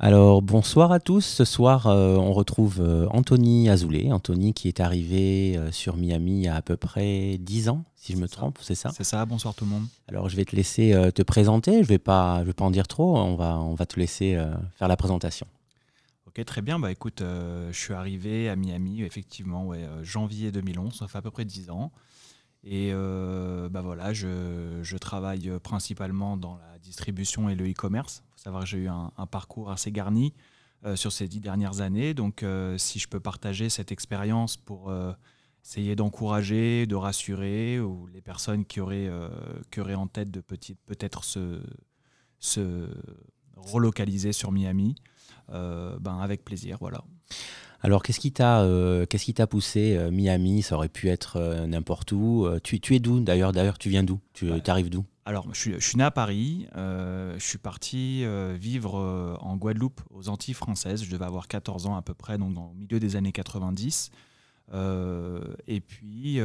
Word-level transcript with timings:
Alors 0.00 0.42
bonsoir 0.42 0.90
à 0.90 0.98
tous. 0.98 1.24
Ce 1.24 1.44
soir, 1.44 1.86
euh, 1.86 2.16
on 2.16 2.32
retrouve 2.32 2.80
euh, 2.80 3.06
Anthony 3.10 3.68
Azoulay. 3.68 4.10
Anthony 4.10 4.52
qui 4.52 4.66
est 4.66 4.80
arrivé 4.80 5.56
euh, 5.56 5.70
sur 5.70 5.96
Miami 5.96 6.32
il 6.32 6.42
y 6.42 6.48
a 6.48 6.56
à 6.56 6.62
peu 6.62 6.76
près 6.76 7.38
10 7.38 7.68
ans, 7.68 7.84
si 7.94 8.12
je 8.12 8.18
me 8.18 8.26
trompe, 8.26 8.58
c'est 8.60 8.74
ça 8.74 8.90
C'est 8.90 9.04
ça, 9.04 9.24
bonsoir 9.24 9.54
tout 9.54 9.64
le 9.64 9.70
monde. 9.70 9.86
Alors 10.08 10.28
je 10.28 10.34
vais 10.34 10.44
te 10.44 10.56
laisser 10.56 10.92
te 11.14 11.22
présenter. 11.22 11.84
Je 11.84 11.88
vais 11.88 11.98
pas, 11.98 12.40
je 12.40 12.46
vais 12.46 12.52
pas 12.52 12.64
en 12.64 12.72
dire 12.72 12.88
trop. 12.88 13.16
On 13.16 13.36
va, 13.36 13.60
on 13.60 13.74
va 13.74 13.86
te 13.86 13.98
laisser 13.98 14.36
faire 14.76 14.88
la 14.88 14.96
présentation. 14.96 15.46
Ok, 16.26 16.44
très 16.44 16.60
bien. 16.60 16.80
Bah 16.80 16.90
écoute, 16.90 17.22
je 17.22 17.78
suis 17.78 17.94
arrivé 17.94 18.48
à 18.48 18.56
Miami, 18.56 19.02
effectivement, 19.02 19.64
ouais, 19.66 19.86
janvier 20.02 20.50
2011. 20.50 20.92
Ça 20.92 21.06
fait 21.06 21.18
à 21.18 21.22
peu 21.22 21.30
près 21.30 21.44
10 21.44 21.70
ans. 21.70 21.92
Et 22.64 22.92
bah 22.92 23.80
voilà, 23.80 24.12
je, 24.12 24.80
je, 24.82 24.96
travaille 24.96 25.52
principalement 25.62 26.36
dans 26.36 26.56
la 26.56 26.78
distribution 26.80 27.48
et 27.48 27.54
le 27.54 27.70
e-commerce 27.70 28.24
savoir 28.44 28.64
que 28.64 28.68
j'ai 28.68 28.78
eu 28.78 28.88
un, 28.88 29.10
parcours 29.30 29.70
assez 29.70 29.90
garni 29.90 30.34
euh, 30.84 30.96
sur 30.96 31.12
ces 31.12 31.28
dix 31.28 31.40
dernières 31.40 31.80
années. 31.80 32.12
Donc, 32.12 32.42
euh, 32.42 32.76
si 32.76 32.98
je 32.98 33.08
peux 33.08 33.20
partager 33.20 33.70
cette 33.70 33.90
expérience 33.90 34.58
pour 34.58 34.90
euh, 34.90 35.12
essayer 35.64 35.96
d'encourager, 35.96 36.86
de 36.86 36.94
rassurer, 36.94 37.80
ou 37.80 38.06
les 38.12 38.20
personnes 38.20 38.66
qui 38.66 38.80
auraient, 38.80 39.10
qui 39.70 39.80
auraient 39.80 39.94
en 39.94 40.06
tête 40.06 40.30
de 40.30 40.40
peut-être 40.40 41.24
se, 41.24 41.62
se 42.38 42.86
relocaliser 43.56 44.32
sur 44.32 44.52
Miami, 44.52 44.94
ben 45.48 46.18
avec 46.20 46.44
plaisir, 46.44 46.76
voilà. 46.80 47.02
Alors, 47.80 48.02
qu'est-ce 48.02 48.20
qui 48.20 48.32
t'a 48.32 48.62
qu'est-ce 49.08 49.24
qui 49.24 49.32
t'a 49.32 49.46
poussé 49.46 50.10
Miami? 50.10 50.60
Ça 50.60 50.74
aurait 50.74 50.90
pu 50.90 51.08
être 51.08 51.64
n'importe 51.66 52.12
où. 52.12 52.46
Tu, 52.62 52.78
tu 52.78 52.94
es 52.94 52.98
d'où 52.98 53.20
D'ailleurs, 53.20 53.52
d'ailleurs, 53.52 53.78
tu 53.78 53.88
viens 53.88 54.02
d'où? 54.02 54.20
Tu 54.34 54.50
arrives 54.66 54.90
d'où? 54.90 55.06
Alors, 55.26 55.48
je 55.54 55.78
suis, 55.78 55.96
né 55.96 56.04
à 56.04 56.10
Paris. 56.10 56.66
Euh, 56.76 57.38
je 57.38 57.44
suis 57.44 57.58
parti 57.58 58.24
euh, 58.24 58.56
vivre 58.60 58.98
euh, 58.98 59.36
en 59.40 59.56
Guadeloupe, 59.56 60.02
aux 60.10 60.28
Antilles 60.28 60.54
françaises. 60.54 61.02
Je 61.02 61.10
devais 61.10 61.24
avoir 61.24 61.48
14 61.48 61.86
ans 61.86 61.96
à 61.96 62.02
peu 62.02 62.12
près, 62.12 62.36
donc 62.36 62.54
le 62.54 62.78
milieu 62.78 63.00
des 63.00 63.16
années 63.16 63.32
90. 63.32 64.10
et 64.72 65.80
puis, 65.80 66.40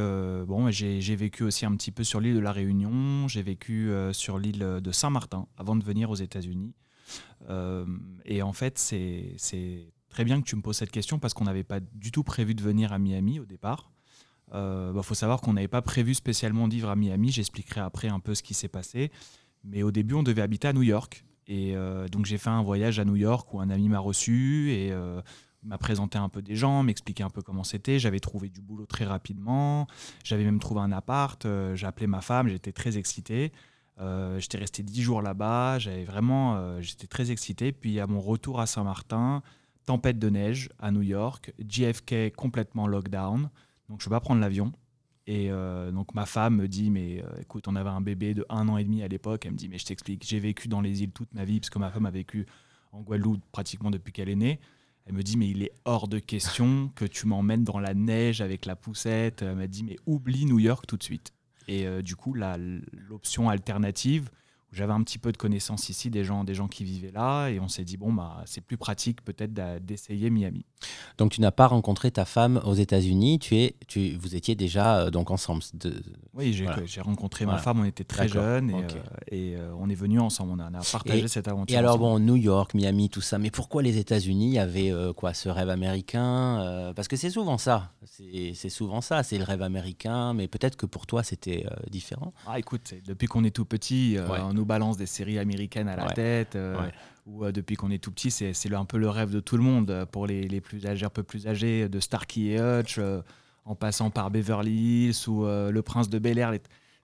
bon, 0.46 0.70
j'ai 0.70 1.16
vécu 1.16 1.42
aussi 1.42 1.66
un 1.66 1.76
petit 1.76 1.92
peu 1.92 2.04
sur 2.04 2.20
l'île 2.20 2.36
de 2.36 2.40
la 2.40 2.52
Réunion. 2.52 3.28
J'ai 3.28 3.42
vécu 3.42 3.92
sur 4.12 4.38
l'île 4.38 4.80
de 4.82 4.92
Saint-Martin 4.92 5.46
avant 5.58 5.76
de 5.76 5.84
venir 5.84 6.08
aux 6.08 6.16
États-Unis. 6.16 6.74
et 8.24 8.42
en 8.42 8.52
fait, 8.54 8.78
c'est 8.78 9.92
très 10.08 10.24
bien 10.24 10.40
que 10.40 10.46
tu 10.46 10.56
me 10.56 10.62
poses 10.62 10.78
cette 10.78 10.90
question 10.90 11.18
parce 11.18 11.34
qu'on 11.34 11.44
n'avait 11.44 11.64
pas 11.64 11.80
du 11.80 12.12
tout 12.12 12.24
prévu 12.24 12.54
de 12.54 12.62
venir 12.62 12.94
à 12.94 12.98
Miami 12.98 13.40
au 13.40 13.44
départ. 13.44 13.90
Il 14.50 14.56
euh, 14.56 14.92
bah, 14.92 15.02
faut 15.02 15.14
savoir 15.14 15.40
qu'on 15.40 15.52
n'avait 15.52 15.68
pas 15.68 15.82
prévu 15.82 16.14
spécialement 16.14 16.66
de 16.66 16.74
vivre 16.74 16.90
à 16.90 16.96
Miami. 16.96 17.30
J'expliquerai 17.30 17.80
après 17.80 18.08
un 18.08 18.18
peu 18.18 18.34
ce 18.34 18.42
qui 18.42 18.54
s'est 18.54 18.68
passé. 18.68 19.12
Mais 19.62 19.82
au 19.84 19.92
début, 19.92 20.14
on 20.14 20.24
devait 20.24 20.42
habiter 20.42 20.68
à 20.68 20.72
New 20.72 20.82
York. 20.82 21.24
Et 21.46 21.76
euh, 21.76 22.08
donc, 22.08 22.26
j'ai 22.26 22.38
fait 22.38 22.50
un 22.50 22.62
voyage 22.62 22.98
à 22.98 23.04
New 23.04 23.16
York 23.16 23.52
où 23.54 23.60
un 23.60 23.70
ami 23.70 23.88
m'a 23.88 24.00
reçu 24.00 24.72
et 24.72 24.90
euh, 24.90 25.20
m'a 25.62 25.78
présenté 25.78 26.18
un 26.18 26.28
peu 26.28 26.42
des 26.42 26.56
gens, 26.56 26.82
m'expliqué 26.82 27.22
un 27.22 27.30
peu 27.30 27.42
comment 27.42 27.62
c'était. 27.62 28.00
J'avais 28.00 28.18
trouvé 28.18 28.48
du 28.48 28.60
boulot 28.60 28.86
très 28.86 29.04
rapidement. 29.04 29.86
J'avais 30.24 30.44
même 30.44 30.58
trouvé 30.58 30.80
un 30.80 30.90
appart. 30.90 31.46
j'ai 31.74 31.86
appelé 31.86 32.08
ma 32.08 32.20
femme. 32.20 32.48
J'étais 32.48 32.72
très 32.72 32.98
excité. 32.98 33.52
j'étais 34.38 34.58
resté 34.58 34.82
dix 34.82 35.02
jours 35.02 35.22
là-bas. 35.22 35.78
J'avais 35.78 36.04
vraiment, 36.04 36.80
j'étais 36.80 37.06
très 37.06 37.30
excité. 37.30 37.72
Puis 37.72 38.00
à 38.00 38.06
mon 38.06 38.20
retour 38.20 38.60
à 38.60 38.66
Saint-Martin, 38.66 39.42
tempête 39.84 40.18
de 40.18 40.30
neige 40.30 40.70
à 40.78 40.90
New 40.90 41.02
York, 41.02 41.52
JFK 41.68 42.32
complètement 42.34 42.86
lockdown. 42.86 43.50
Donc 43.90 44.00
je 44.00 44.06
peux 44.06 44.10
pas 44.10 44.20
prendre 44.20 44.40
l'avion. 44.40 44.72
Et 45.26 45.50
euh, 45.50 45.90
donc 45.90 46.14
ma 46.14 46.24
femme 46.24 46.56
me 46.56 46.68
dit, 46.68 46.90
mais 46.90 47.22
euh, 47.22 47.40
écoute, 47.40 47.68
on 47.68 47.76
avait 47.76 47.90
un 47.90 48.00
bébé 48.00 48.34
de 48.34 48.46
un 48.48 48.68
an 48.68 48.78
et 48.78 48.84
demi 48.84 49.02
à 49.02 49.08
l'époque. 49.08 49.44
Elle 49.44 49.52
me 49.52 49.56
dit, 49.56 49.68
mais 49.68 49.78
je 49.78 49.84
t'explique, 49.84 50.24
j'ai 50.26 50.40
vécu 50.40 50.68
dans 50.68 50.80
les 50.80 51.02
îles 51.02 51.12
toute 51.12 51.34
ma 51.34 51.44
vie, 51.44 51.60
parce 51.60 51.70
que 51.70 51.78
ma 51.78 51.90
femme 51.90 52.06
a 52.06 52.10
vécu 52.10 52.46
en 52.92 53.02
Guadeloupe 53.02 53.42
pratiquement 53.52 53.90
depuis 53.90 54.12
qu'elle 54.12 54.28
est 54.28 54.36
née. 54.36 54.60
Elle 55.06 55.14
me 55.14 55.22
dit, 55.22 55.36
mais 55.36 55.48
il 55.48 55.62
est 55.62 55.72
hors 55.84 56.08
de 56.08 56.18
question 56.18 56.90
que 56.94 57.04
tu 57.04 57.26
m'emmènes 57.26 57.64
dans 57.64 57.80
la 57.80 57.94
neige 57.94 58.40
avec 58.40 58.64
la 58.64 58.76
poussette. 58.76 59.42
Elle 59.42 59.56
m'a 59.56 59.66
dit, 59.66 59.82
mais 59.82 59.96
oublie 60.06 60.46
New 60.46 60.58
York 60.58 60.86
tout 60.86 60.96
de 60.96 61.02
suite. 61.02 61.32
Et 61.68 61.86
euh, 61.86 62.00
du 62.00 62.16
coup, 62.16 62.34
l'option 62.34 63.48
alternative, 63.48 64.30
j'avais 64.72 64.92
un 64.92 65.02
petit 65.02 65.18
peu 65.18 65.32
de 65.32 65.36
connaissances 65.36 65.88
ici 65.88 66.10
des 66.10 66.24
gens, 66.24 66.44
des 66.44 66.54
gens 66.54 66.68
qui 66.68 66.84
vivaient 66.84 67.10
là, 67.10 67.48
et 67.48 67.58
on 67.58 67.68
s'est 67.68 67.84
dit 67.84 67.96
bon 67.96 68.12
bah 68.12 68.42
c'est 68.46 68.60
plus 68.60 68.76
pratique 68.76 69.22
peut-être 69.22 69.52
d'essayer 69.84 70.30
Miami. 70.30 70.64
Donc 71.18 71.32
tu 71.32 71.40
n'as 71.40 71.50
pas 71.50 71.66
rencontré 71.66 72.10
ta 72.10 72.24
femme 72.24 72.60
aux 72.64 72.74
États-Unis, 72.74 73.38
tu 73.38 73.56
es, 73.56 73.74
tu, 73.88 74.16
vous 74.16 74.34
étiez 74.36 74.54
déjà 74.54 75.00
euh, 75.00 75.10
donc 75.10 75.30
ensemble. 75.30 75.62
De, 75.74 76.02
oui, 76.34 76.52
j'ai 76.84 77.00
rencontré 77.00 77.46
ma 77.46 77.58
femme, 77.58 77.80
on 77.80 77.84
était 77.84 78.04
très 78.04 78.28
jeunes 78.28 78.70
et, 79.30 79.54
euh, 79.54 79.58
euh, 79.58 79.74
on 79.78 79.88
est 79.90 79.94
venus 79.94 80.20
ensemble, 80.20 80.52
on 80.52 80.60
a, 80.60 80.70
partagé 80.92 81.28
cette 81.28 81.48
aventure. 81.48 81.74
Et 81.74 81.78
alors 81.78 81.98
bon, 81.98 82.18
New 82.18 82.36
York, 82.36 82.74
Miami, 82.74 83.10
tout 83.10 83.20
ça, 83.20 83.38
mais 83.38 83.50
pourquoi 83.50 83.82
les 83.82 83.98
États-Unis 83.98 84.58
avaient 84.58 84.92
quoi 85.16 85.34
ce 85.34 85.48
rêve 85.48 85.68
américain 85.68 86.92
Parce 86.94 87.08
que 87.08 87.16
c'est 87.16 87.30
souvent 87.30 87.58
ça, 87.58 87.92
c'est 88.04 88.70
souvent 88.70 89.00
ça, 89.00 89.22
c'est 89.22 89.38
le 89.38 89.44
rêve 89.44 89.62
américain, 89.62 90.32
mais 90.34 90.48
peut-être 90.48 90.76
que 90.76 90.86
pour 90.86 91.06
toi 91.06 91.22
c'était 91.22 91.66
différent. 91.90 92.32
Ah 92.46 92.58
écoute, 92.58 92.94
depuis 93.06 93.26
qu'on 93.26 93.44
est 93.44 93.50
tout 93.50 93.64
petit, 93.64 94.16
on 94.28 94.59
nous 94.60 94.66
balance 94.66 94.96
des 94.96 95.06
séries 95.06 95.38
américaines 95.38 95.88
à 95.88 95.96
la 95.96 96.06
tête. 96.10 96.56
Ou 97.26 97.50
depuis 97.50 97.76
qu'on 97.76 97.90
est 97.90 98.02
tout 98.02 98.12
petit, 98.12 98.30
c'est 98.30 98.74
un 98.74 98.84
peu 98.84 98.98
le 98.98 99.08
rêve 99.08 99.30
de 99.30 99.40
tout 99.40 99.56
le 99.56 99.62
monde. 99.62 100.06
Pour 100.12 100.26
les, 100.26 100.46
les 100.46 100.60
plus 100.60 100.86
âgés, 100.86 101.06
un 101.06 101.10
peu 101.10 101.22
plus 101.22 101.46
âgés, 101.46 101.88
de 101.88 102.00
Starkey 102.00 102.40
et 102.52 102.60
Hutch, 102.60 103.00
en 103.64 103.74
passant 103.74 104.10
par 104.10 104.30
Beverly 104.30 105.06
Hills 105.06 105.28
ou 105.28 105.44
Le 105.44 105.80
Prince 105.80 106.08
de 106.08 106.18
Bel 106.18 106.38
Air. 106.38 106.52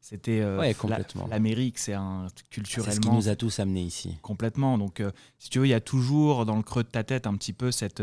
C'était 0.01 0.43
complètement. 0.79 1.27
L'Amérique, 1.29 1.79
c'est 1.79 1.95
un 1.95 2.27
culturellement. 2.51 2.93
C'est 2.93 2.97
ce 2.97 3.01
qui 3.01 3.11
nous 3.11 3.29
a 3.29 3.37
tous 3.37 3.59
amenés 3.59 3.83
ici. 3.83 4.19
Complètement. 4.23 4.79
Donc, 4.79 5.03
si 5.39 5.51
tu 5.51 5.59
veux, 5.59 5.67
il 5.67 5.71
y 5.71 5.75
a 5.75 5.81
toujours 5.81 6.47
dans 6.47 6.57
le 6.57 6.63
creux 6.63 6.85
de 6.85 6.89
ta 6.89 7.05
tête 7.05 7.27
un 7.27 7.35
petit 7.35 7.53
peu 7.53 7.71
cette. 7.71 8.03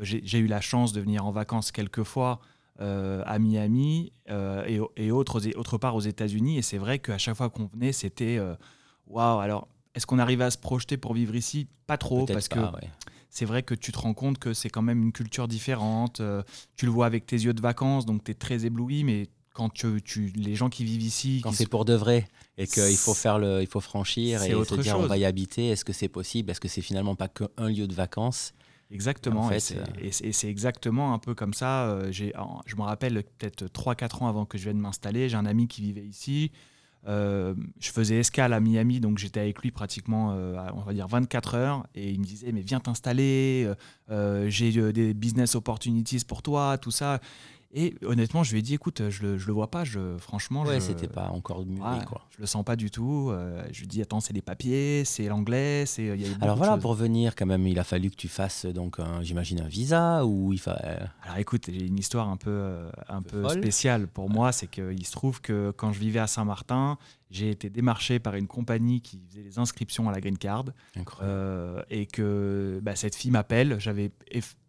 J'ai 0.00 0.38
eu 0.38 0.46
la 0.46 0.60
chance 0.60 0.92
de 0.92 1.00
venir 1.00 1.26
en 1.26 1.30
vacances 1.30 1.72
quelques 1.72 2.04
fois 2.04 2.40
à 2.78 3.38
Miami 3.38 4.12
et, 4.28 4.78
et 4.96 5.10
autres, 5.10 5.40
autre 5.56 5.78
part 5.78 5.96
aux 5.96 6.00
États-Unis. 6.00 6.58
Et 6.58 6.62
c'est 6.62 6.78
vrai 6.78 6.98
qu'à 6.98 7.18
chaque 7.18 7.36
fois 7.36 7.50
qu'on 7.50 7.66
venait, 7.66 7.92
c'était 7.92 8.38
waouh. 9.08 9.40
Alors, 9.40 9.68
est-ce 9.94 10.06
qu'on 10.06 10.18
arrive 10.18 10.42
à 10.42 10.50
se 10.50 10.58
projeter 10.58 10.96
pour 10.96 11.14
vivre 11.14 11.34
ici? 11.34 11.66
Pas 11.86 11.98
trop, 11.98 12.26
parce 12.26 12.48
que 12.48 12.60
c'est 13.30 13.44
vrai 13.44 13.62
que 13.62 13.74
tu 13.74 13.92
te 13.92 13.98
rends 13.98 14.14
compte 14.14 14.38
que 14.38 14.54
c'est 14.54 14.70
quand 14.70 14.82
même 14.82 15.02
une 15.02 15.12
culture 15.12 15.48
différente. 15.48 16.20
Euh, 16.20 16.42
tu 16.76 16.86
le 16.86 16.92
vois 16.92 17.06
avec 17.06 17.26
tes 17.26 17.36
yeux 17.36 17.52
de 17.52 17.60
vacances, 17.60 18.06
donc 18.06 18.24
tu 18.24 18.30
es 18.30 18.34
très 18.34 18.64
ébloui, 18.64 19.04
mais 19.04 19.28
quand 19.52 19.70
tu, 19.70 20.00
tu, 20.02 20.32
les 20.36 20.54
gens 20.54 20.68
qui 20.68 20.84
vivent 20.84 21.02
ici. 21.02 21.40
Quand 21.42 21.52
c'est 21.52 21.68
pour 21.68 21.84
de 21.84 21.94
vrai 21.94 22.28
et 22.56 22.66
qu'il 22.66 22.96
faut 22.96 23.14
faire 23.14 23.38
le, 23.38 23.60
il 23.60 23.66
faut 23.66 23.80
franchir 23.80 24.42
et 24.42 24.50
se 24.50 24.74
dire 24.76 24.98
on 24.98 25.06
va 25.06 25.18
y 25.18 25.24
habiter, 25.24 25.68
est-ce 25.68 25.84
que 25.84 25.92
c'est 25.92 26.08
possible? 26.08 26.50
Est-ce 26.50 26.60
que 26.60 26.68
c'est 26.68 26.80
finalement 26.80 27.16
pas 27.16 27.28
qu'un 27.28 27.68
lieu 27.68 27.86
de 27.86 27.94
vacances? 27.94 28.54
Exactement, 28.90 29.50
et 29.50 29.60
c'est 29.60 30.48
exactement 30.48 31.12
un 31.12 31.18
peu 31.18 31.34
comme 31.34 31.52
ça. 31.52 31.90
Euh, 31.90 32.12
je 32.12 32.76
me 32.76 32.82
rappelle 32.82 33.22
peut-être 33.38 33.66
3-4 33.66 34.22
ans 34.22 34.28
avant 34.28 34.46
que 34.46 34.56
je 34.56 34.64
vienne 34.64 34.78
m'installer, 34.78 35.28
j'ai 35.28 35.36
un 35.36 35.44
ami 35.44 35.68
qui 35.68 35.82
vivait 35.82 36.06
ici. 36.06 36.52
Euh, 37.06 37.54
je 37.80 37.90
faisais 37.90 38.16
escale 38.16 38.52
à 38.52 38.60
Miami, 38.60 39.00
donc 39.00 39.18
j'étais 39.18 39.40
avec 39.40 39.62
lui 39.62 39.70
pratiquement, 39.70 40.32
euh, 40.32 40.56
on 40.74 40.80
va 40.80 40.92
dire 40.92 41.06
24 41.06 41.54
heures, 41.54 41.86
et 41.94 42.10
il 42.10 42.20
me 42.20 42.24
disait 42.24 42.52
mais 42.52 42.60
viens 42.60 42.80
t'installer, 42.80 43.70
euh, 44.10 44.50
j'ai 44.50 44.92
des 44.92 45.14
business 45.14 45.54
opportunities 45.54 46.24
pour 46.26 46.42
toi, 46.42 46.76
tout 46.78 46.90
ça. 46.90 47.20
Et 47.74 47.94
honnêtement, 48.02 48.42
je 48.44 48.52
lui 48.52 48.60
ai 48.60 48.62
dit, 48.62 48.72
écoute, 48.72 49.10
je 49.10 49.22
le, 49.22 49.36
je 49.36 49.46
le 49.46 49.52
vois 49.52 49.70
pas, 49.70 49.84
je, 49.84 50.16
franchement. 50.16 50.62
Ouais, 50.62 50.80
c'était 50.80 51.06
pas 51.06 51.28
encore 51.28 51.66
mûri, 51.66 52.02
quoi. 52.06 52.22
Je 52.30 52.40
le 52.40 52.46
sens 52.46 52.64
pas 52.64 52.76
du 52.76 52.90
tout. 52.90 53.28
Euh, 53.30 53.62
je 53.72 53.80
lui 53.80 53.86
dis, 53.86 54.00
attends, 54.00 54.20
c'est 54.20 54.32
les 54.32 54.40
papiers, 54.40 55.04
c'est 55.04 55.26
l'anglais, 55.26 55.84
c'est. 55.84 56.16
Alors 56.40 56.56
voilà, 56.56 56.78
pour 56.78 56.94
venir, 56.94 57.36
quand 57.36 57.44
même, 57.44 57.66
il 57.66 57.78
a 57.78 57.84
fallu 57.84 58.10
que 58.10 58.16
tu 58.16 58.28
fasses, 58.28 58.64
donc, 58.64 58.98
j'imagine, 59.20 59.60
un 59.60 59.68
visa 59.68 60.24
ou 60.24 60.52
il 60.52 60.58
fa... 60.58 60.72
Alors 61.22 61.36
écoute, 61.38 61.66
j'ai 61.68 61.84
une 61.84 61.98
histoire 61.98 62.28
un 62.30 62.38
peu, 62.38 62.50
euh, 62.50 62.90
un 63.08 63.20
peu 63.22 63.46
spéciale 63.50 64.06
pour 64.06 64.30
moi, 64.30 64.52
c'est 64.52 64.66
qu'il 64.66 65.04
se 65.04 65.12
trouve 65.12 65.42
que 65.42 65.70
quand 65.76 65.92
je 65.92 66.00
vivais 66.00 66.20
à 66.20 66.26
Saint-Martin, 66.26 66.96
j'ai 67.30 67.50
été 67.50 67.68
démarché 67.68 68.18
par 68.18 68.34
une 68.34 68.46
compagnie 68.46 69.02
qui 69.02 69.20
faisait 69.28 69.42
les 69.42 69.58
inscriptions 69.58 70.08
à 70.08 70.12
la 70.12 70.20
Green 70.20 70.38
Card. 70.38 70.66
Euh, 71.20 71.82
et 71.90 72.06
que 72.06 72.80
bah, 72.82 72.96
cette 72.96 73.14
fille 73.14 73.30
m'appelle. 73.30 73.78
J'avais 73.78 74.10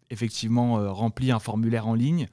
effectivement 0.10 0.94
rempli 0.94 1.32
un 1.32 1.40
formulaire 1.40 1.88
en 1.88 1.94
ligne. 1.94 2.28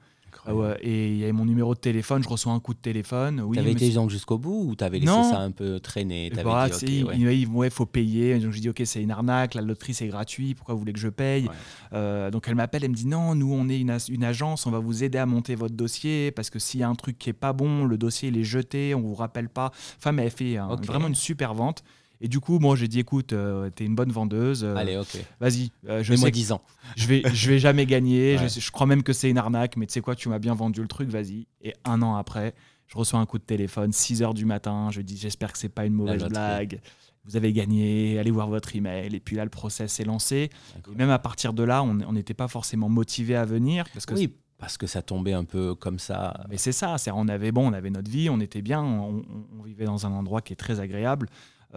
Ah 0.47 0.53
et 0.81 1.09
il 1.09 1.17
y 1.17 1.23
avait 1.23 1.33
mon 1.33 1.45
numéro 1.45 1.73
de 1.73 1.79
téléphone, 1.79 2.23
je 2.23 2.29
reçois 2.29 2.53
un 2.53 2.59
coup 2.59 2.73
de 2.73 2.79
téléphone. 2.79 3.41
Oui, 3.41 3.57
t'avais 3.57 3.73
été 3.73 3.89
donc 3.91 4.09
jusqu'au 4.09 4.37
bout 4.37 4.69
ou 4.69 4.75
t'avais 4.75 4.99
laissé 4.99 5.11
ça 5.11 5.39
un 5.39 5.51
peu 5.51 5.79
traîner? 5.79 6.31
Bah, 6.43 6.69
dit, 6.69 7.05
il, 7.17 7.47
ouais. 7.47 7.69
faut 7.69 7.85
payer. 7.85 8.39
Donc 8.39 8.51
je 8.51 8.61
dis 8.61 8.69
ok, 8.69 8.81
c'est 8.85 9.01
une 9.01 9.11
arnaque, 9.11 9.55
la 9.55 9.61
loterie 9.61 9.93
c'est 9.93 10.07
gratuit, 10.07 10.55
pourquoi 10.55 10.73
vous 10.73 10.79
voulez 10.79 10.93
que 10.93 10.99
je 10.99 11.09
paye? 11.09 11.49
Euh, 11.93 12.31
Donc 12.31 12.45
elle 12.47 12.55
m'appelle, 12.55 12.83
elle 12.83 12.91
me 12.91 12.95
dit 12.95 13.07
non, 13.07 13.35
nous 13.35 13.53
on 13.53 13.67
est 13.67 13.79
une, 13.79 13.97
une, 14.09 14.23
agence, 14.23 14.65
on 14.65 14.71
va 14.71 14.79
vous 14.79 15.03
aider 15.03 15.17
à 15.17 15.25
monter 15.25 15.55
votre 15.55 15.75
dossier 15.75 16.31
parce 16.31 16.49
que 16.49 16.59
s'il 16.59 16.79
y 16.79 16.83
a 16.83 16.89
un 16.89 16.95
truc 16.95 17.17
qui 17.17 17.29
est 17.29 17.33
pas 17.33 17.53
bon, 17.53 17.85
le 17.85 17.97
dossier 17.97 18.29
il 18.29 18.37
est 18.37 18.43
jeté, 18.43 18.95
on 18.95 19.01
vous 19.01 19.15
rappelle 19.15 19.49
pas. 19.49 19.71
Enfin, 19.97 20.13
mais 20.13 20.23
elle 20.23 20.31
fait 20.31 20.57
vraiment 20.83 21.07
une 21.07 21.15
super 21.15 21.53
vente. 21.53 21.83
Et 22.21 22.27
du 22.27 22.39
coup, 22.39 22.59
moi, 22.59 22.75
j'ai 22.75 22.87
dit, 22.87 22.99
écoute, 22.99 23.33
euh, 23.33 23.69
t'es 23.69 23.85
une 23.85 23.95
bonne 23.95 24.11
vendeuse. 24.11 24.63
Euh, 24.63 24.75
Allez, 24.75 24.97
ok. 24.97 25.17
Vas-y. 25.39 25.71
Euh, 25.87 26.03
je 26.03 26.13
moi 26.15 26.31
10 26.31 26.51
ans. 26.51 26.61
Je 26.95 27.07
vais, 27.07 27.23
je 27.33 27.49
vais 27.49 27.59
jamais 27.59 27.85
gagner. 27.87 28.37
je, 28.37 28.71
crois 28.71 28.87
même 28.87 29.03
que 29.03 29.13
c'est 29.13 29.29
une 29.29 29.37
arnaque, 29.37 29.77
mais 29.77 29.85
tu 29.85 29.93
sais 29.93 30.01
quoi, 30.01 30.15
tu 30.15 30.29
m'as 30.29 30.39
bien 30.39 30.55
vendu 30.55 30.81
le 30.81 30.87
truc, 30.87 31.09
vas-y. 31.09 31.47
Et 31.61 31.73
un 31.85 32.01
an 32.01 32.15
après, 32.15 32.53
je 32.87 32.97
reçois 32.97 33.19
un 33.19 33.25
coup 33.25 33.37
de 33.37 33.43
téléphone, 33.43 33.91
6 33.91 34.23
heures 34.23 34.33
du 34.33 34.45
matin. 34.45 34.89
Je 34.91 35.01
dis, 35.01 35.17
j'espère 35.17 35.51
que 35.51 35.57
c'est 35.57 35.69
pas 35.69 35.85
une 35.85 35.93
mauvaise 35.93 36.23
blague. 36.25 36.79
vous 37.25 37.35
avez 37.35 37.53
gagné, 37.53 38.17
allez 38.17 38.31
voir 38.31 38.47
votre 38.47 38.75
email. 38.75 39.15
Et 39.15 39.19
puis 39.19 39.35
là, 39.35 39.43
le 39.43 39.49
process 39.51 39.99
est 39.99 40.05
lancé. 40.05 40.49
Et 40.91 40.95
même 40.95 41.11
à 41.11 41.19
partir 41.19 41.53
de 41.53 41.63
là, 41.63 41.83
on 41.83 42.13
n'était 42.13 42.33
pas 42.33 42.47
forcément 42.47 42.89
motivé 42.89 43.35
à 43.35 43.45
venir. 43.45 43.85
Parce 43.93 44.05
que 44.05 44.15
oui, 44.15 44.33
parce 44.57 44.77
que 44.77 44.87
ça 44.87 45.01
tombait 45.01 45.33
un 45.33 45.43
peu 45.43 45.75
comme 45.75 45.99
ça. 45.99 46.45
Mais 46.49 46.57
c'est 46.57 46.71
ça, 46.71 46.95
on 47.13 47.27
avait 47.27 47.51
bon, 47.51 47.69
on 47.69 47.73
avait 47.73 47.89
notre 47.89 48.09
vie, 48.09 48.29
on 48.29 48.39
était 48.39 48.61
bien, 48.61 48.81
on, 48.81 49.23
vivait 49.63 49.85
dans 49.85 50.05
un 50.05 50.11
endroit 50.11 50.41
qui 50.41 50.53
est 50.53 50.57
très 50.57 50.79
agréable. 50.79 51.27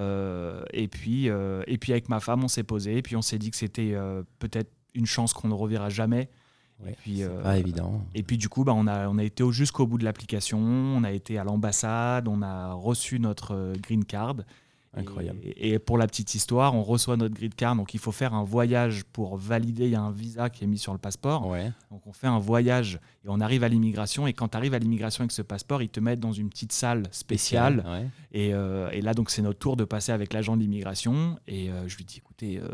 Euh, 0.00 0.62
et 0.72 0.88
puis, 0.88 1.28
euh, 1.28 1.62
et 1.66 1.78
puis 1.78 1.92
avec 1.92 2.08
ma 2.08 2.20
femme, 2.20 2.42
on 2.42 2.48
s'est 2.48 2.62
posé, 2.62 2.96
et 2.96 3.02
puis 3.02 3.16
on 3.16 3.22
s'est 3.22 3.38
dit 3.38 3.50
que 3.50 3.56
c'était 3.56 3.92
euh, 3.94 4.22
peut-être 4.38 4.70
une 4.94 5.06
chance 5.06 5.32
qu'on 5.32 5.48
ne 5.48 5.54
reverra 5.54 5.90
jamais. 5.90 6.30
et 6.86 6.92
puis, 6.92 7.22
pas 7.42 7.58
évident. 7.58 8.02
Et 8.14 8.22
puis 8.22 8.38
du 8.38 8.48
coup, 8.48 8.64
bah, 8.64 8.72
on, 8.74 8.86
a, 8.86 9.08
on 9.08 9.18
a 9.18 9.24
été 9.24 9.44
jusqu'au 9.50 9.86
bout 9.86 9.98
de 9.98 10.04
l'application, 10.04 10.58
on 10.58 11.04
a 11.04 11.12
été 11.12 11.38
à 11.38 11.44
l'ambassade, 11.44 12.28
on 12.28 12.40
a 12.40 12.72
reçu 12.72 13.20
notre 13.20 13.74
green 13.82 14.04
card. 14.04 14.36
Incroyable. 14.96 15.38
Et, 15.42 15.78
pour 15.78 15.98
la 15.98 16.06
petite 16.08 16.34
histoire, 16.34 16.74
on 16.74 16.82
reçoit 16.82 17.16
notre 17.16 17.34
grid 17.34 17.54
card, 17.54 17.76
donc 17.76 17.94
il 17.94 18.00
faut 18.00 18.10
faire 18.10 18.34
un 18.34 18.42
voyage 18.42 19.04
pour 19.04 19.36
valider. 19.36 19.84
Il 19.84 19.92
y 19.92 19.94
a 19.94 20.00
un 20.00 20.10
visa 20.10 20.50
qui 20.50 20.64
est 20.64 20.66
mis 20.66 20.78
sur 20.78 20.92
le 20.92 20.98
passeport. 20.98 21.42
Donc 21.90 22.06
on 22.06 22.12
fait 22.12 22.26
un 22.26 22.40
voyage 22.40 22.98
et 23.24 23.28
on 23.28 23.40
arrive 23.40 23.62
à 23.62 23.68
l'immigration. 23.68 24.26
Et 24.26 24.32
quand 24.32 24.48
tu 24.48 24.56
arrives 24.56 24.74
à 24.74 24.80
l'immigration 24.80 25.22
avec 25.22 25.32
ce 25.32 25.42
passeport, 25.42 25.80
ils 25.80 25.88
te 25.88 26.00
mettent 26.00 26.20
dans 26.20 26.32
une 26.32 26.48
petite 26.48 26.72
salle 26.72 27.04
spéciale. 27.12 27.84
Euh, 28.34 28.90
et, 28.90 29.00
là, 29.00 29.14
donc 29.14 29.30
c'est 29.30 29.42
notre 29.42 29.60
tour 29.60 29.76
de 29.76 29.84
passer 29.84 30.10
avec 30.10 30.32
l'agent 30.32 30.56
de 30.56 30.62
l'immigration. 30.62 31.38
Et 31.46 31.70
euh, 31.70 31.86
je 31.86 31.96
lui 31.96 32.04
dis, 32.04 32.18
écoutez, 32.18 32.58
euh, 32.58 32.68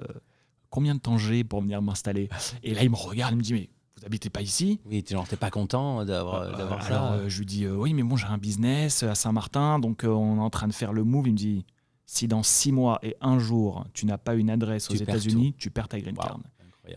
combien 0.70 0.94
de 0.94 1.00
temps 1.00 1.18
j'ai 1.18 1.44
pour 1.44 1.60
venir 1.60 1.82
m'installer? 1.82 2.30
Et 2.62 2.72
là, 2.72 2.82
il 2.82 2.90
me 2.90 2.96
regarde, 2.96 3.34
il 3.34 3.38
me 3.38 3.42
dit, 3.42 3.52
mais 3.52 3.68
vous 3.98 4.06
habitez 4.06 4.30
pas 4.30 4.40
ici? 4.40 4.80
Oui, 4.86 5.02
tu 5.02 5.14
n'es 5.14 5.22
pas 5.38 5.50
content 5.50 6.04
d'avoir 6.06 6.82
ça 6.82 7.08
Alors, 7.08 7.28
je 7.28 7.38
lui 7.38 7.46
dis, 7.46 7.68
oui, 7.68 7.92
mais 7.92 8.02
bon, 8.02 8.16
j'ai 8.16 8.26
un 8.26 8.38
business 8.38 9.02
à 9.02 9.14
Saint-Martin, 9.14 9.78
donc 9.80 10.04
on 10.04 10.36
est 10.36 10.40
en 10.40 10.50
train 10.50 10.68
de 10.68 10.72
faire 10.72 10.94
le 10.94 11.04
move. 11.04 11.28
Il 11.28 11.32
me 11.32 11.36
dit, 11.36 11.66
si 12.06 12.28
dans 12.28 12.42
six 12.42 12.72
mois 12.72 12.98
et 13.02 13.16
un 13.20 13.38
jour, 13.38 13.84
tu 13.92 14.06
n'as 14.06 14.18
pas 14.18 14.34
une 14.34 14.48
adresse 14.48 14.90
aux 14.90 14.94
États-Unis, 14.94 15.54
tu 15.58 15.70
perds 15.70 15.88
ta 15.88 16.00
green 16.00 16.16
card. 16.16 16.40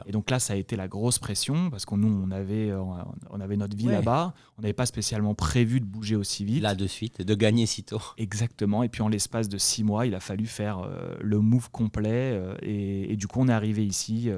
Et 0.05 0.11
donc 0.11 0.29
là, 0.29 0.39
ça 0.39 0.53
a 0.53 0.55
été 0.55 0.75
la 0.75 0.87
grosse 0.87 1.19
pression 1.19 1.69
parce 1.69 1.85
que 1.85 1.95
nous, 1.95 2.07
on 2.07 2.31
avait, 2.31 2.69
euh, 2.69 2.81
on 3.29 3.39
avait 3.39 3.57
notre 3.57 3.75
vie 3.75 3.87
là-bas. 3.87 4.33
On 4.57 4.61
n'avait 4.61 4.73
pas 4.73 4.85
spécialement 4.85 5.33
prévu 5.33 5.79
de 5.79 5.85
bouger 5.85 6.15
aussi 6.15 6.45
vite. 6.45 6.61
Là 6.61 6.75
de 6.75 6.87
suite, 6.87 7.21
de 7.21 7.35
gagner 7.35 7.65
si 7.65 7.83
tôt. 7.83 8.01
Exactement. 8.17 8.83
Et 8.83 8.89
puis 8.89 9.01
en 9.01 9.07
l'espace 9.07 9.49
de 9.49 9.57
six 9.57 9.83
mois, 9.83 10.05
il 10.05 10.15
a 10.15 10.19
fallu 10.19 10.45
faire 10.45 10.79
euh, 10.79 11.15
le 11.21 11.39
move 11.39 11.69
complet. 11.71 12.33
Euh, 12.33 12.55
et, 12.61 13.15
du 13.15 13.27
coup, 13.27 13.39
on 13.41 13.47
est 13.47 13.53
arrivé 13.53 13.85
ici 13.85 14.29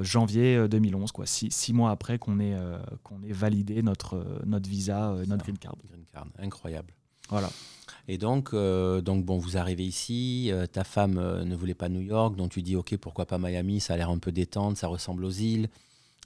janvier 0.00 0.68
2011, 0.68 1.12
quoi. 1.12 1.26
Six, 1.26 1.72
mois 1.72 1.90
après 1.90 2.18
qu'on 2.18 2.38
ait, 2.38 2.56
qu'on 3.02 3.22
ait 3.22 3.32
validé 3.32 3.82
notre, 3.82 4.42
notre 4.44 4.68
visa, 4.68 5.14
notre 5.26 5.44
green 5.44 5.58
card. 5.58 5.76
Green 5.88 6.04
card, 6.12 6.26
incroyable. 6.38 6.92
Voilà. 7.28 7.48
Et 8.08 8.18
donc, 8.18 8.50
euh, 8.52 9.00
donc 9.00 9.24
bon, 9.24 9.38
vous 9.38 9.56
arrivez 9.56 9.84
ici, 9.84 10.48
euh, 10.50 10.66
ta 10.66 10.84
femme 10.84 11.18
euh, 11.18 11.44
ne 11.44 11.54
voulait 11.54 11.74
pas 11.74 11.88
New 11.88 12.00
York, 12.00 12.34
donc 12.34 12.50
tu 12.50 12.62
dis, 12.62 12.74
ok, 12.74 12.96
pourquoi 12.96 13.26
pas 13.26 13.38
Miami, 13.38 13.80
ça 13.80 13.94
a 13.94 13.96
l'air 13.96 14.10
un 14.10 14.18
peu 14.18 14.32
détente, 14.32 14.76
ça 14.76 14.88
ressemble 14.88 15.24
aux 15.24 15.30
îles. 15.30 15.68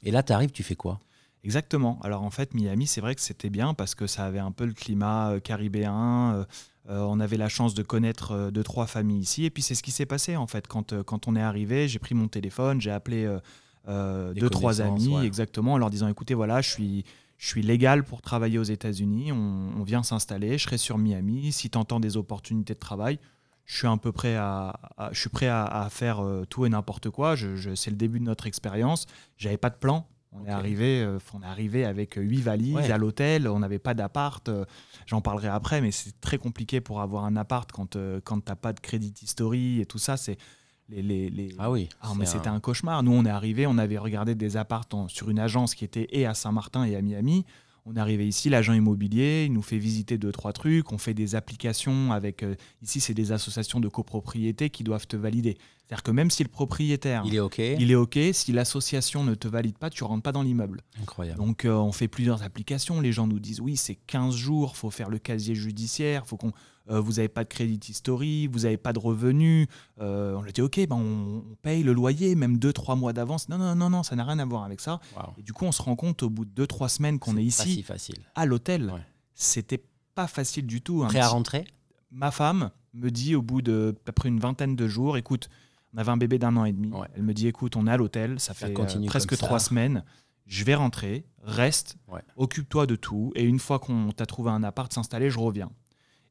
Et 0.02 0.10
là, 0.10 0.22
tu 0.22 0.32
arrives, 0.32 0.52
tu 0.52 0.62
fais 0.62 0.74
quoi? 0.74 0.98
Exactement. 1.44 1.98
Alors 2.02 2.22
en 2.22 2.30
fait, 2.30 2.54
Miami, 2.54 2.86
c'est 2.86 3.00
vrai 3.00 3.14
que 3.14 3.20
c'était 3.20 3.50
bien 3.50 3.74
parce 3.74 3.94
que 3.94 4.06
ça 4.06 4.24
avait 4.24 4.38
un 4.38 4.52
peu 4.52 4.64
le 4.64 4.72
climat 4.72 5.34
caribéen. 5.44 6.44
on 6.88 7.20
avait 7.20 7.36
la 7.36 7.48
chance 7.48 7.72
de 7.74 7.84
connaître 7.84 8.50
deux, 8.50 8.64
trois 8.64 8.86
familles 8.86 9.20
ici. 9.20 9.44
Et 9.44 9.50
puis 9.50 9.62
c'est 9.62 9.76
ce 9.76 9.84
qui 9.84 9.92
s'est 9.92 10.06
passé 10.06 10.34
en 10.34 10.48
fait. 10.48 10.66
Quand, 10.66 11.00
quand 11.04 11.28
on 11.28 11.36
est 11.36 11.40
arrivé, 11.40 11.86
j'ai 11.86 12.00
pris 12.00 12.16
mon 12.16 12.26
téléphone, 12.26 12.80
j'ai 12.80 12.90
appelé 12.90 13.32
deux, 13.86 14.50
trois 14.50 14.80
amis, 14.80 15.24
exactement, 15.24 15.74
en 15.74 15.78
leur 15.78 15.90
disant, 15.90 16.08
écoutez, 16.08 16.34
voilà, 16.34 16.62
je 16.62 16.70
suis 16.70 17.04
je 17.38 17.48
suis 17.48 17.62
légal 17.62 18.04
pour 18.04 18.22
travailler 18.22 18.58
aux 18.58 18.64
États-Unis, 18.64 19.32
on, 19.32 19.82
vient 19.82 20.02
s'installer, 20.02 20.58
je 20.58 20.64
serai 20.64 20.78
sur 20.78 20.98
Miami. 20.98 21.52
Si 21.52 21.70
tu 21.70 21.78
entends 21.78 22.00
des 22.00 22.16
opportunités 22.16 22.74
de 22.74 22.78
travail, 22.78 23.18
je 23.66 23.76
suis 23.76 23.86
un 23.86 23.98
peu 23.98 24.12
prêt 24.12 24.36
à, 24.36 24.78
je 25.12 25.20
suis 25.20 25.28
prêt 25.28 25.48
à, 25.48 25.86
faire 25.90 26.24
euh, 26.24 26.44
tout 26.48 26.64
et 26.66 26.68
n'importe 26.68 27.10
quoi. 27.10 27.34
Je, 27.34 27.74
c'est 27.74 27.90
le 27.90 27.96
début 27.96 28.20
de 28.20 28.24
notre 28.24 28.46
expérience. 28.46 29.06
J'avais 29.36 29.58
pas 29.58 29.70
de 29.70 29.76
plan. 29.76 30.06
On 30.32 30.44
est 30.44 30.50
arrivé, 30.50 31.02
euh, 31.02 31.18
on 31.34 31.42
est 31.42 31.46
arrivé 31.46 31.84
avec 31.84 32.14
huit 32.14 32.40
valises 32.40 32.90
à 32.90 32.98
l'hôtel. 32.98 33.48
On 33.48 33.58
n'avait 33.58 33.78
pas 33.78 33.94
d'appart. 33.94 34.48
Euh, 34.48 34.64
j'en 35.06 35.20
parlerai 35.20 35.48
après, 35.48 35.80
mais 35.80 35.90
c'est 35.90 36.20
très 36.20 36.38
compliqué 36.38 36.80
pour 36.80 37.00
avoir 37.00 37.24
un 37.24 37.36
appart 37.36 37.70
quand 37.70 37.96
quand 38.24 38.40
t'as 38.40 38.56
pas 38.56 38.72
de 38.72 38.80
crédit 38.80 39.14
history 39.22 39.80
et 39.80 39.86
tout 39.86 39.98
ça. 39.98 40.16
C'est 40.16 40.36
les, 40.88 41.48
Ah 41.58 41.70
oui. 41.70 41.88
Ah, 42.00 42.12
mais 42.16 42.26
c'était 42.26 42.48
un... 42.48 42.60
cauchemar. 42.60 43.02
Nous, 43.02 43.12
on 43.12 43.24
est 43.24 43.30
arrivé, 43.30 43.66
on 43.66 43.78
avait 43.78 43.98
regardé 43.98 44.34
des 44.34 44.56
appartements 44.56 45.08
sur 45.08 45.30
une 45.30 45.38
agence 45.38 45.74
qui 45.74 45.84
était 45.84 46.08
et 46.10 46.26
à 46.26 46.34
Saint-Martin 46.34 46.84
et 46.84 46.96
à 46.96 47.02
Miami. 47.02 47.44
On 47.88 47.94
est 47.94 48.00
arrivé 48.00 48.26
ici, 48.26 48.48
l'agent 48.48 48.72
immobilier, 48.72 49.44
il 49.46 49.52
nous 49.52 49.62
fait 49.62 49.78
visiter 49.78 50.18
deux, 50.18 50.32
trois 50.32 50.52
trucs. 50.52 50.90
On 50.90 50.98
fait 50.98 51.14
des 51.14 51.36
applications 51.36 52.12
avec. 52.12 52.42
Euh, 52.42 52.56
ici, 52.82 52.98
c'est 52.98 53.14
des 53.14 53.30
associations 53.30 53.78
de 53.78 53.88
copropriété 53.88 54.70
qui 54.70 54.82
doivent 54.82 55.06
te 55.06 55.16
valider. 55.16 55.56
C'est-à-dire 55.86 56.02
que 56.02 56.10
même 56.10 56.30
si 56.30 56.42
le 56.42 56.48
propriétaire. 56.48 57.22
Il 57.26 57.34
est 57.34 57.40
OK. 57.40 57.58
Il 57.58 57.90
est 57.92 57.94
OK. 57.94 58.18
Si 58.32 58.52
l'association 58.52 59.22
ne 59.22 59.34
te 59.34 59.46
valide 59.46 59.78
pas, 59.78 59.88
tu 59.88 60.02
rentres 60.02 60.22
pas 60.22 60.32
dans 60.32 60.42
l'immeuble. 60.42 60.82
Incroyable. 61.00 61.38
Donc, 61.38 61.64
euh, 61.64 61.74
on 61.74 61.92
fait 61.92 62.08
plusieurs 62.08 62.42
applications. 62.42 63.00
Les 63.00 63.12
gens 63.12 63.28
nous 63.28 63.38
disent 63.38 63.60
oui, 63.60 63.76
c'est 63.76 63.94
15 63.94 64.34
jours, 64.34 64.76
faut 64.76 64.90
faire 64.90 65.10
le 65.10 65.18
casier 65.18 65.54
judiciaire, 65.54 66.26
faut 66.26 66.36
qu'on 66.36 66.52
euh, 66.88 67.00
vous 67.00 67.14
n'avez 67.14 67.28
pas 67.28 67.42
de 67.42 67.48
crédit 67.48 67.80
history, 67.88 68.46
vous 68.46 68.60
n'avez 68.60 68.76
pas 68.76 68.92
de 68.92 68.98
revenus. 68.98 69.66
Euh, 70.00 70.34
on 70.36 70.42
lui 70.42 70.52
dit, 70.52 70.62
ok, 70.62 70.86
ben 70.88 70.96
on, 70.96 71.42
paye 71.62 71.82
le 71.82 71.92
loyer, 71.92 72.34
même 72.34 72.58
2-3 72.58 72.98
mois 72.98 73.12
d'avance. 73.12 73.48
Non, 73.48 73.58
non, 73.58 73.74
non, 73.74 73.90
non, 73.90 74.02
ça 74.02 74.14
n'a 74.14 74.24
rien 74.24 74.38
à 74.38 74.44
voir 74.44 74.64
avec 74.64 74.80
ça. 74.80 75.00
Et 75.38 75.42
du 75.42 75.52
coup, 75.52 75.64
on 75.64 75.72
se 75.72 75.82
rend 75.82 75.96
compte 75.96 76.22
au 76.22 76.30
bout 76.30 76.44
de 76.44 76.64
2-3 76.64 76.88
semaines 76.88 77.18
qu'on 77.18 77.36
est, 77.36 77.44
ici, 77.44 77.82
facile. 77.82 78.18
à 78.34 78.46
l'hôtel. 78.46 78.92
C'était 79.34 79.82
pas 80.14 80.26
facile 80.26 80.66
du 80.66 80.80
tout. 80.80 81.02
Hein. 81.02 81.08
Prêt 81.08 81.20
à 81.20 81.28
rentrer? 81.28 81.64
Ma 82.10 82.30
femme 82.30 82.70
me 82.94 83.10
dit 83.10 83.34
au 83.34 83.42
bout 83.42 83.62
de 83.62 83.94
après 84.06 84.28
une 84.28 84.40
vingtaine 84.40 84.76
de 84.76 84.88
jours, 84.88 85.16
écoute, 85.16 85.50
on 85.96 86.00
avait 86.00 86.10
un 86.12 86.16
bébé 86.18 86.38
d'un 86.38 86.56
an 86.56 86.66
et 86.66 86.72
demi. 86.72 86.92
Elle 87.14 87.22
me 87.22 87.32
dit, 87.32 87.48
écoute, 87.48 87.74
on 87.74 87.86
est 87.86 87.90
à 87.90 87.96
l'hôtel, 87.96 88.38
ça, 88.38 88.52
fait 88.52 88.78
euh, 88.78 89.06
presque 89.06 89.36
3 89.36 89.58
semaines 89.58 90.04
je 90.46 90.64
vais 90.64 90.76
rentrer, 90.76 91.26
reste, 91.42 91.96
occupe-toi 92.36 92.86
de 92.86 92.94
tout, 92.94 93.32
et 93.34 93.42
une 93.42 93.58
fois 93.58 93.80
qu'on 93.80 94.12
t'a 94.12 94.26
trouvé 94.26 94.50
un 94.50 94.62
appart, 94.62 94.92
s'installer, 94.92 95.28
je 95.28 95.40
reviens. 95.40 95.72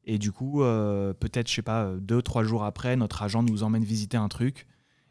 Et 0.04 0.18
du 0.18 0.32
coup, 0.32 0.62
euh, 0.62 1.12
peut-être, 1.12 1.50
je 1.50 1.54
sais 1.54 1.62
pas, 1.62 1.92
deux, 2.00 2.22
trois 2.22 2.42
jours 2.42 2.64
après, 2.64 2.96
notre 2.96 3.22
agent 3.22 3.42
nous 3.42 3.62
emmène 3.62 3.84
visiter 3.84 4.16
un 4.16 4.28
truc. 4.28 4.66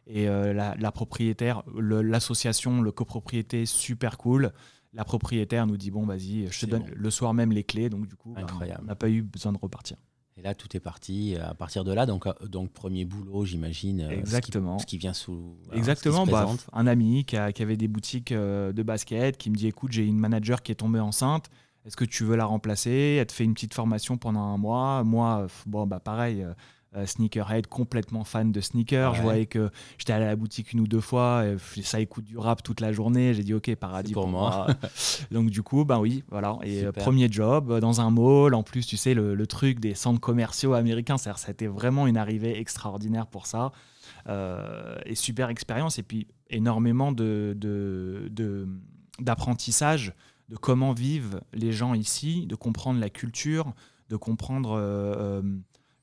Et 0.07 0.27
euh, 0.27 0.53
la, 0.53 0.91
propriétaire, 0.91 1.63
l'association, 1.77 2.81
le, 2.81 2.91
copropriété, 2.91 3.65
super 3.65 4.17
cool. 4.17 4.53
La 4.93 5.03
propriétaire 5.03 5.67
nous 5.67 5.77
dit 5.77 5.91
Bon, 5.91 6.05
vas-y, 6.05 6.47
je 6.49 6.61
te 6.61 6.65
donne 6.65 6.85
le 6.87 7.09
soir 7.09 7.33
même 7.33 7.51
les 7.51 7.63
clés. 7.63 7.89
Donc, 7.89 8.07
du 8.07 8.15
coup, 8.15 8.33
bah, 8.33 8.45
on 8.79 8.85
n'a 8.85 8.95
pas 8.95 9.09
eu 9.09 9.21
besoin 9.21 9.51
de 9.51 9.57
repartir. 9.57 9.97
Et 10.37 10.41
là, 10.41 10.53
tout 10.53 10.75
est 10.75 10.79
parti 10.81 11.35
à 11.41 11.53
partir 11.53 11.83
de 11.83 11.93
là. 11.93 12.05
Donc, 12.05 12.27
euh, 12.27 12.33
donc 12.47 12.71
premier 12.71 13.05
boulot, 13.05 13.45
j'imagine. 13.45 14.01
Exactement. 14.11 14.79
Ce 14.79 14.85
qui, 14.85 14.97
vient 14.97 15.13
sous. 15.13 15.55
Exactement. 15.71 16.25
Bah, 16.25 16.49
un 16.73 16.87
ami 16.87 17.23
qui, 17.25 17.37
qui, 17.53 17.61
avait 17.61 17.77
des 17.77 17.87
boutiques 17.87 18.33
de 18.33 18.83
basket 18.83 19.37
qui 19.37 19.49
me 19.49 19.55
dit 19.55 19.67
Écoute, 19.67 19.91
j'ai 19.91 20.05
une 20.05 20.19
manager 20.19 20.61
qui 20.61 20.71
est 20.71 20.75
tombée 20.75 20.99
enceinte. 20.99 21.49
Est-ce 21.85 21.95
que 21.95 22.05
tu 22.05 22.23
veux 22.23 22.35
la 22.35 22.45
remplacer? 22.45 23.17
Elle 23.19 23.27
te 23.27 23.33
fait 23.33 23.43
une 23.43 23.53
petite 23.53 23.73
formation 23.73 24.17
pendant 24.17 24.41
un 24.41 24.57
mois. 24.57 25.03
Moi, 25.03 25.47
bon, 25.67 25.85
bah 25.85 25.99
pareil. 25.99 26.45
Euh, 26.95 27.01
euh, 27.01 27.05
sneakerhead, 27.05 27.67
complètement 27.67 28.23
fan 28.23 28.51
de 28.51 28.61
sneakers. 28.61 29.15
Je 29.15 29.21
voyais 29.21 29.45
que 29.45 29.69
j'étais 29.97 30.13
allé 30.13 30.25
à 30.25 30.29
la 30.29 30.35
boutique 30.35 30.73
une 30.73 30.79
ou 30.79 30.87
deux 30.87 31.01
fois, 31.01 31.45
et 31.45 31.57
ça 31.81 31.99
écoute 31.99 32.25
du 32.25 32.37
rap 32.37 32.63
toute 32.63 32.79
la 32.79 32.91
journée. 32.91 33.33
J'ai 33.33 33.43
dit 33.43 33.53
ok, 33.53 33.75
paradis 33.75 34.13
pour, 34.13 34.27
moi. 34.27 34.67
Donc 35.31 35.49
du 35.49 35.61
coup, 35.61 35.85
ben 35.85 35.99
oui, 35.99 36.23
voilà. 36.29 36.57
Et 36.63 36.85
euh, 36.85 36.91
premier 36.91 37.31
job 37.31 37.79
dans 37.79 38.01
un 38.01 38.09
mall. 38.09 38.53
En 38.53 38.63
plus, 38.63 38.85
tu 38.85 38.97
sais 38.97 39.13
le, 39.13 39.45
truc 39.47 39.79
des 39.79 39.93
centres 39.93 40.19
commerciaux 40.19 40.73
américains, 40.73 41.17
ça 41.17 41.31
a 41.31 41.51
été 41.51 41.67
vraiment 41.67 42.07
une 42.07 42.17
arrivée 42.17 42.59
extraordinaire 42.59 43.27
pour 43.27 43.45
ça. 43.45 43.71
et 44.27 45.15
super 45.15 45.49
expérience 45.49 45.99
et 45.99 46.03
puis 46.03 46.27
énormément 46.49 47.11
de 47.11 47.55
d'apprentissage 49.19 50.13
de 50.49 50.57
comment 50.57 50.93
vivent 50.93 51.41
les 51.53 51.71
gens 51.71 51.93
ici, 51.93 52.45
de 52.47 52.55
comprendre 52.55 52.99
la 52.99 53.09
culture, 53.09 53.73
de 54.09 54.15
comprendre 54.15 54.73
euh, 54.73 55.15
euh, 55.17 55.41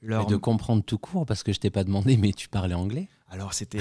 leur... 0.03 0.23
Et 0.23 0.27
de 0.27 0.37
comprendre 0.37 0.83
tout 0.83 0.99
court, 0.99 1.25
parce 1.25 1.43
que 1.43 1.53
je 1.53 1.61
t'ai 1.61 1.71
pas 1.71 1.85
demandé, 1.85 2.17
mais 2.17 2.33
tu 2.33 2.49
parlais 2.49 2.75
anglais 2.75 3.09
alors 3.33 3.55
c'était, 3.55 3.79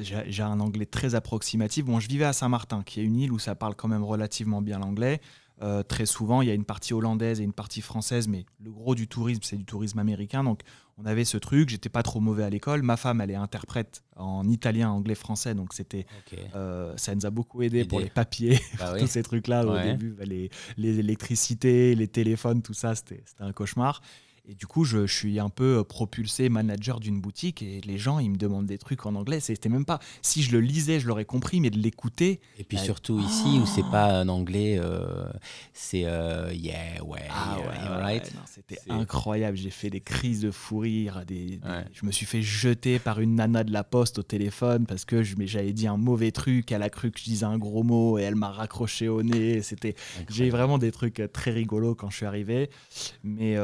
j'ai 0.00 0.42
un 0.42 0.60
anglais 0.60 0.86
très 0.86 1.14
approximatif. 1.14 1.84
Bon, 1.84 2.00
je 2.00 2.08
vivais 2.08 2.24
à 2.24 2.32
Saint-Martin, 2.32 2.82
qui 2.82 3.00
est 3.00 3.04
une 3.04 3.16
île 3.16 3.32
où 3.32 3.38
ça 3.38 3.54
parle 3.54 3.74
quand 3.74 3.86
même 3.86 4.02
relativement 4.02 4.62
bien 4.62 4.78
l'anglais. 4.78 5.20
Euh, 5.62 5.82
très 5.82 6.06
souvent, 6.06 6.40
il 6.42 6.48
y 6.48 6.50
a 6.50 6.54
une 6.54 6.64
partie 6.64 6.94
hollandaise 6.94 7.40
et 7.40 7.44
une 7.44 7.52
partie 7.52 7.80
française, 7.80 8.26
mais 8.28 8.44
le 8.62 8.72
gros 8.72 8.94
du 8.94 9.06
tourisme, 9.06 9.42
c'est 9.44 9.56
du 9.56 9.64
tourisme 9.64 9.98
américain. 9.98 10.42
Donc, 10.42 10.62
on 10.96 11.04
avait 11.04 11.24
ce 11.24 11.36
truc. 11.36 11.68
J'étais 11.68 11.88
pas 11.88 12.02
trop 12.02 12.18
mauvais 12.18 12.44
à 12.44 12.50
l'école. 12.50 12.82
Ma 12.82 12.96
femme, 12.96 13.20
elle 13.20 13.30
est 13.30 13.36
interprète 13.36 14.02
en 14.16 14.48
italien, 14.48 14.90
anglais, 14.90 15.14
français. 15.14 15.54
Donc, 15.54 15.74
c'était, 15.74 16.06
euh, 16.54 16.92
ça 16.96 17.14
nous 17.14 17.26
a 17.26 17.30
beaucoup 17.30 17.62
aidé, 17.62 17.84
pour 17.84 18.00
les 18.00 18.10
papiers, 18.10 18.58
bah 18.78 18.94
tous 18.98 19.06
ces 19.06 19.22
trucs-là. 19.22 19.66
Au 19.66 19.78
début, 19.78 20.10
bah, 20.12 20.24
les, 20.24 20.50
l'électricité, 20.76 21.94
les 21.94 22.08
téléphones, 22.08 22.62
tout 22.62 22.74
ça, 22.74 22.94
c'était, 22.94 23.22
un 23.38 23.52
cauchemar. 23.52 24.00
Et 24.46 24.54
du 24.54 24.66
coup, 24.66 24.84
je, 24.84 25.06
suis 25.06 25.40
un 25.40 25.48
peu 25.48 25.78
euh, 25.78 25.84
propulsé 25.84 26.50
manager 26.50 27.00
d'une 27.00 27.18
boutique 27.18 27.62
et 27.62 27.80
les 27.80 27.96
gens, 27.96 28.18
ils 28.18 28.30
me 28.30 28.36
demandent 28.36 28.66
des 28.66 28.76
trucs 28.76 29.06
en 29.06 29.14
anglais. 29.14 29.40
C'était 29.40 29.70
même 29.70 29.86
pas. 29.86 30.00
Si 30.20 30.42
je 30.42 30.52
le 30.52 30.60
lisais, 30.60 31.00
je 31.00 31.08
l'aurais 31.08 31.24
compris, 31.24 31.60
mais 31.60 31.70
de 31.70 31.78
l'écouter. 31.78 32.40
Et 32.58 32.64
puis 32.64 32.76
surtout 32.76 33.18
ici, 33.20 33.58
où 33.58 33.64
c'est 33.64 33.88
pas 33.90 34.20
un 34.20 34.28
anglais, 34.28 34.76
euh, 34.78 35.24
c'est 35.72 36.02
euh, 36.04 36.52
yeah, 36.52 37.02
ouais, 37.02 37.26
ah 37.30 37.56
right? 38.00 38.30
C'était 38.44 38.78
incroyable. 38.90 39.56
J'ai 39.56 39.70
fait 39.70 39.88
des 39.88 40.02
crises 40.02 40.42
de 40.42 40.50
fou 40.50 40.80
rire. 40.80 41.22
Des, 41.26 41.58
Je 41.94 42.04
me 42.04 42.12
suis 42.12 42.26
fait 42.26 42.42
jeter 42.42 42.98
par 42.98 43.20
une 43.20 43.36
nana 43.36 43.64
de 43.64 43.72
la 43.72 43.82
poste 43.82 44.18
au 44.18 44.22
téléphone 44.22 44.84
parce 44.84 45.06
que 45.06 45.22
j'avais 45.22 45.72
dit 45.72 45.86
un 45.86 45.96
mauvais 45.96 46.32
truc. 46.32 46.70
Elle 46.70 46.82
a 46.82 46.90
cru 46.90 47.10
que 47.10 47.18
je 47.18 47.24
disais 47.24 47.46
un 47.46 47.56
gros 47.56 47.82
mot 47.82 48.18
et 48.18 48.22
elle 48.22 48.36
m'a 48.36 48.50
raccroché 48.50 49.08
au 49.08 49.22
nez. 49.22 49.62
C'était. 49.62 49.94
J'ai 50.28 50.50
vraiment 50.50 50.76
des 50.76 50.92
trucs 50.92 51.22
très 51.32 51.50
rigolos 51.50 51.94
quand 51.94 52.10
je 52.10 52.16
suis 52.16 52.26
arrivé. 52.26 52.68
Mais 53.22 53.56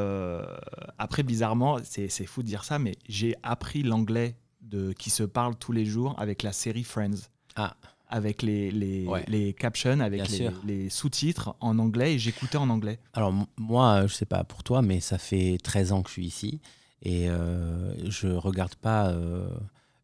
après, 0.97 1.23
bizarrement, 1.23 1.79
c'est 1.83 2.25
fou 2.25 2.41
de 2.41 2.47
dire 2.47 2.63
ça, 2.63 2.79
mais 2.79 2.95
j'ai 3.07 3.35
appris 3.43 3.83
l'anglais 3.83 4.35
de 4.61 4.93
qui 4.93 5.09
se 5.09 5.23
parle 5.23 5.55
tous 5.55 5.71
les 5.71 5.85
jours 5.85 6.15
avec 6.17 6.43
la 6.43 6.53
série 6.53 6.83
Friends. 6.83 7.27
Ah. 7.55 7.75
Avec 8.07 8.41
les, 8.41 8.71
les, 8.71 9.07
les 9.27 9.53
captions, 9.53 10.01
avec 10.01 10.27
les, 10.29 10.49
les 10.65 10.89
sous-titres 10.89 11.55
en 11.61 11.79
anglais, 11.79 12.15
et 12.15 12.19
j'écoutais 12.19 12.57
en 12.57 12.69
anglais. 12.69 12.99
Alors, 13.13 13.33
moi, 13.57 14.05
je 14.07 14.13
sais 14.13 14.25
pas 14.25 14.43
pour 14.43 14.63
toi, 14.63 14.81
mais 14.81 14.99
ça 14.99 15.17
fait 15.17 15.57
13 15.63 15.93
ans 15.93 16.01
que 16.01 16.09
je 16.09 16.13
suis 16.13 16.25
ici, 16.25 16.59
et 17.03 17.29
euh, 17.29 17.93
je 18.09 18.27
regarde 18.27 18.75
pas 18.75 19.09
euh, 19.09 19.49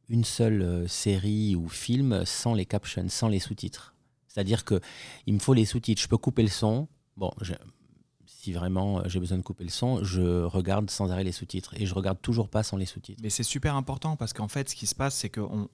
une 0.10 0.24
seule 0.24 0.62
euh, 0.62 0.88
série 0.88 1.56
ou 1.56 1.68
film 1.68 2.24
sans 2.26 2.54
les 2.54 2.66
captions, 2.66 3.08
sans 3.10 3.28
les 3.28 3.40
sous-titres. 3.40 3.94
C'est-à-dire 4.28 4.66
que 4.66 4.80
il 5.26 5.34
me 5.34 5.40
faut 5.40 5.54
les 5.54 5.66
sous-titres. 5.66 6.02
Je 6.02 6.08
peux 6.08 6.18
couper 6.18 6.44
le 6.44 6.50
son. 6.50 6.88
Bon, 7.18 7.32
si 8.48 8.54
vraiment 8.54 9.00
euh, 9.00 9.02
j'ai 9.08 9.20
besoin 9.20 9.38
de 9.38 9.44
couper 9.44 9.66
le 9.66 9.70
son, 9.70 10.04
je 10.04 10.44
regarde 10.44 10.90
sans 10.90 11.12
arrêt 11.12 11.26
les 11.26 11.34
sous-titres. 11.34 11.74
Et 11.76 11.86
je 11.86 11.94
regarde 11.94 12.22
toujours 12.22 12.48
pas 12.48 12.64
sans 12.64 12.78
les 12.78 12.86
sous-titres. 12.86 13.20
Mais 13.22 13.30
c'est 13.30 13.44
super 13.44 13.76
important 13.76 14.16
parce 14.16 14.32
qu'en 14.32 14.48
fait, 14.48 14.70
ce 14.70 14.76
qui 14.76 14.88
se 14.88 14.96
passe, 14.96 15.16
c'est 15.16 15.30
qu'on 15.30 15.68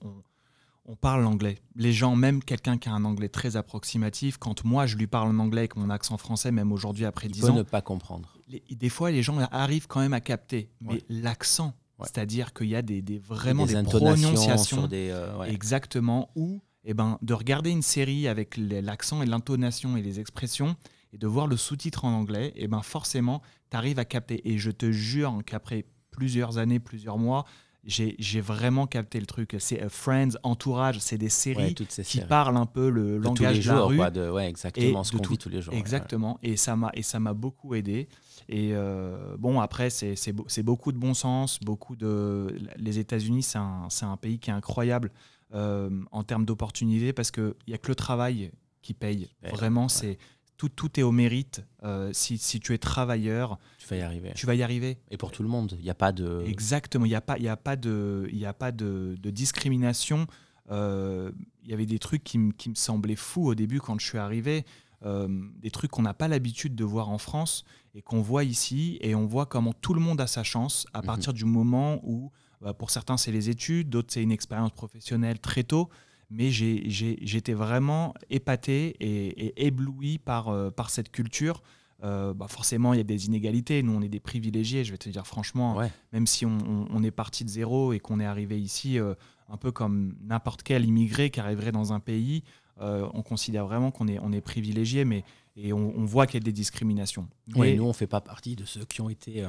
on, 0.86 0.96
parle 0.96 1.22
l'anglais. 1.22 1.58
Les 1.76 1.92
gens, 1.92 2.16
même 2.16 2.42
quelqu'un 2.42 2.76
qui 2.76 2.88
a 2.88 2.92
un 2.92 3.04
anglais 3.04 3.28
très 3.28 3.56
approximatif, 3.56 4.38
quand 4.38 4.64
moi 4.64 4.86
je 4.86 4.96
lui 4.96 5.06
parle 5.06 5.28
en 5.28 5.38
anglais 5.38 5.60
avec 5.60 5.76
mon 5.76 5.88
accent 5.88 6.16
français, 6.18 6.50
même 6.50 6.72
aujourd'hui 6.72 7.04
après 7.04 7.28
10 7.28 7.44
ans. 7.44 7.54
ne 7.54 7.62
pas 7.62 7.80
comprendre. 7.80 8.36
des 8.48 8.88
fois, 8.88 9.12
les 9.12 9.22
gens 9.22 9.38
arrivent 9.52 9.86
quand 9.86 10.00
même 10.00 10.12
à 10.12 10.20
capter. 10.20 10.68
Mais 10.80 11.00
l'accent, 11.08 11.74
c'est-à-dire 12.02 12.52
qu'il 12.52 12.68
y 12.68 12.76
a 12.76 12.82
des, 12.82 13.02
vraiment 13.20 13.66
des, 13.66 13.80
prononciations. 13.84 14.88
Des, 14.88 15.10
euh, 15.10 15.44
Exactement. 15.44 16.30
Ou 16.34 16.60
eh 16.84 16.92
ben, 16.92 17.18
de 17.22 17.34
regarder 17.34 17.70
une 17.70 17.82
série 17.82 18.26
avec 18.28 18.56
l'accent 18.58 19.22
et 19.22 19.26
l'intonation 19.26 19.96
et 19.96 20.02
les 20.02 20.18
expressions 20.20 20.76
et 21.14 21.18
de 21.18 21.26
voir 21.26 21.46
le 21.46 21.56
sous-titre 21.56 22.04
en 22.04 22.12
anglais, 22.12 22.52
et 22.56 22.66
ben 22.68 22.82
forcément, 22.82 23.40
tu 23.70 23.76
arrives 23.76 23.98
à 23.98 24.04
capter. 24.04 24.48
Et 24.50 24.58
je 24.58 24.70
te 24.70 24.90
jure 24.90 25.38
qu'après 25.46 25.86
plusieurs 26.10 26.58
années, 26.58 26.80
plusieurs 26.80 27.18
mois, 27.18 27.44
j'ai 27.86 28.40
vraiment 28.40 28.86
capté 28.86 29.20
le 29.20 29.26
truc. 29.26 29.56
C'est 29.58 29.82
euh, 29.82 29.88
Friends, 29.88 30.30
Entourage, 30.42 30.98
c'est 30.98 31.18
des 31.18 31.28
séries 31.28 31.74
qui 31.74 32.20
parlent 32.22 32.56
un 32.56 32.66
peu 32.66 32.88
le 32.88 33.18
langage 33.18 33.60
de 33.60 33.70
la 33.70 33.82
rue. 33.82 34.30
ouais, 34.30 34.48
exactement, 34.48 35.04
ce 35.04 35.12
qu'on 35.12 35.28
vit 35.28 35.38
tous 35.38 35.48
les 35.48 35.62
jours. 35.62 35.74
Exactement, 35.74 36.38
et 36.42 36.56
ça 36.56 36.76
m'a 36.76 36.90
et 36.94 37.02
ça 37.02 37.20
m'a 37.20 37.34
beaucoup 37.34 37.74
aidé. 37.74 38.08
Et 38.48 38.70
euh, 38.72 39.36
bon, 39.38 39.60
après, 39.60 39.90
c'est 39.90 40.62
beaucoup 40.62 40.92
de 40.92 40.98
bon 40.98 41.14
sens, 41.14 41.60
beaucoup 41.60 41.96
de. 41.96 42.58
Les 42.76 42.98
États-Unis, 42.98 43.42
c'est 43.42 43.58
un, 43.58 43.88
un, 44.02 44.16
pays 44.16 44.38
qui 44.38 44.50
est 44.50 44.54
incroyable 44.54 45.10
euh, 45.54 45.90
en 46.10 46.24
termes 46.24 46.44
d'opportunités 46.44 47.12
parce 47.12 47.30
qu'il 47.30 47.54
n'y 47.68 47.74
a 47.74 47.78
que 47.78 47.88
le 47.88 47.94
travail 47.94 48.50
qui 48.82 48.94
paye. 48.94 49.30
Vraiment, 49.42 49.88
c'est 49.88 50.18
tout, 50.56 50.68
tout 50.68 50.98
est 50.98 51.02
au 51.02 51.12
mérite. 51.12 51.64
Euh, 51.82 52.10
si, 52.12 52.38
si, 52.38 52.60
tu 52.60 52.74
es 52.74 52.78
travailleur, 52.78 53.58
tu 53.78 53.86
vas 53.88 53.96
y 53.96 54.00
arriver. 54.00 54.32
Tu 54.34 54.46
vas 54.46 54.54
y 54.54 54.62
arriver. 54.62 54.98
Et 55.10 55.16
pour 55.16 55.30
tout 55.30 55.42
le 55.42 55.48
monde, 55.48 55.74
il 55.78 55.84
n'y 55.84 55.90
a 55.90 55.94
pas 55.94 56.12
de. 56.12 56.42
Exactement, 56.46 57.04
il 57.04 57.10
n'y 57.10 57.14
a 57.14 57.20
pas, 57.20 57.38
y 57.38 57.48
a 57.48 57.56
pas 57.56 57.76
de, 57.76 58.28
y 58.32 58.46
a 58.46 58.52
pas 58.52 58.72
de, 58.72 59.16
de 59.20 59.30
discrimination. 59.30 60.26
Euh, 60.70 61.32
il 61.62 61.70
y 61.70 61.74
avait 61.74 61.86
des 61.86 61.98
trucs 61.98 62.24
qui, 62.24 62.38
qui, 62.56 62.70
me 62.70 62.74
semblaient 62.74 63.16
fous 63.16 63.46
au 63.46 63.54
début 63.54 63.80
quand 63.80 63.98
je 63.98 64.06
suis 64.06 64.18
arrivé. 64.18 64.64
Euh, 65.04 65.28
des 65.58 65.70
trucs 65.70 65.90
qu'on 65.90 66.02
n'a 66.02 66.14
pas 66.14 66.28
l'habitude 66.28 66.74
de 66.74 66.84
voir 66.84 67.10
en 67.10 67.18
France 67.18 67.64
et 67.94 68.00
qu'on 68.00 68.22
voit 68.22 68.44
ici. 68.44 68.98
Et 69.02 69.14
on 69.14 69.26
voit 69.26 69.46
comment 69.46 69.72
tout 69.74 69.92
le 69.92 70.00
monde 70.00 70.20
a 70.20 70.26
sa 70.26 70.42
chance 70.42 70.86
à 70.94 71.00
mhm. 71.00 71.06
partir 71.06 71.32
du 71.32 71.44
moment 71.44 72.00
où, 72.04 72.30
bah, 72.62 72.72
pour 72.72 72.90
certains, 72.90 73.16
c'est 73.16 73.32
les 73.32 73.50
études, 73.50 73.90
d'autres, 73.90 74.12
c'est 74.12 74.22
une 74.22 74.32
expérience 74.32 74.70
professionnelle 74.70 75.40
très 75.40 75.64
tôt 75.64 75.90
mais 76.34 76.50
j'étais 76.50 77.52
vraiment 77.52 78.12
épaté 78.28 78.96
et, 79.00 79.66
ébloui 79.66 80.18
par, 80.18 80.48
euh, 80.48 80.70
par 80.70 80.90
cette 80.90 81.10
culture. 81.10 81.62
Euh, 82.02 82.34
bah 82.34 82.48
forcément, 82.48 82.92
il 82.92 82.98
y 82.98 83.00
a 83.00 83.04
des 83.04 83.26
inégalités. 83.26 83.82
Nous, 83.82 83.92
on 83.92 84.02
est 84.02 84.08
des 84.08 84.20
privilégiés, 84.20 84.84
je 84.84 84.90
vais 84.90 84.98
te 84.98 85.08
dire 85.08 85.26
franchement. 85.26 85.78
Même 86.12 86.26
si 86.26 86.44
on, 86.44 87.02
est 87.02 87.10
parti 87.10 87.44
de 87.44 87.48
zéro 87.48 87.92
et 87.92 88.00
qu'on 88.00 88.20
est 88.20 88.26
arrivé 88.26 88.60
ici 88.60 88.98
euh, 88.98 89.14
un 89.48 89.56
peu 89.56 89.70
comme 89.70 90.16
n'importe 90.22 90.64
quel 90.64 90.84
immigré 90.84 91.30
qui 91.30 91.40
arriverait 91.40 91.72
dans 91.72 91.92
un 91.92 92.00
pays, 92.00 92.42
on 92.80 93.22
considère 93.22 93.66
vraiment 93.66 93.92
qu'on 93.92 94.08
est, 94.08 94.18
on 94.18 94.32
est 94.32 94.40
privilégié, 94.40 95.04
mais 95.04 95.22
et 95.56 95.72
on, 95.72 96.04
voit 96.04 96.26
qu'il 96.26 96.40
y 96.40 96.42
a 96.42 96.44
des 96.44 96.52
discriminations. 96.52 97.28
Oui, 97.54 97.76
nous, 97.76 97.84
on 97.84 97.88
ne 97.88 97.92
fait 97.92 98.08
pas 98.08 98.20
partie 98.20 98.56
de 98.56 98.64
ceux 98.64 98.84
qui 98.84 99.00
ont 99.00 99.08
été 99.08 99.46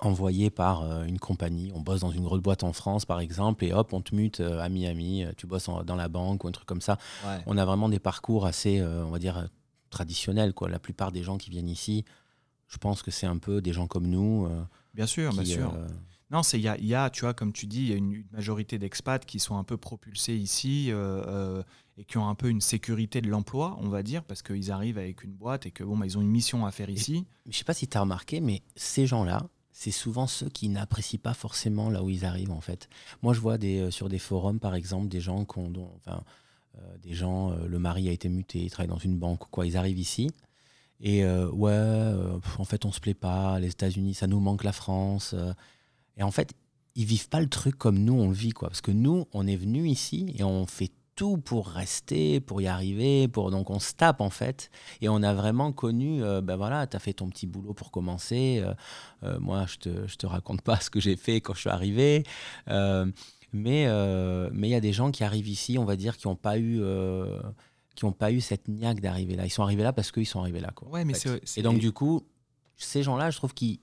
envoyé 0.00 0.50
par 0.50 0.82
euh, 0.82 1.04
une 1.04 1.18
compagnie. 1.18 1.72
On 1.74 1.80
bosse 1.80 2.00
dans 2.00 2.10
une 2.10 2.24
grosse 2.24 2.40
boîte 2.40 2.64
en 2.64 2.72
France, 2.72 3.04
par 3.04 3.20
exemple, 3.20 3.64
et 3.64 3.72
hop, 3.72 3.92
on 3.92 4.00
te 4.00 4.14
mute 4.14 4.40
euh, 4.40 4.60
à 4.60 4.68
Miami, 4.68 5.24
euh, 5.24 5.32
tu 5.36 5.46
bosses 5.46 5.68
dans 5.84 5.96
la 5.96 6.08
banque 6.08 6.44
ou 6.44 6.48
un 6.48 6.52
truc 6.52 6.66
comme 6.66 6.80
ça. 6.80 6.98
On 7.46 7.56
a 7.58 7.64
vraiment 7.64 7.88
des 7.88 7.98
parcours 7.98 8.46
assez, 8.46 8.82
on 8.82 9.10
va 9.10 9.18
dire, 9.18 9.48
traditionnels. 9.90 10.54
Quoi. 10.54 10.68
La 10.68 10.78
plupart 10.78 11.12
des 11.12 11.22
gens 11.22 11.38
qui 11.38 11.50
viennent 11.50 11.68
ici, 11.68 12.04
je 12.68 12.78
pense 12.78 13.02
que 13.02 13.10
c'est 13.10 13.26
un 13.26 13.38
peu 13.38 13.60
des 13.60 13.72
gens 13.72 13.86
comme 13.86 14.06
nous. 14.06 14.48
bien 14.94 15.06
sûr, 15.06 15.32
bien 15.32 15.44
sûr. 15.44 15.74
Non, 16.30 16.40
il 16.54 16.60
y 16.60 16.68
a, 16.68 16.78
y 16.78 16.94
a, 16.94 17.10
tu 17.10 17.22
vois, 17.22 17.34
comme 17.34 17.52
tu 17.52 17.66
dis, 17.66 17.82
il 17.82 17.88
y 17.90 17.92
a 17.92 17.96
une, 17.96 18.24
majorité 18.32 18.78
d'expats 18.78 19.26
qui 19.26 19.38
sont 19.38 19.58
un 19.58 19.64
peu 19.64 19.76
propulsés 19.76 20.34
ici 20.34 20.90
et 21.98 22.04
qui 22.04 22.18
ont 22.18 22.28
un 22.28 22.34
peu 22.34 22.48
une 22.48 22.60
sécurité 22.60 23.20
de 23.20 23.28
l'emploi, 23.28 23.76
on 23.80 23.88
va 23.88 24.02
dire, 24.02 24.24
parce 24.24 24.42
qu'ils 24.42 24.70
arrivent 24.70 24.98
avec 24.98 25.24
une 25.24 25.32
boîte 25.32 25.66
et 25.66 25.70
que 25.70 25.84
bon, 25.84 25.96
bah, 25.96 26.06
ils 26.06 26.16
ont 26.16 26.22
une 26.22 26.30
mission 26.30 26.64
à 26.64 26.70
faire 26.70 26.88
ici. 26.88 27.26
je 27.44 27.50
ne 27.50 27.54
sais 27.54 27.64
pas 27.64 27.74
si 27.74 27.86
tu 27.86 27.96
as 27.96 28.00
remarqué, 28.00 28.40
mais 28.40 28.62
ces 28.76 29.06
gens-là, 29.06 29.46
c'est 29.82 29.90
souvent 29.90 30.28
ceux 30.28 30.48
qui 30.48 30.68
n'apprécient 30.68 31.18
pas 31.20 31.34
forcément 31.34 31.90
là 31.90 32.04
où 32.04 32.10
ils 32.10 32.24
arrivent 32.24 32.52
en 32.52 32.60
fait. 32.60 32.88
Moi 33.20 33.34
je 33.34 33.40
vois 33.40 33.58
des, 33.58 33.80
euh, 33.80 33.90
sur 33.90 34.08
des 34.08 34.20
forums 34.20 34.60
par 34.60 34.76
exemple 34.76 35.08
des 35.08 35.20
gens 35.20 35.44
qui 35.44 35.58
ont, 35.58 35.72
enfin, 35.96 36.22
euh, 36.78 36.98
des 37.02 37.14
gens, 37.14 37.50
euh, 37.50 37.66
le 37.66 37.78
mari 37.80 38.08
a 38.08 38.12
été 38.12 38.28
muté, 38.28 38.60
il 38.60 38.70
travaille 38.70 38.90
dans 38.90 38.98
une 38.98 39.18
banque, 39.18 39.40
quoi, 39.50 39.66
ils 39.66 39.76
arrivent 39.76 39.98
ici 39.98 40.30
et 41.00 41.24
ouais, 41.24 42.14
en 42.58 42.64
fait 42.64 42.84
on 42.84 42.92
se 42.92 43.00
plaît 43.00 43.12
pas, 43.12 43.58
les 43.58 43.70
États-Unis 43.70 44.14
ça 44.14 44.28
nous 44.28 44.38
manque 44.38 44.62
la 44.62 44.70
France 44.70 45.34
et 46.16 46.22
en 46.22 46.30
fait 46.30 46.52
ils 46.94 47.04
vivent 47.04 47.28
pas 47.28 47.40
le 47.40 47.48
truc 47.48 47.76
comme 47.76 47.98
nous 47.98 48.12
on 48.12 48.28
le 48.28 48.34
vit 48.34 48.52
quoi, 48.52 48.68
parce 48.68 48.82
que 48.82 48.92
nous 48.92 49.26
on 49.32 49.48
est 49.48 49.56
venu 49.56 49.88
ici 49.88 50.32
et 50.38 50.44
on 50.44 50.64
fait 50.64 50.92
tout 51.14 51.36
pour 51.36 51.68
rester, 51.68 52.40
pour 52.40 52.62
y 52.62 52.66
arriver, 52.66 53.28
pour 53.28 53.50
donc 53.50 53.70
on 53.70 53.78
se 53.78 53.92
tape 53.92 54.20
en 54.20 54.30
fait. 54.30 54.70
Et 55.00 55.08
on 55.08 55.22
a 55.22 55.34
vraiment 55.34 55.72
connu, 55.72 56.22
euh, 56.22 56.40
ben 56.40 56.56
voilà, 56.56 56.86
tu 56.86 56.96
as 56.96 57.00
fait 57.00 57.12
ton 57.12 57.28
petit 57.28 57.46
boulot 57.46 57.74
pour 57.74 57.90
commencer. 57.90 58.62
Euh, 58.64 58.74
euh, 59.24 59.38
moi, 59.38 59.66
je 59.66 59.76
te, 59.76 60.06
je 60.06 60.16
te 60.16 60.26
raconte 60.26 60.62
pas 60.62 60.76
ce 60.80 60.90
que 60.90 61.00
j'ai 61.00 61.16
fait 61.16 61.40
quand 61.40 61.54
je 61.54 61.60
suis 61.60 61.70
arrivé. 61.70 62.24
mais 62.66 63.86
mais 64.52 64.68
il 64.68 64.70
y 64.70 64.74
a 64.74 64.80
des 64.80 64.92
gens 64.92 65.10
qui 65.10 65.24
arrivent 65.24 65.48
ici, 65.48 65.78
on 65.78 65.84
va 65.84 65.96
dire, 65.96 66.16
qui 66.16 66.28
n'ont 66.28 66.36
pas 66.36 66.58
eu 66.58 66.82
qui 67.94 68.06
ont 68.06 68.12
pas 68.12 68.32
eu 68.32 68.40
cette 68.40 68.68
niaque 68.68 69.00
d'arriver 69.00 69.36
là. 69.36 69.44
Ils 69.44 69.50
sont 69.50 69.62
arrivés 69.62 69.82
là 69.82 69.92
parce 69.92 70.10
qu'ils 70.12 70.26
sont 70.26 70.40
arrivés 70.40 70.60
là. 70.60 70.72
Quoi, 70.74 70.88
ouais, 70.88 71.04
mais 71.04 71.12
Et 71.56 71.62
donc 71.62 71.78
du 71.78 71.92
coup, 71.92 72.26
ces 72.76 73.02
gens-là, 73.02 73.30
je 73.30 73.36
trouve 73.36 73.52
qu'ils 73.52 73.80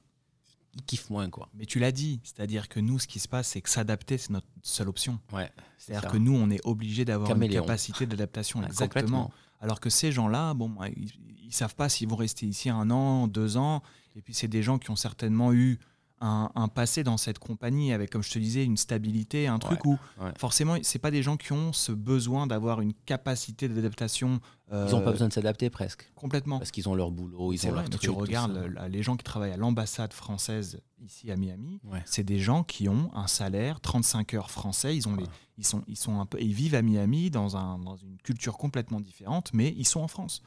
ils 0.80 0.86
kiffent 0.86 1.10
moins. 1.10 1.30
Quoi. 1.30 1.50
Mais 1.54 1.66
tu 1.66 1.80
l'as 1.80 1.92
dit, 1.92 2.20
c'est-à-dire 2.24 2.70
que 2.70 2.80
nous, 2.80 3.00
ce 3.00 3.08
qui 3.08 3.20
se 3.20 3.28
passe, 3.28 3.50
c'est 3.50 3.62
que 3.62 3.70
s'adapter, 3.70 4.18
c'est 4.18 4.32
notre 4.32 4.48
seule 4.64 4.90
option. 4.90 5.20
Ouais, 5.32 5.52
c'est-à-dire 5.78 6.12
que 6.12 6.18
nous, 6.18 6.36
on 6.36 6.50
est 6.50 6.66
obligé 6.66 7.06
d'avoir 7.06 7.32
une 7.32 7.50
capacité 7.50 8.06
d'adaptation. 8.06 8.64
exactement. 8.64 9.32
Alors 9.62 9.80
que 9.80 9.90
ces 9.90 10.12
gens-là, 10.12 10.54
bon, 10.54 10.70
bah, 10.70 10.88
ils, 10.88 11.12
ne 11.48 11.52
savent 11.52 11.76
pas 11.76 11.90
s'ils 11.90 12.08
vont 12.08 12.16
rester 12.16 12.46
ici 12.46 12.70
un 12.70 12.90
an, 12.92 13.28
deux 13.28 13.58
ans. 13.58 13.84
Et 14.16 14.22
puis, 14.22 14.34
c'est 14.34 14.48
des 14.48 14.64
gens 14.64 14.80
qui 14.80 14.90
ont 14.90 14.96
certainement 14.96 15.52
eu 15.54 15.80
un, 16.22 16.68
passé 16.68 17.04
dans 17.04 17.18
cette 17.18 17.40
compagnie 17.40 17.94
avec, 17.94 18.10
comme 18.12 18.24
je 18.24 18.32
te 18.32 18.40
disais, 18.40 18.64
une 18.64 18.78
stabilité, 18.78 19.48
un 19.48 19.60
truc 19.60 19.86
où 19.86 19.98
forcément, 20.38 20.76
c'est 20.82 21.00
pas 21.00 21.12
des 21.12 21.24
gens 21.24 21.38
qui 21.38 21.54
ont 21.54 21.74
ce 21.74 21.92
besoin 21.92 22.48
d'avoir 22.48 22.82
une 22.82 22.94
capacité 22.94 23.68
d'adaptation. 23.68 24.40
ils 24.72 24.92
n'ont 24.92 25.02
pas 25.02 25.12
besoin 25.12 25.28
de 25.28 25.34
s'adapter 25.34 25.70
presque. 25.70 26.12
Complètement. 26.16 26.60
Parce 26.60 26.72
qu'ils 26.72 26.90
ont 26.90 26.96
leur 26.96 27.12
boulot, 27.12 27.54
ils 27.54 27.68
ont 27.68 27.72
leur 27.72 27.90
truc, 27.90 28.02
Tu 28.02 28.10
regardes 28.10 28.72
les 28.90 29.04
gens 29.04 29.16
qui 29.16 29.24
travaillent 29.24 29.54
à 29.54 29.58
l'ambassade 29.58 30.14
française 30.14 30.82
ici 31.04 31.32
à 31.32 31.36
Miami, 31.36 31.80
c'est 32.06 32.24
des 32.24 32.40
gens 32.40 32.64
qui 32.64 32.90
ont 32.90 33.10
un 33.14 33.28
salaire 33.28 33.80
35 33.82 34.34
heures 34.34 34.52
français. 34.52 34.96
Ils 34.96 35.08
ont 35.08 35.16
les, 35.16 35.26
ils 35.58 35.66
sont, 35.66 35.84
ils 35.88 35.98
sont 35.98 36.20
un 36.20 36.26
peu, 36.26 36.40
ils 36.42 36.54
vivent 36.54 36.76
à 36.76 36.82
Miami 36.82 37.30
dans, 37.30 37.58
un, 37.58 37.80
dans 37.80 37.96
une 37.96 38.18
culture 38.18 38.58
complètement 38.58 39.00
différente, 39.00 39.52
mais 39.54 39.74
ils 39.78 39.88
sont 39.88 40.02
en 40.02 40.08
France. 40.08 40.42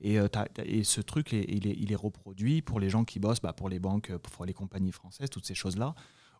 Et, 0.00 0.18
euh, 0.18 0.28
et, 0.64 0.84
ce 0.84 1.00
truc, 1.00 1.32
il, 1.32 1.66
est, 1.66 1.76
il, 1.76 1.92
est, 1.92 1.96
reproduit 1.96 2.62
pour 2.62 2.78
les 2.80 2.88
gens 2.88 3.04
qui 3.04 3.18
bossent, 3.18 3.40
bah, 3.40 3.52
pour 3.52 3.68
les 3.68 3.78
banques, 3.78 4.16
pour 4.16 4.44
les 4.44 4.52
compagnies 4.52 4.92
françaises, 4.92 5.30
toutes 5.30 5.46
ces 5.46 5.54
choses-là. 5.54 5.94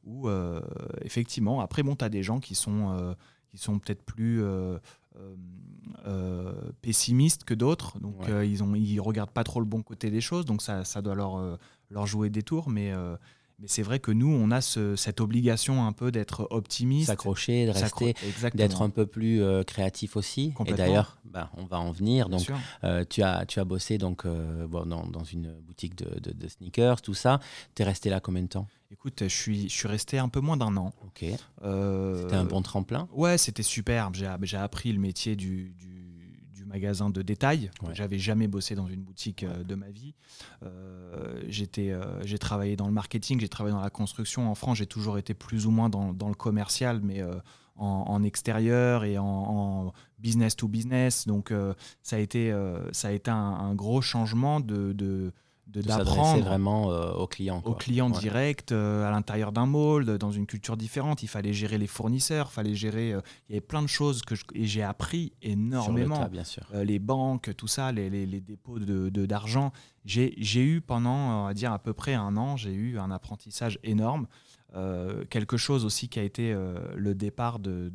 Où 0.04 0.28
euh, 0.28 0.60
effectivement, 1.02 1.60
après, 1.60 1.82
bon, 1.82 1.96
tu 1.96 2.04
as 2.04 2.08
des 2.08 2.22
gens 2.22 2.38
qui 2.38 2.54
sont, 2.54 2.92
euh, 2.92 3.14
qui 3.48 3.58
sont 3.58 3.78
peut-être 3.78 4.04
plus 4.04 4.42
pessimistes 6.80 7.44
que 7.44 7.54
d'autres. 7.54 7.98
Donc, 7.98 8.14
ils 8.28 8.64
ne 8.64 8.76
ils 8.76 9.00
regardent 9.00 9.32
pas 9.32 9.44
trop 9.44 9.60
le 9.60 9.66
bon 9.66 9.82
côté 9.82 10.10
des 10.10 10.20
choses. 10.20 10.44
Donc, 10.44 10.62
ça, 10.62 10.84
ça 10.84 11.02
doit 11.02 11.16
leur, 11.16 11.58
leur 11.90 12.06
jouer 12.06 12.30
des 12.30 12.42
tours. 12.42 12.70
Mais, 12.70 12.92
Mais 13.60 13.66
c'est 13.66 13.82
vrai 13.82 13.98
que 13.98 14.12
nous, 14.12 14.28
on 14.28 14.52
a 14.52 14.60
cette 14.60 15.20
obligation 15.20 15.84
un 15.84 15.92
peu 15.92 16.12
d'être 16.12 16.46
optimiste. 16.50 17.08
S'accrocher, 17.08 17.66
de 17.66 17.72
rester, 17.72 18.14
d'être 18.54 18.82
un 18.82 18.90
peu 18.90 19.04
plus 19.04 19.42
euh, 19.42 19.64
créatif 19.64 20.16
aussi. 20.16 20.54
Et 20.66 20.74
d'ailleurs, 20.74 21.18
bah, 21.24 21.50
on 21.56 21.64
va 21.64 21.80
en 21.80 21.90
venir. 21.90 22.28
donc, 22.28 22.48
euh, 22.84 23.04
tu, 23.08 23.22
as, 23.22 23.46
tu 23.46 23.58
as 23.58 23.64
bossé 23.64 23.98
donc, 23.98 24.26
euh, 24.26 24.68
bon, 24.68 24.86
dans, 24.86 25.06
dans, 25.06 25.24
une 25.24 25.52
boutique 25.66 25.96
de, 25.96 26.20
de, 26.20 26.48
sneakers, 26.48 27.02
tout 27.02 27.14
ça. 27.14 27.40
Tu 27.74 27.82
es 27.82 27.84
resté 27.84 28.10
là 28.10 28.20
combien 28.20 28.42
de 28.42 28.48
temps? 28.48 28.68
Écoute, 28.92 29.24
je 29.24 29.28
suis, 29.28 29.68
je 29.68 29.74
suis 29.74 29.88
resté 29.88 30.18
un 30.18 30.28
peu 30.28 30.40
moins 30.40 30.56
d'un 30.56 30.76
an. 30.76 30.92
Ok. 31.04 31.24
c'était 31.24 32.36
un 32.36 32.44
bon 32.44 32.62
tremplin? 32.62 33.08
Ouais, 33.12 33.38
c'était 33.38 33.64
super. 33.64 34.12
J'ai 34.14 34.56
appris 34.56 34.92
le 34.92 35.00
métier 35.00 35.34
du 35.34 35.74
magasin 36.68 37.10
de 37.10 37.22
détail. 37.22 37.70
J'avais 37.92 38.18
jamais 38.18 38.46
bossé 38.46 38.74
dans 38.74 38.86
une 38.86 39.02
boutique 39.02 39.42
euh, 39.42 39.64
de 39.64 39.74
ma 39.74 39.90
vie. 39.90 40.14
Euh, 40.62 41.42
j'étais, 41.48 41.90
euh, 41.90 42.22
j'ai 42.24 42.38
travaillé 42.38 42.76
dans 42.76 42.86
le 42.86 42.92
marketing, 42.92 43.40
j'ai 43.40 43.48
travaillé 43.48 43.74
dans 43.74 43.82
la 43.82 43.90
construction. 43.90 44.50
En 44.50 44.54
France, 44.54 44.78
j'ai 44.78 44.86
toujours 44.86 45.18
été 45.18 45.34
plus 45.34 45.66
ou 45.66 45.70
moins 45.70 45.88
dans, 45.88 46.12
dans 46.12 46.28
le 46.28 46.34
commercial, 46.34 47.00
mais 47.02 47.22
en, 47.76 48.22
extérieur 48.22 49.04
et 49.04 49.18
en, 49.18 49.92
business 50.18 50.56
to 50.56 50.68
business. 50.68 51.26
Donc, 51.26 51.52
ça 52.02 52.16
a 52.16 52.18
été, 52.18 52.52
ça 52.92 53.08
a 53.08 53.10
été 53.12 53.30
un, 53.30 53.74
gros 53.74 54.02
changement 54.02 54.60
de, 54.60 54.92
de 54.92 55.32
d'apprendre 55.68 56.44
vraiment 56.44 56.90
euh, 56.90 57.12
aux 57.12 57.26
clients. 57.26 57.62
Aux 57.64 57.74
clients 57.74 58.10
directs, 58.10 58.72
euh, 58.72 59.06
à 59.06 59.10
l'intérieur 59.10 59.52
d'un 59.52 59.66
mall, 59.66 60.18
dans 60.18 60.30
une 60.30 60.46
culture 60.46 60.76
différente. 60.76 61.22
Il 61.22 61.28
fallait 61.28 61.52
gérer 61.52 61.78
les 61.78 61.86
fournisseurs, 61.86 62.48
il 62.50 62.54
fallait 62.54 62.74
gérer. 62.74 63.12
Euh, 63.12 63.20
il 63.48 63.52
y 63.52 63.56
avait 63.56 63.66
plein 63.66 63.82
de 63.82 63.88
choses 63.88 64.22
que 64.22 64.34
et 64.54 64.66
j'ai 64.66 64.82
appris 64.82 65.32
énormément. 65.42 66.26
bien 66.26 66.44
sûr. 66.44 66.64
les 66.72 66.98
banques, 66.98 67.54
tout 67.56 67.68
ça, 67.68 67.92
les, 67.92 68.10
les, 68.10 68.26
les 68.26 68.40
dépôts 68.40 68.78
d'argent. 68.78 69.10
De, 69.10 69.26
d'argent 69.26 69.72
j'ai 70.04 70.62
eu 70.62 70.80
pendant, 70.80 71.42
on 71.42 71.44
va 71.46 71.54
dire, 71.54 71.72
à 71.72 71.78
peu 71.78 71.92
près 71.92 72.14
un 72.14 72.36
an, 72.36 72.56
j'ai 72.56 72.72
eu 72.72 72.98
un 72.98 73.10
apprentissage 73.10 73.78
énorme. 73.82 74.26
quelque 75.28 75.56
chose 75.56 75.84
aussi 75.84 76.08
qui 76.08 76.18
a 76.18 76.22
été 76.22 76.56
le 76.96 77.14
départ 77.14 77.58
de 77.58 77.92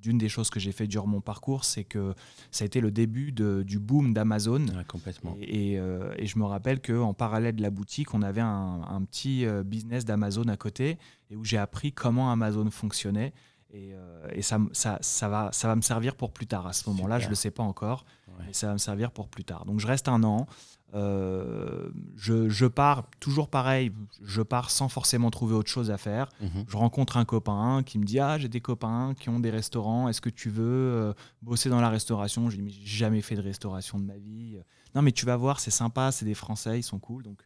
d'une 0.00 0.18
des 0.18 0.28
choses 0.28 0.50
que 0.50 0.60
j'ai 0.60 0.72
fait 0.72 0.86
durant 0.86 1.06
mon 1.06 1.20
parcours, 1.20 1.64
c'est 1.64 1.84
que 1.84 2.14
ça 2.50 2.64
a 2.64 2.66
été 2.66 2.80
le 2.80 2.90
début 2.90 3.32
du 3.32 3.78
boom 3.78 4.12
d'Amazon. 4.12 4.66
complètement. 4.88 5.36
Euh, 5.40 6.14
et, 6.16 6.26
je 6.26 6.38
me 6.38 6.44
rappelle 6.44 6.80
qu'en 6.80 7.14
parallèle 7.14 7.56
de 7.56 7.62
la 7.62 7.70
boutique, 7.70 8.14
on 8.14 8.22
avait 8.22 8.40
un, 8.40 9.02
petit 9.10 9.46
euh, 9.46 9.62
business 9.62 10.04
d'Amazon 10.04 10.48
à 10.48 10.56
côté 10.56 10.98
et 11.30 11.36
où 11.36 11.44
j'ai 11.44 11.58
appris 11.58 11.92
comment 11.92 12.30
Amazon 12.30 12.70
fonctionnait. 12.70 13.32
Et, 13.72 13.92
euh, 13.94 14.42
ça, 14.42 14.58
ça, 14.72 14.98
ça, 15.00 15.28
va, 15.28 15.50
ça 15.52 15.68
va 15.68 15.76
me 15.76 15.82
servir 15.82 16.14
pour 16.14 16.32
plus 16.32 16.46
tard. 16.46 16.66
À 16.66 16.72
ce 16.72 16.88
moment-là, 16.90 17.18
je 17.18 17.26
ne 17.26 17.30
le 17.30 17.36
sais 17.36 17.50
pas 17.50 17.62
encore, 17.62 18.04
mais 18.46 18.52
ça 18.52 18.68
va 18.68 18.72
me 18.74 18.78
servir 18.78 19.10
pour 19.10 19.28
plus 19.28 19.44
tard. 19.44 19.64
Donc 19.64 19.80
je 19.80 19.86
reste 19.86 20.08
un 20.08 20.22
an. 20.24 20.46
Euh, 20.94 21.90
je, 22.16 22.66
pars 22.66 23.04
toujours 23.20 23.48
pareil, 23.48 23.92
je 24.22 24.40
pars 24.40 24.70
sans 24.70 24.88
forcément 24.88 25.30
trouver 25.30 25.54
autre 25.54 25.70
chose 25.70 25.90
à 25.90 25.98
faire. 25.98 26.28
Mhm. 26.40 26.64
Je 26.66 26.76
rencontre 26.76 27.18
un 27.18 27.24
copain 27.24 27.82
qui 27.84 27.98
me 27.98 28.04
dit 28.04 28.18
Ah, 28.18 28.38
j'ai 28.38 28.48
des 28.48 28.60
copains 28.60 29.14
qui 29.18 29.28
ont 29.28 29.38
des 29.38 29.50
restaurants, 29.50 30.08
est-ce 30.08 30.20
que 30.20 30.30
tu 30.30 30.48
veux 30.48 30.64
euh, 30.64 31.12
bosser 31.42 31.68
dans 31.68 31.80
la 31.80 31.90
restauration? 31.90 32.48
Je 32.48 32.56
lui 32.56 32.62
dis 32.62 32.78
Mais 32.78 32.86
j'ai 32.86 32.98
jamais 32.98 33.20
fait 33.20 33.36
de 33.36 33.42
restauration 33.42 33.98
de 33.98 34.04
ma 34.04 34.16
vie. 34.16 34.58
Non, 34.94 35.02
mais 35.02 35.12
tu 35.12 35.26
vas 35.26 35.36
voir, 35.36 35.60
c'est 35.60 35.70
sympa, 35.70 36.10
c'est 36.10 36.24
des 36.24 36.34
Français, 36.34 36.78
ils 36.78 36.82
sont 36.82 36.98
cool. 36.98 37.22
Donc, 37.22 37.42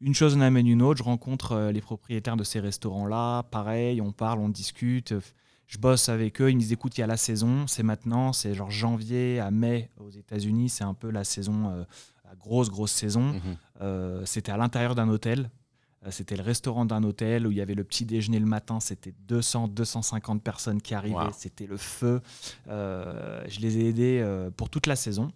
une 0.00 0.14
chose 0.14 0.36
en 0.36 0.40
amène 0.40 0.68
une 0.68 0.82
autre. 0.82 0.98
Je 0.98 1.04
rencontre 1.04 1.52
euh, 1.52 1.72
les 1.72 1.80
propriétaires 1.80 2.36
de 2.36 2.44
ces 2.44 2.60
restaurants-là, 2.60 3.42
pareil, 3.44 4.00
on 4.00 4.12
parle, 4.12 4.38
on 4.38 4.48
discute. 4.48 5.14
Je 5.66 5.78
bosse 5.78 6.08
avec 6.08 6.40
eux, 6.40 6.48
ils 6.48 6.54
me 6.54 6.60
disent 6.60 6.72
écoute, 6.72 6.96
il 6.96 7.00
y 7.00 7.04
a 7.04 7.08
la 7.08 7.16
saison, 7.16 7.66
c'est 7.66 7.82
maintenant, 7.82 8.32
c'est 8.32 8.54
genre 8.54 8.70
janvier 8.70 9.40
à 9.40 9.50
mai 9.50 9.90
aux 9.96 10.10
États-Unis, 10.10 10.68
c'est 10.68 10.84
un 10.84 10.94
peu 10.94 11.10
la 11.10 11.24
saison 11.24 11.84
grosse, 12.38 12.70
grosse 12.70 12.92
saison. 12.92 13.34
Mhm. 13.34 13.40
Euh, 13.80 14.22
c'était 14.24 14.52
à 14.52 14.56
l'intérieur 14.56 14.94
d'un 14.94 15.08
hôtel. 15.08 15.50
Euh, 16.04 16.10
c'était 16.10 16.36
le 16.36 16.42
restaurant 16.42 16.84
d'un 16.84 17.02
hôtel 17.02 17.46
où 17.46 17.50
il 17.50 17.56
y 17.56 17.60
avait 17.60 17.74
le 17.74 17.84
petit 17.84 18.04
déjeuner 18.04 18.38
le 18.38 18.46
matin. 18.46 18.80
C'était 18.80 19.14
200, 19.28 19.68
250 19.68 20.42
personnes 20.42 20.80
qui 20.80 20.94
arrivaient. 20.94 21.32
C'était 21.36 21.66
le 21.66 21.76
feu. 21.76 22.20
Euh, 22.68 23.44
je 23.48 23.60
les 23.60 23.78
ai 23.78 23.88
aidés 23.88 24.48
pour 24.56 24.70
toute 24.70 24.86
la 24.86 24.96
saison. 24.96 25.32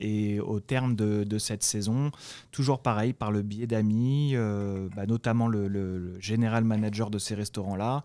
et 0.00 0.40
au 0.40 0.60
terme 0.60 0.96
de, 0.96 1.38
cette 1.38 1.62
saison, 1.62 2.10
toujours 2.50 2.80
pareil, 2.80 3.12
par 3.12 3.30
le 3.30 3.42
biais 3.42 3.66
d'amis, 3.66 4.34
bah, 4.96 5.06
notamment 5.06 5.48
le, 5.48 5.68
le, 5.68 6.18
général 6.20 6.64
manager 6.64 7.10
de 7.10 7.18
ces 7.18 7.34
restaurants-là, 7.34 8.02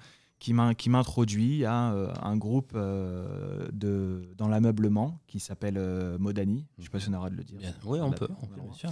qui 0.78 0.90
m'introduit 0.90 1.66
à 1.66 1.92
euh, 1.92 2.14
un 2.22 2.38
groupe 2.38 2.74
euh, 2.76 3.68
de, 3.72 4.30
dans 4.38 4.48
l'ameublement 4.48 5.20
qui 5.28 5.40
s'appelle 5.40 5.78
euh, 5.78 6.18
Modani. 6.20 6.68
Je 6.78 6.82
ne 6.82 6.86
sais 6.86 6.92
pas 6.92 7.00
si 7.00 7.10
on 7.10 7.14
aura 7.14 7.30
de 7.30 7.36
le 7.36 7.44
dire. 7.44 7.60
oui, 7.86 8.00
on 8.00 8.12
peut, 8.12 8.28
bien 8.56 8.74
sûr. 8.74 8.92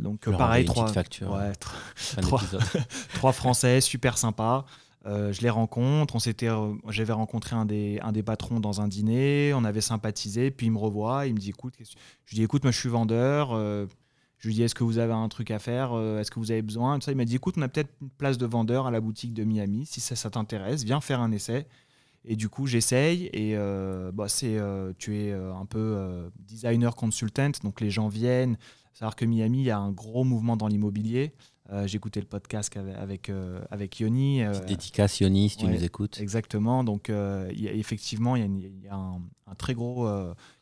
donc 0.00 0.30
pareil, 0.30 0.64
trois, 0.64 0.90
trois, 0.90 2.40
trois, 3.14 3.32
Français 3.32 3.80
super 3.80 4.16
sympas. 4.16 4.64
je 5.04 5.40
les 5.42 5.50
rencontre. 5.50 6.16
On 6.16 6.18
s'était, 6.18 6.48
j'avais 6.88 7.12
rencontré 7.12 7.56
un 7.56 7.66
des, 7.66 7.98
un 8.02 8.12
des 8.12 8.22
patrons 8.22 8.60
dans 8.60 8.80
un 8.80 8.88
dîner. 8.88 9.52
On 9.54 9.64
avait 9.64 9.82
sympathisé. 9.82 10.50
Puis 10.50 10.66
il 10.66 10.70
me 10.70 10.78
revoit. 10.78 11.26
Il 11.26 11.34
me 11.34 11.38
dit 11.40 11.50
écoute, 11.50 11.74
je 11.78 11.84
lui 12.30 12.36
dis 12.36 12.42
écoute, 12.42 12.62
moi 12.62 12.72
je 12.72 12.78
suis 12.78 12.88
vendeur. 12.88 13.52
Je 14.44 14.48
lui 14.50 14.54
dis 14.56 14.62
est-ce 14.62 14.74
que 14.74 14.84
vous 14.84 14.98
avez 14.98 15.14
un 15.14 15.26
truc 15.30 15.50
à 15.50 15.58
faire 15.58 15.94
euh, 15.94 16.20
Est-ce 16.20 16.30
que 16.30 16.38
vous 16.38 16.50
avez 16.50 16.60
besoin 16.60 17.00
ça, 17.00 17.10
Il 17.10 17.16
m'a 17.16 17.24
dit 17.24 17.36
écoute, 17.36 17.54
on 17.56 17.62
a 17.62 17.68
peut-être 17.68 17.88
une 18.02 18.10
place 18.10 18.36
de 18.36 18.44
vendeur 18.44 18.86
à 18.86 18.90
la 18.90 19.00
boutique 19.00 19.32
de 19.32 19.42
Miami. 19.42 19.86
Si 19.86 20.02
ça, 20.02 20.16
ça 20.16 20.28
t'intéresse, 20.28 20.84
viens 20.84 21.00
faire 21.00 21.22
un 21.22 21.32
essai. 21.32 21.66
Et 22.26 22.36
du 22.36 22.50
coup, 22.50 22.66
j'essaye. 22.66 23.30
Et 23.32 23.56
euh, 23.56 24.12
bah, 24.12 24.28
c'est, 24.28 24.58
euh, 24.58 24.92
tu 24.98 25.16
es 25.16 25.32
un 25.32 25.64
peu 25.64 26.30
designer 26.38 26.94
consultant. 26.94 27.52
Donc 27.62 27.80
les 27.80 27.88
gens 27.88 28.08
viennent. 28.08 28.58
Savoir 28.92 29.16
que 29.16 29.24
Miami, 29.24 29.60
il 29.60 29.64
y 29.64 29.70
a 29.70 29.78
un 29.78 29.90
gros 29.90 30.24
mouvement 30.24 30.58
dans 30.58 30.68
l'immobilier. 30.68 31.32
Écouté 31.90 32.20
le 32.20 32.26
podcast 32.26 32.76
avec, 32.76 33.32
avec, 33.70 33.98
Yoni. 33.98 34.42
dédicace 34.66 35.20
Yoni, 35.20 35.48
si 35.48 35.56
tu 35.56 35.64
nous 35.64 35.82
écoutes. 35.82 36.20
Exactement. 36.20 36.84
Donc, 36.84 37.08
y 37.08 37.12
a, 37.12 37.72
effectivement, 37.72 38.36
il 38.36 38.82
y 38.82 38.88
a, 38.88 38.94
un, 38.94 39.22
un, 39.46 39.54
très 39.54 39.72
gros 39.72 40.06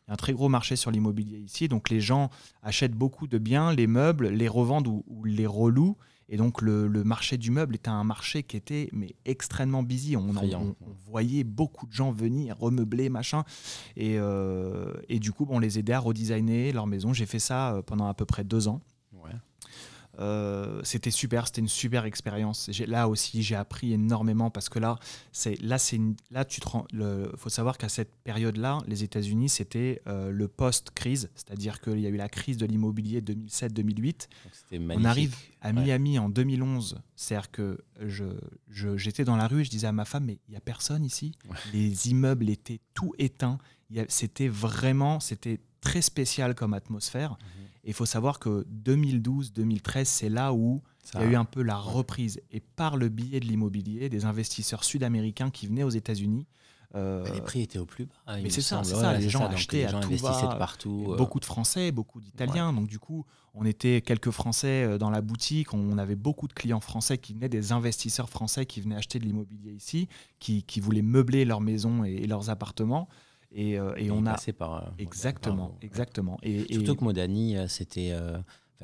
il 0.05 0.09
y 0.09 0.11
a 0.11 0.13
un 0.13 0.17
très 0.17 0.33
gros 0.33 0.49
marché 0.49 0.75
sur 0.75 0.91
l'immobilier 0.91 1.39
ici. 1.39 1.67
Donc 1.67 1.89
les 1.89 2.01
gens 2.01 2.29
achètent 2.61 2.95
beaucoup 2.95 3.27
de 3.27 3.37
biens, 3.37 3.73
les 3.73 3.87
meubles, 3.87 4.27
les 4.29 4.47
revendent 4.47 4.87
ou, 4.87 5.23
les 5.23 5.47
relouent. 5.47 5.97
Et 6.29 6.37
donc 6.37 6.61
le, 6.61 6.87
marché 7.03 7.37
du 7.37 7.51
meuble 7.51 7.75
était 7.75 7.89
un 7.89 8.03
marché 8.03 8.43
qui 8.43 8.57
était 8.57 8.89
mais 8.91 9.15
extrêmement 9.25 9.83
busy. 9.83 10.15
On, 10.17 10.33
voyait 11.05 11.43
beaucoup 11.43 11.85
de 11.85 11.93
gens 11.93 12.11
venir 12.11 12.57
remeubler, 12.57 13.09
machin. 13.09 13.43
Et, 13.95 14.17
euh, 14.17 14.93
et 15.09 15.19
du 15.19 15.31
coup, 15.31 15.45
on 15.49 15.59
les 15.59 15.79
aidait 15.79 15.93
à 15.93 15.99
redesigner 15.99 16.71
leur 16.71 16.87
maison. 16.87 17.13
J'ai 17.13 17.25
fait 17.25 17.39
ça 17.39 17.75
euh, 17.75 17.81
pendant 17.81 18.07
à 18.07 18.13
peu 18.13 18.25
près 18.25 18.43
deux 18.43 18.67
ans. 18.67 18.81
Euh, 20.19 20.79
c'était 20.83 21.11
super, 21.11 21.47
c'était 21.47 21.61
une 21.61 21.67
super 21.67 22.05
expérience. 22.05 22.69
Là 22.87 23.07
aussi, 23.07 23.41
j'ai 23.41 23.55
appris 23.55 23.93
énormément 23.93 24.51
parce 24.51 24.69
que 24.69 24.79
là, 24.79 24.99
c'est 25.31 25.59
là, 25.61 25.77
c'est 25.77 25.99
là, 26.29 26.45
tu 26.45 26.61
te 26.61 26.67
rends. 26.67 26.85
faut 27.35 27.49
savoir 27.49 27.77
qu'à 27.77 27.89
cette 27.89 28.13
période-là, 28.23 28.79
les 28.87 29.03
États-Unis, 29.03 29.49
c'était 29.49 30.01
euh, 30.07 30.29
le 30.29 30.47
post-crise, 30.47 31.29
c'est-à-dire 31.35 31.81
qu'il 31.81 31.99
y 31.99 32.05
a 32.05 32.09
eu 32.09 32.17
la 32.17 32.29
crise 32.29 32.57
de 32.57 32.65
l'immobilier 32.65 33.21
2007-2008. 33.21 34.27
On 34.71 35.03
arrive 35.05 35.35
à 35.61 35.73
Miami 35.73 36.19
en 36.19 36.29
2011, 36.29 37.01
c'est-à-dire 37.15 37.51
que 37.51 37.79
je, 37.99 38.25
j'étais 38.97 39.23
dans 39.23 39.35
la 39.35 39.47
rue 39.47 39.61
et 39.61 39.63
je 39.63 39.69
disais 39.69 39.87
à 39.87 39.91
ma 39.91 40.05
femme, 40.05 40.25
mais 40.25 40.39
il 40.47 40.53
y 40.53 40.57
a 40.57 40.61
personne 40.61 41.03
ici. 41.05 41.33
Les 41.73 42.09
immeubles 42.09 42.49
étaient 42.49 42.81
tout 42.93 43.13
éteints. 43.17 43.57
C'était 44.07 44.47
vraiment, 44.47 45.19
c'était 45.19 45.59
très 45.81 46.01
spécial 46.01 46.55
comme 46.55 46.73
atmosphère. 46.73 47.31
Mhm. 47.31 47.63
Et 47.83 47.89
il 47.89 47.93
faut 47.93 48.05
savoir 48.05 48.39
que 48.39 48.65
2012-2013, 48.85 50.05
c'est 50.05 50.29
là 50.29 50.53
où 50.53 50.81
il 51.13 51.19
y 51.19 51.23
a 51.23 51.27
eu 51.27 51.35
un 51.35 51.45
peu 51.45 51.61
la 51.61 51.75
reprise. 51.75 52.41
Et 52.51 52.61
par 52.61 52.95
le 52.95 53.09
biais 53.09 53.39
de 53.39 53.45
l'immobilier, 53.45 54.09
des 54.09 54.25
investisseurs 54.25 54.83
sud-américains 54.83 55.49
qui 55.49 55.67
venaient 55.67 55.83
aux 55.83 55.89
États-Unis. 55.89 56.47
Euh, 56.95 57.25
les 57.33 57.41
prix 57.41 57.61
étaient 57.61 57.79
au 57.79 57.87
plus 57.87 58.05
bas. 58.05 58.37
Mais 58.41 58.51
c'est 58.51 58.61
ça, 58.61 58.83
ça, 58.83 59.17
les 59.17 59.27
gens 59.27 59.47
achetaient 59.47 59.85
à 59.85 59.99
tout 59.99 60.15
va. 60.17 60.55
partout. 60.59 61.07
Euh. 61.09 61.17
Beaucoup 61.17 61.39
de 61.39 61.45
Français, 61.45 61.91
beaucoup 61.91 62.21
d'Italiens. 62.21 62.71
Donc 62.71 62.87
du 62.87 62.99
coup, 62.99 63.25
on 63.55 63.65
était 63.65 64.01
quelques 64.01 64.29
Français 64.29 64.83
euh, 64.83 64.97
dans 64.99 65.09
la 65.09 65.21
boutique. 65.21 65.73
On 65.73 65.97
avait 65.97 66.15
beaucoup 66.15 66.47
de 66.47 66.53
clients 66.53 66.79
français 66.79 67.17
qui 67.17 67.33
venaient, 67.33 67.49
des 67.49 67.71
investisseurs 67.71 68.29
français 68.29 68.67
qui 68.67 68.79
venaient 68.79 68.95
acheter 68.95 69.17
de 69.17 69.25
l'immobilier 69.25 69.71
ici, 69.71 70.07
qui, 70.39 70.61
qui, 70.63 70.79
voulaient 70.79 71.01
meubler 71.01 71.45
leurs 71.45 71.61
maisons 71.61 72.03
et 72.03 72.27
leurs 72.27 72.51
appartements. 72.51 73.09
Et, 73.55 73.77
euh, 73.77 73.93
et, 73.97 74.09
on 74.09 74.25
a 74.25 74.35
par, 74.57 74.75
euh, 74.75 74.89
exactement, 74.97 75.77
exactement. 75.81 76.39
Et, 76.41 76.73
Surtout 76.73 76.95
que 76.95 77.03
Modani, 77.03 77.55
euh, 77.55 77.67
c'était, 77.67 78.13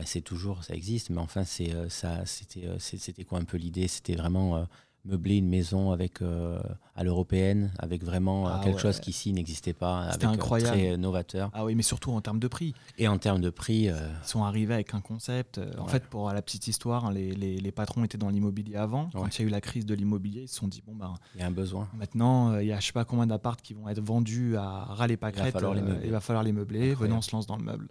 c'est 0.05 0.21
toujours, 0.21 0.63
ça 0.63 0.75
existe, 0.75 1.09
mais 1.09 1.19
enfin 1.19 1.43
c'est 1.43 1.73
ça, 1.89 2.25
c'était, 2.25 2.67
c'était 2.79 3.23
quoi 3.23 3.39
un 3.39 3.45
peu 3.45 3.57
l'idée? 3.57 3.87
C'était 3.87 4.15
vraiment 4.15 4.65
meubler 5.05 5.37
une 5.37 5.47
maison 5.47 5.91
avec 5.91 6.21
euh, 6.21 6.59
à 6.95 7.03
l'européenne, 7.03 7.71
avec 7.79 8.03
vraiment 8.03 8.47
euh, 8.47 8.51
ah 8.53 8.61
quelque 8.63 8.79
chose 8.79 8.99
qui 8.99 9.11
ici 9.11 9.31
n'existait 9.33 9.73
pas, 9.73 10.01
avec 10.01 10.23
euh, 10.23 10.27
incroyable. 10.27 10.77
très 10.77 10.97
novateur. 10.97 11.49
Ah 11.53 11.65
oui, 11.65 11.75
mais 11.75 11.83
surtout 11.83 12.11
en 12.11 12.21
termes 12.21 12.39
de 12.39 12.47
prix. 12.47 12.73
Et 12.97 13.07
en 13.07 13.17
termes 13.17 13.41
de 13.41 13.49
prix, 13.49 13.83
ils 13.83 13.95
sont 14.23 14.43
arrivés 14.43 14.73
avec 14.73 14.93
un 14.93 15.01
concept. 15.01 15.59
En 15.77 15.87
fait, 15.87 16.05
pour 16.05 16.31
la 16.31 16.41
petite 16.41 16.67
histoire, 16.67 17.05
hein, 17.05 17.13
les, 17.13 17.31
les, 17.33 17.71
patrons 17.71 18.03
étaient 18.03 18.17
dans 18.17 18.29
l'immobilier 18.29 18.75
avant. 18.75 19.09
Quand 19.13 19.37
il 19.37 19.41
y 19.41 19.45
a 19.45 19.47
eu 19.47 19.51
la 19.51 19.61
crise 19.61 19.85
de 19.85 19.93
l'immobilier, 19.93 20.43
ils 20.43 20.47
se 20.47 20.55
sont 20.55 20.67
dit 20.67 20.83
bon 20.85 20.95
ben, 20.95 21.13
il 21.35 21.41
y 21.41 21.43
a 21.43 21.47
un 21.47 21.51
besoin. 21.51 21.87
Maintenant, 21.97 22.57
il 22.57 22.67
y 22.67 22.73
a 22.73 22.79
je 22.79 22.87
sais 22.87 22.93
pas 22.93 23.05
combien 23.05 23.27
d'appartes 23.27 23.61
qui 23.61 23.73
vont 23.73 23.87
être 23.89 24.01
vendus 24.01 24.57
à 24.57 24.85
ras 24.85 25.07
les 25.07 25.17
pâquerettes. 25.17 25.47
Il 25.47 25.53
va 25.53 25.59
falloir 25.59 25.73
les 25.73 25.81
meubler. 25.81 26.09
va 26.09 26.19
falloir 26.19 26.43
les 26.43 26.51
meubler. 26.51 26.93
Venons, 26.93 27.17
on 27.17 27.21
se 27.21 27.31
lance 27.31 27.47
dans 27.47 27.57
le 27.57 27.63
meuble. 27.63 27.89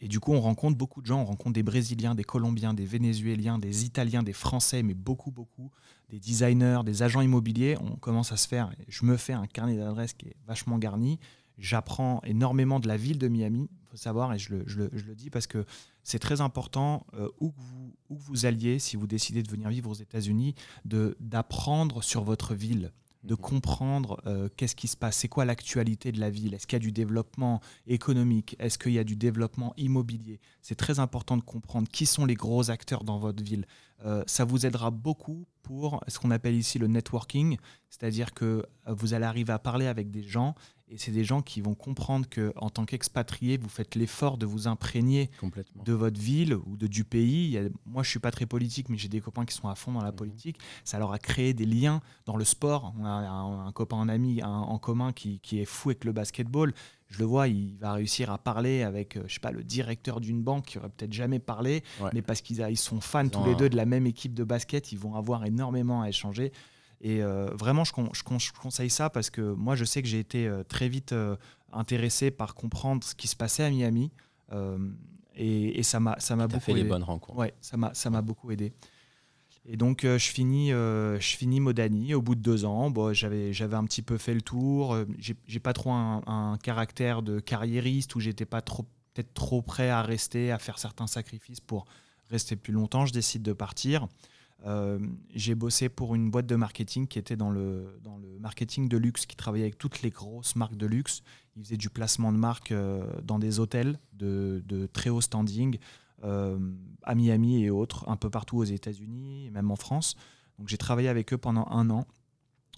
Et, 0.00 0.08
du 0.08 0.20
coup, 0.20 0.32
on 0.32 0.40
rencontre 0.40 0.76
beaucoup 0.76 1.02
de 1.02 1.06
gens. 1.06 1.20
On 1.20 1.24
rencontre 1.24 1.54
des 1.54 1.62
Brésiliens, 1.62 2.14
des 2.14 2.24
Colombiens, 2.24 2.74
des 2.74 2.84
Vénézuéliens, 2.84 3.58
des 3.58 3.84
Italiens, 3.84 4.22
des 4.22 4.32
Français, 4.32 4.82
mais 4.82 4.94
beaucoup, 4.94 5.30
beaucoup, 5.30 5.70
des 6.08 6.18
designers, 6.18 6.80
des 6.84 7.02
agents 7.02 7.20
immobiliers. 7.20 7.76
On 7.80 7.96
commence 7.96 8.32
à 8.32 8.36
se 8.36 8.48
faire. 8.48 8.70
Je 8.88 9.04
me 9.04 9.16
fais 9.16 9.32
un 9.32 9.46
carnet 9.46 9.76
d'adresses 9.76 10.14
qui 10.14 10.26
est 10.26 10.36
vachement 10.46 10.78
garni. 10.78 11.18
J'apprends 11.58 12.22
énormément 12.24 12.80
de 12.80 12.88
la 12.88 12.96
ville 12.96 13.18
de 13.18 13.28
Miami, 13.28 13.68
il 13.70 13.88
faut 13.90 13.98
savoir, 13.98 14.32
et 14.32 14.38
je 14.38 14.54
le, 14.54 15.14
dis 15.14 15.28
parce 15.28 15.46
que 15.46 15.66
c'est 16.02 16.18
très 16.18 16.40
important, 16.40 17.06
euh, 17.12 17.28
où, 17.38 17.52
vous, 17.54 17.94
où 18.08 18.16
vous 18.16 18.46
alliez, 18.46 18.78
si 18.78 18.96
vous 18.96 19.06
décidez 19.06 19.42
de 19.42 19.50
venir 19.50 19.68
vivre 19.68 19.90
aux 19.90 19.94
États-Unis, 19.94 20.54
d'apprendre 20.86 22.02
sur 22.02 22.24
votre 22.24 22.54
ville 22.54 22.92
de 23.22 23.34
comprendre 23.34 24.20
euh, 24.26 24.48
qu'est-ce 24.56 24.74
qui 24.74 24.88
se 24.88 24.96
passe, 24.96 25.16
c'est 25.16 25.28
quoi 25.28 25.44
l'actualité 25.44 26.10
de 26.12 26.20
la 26.20 26.30
ville, 26.30 26.54
est-ce 26.54 26.66
qu'il 26.66 26.76
y 26.76 26.82
a 26.82 26.84
du 26.84 26.92
développement 26.92 27.60
économique, 27.86 28.56
est-ce 28.58 28.78
qu'il 28.78 28.92
y 28.92 28.98
a 28.98 29.04
du 29.04 29.16
développement 29.16 29.74
immobilier? 29.76 30.40
C'est 30.62 30.74
très 30.74 30.98
important 31.00 31.36
de 31.36 31.42
comprendre 31.42 31.88
qui 31.88 32.06
sont 32.06 32.24
les 32.24 32.34
gros 32.34 32.70
acteurs 32.70 33.04
dans 33.04 33.18
votre 33.18 33.42
ville. 33.42 33.66
Euh, 34.04 34.24
ça 34.26 34.44
vous 34.44 34.64
aidera 34.64 34.90
beaucoup 34.90 35.46
pour 35.62 36.02
ce 36.08 36.18
qu'on 36.18 36.30
appelle 36.30 36.54
ici 36.54 36.78
le 36.78 36.86
networking, 36.86 37.58
c'est-à-dire 37.90 38.32
que 38.32 38.64
vous 38.86 39.12
allez 39.12 39.26
arriver 39.26 39.52
à 39.52 39.58
parler 39.58 39.86
avec 39.86 40.10
des 40.10 40.22
gens 40.22 40.54
et 40.90 40.98
c'est 40.98 41.12
des 41.12 41.22
gens 41.22 41.40
qui 41.40 41.60
vont 41.60 41.74
comprendre 41.74 42.28
que 42.28 42.52
en 42.56 42.68
tant 42.68 42.84
qu'expatrié, 42.84 43.56
vous 43.56 43.68
faites 43.68 43.94
l'effort 43.94 44.38
de 44.38 44.46
vous 44.46 44.66
imprégner 44.66 45.30
de 45.84 45.92
votre 45.92 46.20
ville 46.20 46.54
ou 46.54 46.76
de, 46.76 46.88
du 46.88 47.04
pays. 47.04 47.58
moi, 47.86 48.02
je 48.02 48.10
suis 48.10 48.18
pas 48.18 48.32
très 48.32 48.46
politique, 48.46 48.88
mais 48.88 48.98
j'ai 48.98 49.08
des 49.08 49.20
copains 49.20 49.44
qui 49.44 49.54
sont 49.54 49.68
à 49.68 49.76
fond 49.76 49.92
dans 49.92 50.02
la 50.02 50.10
mhm. 50.10 50.16
politique. 50.16 50.58
Ça 50.84 50.98
leur 50.98 51.12
a 51.12 51.18
créé 51.18 51.54
des 51.54 51.64
liens 51.64 52.00
dans 52.26 52.36
le 52.36 52.44
sport. 52.44 52.92
On 52.98 53.04
a 53.04 53.08
un, 53.08 53.72
copain, 53.72 53.98
un 53.98 54.08
ami 54.08 54.42
en 54.42 54.78
commun 54.78 55.12
qui, 55.12 55.38
qui, 55.40 55.60
est 55.60 55.64
fou 55.64 55.90
avec 55.90 56.04
le 56.04 56.12
basketball. 56.12 56.74
Je 57.08 57.18
le 57.18 57.24
vois, 57.24 57.46
il 57.48 57.76
va 57.78 57.92
réussir 57.92 58.30
à 58.30 58.38
parler 58.38 58.82
avec, 58.82 59.16
euh, 59.16 59.24
je 59.26 59.34
sais 59.34 59.40
pas, 59.40 59.50
le 59.50 59.64
directeur 59.64 60.20
d'une 60.20 60.42
banque 60.42 60.66
qui 60.66 60.78
aurait 60.78 60.90
peut-être 60.90 61.12
jamais 61.12 61.40
parlé, 61.40 61.82
mais 62.12 62.22
parce 62.22 62.40
qu'ils 62.40 62.64
ils 62.70 62.76
sont 62.76 63.00
fans 63.00 63.28
tous 63.28 63.44
les 63.44 63.56
deux 63.56 63.68
de 63.68 63.76
la 63.76 63.84
même 63.84 64.06
équipe 64.06 64.32
de 64.32 64.44
basket, 64.44 64.92
ils 64.92 64.98
vont 64.98 65.16
avoir 65.16 65.44
énormément 65.44 66.02
à 66.02 66.08
échanger. 66.08 66.52
Et 67.00 67.22
euh, 67.22 67.46
vraiment, 67.54 67.84
je, 67.84 67.92
je, 68.12 68.52
conseille 68.52 68.90
ça 68.90 69.08
parce 69.08 69.30
que 69.30 69.40
moi, 69.40 69.74
je 69.74 69.84
sais 69.84 70.02
que 70.02 70.08
j'ai 70.08 70.18
été 70.18 70.46
euh, 70.46 70.62
très 70.62 70.88
vite 70.88 71.12
euh, 71.12 71.36
intéressé 71.72 72.30
par 72.30 72.54
comprendre 72.54 73.02
ce 73.04 73.14
qui 73.14 73.26
se 73.26 73.36
passait 73.36 73.64
à 73.64 73.70
Miami. 73.70 74.10
et, 75.34 75.78
et, 75.78 75.82
ça 75.82 76.00
m'a 76.00 76.16
beaucoup 76.46 76.60
fait 76.60 76.74
les 76.74 76.84
bonnes 76.84 77.02
rencontres. 77.02 77.38
Ouais, 77.38 77.54
ça 77.60 78.10
m'a 78.10 78.22
beaucoup 78.22 78.50
aidé. 78.50 78.72
Et 79.66 79.76
donc, 79.76 80.02
je, 80.02 80.18
finis, 80.18 80.70
je 80.70 81.18
finis 81.36 81.60
Modani 81.60 82.14
au 82.14 82.22
bout 82.22 82.34
de 82.34 82.40
deux 82.40 82.64
ans. 82.64 82.90
Bon, 82.90 83.12
J'avais 83.12 83.52
un 83.74 83.84
petit 83.84 84.02
peu 84.02 84.18
fait 84.18 84.34
le 84.34 84.42
tour. 84.42 84.96
J'ai 85.18 85.60
pas 85.60 85.72
trop 85.72 85.92
un, 85.92 86.22
un, 86.26 86.58
caractère 86.58 87.22
de 87.22 87.40
carriériste 87.40 88.14
où 88.14 88.20
j'étais 88.20 88.46
pas 88.46 88.62
trop 88.62 88.84
peut-être 89.14 89.34
trop 89.34 89.62
prêt 89.62 89.90
à 89.90 90.02
rester, 90.02 90.50
à 90.52 90.58
faire 90.58 90.78
certains 90.78 91.06
sacrifices 91.06 91.60
pour 91.60 91.84
rester 92.30 92.56
plus 92.56 92.72
longtemps. 92.72 93.06
Je 93.06 93.12
décide 93.12 93.42
de 93.42 93.52
partir. 93.52 94.06
Euh, 94.66 94.98
j'ai 95.34 95.54
bossé 95.54 95.88
pour 95.88 96.14
une 96.14 96.30
boîte 96.30 96.46
de 96.46 96.56
marketing 96.56 97.06
qui 97.06 97.18
était 97.18 97.36
dans 97.36 97.50
le, 97.50 97.98
dans 98.02 98.18
le 98.18 98.38
marketing 98.38 98.88
de 98.88 98.96
luxe, 98.96 99.26
qui 99.26 99.36
travaillait 99.36 99.64
avec 99.64 99.78
toutes 99.78 100.02
les 100.02 100.10
grosses 100.10 100.56
marques 100.56 100.76
de 100.76 100.86
luxe. 100.86 101.22
Ils 101.56 101.64
faisaient 101.64 101.76
du 101.76 101.90
placement 101.90 102.32
de 102.32 102.36
marques 102.36 102.72
euh, 102.72 103.04
dans 103.22 103.38
des 103.38 103.58
hôtels 103.58 103.98
de, 104.12 104.62
très 104.92 105.10
haut 105.10 105.20
standing, 105.20 105.78
euh, 106.24 106.58
à 107.02 107.14
Miami 107.14 107.64
et 107.64 107.70
autres, 107.70 108.06
un 108.08 108.16
peu 108.16 108.28
partout 108.28 108.58
aux 108.58 108.64
États-Unis 108.64 109.46
et 109.46 109.50
même 109.50 109.70
en 109.70 109.76
France. 109.76 110.16
Donc 110.58 110.68
j'ai 110.68 110.78
travaillé 110.78 111.08
avec 111.08 111.32
eux 111.32 111.38
pendant 111.38 111.66
un 111.70 111.88
an. 111.88 112.06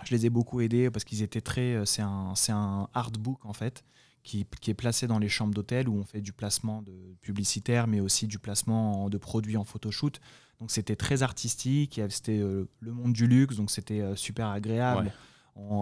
Je 0.05 0.15
les 0.15 0.27
ai 0.27 0.31
beaucoup 0.31 0.61
aidés 0.61 0.91
parce 0.91 1.05
qu'ils 1.05 1.23
étaient 1.23 1.41
très. 1.41 1.85
C'est 1.85 2.03
un, 2.03 2.35
un 2.49 2.89
hard 2.95 3.19
book 3.19 3.45
en 3.45 3.53
fait. 3.53 3.85
Qui, 4.23 4.47
qui, 4.61 4.71
est 4.71 4.75
placé 4.75 5.09
dans 5.09 5.19
les 5.19 5.29
chambres 5.29 5.53
d'hôtel 5.53 5.89
où 5.89 5.97
on 5.97 6.05
fait 6.05 6.21
du 6.21 6.33
placement 6.33 6.81
de 6.83 6.93
publicitaire, 7.23 7.89
mais 7.89 7.99
aussi 7.99 8.29
du 8.29 8.39
placement 8.39 9.11
de 9.11 9.19
produits 9.19 9.57
en 9.57 9.65
photoshoot. 9.65 10.21
Donc 10.63 10.71
c'était 10.71 10.95
très 10.95 11.25
artistique, 11.25 12.01
c'était 12.09 12.39
euh, 12.39 12.69
le 12.79 12.93
monde 12.93 13.13
du 13.13 13.27
luxe, 13.27 13.57
donc 13.57 13.69
c'était 13.69 14.01
euh, 14.01 14.15
super 14.15 14.47
agréable. 14.47 15.13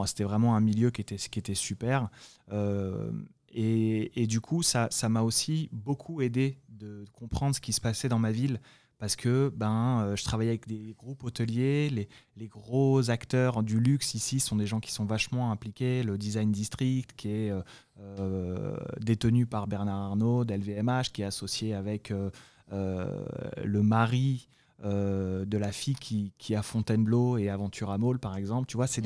C'était 0.06 0.24
vraiment 0.24 0.56
un 0.56 0.60
milieu 0.60 0.90
qui 0.90 1.02
était, 1.02 1.16
qui 1.16 1.38
était 1.38 1.54
super. 1.54 2.08
Euh, 2.50 3.12
et, 3.52 4.26
du 4.26 4.40
coup, 4.40 4.62
ça 4.62 4.88
m'a 5.08 5.20
aussi 5.20 5.68
beaucoup 5.70 6.22
aidé 6.22 6.56
de 6.70 7.04
comprendre 7.12 7.54
ce 7.54 7.60
qui 7.60 7.74
se 7.74 7.80
passait 7.80 8.08
dans 8.08 8.18
ma 8.18 8.32
ville 8.32 8.58
parce 9.00 9.16
que 9.16 9.52
ben, 9.56 10.14
je 10.14 10.22
travaillais 10.22 10.50
avec 10.50 10.68
des 10.68 10.94
groupes 10.96 11.24
hôteliers, 11.24 11.90
les, 11.90 12.08
les, 12.36 12.46
gros 12.46 13.10
acteurs 13.10 13.64
du 13.64 13.80
luxe 13.80 14.14
ici 14.14 14.38
sont 14.38 14.54
des 14.54 14.66
gens 14.66 14.78
qui 14.78 14.92
sont 14.92 15.04
vachement 15.04 15.50
impliqués, 15.50 16.04
le 16.04 16.16
Design 16.16 16.52
District 16.52 17.10
qui 17.16 17.30
est 17.30 17.52
détenu 19.00 19.46
par 19.46 19.66
Bernard 19.66 20.10
Arnault 20.10 20.44
d'LVMH, 20.44 21.10
qui 21.12 21.22
est 21.22 21.26
associé 21.26 21.74
avec 21.74 22.12
le 22.70 23.82
mari 23.82 24.48
euh, 24.82 25.44
de 25.44 25.58
la 25.58 25.72
fille 25.72 25.94
qui, 25.94 26.32
qui 26.38 26.54
a 26.54 26.62
Fontainebleau 26.62 27.36
et 27.36 27.50
Aventura 27.50 27.98
Mall, 27.98 28.18
par 28.18 28.34
exemple. 28.38 28.66
Tu 28.66 28.78
vois, 28.78 28.86
c'est 28.86 29.02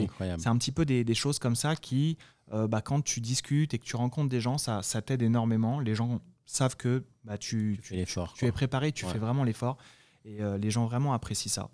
un 0.46 0.56
petit 0.56 0.70
peu 0.70 0.84
des, 0.84 1.14
choses 1.14 1.40
comme 1.40 1.56
ça 1.56 1.74
qui, 1.74 2.16
euh, 2.52 2.68
bah, 2.68 2.80
quand 2.80 3.02
tu 3.02 3.20
discutes 3.20 3.74
et 3.74 3.80
que 3.80 3.84
tu 3.84 3.96
rencontres 3.96 4.28
des 4.28 4.40
gens, 4.40 4.56
ça, 4.56 4.82
ça 4.82 5.02
t'aide 5.02 5.22
énormément. 5.22 5.80
Les 5.80 5.96
gens 5.96 6.20
savent 6.46 6.76
que 6.76 7.04
bah, 7.24 7.38
tu, 7.38 7.78
tu, 7.82 7.96
es 7.96 8.52
préparé, 8.52 8.92
tu 8.92 9.06
fais 9.06 9.18
vraiment 9.18 9.44
l'effort. 9.44 9.78
Et 10.24 10.42
euh, 10.42 10.56
les 10.56 10.70
gens 10.70 10.86
vraiment 10.86 11.12
apprécient 11.12 11.50
ça. 11.50 11.68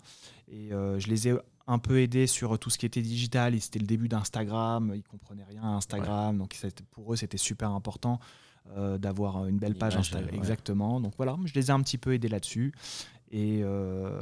Et 0.49 0.69
je 0.71 1.07
les 1.07 1.29
ai 1.29 1.35
un 1.67 1.79
peu 1.79 2.01
aidés 2.01 2.27
sur 2.27 2.59
tout 2.59 2.69
ce 2.69 2.77
qui 2.77 2.85
était 2.85 3.01
digital. 3.01 3.59
C'était 3.61 3.79
le 3.79 3.85
début 3.85 4.07
d'Instagram. 4.07 4.91
Ils 4.95 5.03
comprenaient 5.03 5.45
rien 5.45 5.63
à 5.63 5.67
Instagram. 5.67 6.37
Donc 6.37 6.57
pour 6.91 7.13
eux, 7.13 7.15
c'était 7.15 7.37
super 7.37 7.71
important. 7.71 8.19
d'avoir 8.75 9.45
une 9.45 9.57
belle 9.57 9.75
page 9.75 9.95
Instagram. 9.95 10.35
Exactement. 10.35 10.99
Donc 10.99 11.13
voilà, 11.15 11.37
je 11.45 11.53
les 11.53 11.67
ai 11.67 11.71
un 11.71 11.81
petit 11.81 11.97
peu 11.97 12.13
aidés 12.13 12.27
là-dessus. 12.27 12.73
Euh, 13.33 14.21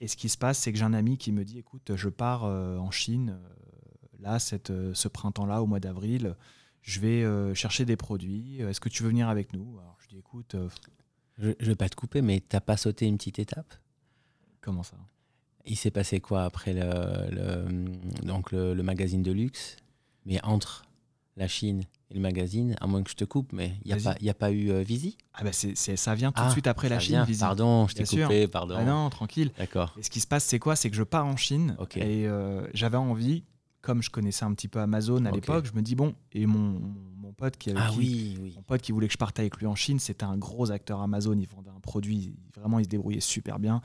et, 0.00 0.08
ce 0.08 0.16
qui 0.16 0.28
se 0.28 0.36
passe, 0.36 0.58
c'est 0.58 0.72
que 0.72 0.78
j'ai 0.78 0.84
un 0.84 0.94
ami 0.94 1.16
qui 1.16 1.32
me 1.32 1.44
dit, 1.44 1.58
écoute, 1.58 1.92
je 1.94 2.08
pars 2.08 2.44
euh, 2.44 2.76
en 2.78 2.90
Chine, 2.90 3.38
euh, 3.38 4.16
là, 4.20 4.38
cette, 4.38 4.72
ce 4.92 5.08
printemps-là, 5.08 5.62
au 5.62 5.66
mois 5.66 5.80
d'avril, 5.80 6.36
je 6.84 7.00
vais 7.00 7.54
chercher 7.54 7.84
des 7.84 7.96
produits, 7.96 8.60
est-ce 8.60 8.80
que 8.80 8.88
tu 8.88 9.02
veux 9.02 9.08
venir 9.08 9.28
avec 9.28 9.52
nous? 9.52 9.78
Alors 9.80 9.96
je 10.00 10.08
dis, 10.08 10.18
écoute... 10.18 10.54
je 11.38 11.48
ne 11.48 11.66
vais 11.66 11.74
pas 11.74 11.88
te 11.88 11.96
couper, 11.96 12.22
mais 12.22 12.40
t'as 12.40 12.60
pas 12.60 12.76
sauté 12.76 13.06
une 13.06 13.16
petite 13.16 13.40
étape? 13.40 13.74
Comment 14.60 14.84
ça? 14.84 14.96
Il 15.66 15.76
s'est 15.76 15.90
passé 15.90 16.20
quoi 16.20 16.44
après 16.44 16.74
le, 16.74 17.66
donc 18.22 18.52
le, 18.52 18.72
le 18.72 18.82
magazine 18.84 19.22
de 19.22 19.32
luxe? 19.32 19.76
Mais 20.26 20.38
entre 20.44 20.84
la 21.36 21.48
Chine 21.48 21.82
et 22.10 22.14
le 22.14 22.20
magazine, 22.20 22.76
à 22.80 22.86
moins 22.86 23.02
que 23.02 23.10
je 23.10 23.16
te 23.16 23.24
coupe, 23.24 23.52
mais 23.52 23.74
il 23.84 23.92
n'y 23.92 24.00
a, 24.00 24.14
pas, 24.14 24.14
a 24.30 24.34
pas 24.34 24.52
eu 24.52 24.70
euh, 24.70 24.82
Visi? 24.82 25.16
Ah 25.32 25.42
bah 25.42 25.52
c'est, 25.52 25.74
Ça 25.74 26.14
vient 26.14 26.30
tout 26.32 26.42
de 26.42 26.46
ah, 26.46 26.50
suite 26.50 26.66
après 26.66 26.88
la 26.88 27.00
Chine, 27.00 27.26
Pardon, 27.40 27.88
je 27.88 27.94
t'ai 27.94 28.04
coupé, 28.04 28.46
pardon. 28.46 28.76
Ah 28.78 28.84
non, 28.84 29.10
tranquille. 29.10 29.50
D'accord. 29.58 29.94
Et 29.98 30.02
ce 30.02 30.10
qui 30.10 30.20
se 30.20 30.26
passe, 30.26 30.44
c'est 30.44 30.58
quoi? 30.58 30.76
C'est 30.76 30.90
que 30.90 30.96
je 30.96 31.02
pars 31.02 31.26
en 31.26 31.36
Chine 31.36 31.76
et 31.96 32.28
euh, 32.28 32.66
j'avais 32.72 32.96
envie, 32.96 33.42
comme 33.84 34.02
je 34.02 34.10
connaissais 34.10 34.44
un 34.44 34.54
petit 34.54 34.66
peu 34.66 34.80
Amazon 34.80 35.26
à 35.26 35.30
l'époque, 35.30 35.66
je 35.66 35.76
me 35.76 35.82
dis, 35.82 35.94
bon, 35.94 36.14
et 36.32 36.46
mon, 36.46 36.80
mon 37.18 37.32
pote 37.32 37.58
qui, 37.58 37.70
ah, 37.76 37.90
qui, 37.92 37.98
oui, 37.98 38.38
oui. 38.40 38.52
mon 38.56 38.62
pote 38.62 38.80
qui 38.80 38.92
voulait 38.92 39.08
que 39.08 39.12
je 39.12 39.18
parte 39.18 39.38
avec 39.38 39.58
lui 39.58 39.66
en 39.66 39.74
Chine, 39.74 39.98
c'était 39.98 40.24
un 40.24 40.38
gros 40.38 40.70
acteur 40.70 41.02
Amazon, 41.02 41.36
il 41.38 41.46
vendait 41.46 41.70
un 41.70 41.80
produit, 41.80 42.34
vraiment 42.56 42.78
il 42.78 42.86
se 42.86 42.88
débrouillait 42.88 43.20
super 43.20 43.58
bien. 43.58 43.82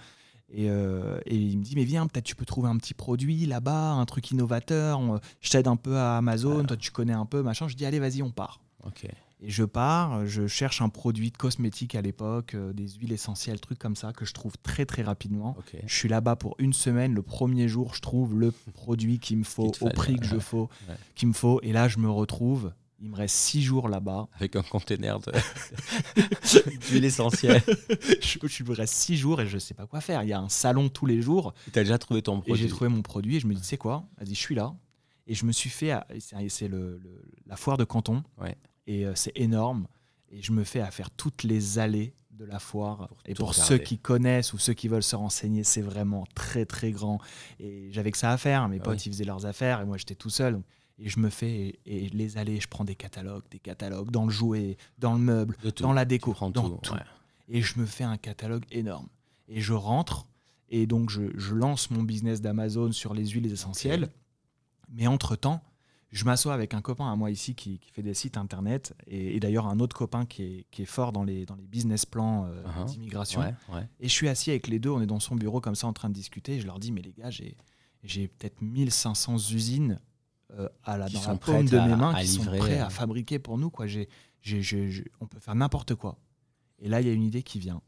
Euh, 0.57 1.19
et, 1.25 1.35
il 1.35 1.59
me 1.59 1.63
dit, 1.63 1.75
mais 1.75 1.83
viens, 1.83 2.07
peut-être 2.07 2.25
tu 2.25 2.35
peux 2.35 2.45
trouver 2.45 2.69
un 2.69 2.77
petit 2.77 2.93
produit 2.93 3.45
là-bas, 3.45 3.91
un 3.91 4.05
truc 4.05 4.31
innovateur. 4.31 5.01
je 5.41 5.49
t'aide 5.49 5.67
un 5.67 5.75
peu 5.75 5.97
à 5.97 6.17
Amazon, 6.17 6.63
toi 6.63 6.77
tu 6.77 6.91
connais 6.91 7.13
un 7.13 7.25
peu, 7.25 7.43
machin. 7.43 7.67
Je 7.67 7.75
dis, 7.75 7.85
allez, 7.85 7.99
vas-y, 7.99 8.23
on 8.23 8.31
part. 8.31 8.61
Et 9.41 9.49
je 9.49 9.63
pars, 9.63 10.25
je 10.25 10.47
cherche 10.47 10.81
un 10.81 10.89
produit 10.89 11.31
de 11.31 11.37
cosmétique 11.37 11.95
à 11.95 12.01
l'époque, 12.01 12.55
euh, 12.55 12.73
des 12.73 12.89
huiles 12.89 13.13
essentielles, 13.13 13.59
trucs 13.61 13.79
comme 13.79 13.95
ça, 13.95 14.11
que 14.11 14.25
je 14.25 14.33
trouve 14.33 14.57
très 14.61 14.85
très 14.85 15.01
rapidement. 15.01 15.55
Je 15.85 15.93
suis 15.95 16.09
là-bas 16.09 16.35
pour 16.35 16.55
une 16.59 16.73
semaine. 16.73 17.13
Le 17.13 17.21
premier 17.21 17.69
jour, 17.69 17.95
je 17.95 18.01
trouve 18.01 18.37
le 18.37 18.51
produit 18.73 19.19
qu'il 19.19 19.37
me 19.37 19.43
faut, 19.43 19.71
au 19.79 19.89
prix 19.89 20.17
que 20.17 20.25
je 20.25 20.39
faut, 20.39 20.69
qu'il 21.15 21.29
me 21.29 21.33
faut. 21.33 21.61
Et 21.63 21.71
là, 21.71 21.87
je 21.87 21.99
me 21.99 22.09
retrouve 22.09 22.73
il 23.01 23.09
me 23.09 23.15
reste 23.15 23.35
six 23.35 23.61
jours 23.61 23.87
là-bas. 23.87 24.27
Avec 24.33 24.55
un 24.55 24.61
conteneur 24.61 25.21
d'huile 26.89 27.05
essentielle. 27.05 27.61
je, 28.21 28.39
je 28.45 28.63
me 28.63 28.75
reste 28.75 28.93
six 28.93 29.15
jours 29.15 29.39
et 29.41 29.47
je 29.47 29.55
ne 29.55 29.59
sais 29.59 29.73
pas 29.73 29.87
quoi 29.87 30.01
faire. 30.01 30.23
Il 30.23 30.29
y 30.29 30.33
a 30.33 30.39
un 30.39 30.49
salon 30.49 30.89
tous 30.89 31.05
les 31.05 31.21
jours. 31.21 31.53
Tu 31.71 31.79
as 31.79 31.83
déjà 31.83 31.97
trouvé 31.97 32.21
ton 32.21 32.41
produit. 32.41 32.61
J'ai 32.61 32.67
trouvé 32.67 32.89
mon 32.89 33.01
produit 33.01 33.37
et 33.37 33.39
je 33.39 33.47
me 33.47 33.53
dis, 33.53 33.63
sais 33.63 33.77
quoi? 33.77 34.03
Vas-y, 34.17 34.35
je 34.35 34.39
suis 34.39 34.55
là. 34.55 34.75
Et 35.27 35.33
je 35.33 35.45
me 35.45 35.51
suis 35.51 35.69
fait. 35.69 35.93
C'est 36.49 36.67
le, 36.67 36.99
la 37.45 37.55
foire 37.55 37.77
de 37.77 37.85
Canton. 37.85 38.23
Ouais. 38.37 38.57
Et 38.89 39.05
euh, 39.05 39.13
c'est 39.13 39.31
énorme. 39.35 39.87
Et 40.31 40.41
je 40.41 40.51
me 40.51 40.63
fais 40.63 40.81
à 40.81 40.89
faire 40.89 41.11
toutes 41.11 41.43
les 41.43 41.77
allées 41.77 42.15
de 42.31 42.43
la 42.43 42.57
foire. 42.57 43.09
et 43.25 43.35
pour 43.35 43.53
ceux 43.53 43.77
qui 43.77 43.99
connaissent 43.99 44.53
ou 44.53 44.57
ceux 44.57 44.73
qui 44.73 44.87
veulent 44.87 45.03
se 45.03 45.15
renseigner, 45.15 45.63
c'est 45.63 45.81
vraiment 45.81 46.25
très 46.33 46.65
très 46.65 46.91
grand. 46.91 47.19
Et 47.59 47.89
j'avais 47.91 48.11
que 48.11 48.17
ça 48.17 48.31
à 48.31 48.37
faire. 48.37 48.67
Mes 48.67 48.79
ah 48.79 48.83
potes, 48.83 49.05
ils 49.05 49.11
faisaient 49.11 49.25
leurs 49.25 49.45
affaires 49.45 49.81
et 49.81 49.85
moi, 49.85 49.97
j'étais 49.97 50.15
tout 50.15 50.31
seul. 50.31 50.59
Et 50.97 51.07
je 51.07 51.19
me 51.19 51.29
fais 51.29 51.79
et, 51.85 52.09
les 52.09 52.37
allées, 52.37 52.59
je 52.59 52.67
prends 52.67 52.83
des 52.83 52.95
catalogues, 52.95 53.43
des 53.51 53.59
catalogues 53.59 54.09
dans 54.09 54.25
le 54.25 54.31
jouet, 54.31 54.77
dans 54.97 55.13
le 55.13 55.19
meuble, 55.19 55.55
dans 55.77 55.93
la 55.93 56.05
déco, 56.05 56.33
dans 56.39 56.51
tout. 56.51 56.95
Et 57.47 57.61
je 57.61 57.79
me 57.79 57.85
fais 57.85 58.05
un 58.05 58.17
catalogue 58.17 58.65
énorme. 58.71 59.07
Et 59.47 59.61
je 59.61 59.73
rentre 59.73 60.25
et 60.69 60.87
donc 60.87 61.09
je, 61.09 61.53
lance 61.53 61.91
mon 61.91 62.03
business 62.03 62.41
d'Amazon 62.41 62.91
sur 62.91 63.13
les 63.13 63.27
huiles 63.27 63.51
essentielles. 63.51 64.09
Mais 64.91 65.05
entre-temps, 65.05 65.61
je 66.11 66.25
m'assois 66.25 66.53
avec 66.53 66.73
un 66.73 66.81
copain 66.81 67.11
à 67.11 67.15
moi 67.15 67.29
ici 67.29 67.53
qui, 67.53 67.79
fait 67.93 68.01
des 68.01 68.13
sites 68.13 68.37
internet 68.37 68.95
et, 69.05 69.39
d'ailleurs 69.39 69.67
un 69.67 69.79
autre 69.79 69.95
copain 69.95 70.25
qui 70.25 70.65
est, 70.77 70.85
fort 70.85 71.11
dans 71.11 71.23
les, 71.23 71.45
dans 71.45 71.55
les 71.55 71.67
business 71.67 72.05
plans 72.05 72.45
euh, 72.45 72.63
uh-huh. 72.63 72.85
d'immigration. 72.85 73.43
Et 73.99 74.07
je 74.07 74.13
suis 74.13 74.27
assis 74.27 74.49
avec 74.49 74.67
les 74.67 74.79
deux, 74.79 74.89
on 74.89 75.01
est 75.01 75.07
dans 75.07 75.19
son 75.19 75.35
bureau 75.35 75.61
comme 75.61 75.75
ça 75.75 75.87
en 75.87 75.93
train 75.93 76.09
de 76.09 76.15
discuter. 76.15 76.55
Et 76.55 76.59
je 76.59 76.65
leur 76.65 76.79
dis, 76.79 76.91
mais 76.91 77.01
les 77.01 77.13
gars, 77.13 77.29
j'ai 77.29 78.27
peut-être 78.27 78.61
1500 78.61 79.37
usines 79.51 79.99
euh, 80.57 80.67
à 80.83 80.97
la, 80.97 81.09
dans 81.09 81.21
la 81.27 81.35
paume 81.35 81.65
de 81.65 81.77
mes 81.77 81.95
mains 81.95 82.15
qui 82.15 82.27
sont 82.27 82.45
prêts 82.45 82.79
à 82.79 82.87
euh. 82.87 82.89
fabriquer 82.89 83.37
pour 83.37 83.59
nous. 83.59 83.69
Quoi. 83.69 83.85
on 83.85 85.27
peut 85.27 85.39
faire 85.39 85.55
n'importe 85.55 85.93
quoi. 85.93 86.17
Et 86.79 86.89
là, 86.89 87.01
il 87.01 87.07
y 87.07 87.09
a 87.09 87.13
une 87.13 87.23
idée 87.23 87.43
qui 87.43 87.59
vient. 87.59 87.81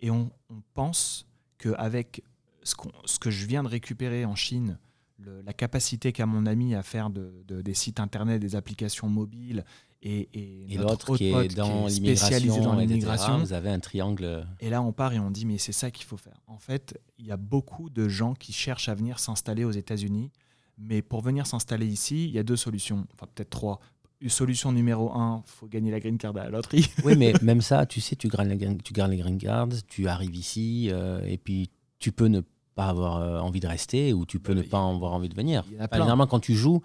Et 0.00 0.10
on, 0.10 0.30
on 0.48 0.62
pense 0.72 1.26
qu'avec 1.58 2.24
ce, 2.62 2.74
ce 3.04 3.18
que 3.18 3.30
je 3.30 3.44
viens 3.44 3.62
de 3.62 3.68
récupérer 3.68 4.24
en 4.24 4.34
Chine, 4.34 4.78
la 5.18 5.52
capacité 5.52 6.12
qu'a 6.12 6.26
mon 6.26 6.46
ami 6.46 6.74
à 6.74 6.82
faire 6.82 7.10
de, 7.10 7.44
des 7.46 7.74
sites 7.74 8.00
internet, 8.00 8.40
des 8.40 8.56
applications 8.56 9.08
mobiles 9.08 9.64
et, 10.02 10.28
et, 10.34 10.76
l'autre 10.76 11.16
qui 11.16 11.28
est 11.28 11.54
dans 11.56 11.88
spécialisé 11.88 12.60
dans 12.60 12.74
l'immigration. 12.74 13.38
Vous 13.38 13.52
avez 13.54 13.70
un 13.70 13.80
triangle. 13.80 14.46
Et 14.60 14.68
là, 14.68 14.82
on 14.82 14.92
part 14.92 15.14
et 15.14 15.18
on 15.18 15.30
dit 15.30 15.46
mais 15.46 15.58
c'est 15.58 15.72
ça 15.72 15.90
qu'il 15.90 16.04
faut 16.04 16.18
faire. 16.18 16.40
En 16.46 16.58
fait, 16.58 17.00
il 17.18 17.26
y 17.26 17.32
a 17.32 17.36
beaucoup 17.36 17.88
de 17.88 18.08
gens 18.08 18.34
qui 18.34 18.52
cherchent 18.52 18.88
à 18.88 18.94
venir 18.94 19.18
s'installer 19.18 19.64
aux 19.64 19.70
États-Unis, 19.70 20.30
mais 20.76 21.00
pour 21.00 21.22
venir 21.22 21.46
s'installer 21.46 21.86
ici, 21.86 22.26
il 22.26 22.32
y 22.32 22.38
a 22.38 22.42
deux 22.42 22.56
solutions, 22.56 23.06
enfin 23.14 23.26
peut-être 23.34 23.50
trois. 23.50 23.80
Solution 24.26 24.72
numéro 24.72 25.12
un, 25.12 25.42
faut 25.44 25.66
gagner 25.66 25.90
la 25.90 26.00
green 26.00 26.16
card 26.16 26.34
à 26.36 26.44
la 26.44 26.50
loterie. 26.50 26.88
oui, 27.04 27.14
mais 27.16 27.34
même 27.42 27.60
ça, 27.60 27.84
tu 27.84 28.00
sais, 28.00 28.16
tu 28.16 28.28
tu 28.28 28.94
les 28.94 29.16
green 29.18 29.38
cards, 29.38 29.68
tu 29.86 30.08
arrives 30.08 30.34
ici, 30.34 30.88
euh, 30.90 31.20
et 31.26 31.36
puis 31.36 31.70
tu 31.98 32.10
peux 32.10 32.26
ne 32.26 32.40
pas 32.40 32.53
avoir 32.82 33.16
euh, 33.18 33.38
envie 33.38 33.60
de 33.60 33.66
rester 33.66 34.12
ou 34.12 34.26
tu 34.26 34.40
peux 34.40 34.54
ne 34.54 34.62
pas 34.62 34.78
avoir 34.78 35.12
envie 35.12 35.28
de 35.28 35.34
venir. 35.34 35.64
Généralement, 35.92 36.26
quand 36.26 36.40
tu 36.40 36.54
joues, 36.54 36.82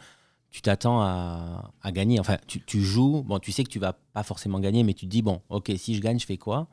tu 0.52 0.62
t'attends 0.62 1.02
à, 1.02 1.72
à, 1.82 1.92
gagner. 1.92 2.20
Enfin, 2.20 2.38
tu, 2.48 2.62
tu, 2.62 2.82
joues, 2.82 3.24
bon, 3.24 3.40
tu 3.40 3.52
sais 3.52 3.64
que 3.64 3.70
tu 3.70 3.80
vas 3.80 3.94
pas 4.14 4.24
forcément 4.24 4.60
gagner, 4.60 4.84
mais 4.84 4.94
tu 4.94 5.06
te 5.06 5.12
dis, 5.12 5.22
bon, 5.22 5.42
ok, 5.50 5.72
si 5.78 5.96
je 5.96 6.02
gagne, 6.02 6.20
je 6.20 6.26
fais 6.26 6.38
quoi? 6.38 6.68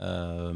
Euh, 0.00 0.54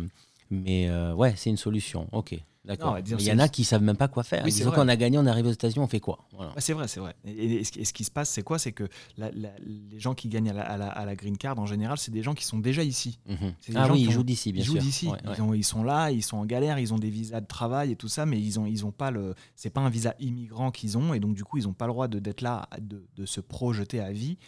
Mais 0.51 0.89
euh, 0.89 1.15
ouais, 1.15 1.35
c'est 1.37 1.51
une 1.51 1.57
solution. 1.57 2.09
Ok. 2.13 2.35
D'accord. 2.65 2.99
Il 2.99 3.23
y 3.23 3.33
en 3.33 3.39
a 3.39 3.49
qui 3.49 3.65
savent 3.65 3.83
même 3.83 3.97
pas 3.97 4.09
quoi 4.09 4.23
faire. 4.23 4.45
Oui, 4.45 4.53
qu'on 4.61 4.89
a 4.89 4.97
gagné, 4.97 5.19
on 5.19 5.27
arrive 5.27 5.47
aux 5.47 5.53
États-Unis, 5.53 5.83
on 5.83 5.89
fait 5.89 6.01
quoi? 6.01 6.19
C'est 6.59 6.73
vrai, 6.73 6.89
c'est 6.89 7.01
vrai. 7.01 7.15
Et, 7.25 7.65
ce, 7.65 7.93
qui 7.93 8.05
se 8.05 8.11
passe, 8.11 8.31
c'est 8.31 8.43
quoi? 8.43 8.59
C'est 8.59 8.73
que 8.73 8.89
les 9.19 9.99
gens 9.99 10.15
qui 10.15 10.29
gagnent 10.29 10.51
à 10.51 10.77
la, 10.77 11.17
green 11.17 11.37
card, 11.37 11.59
en 11.59 11.67
général, 11.67 11.99
c'est 11.99 12.11
des 12.11 12.23
gens 12.23 12.35
qui 12.35 12.45
sont 12.45 12.59
déjà 12.59 12.83
ici. 12.83 13.19
Mhm. 13.27 13.55
Ah 13.75 13.89
oui, 13.91 14.03
ils 14.03 14.11
jouent 14.11 14.23
d'ici, 14.23 14.53
bien 14.53 14.63
ils 14.63 14.67
sûr. 14.67 14.75
Jouent 14.75 14.81
d'ici. 14.81 15.09
Ils, 15.55 15.65
sont 15.65 15.83
là, 15.83 16.11
ils 16.11 16.23
sont 16.23 16.37
en 16.37 16.47
galère, 16.47 16.79
ils 16.79 16.93
ont 16.93 16.99
des 16.99 17.11
visas 17.11 17.41
de 17.41 17.47
travail 17.47 17.93
et 17.93 17.97
tout 17.97 18.09
ça, 18.09 18.27
mais 18.27 18.41
ils 18.41 18.59
ont, 18.61 18.67
ils 18.67 18.85
ont 18.85 18.93
pas 18.93 19.11
le. 19.11 19.35
C'est 19.57 19.71
pas 19.71 19.81
un 19.81 19.91
visa 19.91 20.15
immigrant 20.21 20.71
qu'ils 20.71 20.99
ont, 20.99 21.15
et 21.15 21.21
donc 21.21 21.35
du 21.35 21.45
coup, 21.45 21.59
ils 21.59 21.65
n'ont 21.65 21.73
pas 21.73 21.87
le 21.87 21.93
droit 21.93 22.09
d'être 22.09 22.41
là, 22.41 22.69
de, 22.81 23.07
de, 23.17 23.27
se 23.27 23.41
projeter 23.41 24.01
à 24.01 24.13
vie. 24.13 24.39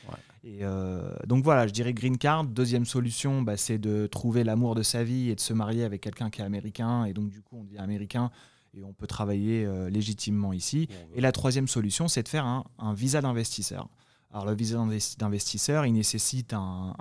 Et 0.44 0.60
euh, 0.62 1.14
donc 1.26 1.44
voilà, 1.44 1.66
je 1.66 1.72
dirais 1.72 1.94
green 1.94 2.18
card. 2.18 2.44
Deuxième 2.44 2.84
solution, 2.84 3.42
bah, 3.42 3.56
c'est 3.56 3.78
de 3.78 4.06
trouver 4.06 4.42
l'amour 4.42 4.74
de 4.74 4.82
sa 4.82 5.04
vie 5.04 5.30
et 5.30 5.36
de 5.36 5.40
se 5.40 5.52
marier 5.52 5.84
avec 5.84 6.00
quelqu'un 6.00 6.30
qui 6.30 6.40
est 6.40 6.44
américain. 6.44 7.04
Et 7.04 7.12
donc 7.12 7.30
du 7.30 7.40
coup, 7.40 7.58
on 7.60 7.64
devient 7.64 7.78
américain 7.78 8.30
et 8.74 8.82
on 8.82 8.92
peut 8.92 9.06
travailler 9.06 9.64
euh, 9.64 9.88
légitimement 9.88 10.52
ici. 10.52 10.88
Et 11.14 11.20
la 11.20 11.30
troisième 11.30 11.68
solution, 11.68 12.08
c'est 12.08 12.24
de 12.24 12.28
faire 12.28 12.44
un, 12.44 12.94
visa 12.94 13.20
d'investisseur. 13.20 13.88
Alors 14.32 14.46
le 14.46 14.54
visa 14.54 14.82
d'investisseur, 15.18 15.84
il 15.84 15.92
nécessite 15.92 16.54
un, 16.54 16.94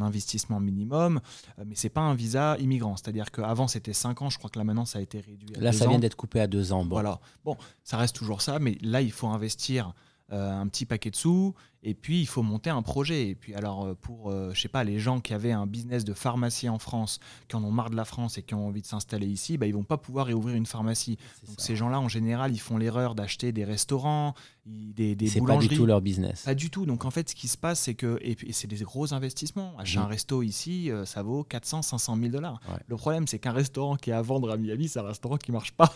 investissement 0.00 0.60
minimum, 0.60 1.20
euh, 1.58 1.64
mais 1.66 1.74
c'est 1.74 1.88
pas 1.88 2.02
un 2.02 2.14
visa 2.14 2.56
immigrant. 2.58 2.96
C'est-à-dire 2.96 3.32
qu'avant 3.32 3.66
c'était 3.66 3.92
5 3.92 4.22
ans, 4.22 4.30
je 4.30 4.38
crois 4.38 4.48
que 4.48 4.58
là 4.58 4.64
maintenant 4.64 4.84
ça 4.84 5.00
a 5.00 5.02
été 5.02 5.20
réduit 5.20 5.56
à 5.56 5.60
Là, 5.60 5.72
ça 5.72 5.88
vient 5.88 5.98
d'être 5.98 6.14
coupé 6.14 6.40
à 6.40 6.46
2 6.46 6.72
ans. 6.72 6.84
Bon. 6.84 6.90
Voilà. 6.90 7.20
Bon, 7.44 7.56
ça 7.82 7.96
reste 7.96 8.14
toujours 8.14 8.42
ça, 8.42 8.60
mais 8.60 8.78
là 8.80 9.02
il 9.02 9.10
faut 9.10 9.26
investir 9.26 9.92
euh, 10.32 10.60
un 10.60 10.66
petit 10.66 10.86
paquet 10.86 11.10
de 11.10 11.16
sous, 11.16 11.54
et 11.86 11.94
puis 11.94 12.20
il 12.20 12.26
faut 12.26 12.42
monter 12.42 12.68
un 12.68 12.82
projet. 12.82 13.28
Et 13.28 13.34
puis 13.36 13.54
alors 13.54 13.84
euh, 13.84 13.94
pour, 13.94 14.30
euh, 14.30 14.50
je 14.52 14.60
sais 14.60 14.68
pas, 14.68 14.82
les 14.82 14.98
gens 14.98 15.20
qui 15.20 15.32
avaient 15.32 15.52
un 15.52 15.66
business 15.66 16.04
de 16.04 16.14
pharmacie 16.14 16.68
en 16.68 16.80
France, 16.80 17.20
qui 17.46 17.54
en 17.54 17.62
ont 17.62 17.70
marre 17.70 17.90
de 17.90 17.96
la 17.96 18.04
France 18.04 18.38
et 18.38 18.42
qui 18.42 18.54
ont 18.54 18.66
envie 18.66 18.82
de 18.82 18.86
s'installer 18.86 19.28
ici, 19.28 19.56
bah, 19.56 19.66
ils 19.66 19.72
vont 19.72 19.84
pas 19.84 19.96
pouvoir 19.96 20.26
réouvrir 20.26 20.56
une 20.56 20.66
pharmacie. 20.66 21.16
Donc 21.46 21.54
ces 21.58 21.76
gens-là, 21.76 22.00
en 22.00 22.08
général, 22.08 22.52
ils 22.52 22.58
font 22.58 22.76
l'erreur 22.76 23.14
d'acheter 23.14 23.52
des 23.52 23.64
restaurants, 23.64 24.34
des, 24.66 25.14
des 25.14 25.28
c'est 25.28 25.40
pas 25.40 25.58
du 25.58 25.68
tout 25.68 25.86
leur 25.86 26.00
business. 26.00 26.42
Pas 26.42 26.56
du 26.56 26.70
tout. 26.70 26.86
Donc 26.86 27.04
en 27.04 27.12
fait, 27.12 27.30
ce 27.30 27.36
qui 27.36 27.46
se 27.46 27.56
passe, 27.56 27.78
c'est 27.78 27.94
que 27.94 28.18
et, 28.20 28.34
puis, 28.34 28.52
c'est 28.52 28.66
des 28.66 28.78
gros 28.78 29.14
investissements. 29.14 29.78
Acheter 29.78 30.00
mmh. 30.00 30.02
un 30.02 30.06
resto 30.06 30.42
ici, 30.42 30.90
ça 31.04 31.22
vaut 31.22 31.44
400, 31.44 31.82
500 31.82 32.16
000 32.16 32.28
dollars. 32.30 32.60
Le 32.88 32.96
problème, 32.96 33.28
c'est 33.28 33.38
qu'un 33.38 33.52
restaurant 33.52 33.94
qui 33.94 34.10
est 34.10 34.14
à 34.14 34.22
vendre 34.22 34.50
à 34.50 34.56
Miami, 34.56 34.88
c'est 34.88 34.98
un 34.98 35.06
restaurant 35.06 35.36
qui 35.36 35.52
marche 35.52 35.70
pas. 35.70 35.94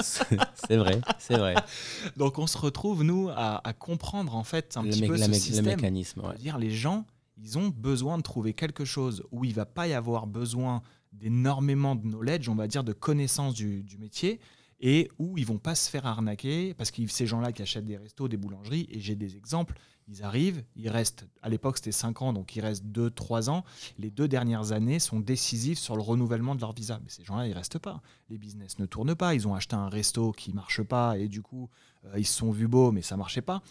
c'est 0.00 0.76
vrai, 0.76 1.00
c'est 1.18 1.38
vrai. 1.38 1.54
Donc 2.18 2.38
on 2.38 2.46
se 2.46 2.58
retrouve 2.58 3.04
nous 3.04 3.30
à, 3.30 3.62
comprendre 3.78 4.34
en 4.34 4.44
fait 4.44 4.76
un 4.76 4.82
petit 4.82 4.97
peu 5.06 5.16
ce 5.16 5.32
système. 5.32 5.64
Le 5.64 5.70
mécanisme. 5.72 6.22
Dire 6.38 6.58
les 6.58 6.70
gens, 6.70 7.06
ils 7.36 7.58
ont 7.58 7.68
besoin 7.68 8.18
de 8.18 8.22
trouver 8.22 8.54
quelque 8.54 8.84
chose 8.84 9.22
où 9.30 9.44
il 9.44 9.54
va 9.54 9.66
pas 9.66 9.86
y 9.88 9.92
avoir 9.92 10.26
besoin 10.26 10.82
d'énormément 11.12 11.94
de 11.94 12.02
knowledge, 12.02 12.48
on 12.48 12.54
va 12.54 12.66
dire 12.66 12.84
de 12.84 12.92
connaissances 12.92 13.54
du, 13.54 13.82
du 13.82 13.98
métier, 13.98 14.40
et 14.80 15.10
où 15.18 15.38
ils 15.38 15.46
vont 15.46 15.58
pas 15.58 15.74
se 15.74 15.90
faire 15.90 16.06
arnaquer 16.06 16.74
parce 16.74 16.90
que 16.90 17.06
ces 17.06 17.26
gens-là 17.26 17.52
qui 17.52 17.62
achètent 17.62 17.84
des 17.84 17.96
restos, 17.96 18.28
des 18.28 18.36
boulangeries, 18.36 18.86
et 18.90 19.00
j'ai 19.00 19.16
des 19.16 19.36
exemples, 19.36 19.74
ils 20.08 20.22
arrivent, 20.22 20.64
ils 20.74 20.88
restent, 20.88 21.26
à 21.42 21.48
l'époque 21.48 21.76
c'était 21.76 21.92
5 21.92 22.22
ans, 22.22 22.32
donc 22.32 22.56
ils 22.56 22.60
restent 22.60 22.84
2-3 22.86 23.50
ans. 23.50 23.64
Les 23.98 24.10
deux 24.10 24.26
dernières 24.26 24.72
années 24.72 24.98
sont 24.98 25.20
décisives 25.20 25.78
sur 25.78 25.96
le 25.96 26.02
renouvellement 26.02 26.54
de 26.54 26.60
leur 26.60 26.72
visa. 26.72 26.98
Mais 27.02 27.10
ces 27.10 27.24
gens-là, 27.24 27.46
ils 27.46 27.52
restent 27.52 27.78
pas. 27.78 28.00
Les 28.30 28.38
business 28.38 28.78
ne 28.78 28.86
tournent 28.86 29.14
pas. 29.14 29.34
Ils 29.34 29.46
ont 29.46 29.54
acheté 29.54 29.76
un 29.76 29.88
resto 29.88 30.32
qui 30.32 30.52
marche 30.54 30.82
pas 30.82 31.18
et 31.18 31.28
du 31.28 31.42
coup, 31.42 31.68
euh, 32.06 32.18
ils 32.18 32.26
se 32.26 32.38
sont 32.38 32.50
vus 32.50 32.68
beaux, 32.68 32.90
mais 32.90 33.02
ça 33.02 33.16
marchait 33.16 33.42
pas. 33.42 33.62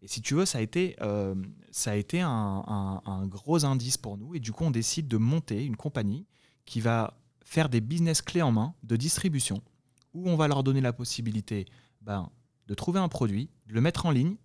Et 0.00 0.08
si 0.08 0.22
tu 0.22 0.34
veux, 0.34 0.44
ça 0.44 0.58
a 0.58 0.60
été, 0.60 0.96
euh, 1.00 1.34
ça 1.70 1.92
a 1.92 1.94
été 1.94 2.20
un, 2.20 3.00
un, 3.04 3.26
gros 3.26 3.64
indice 3.64 3.96
pour 3.96 4.16
nous. 4.16 4.34
Et 4.34 4.40
du 4.40 4.52
coup, 4.52 4.64
on 4.64 4.70
décide 4.70 5.08
de 5.08 5.16
monter 5.16 5.64
une 5.64 5.76
compagnie 5.76 6.26
qui 6.64 6.80
va 6.80 7.18
faire 7.44 7.68
des 7.68 7.80
business 7.80 8.22
clés 8.22 8.42
en 8.42 8.52
main 8.52 8.74
de 8.84 8.94
distribution, 8.96 9.60
où 10.14 10.28
on 10.28 10.36
va 10.36 10.46
leur 10.46 10.62
donner 10.62 10.80
la 10.80 10.92
possibilité 10.92 11.66
ben, 12.00 12.30
de 12.68 12.74
trouver 12.74 13.00
un 13.00 13.08
produit, 13.08 13.50
de 13.66 13.74
le 13.74 13.80
mettre 13.80 14.06
en 14.06 14.10
ligne 14.10 14.36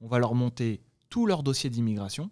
on 0.00 0.06
va 0.06 0.18
leur 0.18 0.34
monter 0.34 0.80
tout 1.10 1.26
leur 1.26 1.42
dossier 1.42 1.70
d'immigration 1.70 2.30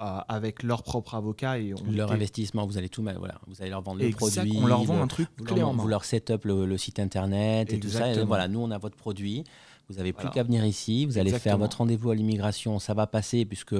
euh, 0.00 0.18
avec 0.28 0.62
leur 0.62 0.82
propre 0.82 1.14
avocat 1.14 1.58
et 1.58 1.74
leur 1.90 2.12
investissement. 2.12 2.66
Vous 2.66 2.78
allez 2.78 2.88
tout 2.88 3.02
mettre, 3.02 3.18
voilà, 3.18 3.38
vous 3.46 3.60
allez 3.60 3.70
leur 3.70 3.82
vendre 3.82 4.00
le 4.02 4.10
produit. 4.10 4.52
On 4.56 4.66
leur 4.66 4.82
vend 4.84 5.02
un 5.02 5.06
truc 5.06 5.28
vous 5.36 5.54
leur, 5.54 5.72
Vous 5.72 5.88
leur 5.88 6.04
set 6.04 6.30
up 6.30 6.44
le, 6.44 6.78
site 6.78 6.98
internet 6.98 7.72
et 7.72 7.80
tout 7.80 7.88
ça. 7.88 8.12
Et 8.12 8.24
voilà, 8.24 8.48
nous 8.48 8.60
on 8.60 8.70
a 8.70 8.78
votre 8.78 8.96
produit. 8.96 9.44
Vous 9.90 9.96
n'avez 9.96 10.12
plus 10.12 10.30
qu'à 10.30 10.44
venir 10.44 10.64
ici. 10.64 11.04
Vous 11.04 11.18
allez 11.18 11.36
faire 11.38 11.58
votre 11.58 11.78
rendez-vous 11.78 12.10
à 12.10 12.14
l'immigration. 12.14 12.78
Ça 12.78 12.94
va 12.94 13.06
passer 13.06 13.44
puisque 13.44 13.74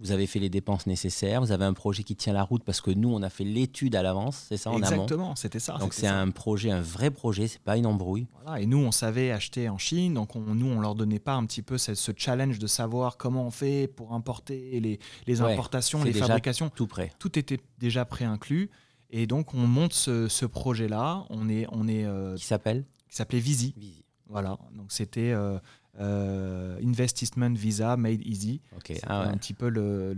vous 0.00 0.12
avez 0.12 0.26
fait 0.26 0.38
les 0.38 0.48
dépenses 0.48 0.86
nécessaires, 0.86 1.42
vous 1.42 1.52
avez 1.52 1.66
un 1.66 1.74
projet 1.74 2.02
qui 2.02 2.16
tient 2.16 2.32
la 2.32 2.42
route 2.42 2.64
parce 2.64 2.80
que 2.80 2.90
nous, 2.90 3.12
on 3.12 3.22
a 3.22 3.28
fait 3.28 3.44
l'étude 3.44 3.94
à 3.94 4.02
l'avance, 4.02 4.46
c'est 4.48 4.56
ça 4.56 4.70
en 4.70 4.78
Exactement, 4.78 5.36
c'était 5.36 5.58
ça. 5.58 5.76
Donc 5.76 5.92
c'est 5.92 6.06
un 6.06 6.30
projet, 6.30 6.70
un 6.70 6.80
vrai 6.80 7.10
projet, 7.10 7.48
c'est 7.48 7.60
pas 7.60 7.76
une 7.76 7.84
embrouille. 7.84 8.26
Voilà, 8.42 8.62
et 8.62 8.66
nous, 8.66 8.78
on 8.78 8.92
savait 8.92 9.30
acheter 9.30 9.68
en 9.68 9.76
Chine, 9.76 10.14
donc 10.14 10.36
on, 10.36 10.40
nous, 10.40 10.66
on 10.66 10.80
leur 10.80 10.94
donnait 10.94 11.18
pas 11.18 11.34
un 11.34 11.44
petit 11.44 11.60
peu 11.60 11.76
ce, 11.76 11.92
challenge 12.16 12.58
de 12.58 12.66
savoir 12.66 13.18
comment 13.18 13.46
on 13.46 13.50
fait 13.50 13.88
pour 13.88 14.14
importer 14.14 14.80
les, 14.80 14.98
les 15.26 15.40
importations, 15.42 16.02
les 16.02 16.14
fabrications. 16.14 16.70
Tout 16.70 16.86
prêt. 16.86 17.12
Tout 17.18 17.38
était 17.38 17.60
déjà 17.78 18.06
pré-inclus. 18.06 18.70
Et 19.10 19.26
donc 19.26 19.54
on 19.54 19.66
monte 19.66 19.92
ce, 19.92 20.46
projet-là. 20.46 21.26
On 21.28 21.50
est, 21.50 21.66
on 21.72 21.86
est. 21.88 22.04
Euh, 22.04 22.36
qui 22.36 22.46
s'appelle? 22.46 22.84
Qui 23.08 23.16
s'appelait 23.16 23.40
Visi. 23.40 23.74
Visi. 23.76 24.04
Voilà. 24.30 24.58
Donc 24.72 24.92
c'était. 24.92 25.32
Euh, 25.32 25.58
euh, 25.98 26.78
Investment 26.82 27.52
Visa 27.54 27.96
Made 27.96 28.24
Easy. 28.24 28.62
C'était 28.86 29.00
ah 29.06 29.22
un 29.22 29.36
petit 29.36 29.54
peu 29.54 29.68
le, 29.68 30.14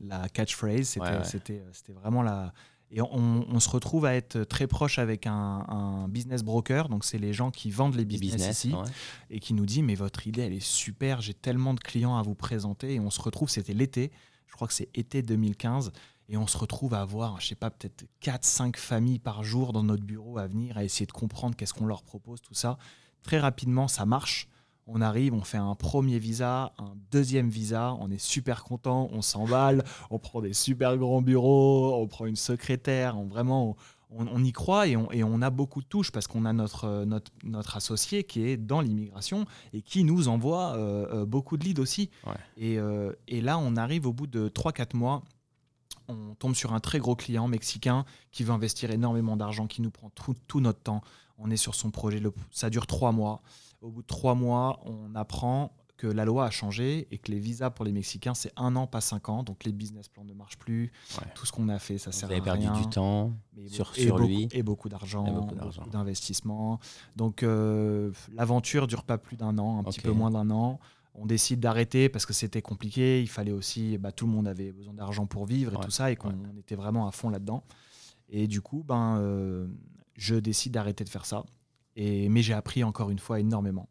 la 0.00 0.28
catchphrase. 0.28 0.98
C'était 1.24 1.62
vraiment 1.92 2.22
la. 2.22 2.52
Et 2.92 3.00
on, 3.00 3.60
se 3.60 3.68
retrouve 3.68 4.04
à 4.04 4.16
être 4.16 4.42
très 4.42 4.66
proche 4.66 4.98
avec 4.98 5.24
un, 5.28 6.08
business 6.08 6.42
broker, 6.42 6.88
donc 6.88 7.04
c'est 7.04 7.18
les 7.18 7.32
gens 7.32 7.52
qui 7.52 7.70
vendent 7.70 7.94
les 7.94 8.04
business, 8.04 8.64
ici, 8.64 8.74
et 9.30 9.38
qui 9.38 9.54
nous 9.54 9.64
dit 9.64 9.80
mais 9.82 9.94
votre 9.94 10.26
idée 10.26 10.42
elle 10.42 10.52
est 10.52 10.58
super, 10.58 11.20
j'ai 11.20 11.34
tellement 11.34 11.72
de 11.72 11.78
clients 11.78 12.16
à 12.16 12.22
vous 12.22 12.34
présenter, 12.34 12.94
et 12.94 13.00
on 13.00 13.10
se 13.10 13.22
retrouve, 13.22 13.48
c'était 13.48 13.74
l'été, 13.74 14.10
je 14.48 14.54
crois 14.54 14.66
que 14.66 14.74
c'est 14.74 14.88
été 14.94 15.22
2015, 15.22 15.92
et 16.30 16.36
on 16.36 16.46
se 16.46 16.56
retrouve 16.56 16.94
à 16.94 17.00
avoir, 17.00 17.40
je 17.40 17.48
sais 17.48 17.54
pas, 17.56 17.70
peut-être 17.70 18.04
4-5 18.22 18.76
familles 18.76 19.18
par 19.18 19.42
jour 19.42 19.72
dans 19.72 19.82
notre 19.82 20.04
bureau 20.04 20.38
à 20.38 20.46
venir, 20.46 20.78
à 20.78 20.84
essayer 20.84 21.06
de 21.06 21.12
comprendre 21.12 21.56
qu'est-ce 21.56 21.74
qu'on 21.74 21.86
leur 21.86 22.04
propose, 22.04 22.40
tout 22.40 22.54
ça. 22.54 22.78
Très 23.24 23.40
rapidement, 23.40 23.88
ça 23.88 24.06
marche. 24.06 24.48
On 24.86 25.00
arrive, 25.00 25.34
on 25.34 25.42
fait 25.42 25.58
un 25.58 25.74
premier 25.74 26.18
visa, 26.18 26.72
un 26.78 26.94
deuxième 27.10 27.48
visa, 27.48 27.96
on 28.00 28.10
est 28.10 28.18
super 28.18 28.64
content, 28.64 29.08
on 29.12 29.22
s'emballe, 29.22 29.84
on 30.10 30.18
prend 30.18 30.40
des 30.40 30.52
super 30.52 30.96
grands 30.96 31.20
bureaux, 31.20 32.00
on 32.00 32.06
prend 32.06 32.26
une 32.26 32.36
secrétaire, 32.36 33.18
on 33.18 33.26
vraiment 33.26 33.76
on, 34.10 34.42
y 34.42 34.52
croit 34.52 34.88
et 34.88 34.96
on, 34.96 35.10
et 35.12 35.22
on, 35.22 35.40
a 35.42 35.50
beaucoup 35.50 35.80
de 35.80 35.86
touches 35.86 36.10
parce 36.10 36.26
qu'on 36.26 36.44
a 36.44 36.52
notre, 36.52 37.04
notre, 37.04 37.30
notre, 37.44 37.76
associé 37.76 38.24
qui 38.24 38.42
est 38.42 38.56
dans 38.56 38.80
l'immigration 38.80 39.44
et 39.72 39.82
qui 39.82 40.04
nous 40.04 40.28
envoie 40.28 40.74
euh, 40.74 41.06
euh, 41.12 41.26
beaucoup 41.26 41.56
de 41.56 41.64
leads 41.64 41.80
aussi. 41.80 42.10
Et, 42.56 42.78
euh, 42.78 43.12
et, 43.28 43.40
là, 43.40 43.58
on 43.58 43.76
arrive 43.76 44.06
au 44.06 44.12
bout 44.12 44.26
de 44.26 44.48
3-4 44.48 44.96
mois, 44.96 45.22
on 46.10 46.34
tombe 46.34 46.54
sur 46.54 46.72
un 46.72 46.80
très 46.80 46.98
gros 46.98 47.16
client 47.16 47.48
mexicain 47.48 48.04
qui 48.32 48.44
veut 48.44 48.52
investir 48.52 48.90
énormément 48.90 49.36
d'argent, 49.36 49.66
qui 49.66 49.82
nous 49.82 49.90
prend 49.90 50.10
tout, 50.10 50.34
tout, 50.46 50.60
notre 50.60 50.80
temps. 50.80 51.02
On 51.38 51.50
est 51.50 51.56
sur 51.56 51.74
son 51.74 51.90
projet, 51.90 52.20
ça 52.50 52.70
dure 52.70 52.86
trois 52.86 53.12
mois. 53.12 53.42
Au 53.80 53.90
bout 53.90 54.02
de 54.02 54.06
trois 54.06 54.34
mois, 54.34 54.80
on 54.84 55.14
apprend 55.14 55.72
que 56.00 56.06
la 56.06 56.24
loi 56.24 56.46
a 56.46 56.50
changé 56.50 57.06
et 57.10 57.18
que 57.18 57.30
les 57.30 57.38
visas 57.38 57.68
pour 57.68 57.84
les 57.84 57.92
Mexicains, 57.92 58.32
c'est 58.32 58.52
un 58.56 58.74
an, 58.74 58.86
pas 58.86 59.02
cinq 59.02 59.28
ans. 59.28 59.42
Donc 59.42 59.64
les 59.64 59.72
business 59.72 60.08
plans 60.08 60.24
ne 60.24 60.32
marchent 60.32 60.56
plus. 60.56 60.92
Tout 61.34 61.44
ce 61.44 61.52
qu'on 61.52 61.68
a 61.68 61.78
fait, 61.78 61.98
ça 61.98 62.10
sert 62.10 62.30
à 62.30 62.32
rien. 62.32 62.42
Perdu 62.42 62.68
du 62.80 62.88
temps 62.88 63.32
sur, 63.68 63.94
sur 63.94 64.18
lui. 64.18 64.48
et 64.52 64.62
beaucoup 64.62 64.88
d'argent, 64.88 65.24
beaucoup 65.24 65.90
d'investissement. 65.90 66.80
Donc 67.16 67.42
euh, 67.42 68.12
l'aventure 68.32 68.86
dure 68.86 69.04
pas 69.04 69.18
plus 69.18 69.36
d'un 69.36 69.58
an, 69.58 69.78
un 69.78 69.84
petit 69.84 70.00
peu 70.00 70.12
moins 70.12 70.30
d'un 70.30 70.50
an. 70.50 70.80
On 71.14 71.26
décide 71.26 71.60
d'arrêter 71.60 72.08
parce 72.08 72.26
que 72.26 72.32
c'était 72.32 72.62
compliqué. 72.62 73.20
Il 73.20 73.28
fallait 73.28 73.52
aussi, 73.52 73.98
bah, 73.98 74.12
tout 74.12 74.26
le 74.26 74.32
monde 74.32 74.48
avait 74.48 74.72
besoin 74.72 74.94
d'argent 74.94 75.26
pour 75.26 75.46
vivre 75.46 75.74
et 75.74 75.84
tout 75.84 75.90
ça, 75.90 76.10
et 76.10 76.16
qu'on 76.16 76.32
était 76.58 76.76
vraiment 76.76 77.06
à 77.08 77.12
fond 77.12 77.30
là-dedans. 77.30 77.64
Et 78.28 78.46
du 78.46 78.60
coup, 78.60 78.84
ben, 78.86 79.18
euh, 79.18 79.66
je 80.14 80.36
décide 80.36 80.72
d'arrêter 80.72 81.04
de 81.04 81.08
faire 81.08 81.26
ça. 81.26 81.44
Et, 81.96 82.28
mais 82.28 82.42
j'ai 82.42 82.54
appris 82.54 82.84
encore 82.84 83.10
une 83.10 83.18
fois 83.18 83.40
énormément. 83.40 83.88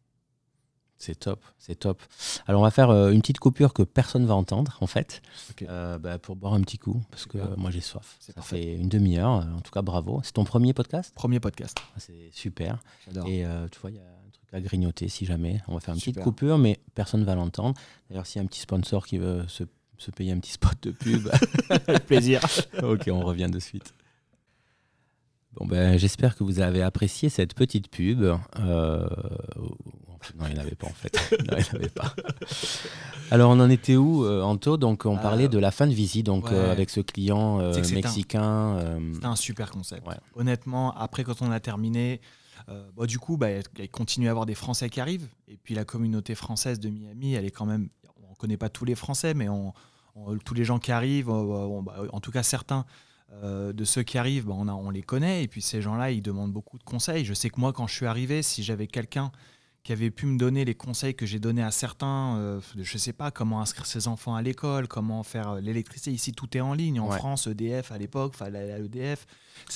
C'est 1.00 1.18
top, 1.18 1.42
c'est 1.56 1.76
top. 1.76 2.02
Alors 2.46 2.60
on 2.60 2.64
va 2.64 2.70
faire 2.70 2.90
euh, 2.90 3.10
une 3.10 3.22
petite 3.22 3.38
coupure 3.38 3.72
que 3.72 3.82
personne 3.82 4.26
va 4.26 4.34
entendre 4.34 4.76
en 4.82 4.86
fait, 4.86 5.22
euh, 5.62 5.98
bah, 5.98 6.18
pour 6.18 6.36
boire 6.36 6.52
un 6.52 6.60
petit 6.60 6.76
coup, 6.76 7.02
parce 7.10 7.24
que 7.24 7.38
moi 7.56 7.70
j'ai 7.70 7.80
soif. 7.80 8.18
Ça 8.20 8.42
fait 8.42 8.74
une 8.74 8.90
demi-heure, 8.90 9.30
en 9.30 9.62
tout 9.62 9.70
cas 9.70 9.80
bravo. 9.80 10.20
C'est 10.22 10.32
ton 10.32 10.44
premier 10.44 10.74
podcast? 10.74 11.14
Premier 11.14 11.40
podcast. 11.40 11.78
Ah, 11.96 12.00
c'est 12.00 12.28
super. 12.32 12.82
Et 13.26 13.46
euh, 13.46 13.66
tu 13.68 13.80
vois, 13.80 13.90
il 13.90 13.96
y 13.96 13.98
a 13.98 14.19
à 14.52 14.60
grignoter 14.60 15.08
si 15.08 15.26
jamais. 15.26 15.60
On 15.68 15.74
va 15.74 15.80
faire 15.80 15.94
une 15.94 16.00
petite 16.00 16.20
coupure, 16.20 16.58
mais 16.58 16.80
personne 16.94 17.20
ne 17.20 17.24
va 17.24 17.34
l'entendre. 17.34 17.78
D'ailleurs, 18.08 18.26
s'il 18.26 18.40
y 18.40 18.42
a 18.42 18.44
un 18.44 18.46
petit 18.46 18.60
sponsor 18.60 19.06
qui 19.06 19.18
veut 19.18 19.44
se, 19.48 19.64
se 19.98 20.10
payer 20.10 20.32
un 20.32 20.38
petit 20.38 20.52
spot 20.52 20.76
de 20.82 20.90
pub, 20.90 21.28
avec 21.70 22.06
plaisir. 22.06 22.40
ok, 22.82 23.08
on 23.08 23.20
revient 23.20 23.48
de 23.50 23.58
suite. 23.58 23.94
Bon 25.54 25.66
ben, 25.66 25.98
j'espère 25.98 26.36
que 26.36 26.44
vous 26.44 26.60
avez 26.60 26.80
apprécié 26.80 27.28
cette 27.28 27.54
petite 27.54 27.88
pub. 27.90 28.22
Euh, 28.22 29.08
non, 30.38 30.46
il 30.48 30.54
n'y 30.54 30.58
en 30.58 30.62
avait 30.62 30.76
pas 30.76 30.86
en 30.86 30.92
fait. 30.92 31.16
Non, 31.50 31.56
il 31.58 31.76
avait 31.76 31.88
pas. 31.88 32.14
Alors, 33.30 33.50
on 33.50 33.58
en 33.58 33.70
était 33.70 33.96
où, 33.96 34.24
euh, 34.24 34.42
Anto? 34.42 34.76
Donc, 34.76 35.06
on 35.06 35.16
parlait 35.16 35.48
de 35.48 35.58
la 35.58 35.70
fin 35.70 35.86
de 35.86 35.92
visite, 35.92 36.26
donc 36.26 36.52
euh, 36.52 36.70
avec 36.70 36.90
ce 36.90 37.00
client 37.00 37.58
mexicain. 37.92 39.00
C'était 39.14 39.26
un 39.26 39.36
super 39.36 39.70
concept. 39.70 40.06
Honnêtement, 40.34 40.94
après, 40.94 41.24
quand 41.24 41.40
on 41.42 41.50
a 41.50 41.58
terminé, 41.58 42.20
bah, 42.96 43.06
du 43.06 43.18
coup, 43.18 43.36
bah, 43.36 43.48
il 43.78 43.90
continue 43.90 44.28
à 44.28 44.30
avoir 44.30 44.46
des 44.46 44.54
Français 44.54 44.88
qui 44.90 45.00
arrivent. 45.00 45.28
Et 45.48 45.56
puis, 45.56 45.74
la 45.74 45.84
communauté 45.84 46.34
française 46.34 46.78
de 46.80 46.88
Miami, 46.88 47.34
elle 47.34 47.44
est 47.44 47.50
quand 47.50 47.66
même. 47.66 47.88
On 48.22 48.30
ne 48.30 48.36
connaît 48.36 48.56
pas 48.56 48.68
tous 48.68 48.84
les 48.84 48.94
Français, 48.94 49.34
mais 49.34 49.48
on, 49.48 49.72
tous 50.44 50.54
les 50.54 50.64
gens 50.64 50.78
qui 50.78 50.92
arrivent, 50.92 51.26
bah, 51.26 51.94
en 52.12 52.20
tout 52.20 52.30
cas 52.30 52.42
certains 52.42 52.84
euh, 53.32 53.72
de 53.72 53.84
ceux 53.84 54.02
qui 54.02 54.18
arrivent, 54.18 54.46
bah, 54.46 54.54
on, 54.56 54.68
on, 54.68 54.90
les 54.90 55.02
connaît, 55.02 55.44
et 55.44 55.48
puis 55.48 55.62
ces 55.62 55.80
gens-là, 55.80 56.10
ils 56.10 56.22
demandent 56.22 56.52
beaucoup 56.52 56.78
de 56.78 56.82
conseils. 56.82 57.24
Je 57.24 57.34
sais 57.34 57.48
que 57.48 57.60
moi, 57.60 57.72
quand 57.72 57.86
je 57.86 57.94
suis 57.94 58.06
arrivé, 58.06 58.42
si 58.42 58.62
j'avais 58.62 58.86
quelqu'un 58.86 59.30
qui 59.82 59.92
avait 59.92 60.10
pu 60.10 60.26
me 60.26 60.38
donner 60.38 60.64
les 60.64 60.74
conseils 60.74 61.14
que 61.14 61.24
j'ai 61.24 61.38
donnés 61.38 61.62
à 61.62 61.70
certains, 61.70 62.36
euh, 62.36 62.60
je 62.76 62.94
ne 62.94 62.98
sais 62.98 63.14
pas 63.14 63.30
comment 63.30 63.60
inscrire 63.60 63.86
ses 63.86 64.08
enfants 64.08 64.34
à 64.34 64.42
l'école, 64.42 64.88
comment 64.88 65.22
faire 65.22 65.52
euh, 65.52 65.60
l'électricité. 65.60 66.12
Ici, 66.12 66.32
tout 66.32 66.54
est 66.56 66.60
en 66.60 66.74
ligne. 66.74 67.00
En 67.00 67.10
France, 67.10 67.46
EDF 67.46 67.90
à 67.90 67.98
l'époque, 67.98 68.34
aller 68.40 68.58
à 68.58 68.78
EDF. 68.78 69.26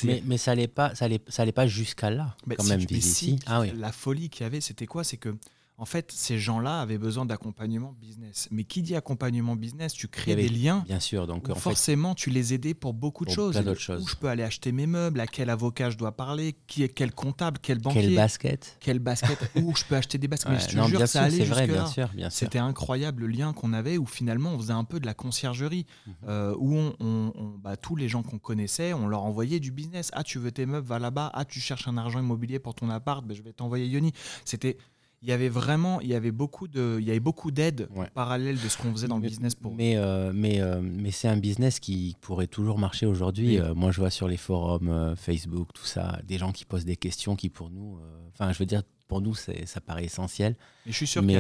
Mais, 0.03 0.23
mais, 0.27 0.37
ça 0.37 0.51
n'allait 0.53 0.69
pas, 0.69 0.95
ça 0.95 1.07
allait, 1.07 1.53
pas 1.53 1.67
jusqu'à 1.67 2.11
là, 2.11 2.37
quand 2.57 2.65
même, 2.65 2.81
ici. 2.91 3.39
Ah, 3.47 3.61
oui. 3.61 3.73
La 3.77 3.93
folie 3.93 4.29
qu'il 4.29 4.45
y 4.45 4.47
avait, 4.47 4.61
c'était 4.61 4.87
quoi? 4.87 5.05
C'est 5.05 5.17
que 5.17 5.35
en 5.77 5.87
fait, 5.87 6.13
ces 6.13 6.39
gens-là 6.39 6.81
avaient 6.81 6.99
besoin 6.99 7.27
d'accompagnement 7.27 7.97
business. 8.01 8.47
Mais 8.53 8.63
qui 8.63 8.81
dit 8.81 8.95
accompagnement 8.95 9.57
business, 9.57 9.93
tu 9.93 10.07
crées 10.07 10.37
des 10.37 10.49
liens. 10.49 10.85
Bien 10.87 11.01
sûr, 11.01 11.27
donc 11.27 11.53
forcément, 11.57 12.15
tu 12.15 12.31
les 12.31 12.55
aidais 12.55 12.75
pour 12.75 12.95
beaucoup 12.95 13.25
de 13.25 13.31
choses. 13.31 13.57
Où 13.59 14.07
je 14.07 14.15
peux 14.15 14.29
aller 14.29 14.45
acheter 14.45 14.71
mes 14.71 14.87
meubles, 14.87 15.19
à 15.19 15.27
quel 15.27 15.51
avocat 15.51 15.91
je 15.91 15.97
dois 15.97 16.13
parler, 16.13 16.55
qui 16.69 16.85
est 16.85 16.89
quel 16.89 17.13
comptable, 17.13 17.59
quel 17.61 17.81
banquier, 17.81 18.03
quel 18.03 18.15
basket, 18.15 18.77
quel 18.79 18.99
basket, 19.01 19.39
où 19.57 19.75
je 19.75 19.85
peux 19.85 19.97
acheter 19.97 20.17
des 20.17 20.29
baskets. 20.29 20.71
je 20.71 20.77
te 20.79 20.89
jure, 20.89 21.09
ça 21.09 21.25
allait 21.25 21.45
vrai, 21.45 21.67
bien 21.67 21.87
sûr, 21.87 22.09
bien 22.15 22.31
sûr. 22.31 22.39
C'était 22.39 22.59
incroyable 22.59 23.23
le 23.23 23.29
lien 23.29 23.53
qu'on 23.53 23.73
avait, 23.73 23.99
où 23.99 24.07
finalement 24.07 24.51
on 24.51 24.59
faisait 24.59 24.73
un 24.73 24.85
peu 24.85 25.01
de 25.01 25.07
la 25.07 25.15
conciergerie, 25.15 25.87
mhm. 26.07 26.15
euh, 26.29 26.55
où 26.57 26.77
on, 27.01 27.33
bah, 27.59 27.77
tous 27.77 27.97
les 27.97 28.09
gens 28.09 28.23
qu'on 28.23 28.39
connaissait, 28.39 28.93
on 28.93 29.09
leur 29.09 29.25
envoyait 29.25 29.59
du 29.59 29.73
business. 29.73 30.11
Ah, 30.13 30.23
tu 30.23 30.39
veux 30.39 30.53
tes 30.53 30.67
meubles, 30.67 30.87
va 30.87 31.01
là-bas. 31.01 31.33
Ah, 31.35 31.45
tu 31.45 31.59
cherches 31.59 31.89
un 31.89 31.97
argent 31.97 32.21
immobilier 32.21 32.61
pour 32.61 32.75
ton 32.75 32.91
appart, 32.91 33.25
ben, 33.25 33.35
je 33.35 33.43
vais 33.43 33.53
t'envoyer 33.53 33.87
Yoni. 33.87 34.13
C'était 34.45 34.79
il 35.25 35.31
y 35.31 35.33
avait 35.33 35.49
vraiment, 35.49 36.03
il 36.03 36.09
y 36.09 36.15
avait 36.15 36.33
beaucoup 36.33 36.69
de, 36.69 36.99
il 37.01 37.07
y 37.07 37.11
avait 37.11 37.19
beaucoup 37.19 37.51
d'aides 37.51 37.89
parallèles 38.13 38.61
de 38.61 38.69
ce 38.69 38.77
qu'on 38.77 38.93
faisait 38.93 39.09
dans 39.09 39.17
le 39.17 39.27
business 39.27 39.55
pour. 39.55 39.75
Mais 39.75 39.97
euh, 39.97 40.33
mais 40.35 40.61
euh, 40.61 40.83
mais 40.83 41.13
c'est 41.13 41.29
un 41.29 41.39
business 41.39 41.81
qui 41.81 42.15
pourrait 42.21 42.47
toujours 42.47 42.79
marcher 42.79 43.07
aujourd'hui. 43.07 43.59
Euh, 43.59 43.75
moi, 43.75 43.91
je 43.91 44.01
vois 44.01 44.11
sur 44.11 44.29
les 44.29 44.37
forums 44.37 45.15
Facebook, 45.17 45.69
tout 45.73 45.87
ça, 45.87 46.21
des 46.25 46.37
gens 46.37 46.53
qui 46.53 46.67
posent 46.67 46.85
des 46.85 46.97
questions 46.97 47.37
qui 47.37 47.49
pour 47.49 47.71
nous, 47.71 47.99
enfin, 48.35 48.53
je 48.53 48.59
veux 48.59 48.67
dire, 48.67 48.83
pour 49.07 49.23
nous, 49.23 49.35
ça 49.35 49.81
paraît 49.81 50.05
essentiel. 50.05 50.57
Mais 50.85 50.93
je 50.93 50.97
suis 50.99 51.07
sûr. 51.07 51.23
Mais, 51.23 51.37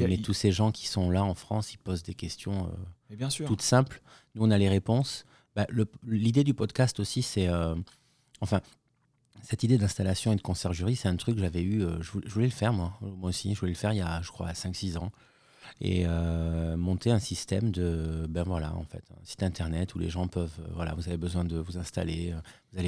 mais 0.00 0.16
tous 0.18 0.34
ces 0.34 0.50
gens 0.50 0.72
qui 0.72 0.88
sont 0.88 1.08
là 1.08 1.22
en 1.22 1.34
France, 1.34 1.72
ils 1.72 1.78
posent 1.78 2.02
des 2.02 2.14
questions 2.14 2.72
bien 3.08 3.30
sûr. 3.30 3.46
toutes 3.46 3.62
simples. 3.62 4.02
Nous, 4.34 4.44
on 4.44 4.50
a 4.50 4.58
les 4.58 4.68
réponses. 4.68 5.24
Bah, 5.54 5.68
l'idée 6.04 6.42
du 6.42 6.54
podcast 6.54 6.98
aussi, 6.98 7.22
c'est, 7.22 7.48
enfin, 8.40 8.60
cette 9.42 9.62
idée 9.62 9.78
d'installation 9.78 10.32
et 10.32 10.36
de 10.36 10.40
conciergerie, 10.40 10.96
c'est 10.96 11.08
un 11.08 11.16
truc 11.16 11.36
que 11.36 11.40
j'avais 11.40 11.62
eu, 11.62 11.82
euh, 11.82 12.00
je, 12.02 12.12
voulais, 12.30 12.46
le 12.46 12.52
faire 12.52 12.72
moi, 12.72 12.98
aussi, 13.22 13.54
je 13.54 13.60
voulais 13.60 13.72
le 13.72 13.78
faire 13.78 13.92
il 13.92 13.98
y 13.98 14.02
a, 14.02 14.20
je 14.22 14.30
crois, 14.30 14.50
5-6 14.52 14.98
ans. 14.98 15.10
Et 15.80 16.04
euh, 16.06 16.76
monter 16.76 17.10
un 17.10 17.18
système 17.18 17.70
de, 17.70 18.26
ben 18.28 18.42
voilà, 18.42 18.74
en 18.74 18.84
fait, 18.84 19.04
un 19.12 19.24
site 19.24 19.42
internet 19.42 19.94
où 19.94 19.98
les 19.98 20.08
gens 20.08 20.26
peuvent, 20.26 20.58
euh, 20.60 20.70
voilà, 20.74 20.94
vous 20.94 21.08
avez 21.08 21.18
besoin 21.18 21.44
de 21.44 21.58
vous 21.58 21.78
installer, 21.78 22.34
vous 22.72 22.80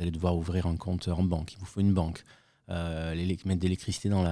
allez, 0.00 0.10
devoir 0.10 0.36
ouvrir 0.36 0.66
un 0.66 0.76
compte 0.76 1.08
en 1.08 1.22
banque, 1.22 1.54
il 1.54 1.58
vous 1.58 1.64
faut 1.64 1.80
une 1.80 1.94
banque, 1.94 2.24
mettre 2.68 3.14
de 3.14 3.62
l'électricité 3.62 4.08
dans, 4.08 4.24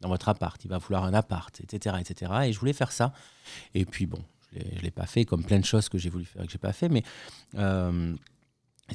dans 0.00 0.08
votre 0.08 0.28
appart, 0.28 0.62
il 0.64 0.68
va 0.68 0.80
falloir 0.80 1.04
un 1.04 1.14
appart, 1.14 1.60
etc., 1.60 1.96
etc. 2.00 2.32
Et 2.46 2.52
je 2.52 2.58
voulais 2.58 2.72
faire 2.72 2.92
ça. 2.92 3.14
Et 3.74 3.84
puis 3.84 4.06
bon, 4.06 4.22
je 4.52 4.58
ne 4.58 4.80
l'ai 4.80 4.90
pas 4.90 5.06
fait, 5.06 5.24
comme 5.24 5.44
plein 5.44 5.60
de 5.60 5.64
choses 5.64 5.88
que 5.88 5.98
j'ai 5.98 6.10
voulu 6.10 6.24
faire 6.24 6.42
et 6.42 6.46
que 6.46 6.52
j'ai 6.52 6.58
pas 6.58 6.72
fait, 6.72 6.88
mais 6.88 7.04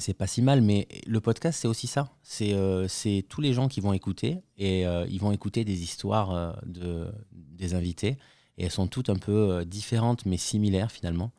c'est 0.00 0.14
pas 0.14 0.26
si 0.26 0.40
mal, 0.42 0.62
mais 0.62 0.88
le 1.06 1.20
podcast, 1.20 1.60
c'est 1.60 1.68
aussi 1.68 1.86
ça. 1.86 2.08
C'est 2.22 2.54
euh, 2.54 2.88
tous 3.28 3.40
les 3.40 3.52
gens 3.52 3.68
qui 3.68 3.80
vont 3.80 3.92
écouter 3.92 4.42
et 4.56 4.86
euh, 4.86 5.06
ils 5.08 5.20
vont 5.20 5.32
écouter 5.32 5.64
des 5.64 5.82
histoires 5.82 6.30
euh, 6.30 6.52
de, 6.64 7.12
des 7.32 7.74
invités. 7.74 8.16
Et 8.58 8.64
elles 8.64 8.70
sont 8.70 8.86
toutes 8.86 9.10
un 9.10 9.16
peu 9.16 9.64
différentes, 9.64 10.26
mais 10.26 10.36
similaires 10.36 10.90
finalement. 10.90 11.32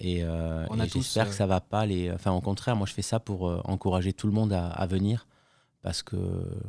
et, 0.00 0.24
j'espère 0.92 1.28
que 1.28 1.34
ça 1.34 1.46
va 1.46 1.60
pas 1.60 1.86
les. 1.86 2.10
Enfin, 2.12 2.32
au 2.32 2.40
contraire, 2.40 2.76
moi, 2.76 2.86
je 2.86 2.92
fais 2.92 3.02
ça 3.02 3.20
pour 3.20 3.44
encourager 3.68 4.12
tout 4.12 4.26
le 4.26 4.32
monde 4.32 4.52
à, 4.52 4.86
venir. 4.86 5.26
Parce 5.82 6.02
que. 6.02 6.16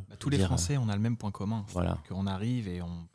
Bah, 0.10 0.16
tous 0.20 0.30
les 0.30 0.40
Français, 0.40 0.78
on 0.78 0.90
a 0.90 0.96
le 0.96 1.02
même 1.02 1.18
point 1.18 1.32
commun. 1.32 1.66
Voilà. 1.70 2.00
Qu'on 2.08 2.28
arrive 2.28 2.68
et 2.68 2.82
on 2.82 3.08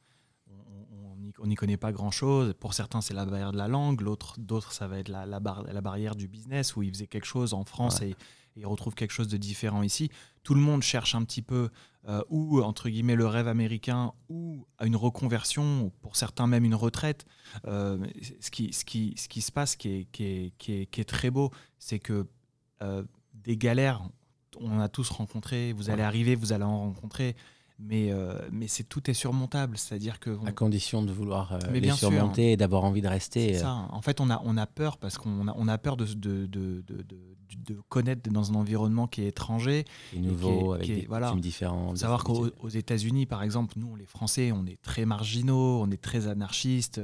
on 1.43 1.49
n'y 1.49 1.57
connaît 1.57 1.77
pas 1.77 1.93
grand-chose. 1.93 2.55
Pour 2.59 2.73
certains, 2.73 3.01
c'est 3.01 3.15
la 3.15 3.27
barrière 3.27 3.53
de 3.53 3.59
la 3.59 3.67
langue, 3.67 4.01
l'autre, 4.01 4.37
d'autres, 4.39 4.73
ça 4.73 4.87
va 4.87 4.99
être 4.99 5.09
la, 5.09 5.27
la, 5.27 5.41
barrière 5.41 6.15
du 6.15 6.29
business, 6.29 6.77
où 6.77 6.83
ils 6.83 6.93
faisaient 6.93 7.09
quelque 7.09 7.27
chose 7.27 7.53
en 7.53 7.65
France 7.65 8.01
et, 8.01 8.17
ils 8.55 8.67
retrouvent 8.67 8.95
quelque 8.95 9.13
chose 9.13 9.29
de 9.29 9.39
différent 9.39 9.83
ici. 9.83 10.11
Tout 10.43 10.53
le 10.53 10.61
monde 10.61 10.83
cherche 10.83 11.15
un 11.15 11.25
petit 11.25 11.41
peu 11.41 11.71
euh, 12.07 12.23
ou, 12.29 12.61
entre 12.61 12.91
guillemets, 12.91 13.17
le 13.17 13.27
rêve 13.27 13.49
américain 13.49 14.13
ou 14.29 14.67
une 14.85 14.95
reconversion, 14.95 15.85
ou 15.85 15.91
pour 16.03 16.17
certains 16.17 16.47
même 16.47 16.67
une 16.67 16.75
retraite. 16.75 17.25
Euh, 17.67 17.97
ce, 18.41 18.51
qui, 18.51 18.75
ce, 18.75 18.85
qui, 18.85 19.15
ce 19.17 19.27
qui 19.27 19.41
se 19.41 19.51
passe, 19.51 19.75
qui 19.75 19.89
est, 19.89 20.05
qui 20.13 20.25
est, 20.25 20.53
qui 20.59 20.73
est, 20.73 20.87
qui 20.87 21.01
est 21.01 21.07
très 21.07 21.31
beau, 21.31 21.51
c'est 21.79 21.99
que 21.99 22.27
euh, 22.83 23.03
des 23.33 23.57
galères, 23.57 24.03
on 24.61 24.81
a 24.81 24.91
tous 24.91 25.09
rencontré, 25.09 25.73
vous 25.73 25.89
allez 25.89 26.03
arriver, 26.03 26.35
vous 26.35 26.53
allez 26.53 26.65
en 26.65 26.79
rencontrer 26.79 27.37
mais, 27.85 28.13
euh, 28.13 28.35
mais 28.51 28.69
c'est 28.69 28.85
tout 28.85 29.11
est 29.11 29.15
surmontable, 29.15 29.77
c'est-à-dire 29.77 30.21
que 30.21 30.39
à 30.47 30.53
condition 30.53 31.03
de 31.03 31.13
vouloir 31.13 31.53
euh, 31.53 31.59
les 31.73 31.91
surmonter 31.91 32.53
et 32.53 32.57
d'avoir 32.57 32.85
envie 32.85 33.03
de 33.03 33.09
rester. 33.09 33.57
Euh. 33.57 33.61
Ça. 33.61 33.89
En 33.91 34.01
fait, 34.03 34.21
on 34.21 34.31
a 34.31 34.41
on 34.45 34.57
a 34.57 34.67
peur 34.67 34.99
parce 34.99 35.19
qu'on 35.19 35.49
a, 35.49 35.55
on 35.57 35.69
a 35.69 35.79
peur 35.79 35.97
de 35.97 36.07
de, 36.07 36.47
de, 36.47 36.83
de, 36.87 37.05
de, 37.67 37.81
connaître 37.89 38.31
dans 38.31 38.53
un 38.53 38.55
environnement 38.55 39.07
qui 39.07 39.23
est 39.23 39.29
étranger, 39.29 39.85
et 40.15 40.19
nouveau, 40.19 40.75
avec 40.75 40.87
des 40.87 41.07
voilà. 41.09 41.35
différents. 41.35 41.95
Savoir 41.97 42.25
qu'aux 42.25 42.69
États-Unis, 42.69 43.27
par 43.27 43.43
exemple, 43.43 43.75
nous, 43.77 43.97
les 43.97 44.07
Français, 44.07 44.53
on 44.53 44.65
est 44.67 44.81
très 44.81 45.05
marginaux, 45.05 45.81
on 45.83 45.91
est 45.91 46.01
très 46.01 46.29
anarchistes. 46.29 47.01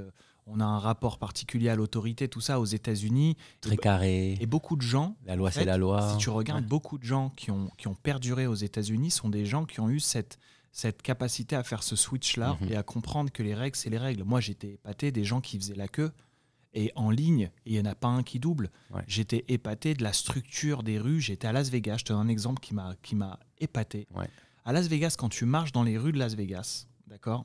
On 0.51 0.61
a 0.61 0.65
un 0.65 0.79
rapport 0.79 1.19
particulier 1.19 1.69
à 1.69 1.77
l'autorité, 1.77 2.27
tout 2.27 2.41
ça 2.41 2.59
aux 2.59 2.65
États-Unis. 2.65 3.37
Très 3.61 3.77
carré. 3.77 4.39
Et 4.41 4.47
beaucoup 4.47 4.77
de 4.77 4.83
gens. 4.83 5.15
La 5.27 5.37
loi, 5.37 5.51
c'est 5.51 5.67
la 5.67 5.77
loi. 5.77 6.13
Si 6.13 6.17
tu 6.17 6.31
regardes, 6.31 6.65
beaucoup 6.65 6.97
de 6.97 7.05
gens 7.05 7.31
qui 7.37 7.51
ont, 7.51 7.71
qui 7.77 7.87
ont 7.87 7.95
perduré 7.95 8.47
aux 8.47 8.55
États-Unis 8.55 9.11
sont 9.11 9.29
des 9.29 9.45
gens 9.45 9.67
qui 9.67 9.81
ont 9.81 9.91
eu 9.91 10.01
cette, 10.01 10.39
cette 10.79 11.03
capacité 11.03 11.57
à 11.57 11.65
faire 11.65 11.83
ce 11.83 11.97
switch-là 11.97 12.57
mhm. 12.61 12.71
et 12.71 12.77
à 12.77 12.85
comprendre 12.85 13.33
que 13.33 13.43
les 13.43 13.53
règles, 13.53 13.75
c'est 13.75 13.91
les 13.91 13.99
règles. 13.99 14.23
Moi, 14.23 14.41
j'étais 14.41 14.75
épaté 14.75 15.11
des 15.11 15.25
gens 15.25 15.41
qui 15.41 15.59
faisaient 15.59 15.75
la 15.75 15.89
queue 15.89 16.13
et 16.73 16.93
en 16.95 17.11
ligne, 17.11 17.51
il 17.67 17.73
n'y 17.73 17.81
en 17.81 17.85
a 17.85 17.97
pas 17.97 18.07
un 18.07 18.23
qui 18.23 18.39
double. 18.39 18.71
J'étais 19.09 19.45
épaté 19.49 19.95
de 19.95 20.05
la 20.05 20.13
structure 20.13 20.85
des 20.85 21.01
rues. 21.01 21.21
J'étais 21.21 21.49
à 21.49 21.53
Las 21.53 21.71
Vegas, 21.71 21.97
je 21.99 22.05
te 22.05 22.13
donne 22.13 22.27
un 22.27 22.29
exemple 22.29 22.63
qui 22.63 23.17
m'a 23.17 23.41
épaté. 23.59 24.07
À 24.65 24.73
Las 24.73 24.87
Vegas, 24.87 25.17
quand 25.19 25.29
tu 25.29 25.47
marches 25.47 25.73
dans 25.73 25.83
les 25.83 25.99
rues 25.99 26.13
de 26.13 26.19
Las 26.19 26.35
Vegas, 26.35 26.87
d'accord 27.09 27.45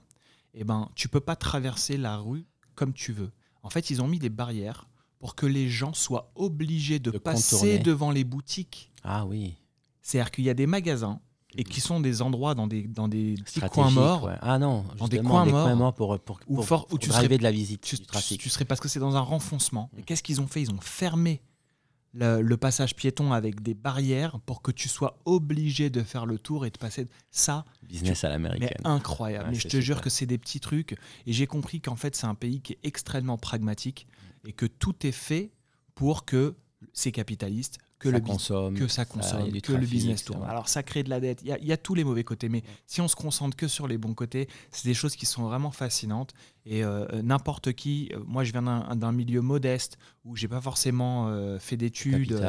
eh 0.53 0.63
ben, 0.63 0.91
tu 0.93 1.09
peux 1.09 1.19
pas 1.19 1.36
traverser 1.36 1.97
la 1.97 2.17
rue 2.17 2.45
comme 2.75 2.93
tu 2.93 3.13
veux. 3.13 3.31
En 3.63 3.71
fait, 3.71 3.89
ils 3.89 3.99
ont 4.03 4.07
mis 4.07 4.19
des 4.19 4.29
barrières 4.29 4.88
pour 5.17 5.34
que 5.34 5.47
les 5.47 5.69
gens 5.69 5.95
soient 5.95 6.31
obligés 6.36 6.99
de, 6.99 7.09
passer 7.09 7.79
devant 7.79 8.11
les 8.11 8.25
boutiques. 8.25 8.91
Ah 9.03 9.25
oui. 9.25 9.55
C'est-à-dire 10.03 10.29
qu'il 10.29 10.43
y 10.43 10.51
a 10.51 10.53
des 10.53 10.67
magasins 10.67 11.19
et 11.58 11.64
qui 11.64 11.82
sont 11.82 11.99
des 11.99 12.22
endroits 12.22 12.56
dans 12.56 12.68
des, 12.68 12.84
dans 12.84 13.08
des 13.08 13.36
petits 13.45 13.62
coins 13.62 13.91
morts. 13.91 14.30
Ah 14.41 14.60
non, 14.60 14.86
dans 14.97 15.08
des 15.08 15.20
coins, 15.20 15.45
morts, 15.45 15.93
pour, 15.93 16.20
pour, 16.20 16.39
pour, 16.39 16.88
où, 16.91 16.97
tu 16.97 17.12
serais, 17.12 17.28
de 17.28 17.43
la 17.43 17.51
visite 17.51 17.82
tu, 17.82 17.95
du 17.95 18.06
trafic. 18.06 18.39
Tu, 18.39 18.49
serais 18.49 18.66
parce 18.66 18.80
que 18.80 18.88
c'est 18.88 18.99
dans 18.99 19.16
un 19.16 19.22
renfoncement. 19.22 19.89
Et 19.97 20.01
mm. 20.01 20.06
qu'est-ce 20.06 20.24
qu'ils 20.24 20.41
ont 20.41 20.47
fait? 20.47 20.62
Ils 20.62 20.72
ont 20.72 20.82
fermé 20.82 21.41
le, 22.14 22.56
passage 22.56 22.95
piéton 22.95 23.34
avec 23.34 23.62
des 23.62 23.74
barrières 23.74 24.39
pour 24.45 24.62
que 24.62 24.72
tu 24.72 24.88
sois 24.88 25.18
obligé 25.26 25.89
de 25.89 26.04
faire 26.04 26.26
le 26.26 26.38
tour 26.38 26.66
et 26.66 26.70
de 26.70 26.78
passer 26.78 27.08
ça. 27.32 27.66
Business 27.84 28.24
à 28.24 28.30
l'américaine. 28.30 28.70
incroyable. 28.84 29.49
mais 29.51 29.60
je 29.60 29.68
te 29.68 29.80
jure 29.82 30.01
que 30.01 30.10
c'est 30.10 30.26
des 30.26 30.38
petits 30.38 30.60
trucs. 30.60 30.97
Et 31.26 31.34
j'ai 31.34 31.47
compris 31.47 31.82
qu'en 31.82 31.95
fait, 31.95 32.16
c'est 32.16 32.28
un 32.28 32.36
pays 32.36 32.62
qui 32.62 32.74
est 32.74 32.80
extrêmement 32.84 33.38
pragmatique 33.38 34.08
et 34.45 34.54
que 34.54 34.66
tout 34.66 35.06
est 35.06 35.12
fait 35.12 35.51
pour 35.95 36.26
que 36.26 36.56
ces 36.91 37.12
capitalistes 37.12 37.78
que, 38.04 38.10
ça 38.10 38.18
le 38.18 38.22
consomme, 38.22 38.76
que 38.76 38.88
ça 38.88 39.06
consomme, 39.06 39.62
que 39.62 39.74
le 39.74 39.86
business 39.86 40.26
tourne. 40.26 40.43
Alors 40.43 40.68
ça 40.68 40.84
crée 40.84 41.04
de 41.04 41.10
la 41.10 41.20
dette, 41.20 41.41
il 41.43 41.66
y, 41.66 41.72
a 41.72 41.78
tous 41.78 41.95
les 41.95 42.04
mauvais 42.04 42.24
côtés, 42.24 42.49
mais 42.49 42.64
si 42.86 43.01
on 43.01 43.08
se 43.08 43.16
concentre 43.16 43.56
que 43.56 43.68
sur 43.68 43.88
les 43.88 43.97
bons 43.97 44.14
côtés, 44.14 44.47
c'est 44.72 44.88
des 44.88 44.93
choses 44.93 45.16
qui 45.16 45.26
sont 45.26 45.43
vraiment 45.43 45.72
fascinantes. 45.72 46.34
Et 46.66 46.84
euh, 46.84 47.06
euh, 47.12 47.22
n'importe 47.22 47.74
qui, 47.74 48.10
euh, 48.14 48.20
moi 48.26 48.43
je 48.43 48.51
viens 48.51 48.62
d'un 48.62 49.12
milieu 49.12 49.41
modeste 49.41 49.97
où 50.24 50.36
j'ai 50.36 50.47
pas 50.47 50.62
forcément 50.62 51.30
fait 51.60 51.78
d'études. 51.78 52.39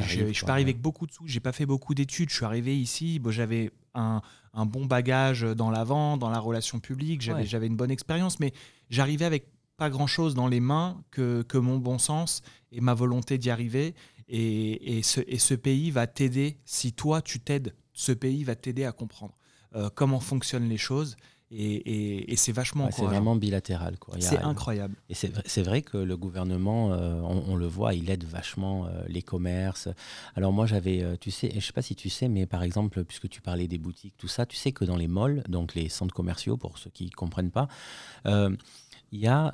je, 0.00 0.32
suis 0.32 0.46
arrivé 0.46 0.70
avec 0.70 0.80
beaucoup 0.80 1.06
de 1.06 1.12
sous, 1.12 1.26
j'ai 1.26 1.40
pas 1.40 1.52
fait 1.52 1.66
beaucoup 1.66 1.94
d'études. 1.94 2.30
Je 2.30 2.36
suis 2.36 2.44
arrivé 2.44 2.76
ici, 2.76 3.18
bon, 3.18 3.30
j'avais 3.30 3.70
un, 3.94 4.20
un, 4.52 4.66
bon 4.66 4.86
bagage 4.86 5.42
dans 5.42 5.70
la 5.70 5.84
vente, 5.84 6.20
dans 6.20 6.30
la 6.30 6.40
relation 6.40 6.80
publique, 6.80 7.20
j'avais 7.20 7.66
une 7.66 7.76
bonne 7.76 7.90
expérience, 7.90 8.40
mais 8.40 8.52
j'arrivais 8.90 9.24
avec 9.24 9.46
pas 9.76 9.90
grand 9.90 10.06
chose 10.06 10.34
dans 10.34 10.46
les 10.46 10.60
mains 10.60 11.02
que, 11.10 11.42
que 11.42 11.58
mon 11.58 11.78
bon 11.78 11.98
sens 11.98 12.42
et 12.70 12.80
ma 12.80 12.94
volonté 12.94 13.38
d'y 13.38 13.50
arriver. 13.50 13.94
Et, 14.28 15.02
ce, 15.02 15.54
pays 15.54 15.90
va 15.90 16.06
t'aider, 16.06 16.58
si 16.64 16.92
toi 16.92 17.22
tu 17.22 17.40
t'aides, 17.40 17.74
ce 17.92 18.12
pays 18.12 18.44
va 18.44 18.54
t'aider 18.54 18.84
à 18.84 18.92
comprendre 18.92 19.34
euh, 19.74 19.90
comment 19.94 20.20
fonctionnent 20.20 20.68
les 20.68 20.78
choses. 20.78 21.16
Et, 21.56 22.34
c'est 22.36 22.50
vachement 22.50 22.88
C'est 22.90 23.04
vraiment 23.04 23.36
bilatéral. 23.36 23.96
C'est 24.18 24.38
incroyable. 24.38 24.96
Et 25.08 25.14
c'est 25.14 25.62
vrai 25.62 25.82
que 25.82 25.96
le 25.96 26.16
gouvernement, 26.16 26.92
euh, 26.92 27.20
on, 27.20 27.54
le 27.54 27.66
voit, 27.66 27.94
il 27.94 28.10
aide 28.10 28.24
vachement 28.24 28.86
euh, 28.86 29.04
les 29.06 29.22
commerces. 29.22 29.88
Alors 30.34 30.52
moi, 30.52 30.66
j'avais, 30.66 31.16
tu 31.18 31.30
sais, 31.30 31.52
je 31.54 31.60
sais 31.60 31.72
pas 31.72 31.82
si 31.82 31.94
tu 31.94 32.10
sais, 32.10 32.28
mais 32.28 32.46
par 32.46 32.64
exemple, 32.64 33.04
puisque 33.04 33.28
tu 33.28 33.40
parlais 33.40 33.68
des 33.68 33.78
boutiques, 33.78 34.16
tout 34.16 34.26
ça, 34.26 34.46
tu 34.46 34.56
sais 34.56 34.72
que 34.72 34.84
dans 34.84 34.96
les 34.96 35.06
malls, 35.06 35.44
donc 35.48 35.76
les 35.76 35.88
centres 35.88 36.14
commerciaux, 36.14 36.56
pour 36.56 36.76
ceux 36.78 36.90
qui 36.90 37.04
ne 37.04 37.10
comprennent 37.10 37.52
pas, 37.52 37.68
il 38.24 39.20
y 39.20 39.28
a, 39.28 39.52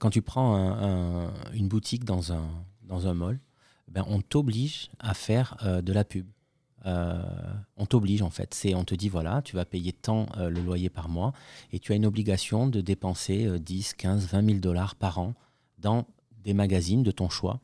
quand 0.00 0.10
tu 0.10 0.22
prends 0.22 1.30
une 1.52 1.68
boutique 1.68 2.04
dans 2.04 2.32
un, 2.32 2.48
dans 2.82 3.06
un 3.06 3.14
mall, 3.14 3.38
ben, 3.90 4.04
on 4.06 4.20
t'oblige 4.20 4.90
à 4.98 5.14
faire 5.14 5.56
euh, 5.64 5.82
de 5.82 5.92
la 5.92 6.04
pub. 6.04 6.26
Euh, 6.86 7.20
on 7.76 7.86
t'oblige 7.86 8.22
en 8.22 8.30
fait. 8.30 8.54
C'est, 8.54 8.74
on 8.74 8.84
te 8.84 8.94
dit 8.94 9.08
voilà, 9.08 9.42
tu 9.42 9.56
vas 9.56 9.64
payer 9.64 9.92
tant 9.92 10.26
euh, 10.36 10.48
le 10.48 10.60
loyer 10.60 10.90
par 10.90 11.08
mois 11.08 11.32
et 11.72 11.80
tu 11.80 11.92
as 11.92 11.96
une 11.96 12.06
obligation 12.06 12.68
de 12.68 12.80
dépenser 12.80 13.58
10, 13.58 13.94
15, 13.94 14.26
20 14.28 14.46
000 14.46 14.58
dollars 14.58 14.94
par 14.94 15.18
an 15.18 15.34
dans 15.78 16.06
des 16.44 16.54
magazines 16.54 17.02
de 17.02 17.10
ton 17.10 17.28
choix 17.28 17.60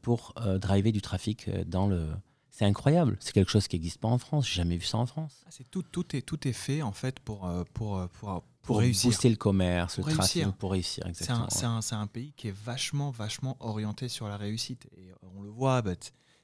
pour 0.00 0.34
driver 0.60 0.92
du 0.92 1.02
trafic 1.02 1.50
dans 1.66 1.88
le. 1.88 2.08
C'est 2.50 2.64
incroyable. 2.64 3.16
C'est 3.18 3.32
quelque 3.32 3.50
chose 3.50 3.66
qui 3.66 3.74
n'existe 3.76 3.98
pas 3.98 4.08
en 4.08 4.18
France. 4.18 4.46
J'ai 4.46 4.54
jamais 4.54 4.76
vu 4.76 4.84
ça 4.84 4.98
en 4.98 5.06
France. 5.06 5.42
Ah, 5.44 5.48
c'est 5.50 5.68
tout, 5.68 5.82
tout 5.82 6.14
est 6.14 6.22
tout 6.22 6.46
est 6.46 6.52
fait 6.52 6.82
en 6.82 6.92
fait 6.92 7.18
pour 7.18 7.50
pour 7.74 8.08
pour, 8.08 8.08
pour, 8.10 8.44
réussir. 8.70 9.10
booster 9.10 9.28
le 9.30 9.36
commerce, 9.36 9.98
le 9.98 10.04
trafic, 10.04 10.46
pour 10.52 10.72
réussir. 10.72 11.06
Exactement. 11.06 11.48
C'est 11.50 11.64
un, 11.64 11.80
un, 11.98 12.02
un, 12.02 12.06
pays 12.06 12.32
qui 12.36 12.48
est 12.48 12.56
vachement, 12.64 13.10
vachement 13.10 13.56
orienté 13.60 14.08
sur 14.08 14.28
la 14.28 14.36
réussite. 14.36 14.88
Et 14.96 15.10
euh, 15.10 15.28
on 15.36 15.42
le 15.42 15.50
voit, 15.50 15.82
bah, 15.82 15.92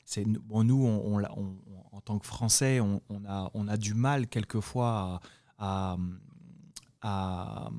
c'est, 0.05 0.25
bon, 0.25 0.65
nous, 0.65 0.85
on, 0.85 1.23
on, 1.23 1.57
en 1.93 2.01
tant 2.01 2.19
que 2.19 2.27
Français, 2.27 2.81
on, 2.81 3.01
a, 3.27 3.51
on 3.55 3.69
a 3.69 3.77
du 3.77 3.95
mal 3.95 4.27
quelquefois 4.27 5.21
à, 5.59 5.97
à, 7.03 7.71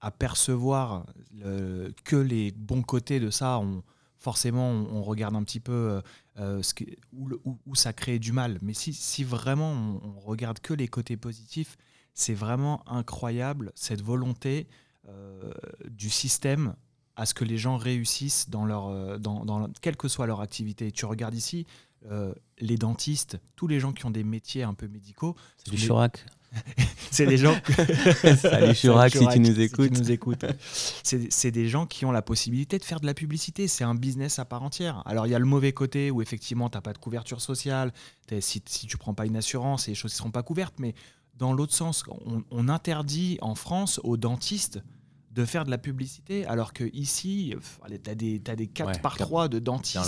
à, 0.00 0.10
percevoir 0.10 1.06
le, 1.32 1.92
que 2.04 2.16
les 2.16 2.52
bons 2.52 2.82
côtés 2.82 3.20
de 3.20 3.30
ça. 3.30 3.58
On, 3.58 3.82
forcément, 4.24 4.70
on, 4.70 5.02
regarde 5.02 5.36
un 5.36 5.44
petit 5.44 5.60
peu 5.60 5.72
euh, 5.72 6.00
euh, 6.38 6.62
ce 6.62 6.72
que, 6.72 6.84
où, 7.12 7.28
où, 7.44 7.58
où, 7.66 7.74
ça 7.74 7.92
crée 7.92 8.18
du 8.18 8.32
mal. 8.32 8.58
Mais 8.62 8.72
si, 8.72 8.94
si 8.94 9.22
vraiment 9.22 9.70
on, 10.02 10.18
regarde 10.20 10.60
que 10.60 10.72
les 10.72 10.88
côtés 10.88 11.18
positifs, 11.18 11.76
c'est 12.14 12.34
vraiment 12.34 12.82
incroyable 12.88 13.72
cette 13.74 14.02
volonté 14.02 14.68
euh, 15.08 15.52
du 15.88 16.08
système 16.08 16.74
à 17.16 17.26
ce 17.26 17.34
que 17.34 17.44
les 17.44 17.58
gens 17.58 17.76
réussissent 17.76 18.48
dans 18.48 18.64
leur, 18.64 18.88
euh, 18.88 19.18
dans, 19.18 19.44
dans, 19.44 19.68
quelle 19.80 19.96
que 19.96 20.08
soit 20.08 20.26
leur 20.26 20.40
activité. 20.40 20.90
Tu 20.90 21.04
regardes 21.04 21.34
ici, 21.34 21.66
euh, 22.10 22.32
les 22.58 22.76
dentistes, 22.76 23.38
tous 23.56 23.66
les 23.66 23.80
gens 23.80 23.92
qui 23.92 24.06
ont 24.06 24.10
des 24.10 24.24
métiers 24.24 24.62
un 24.62 24.74
peu 24.74 24.88
médicaux. 24.88 25.36
C'est 25.56 25.70
du 25.70 25.76
Churac. 25.76 26.24
c'est 27.10 27.26
des 27.26 27.36
gens. 27.36 27.54
Salut 28.38 28.74
Churac, 28.74 29.12
si 29.12 29.26
tu 29.28 29.40
nous 29.40 29.60
écoutes. 29.60 30.08
écoutes. 30.08 30.44
c'est 31.02 31.50
des 31.50 31.68
gens 31.68 31.86
qui 31.86 32.04
ont 32.04 32.12
la 32.12 32.22
possibilité 32.22 32.78
de 32.78 32.84
faire 32.84 33.00
de 33.00 33.06
la 33.06 33.14
publicité. 33.14 33.68
C'est 33.68 33.84
un 33.84 33.94
business 33.94 34.38
à 34.38 34.44
part 34.44 34.62
entière. 34.62 35.02
Alors 35.06 35.26
il 35.26 35.30
y 35.30 35.34
a 35.34 35.38
le 35.38 35.44
mauvais 35.44 35.72
côté 35.72 36.10
où 36.10 36.22
effectivement 36.22 36.70
tu 36.70 36.76
n'as 36.76 36.82
pas 36.82 36.92
de 36.92 36.98
couverture 36.98 37.40
sociale. 37.40 37.92
Si, 38.40 38.62
si 38.64 38.86
tu 38.86 38.96
prends 38.96 39.14
pas 39.14 39.26
une 39.26 39.36
assurance, 39.36 39.88
les 39.88 39.94
choses 39.94 40.12
ne 40.12 40.16
seront 40.16 40.30
pas 40.30 40.42
couvertes. 40.42 40.74
Mais 40.78 40.94
dans 41.36 41.52
l'autre 41.52 41.74
sens, 41.74 42.04
on, 42.50 42.68
interdit 42.68 43.38
en 43.42 43.54
France 43.54 44.00
aux 44.04 44.16
dentistes 44.16 44.82
de 45.32 45.44
faire 45.44 45.64
de 45.64 45.70
la 45.70 45.78
publicité, 45.78 46.46
alors 46.46 46.72
que 46.72 46.84
ici, 46.92 47.54
tu 48.04 48.10
as 48.10 48.14
des, 48.14 48.40
as 48.46 48.54
des 48.54 48.68
4 48.68 49.00
par 49.00 49.16
3 49.16 49.48
de 49.48 49.58
dentistes 49.58 49.98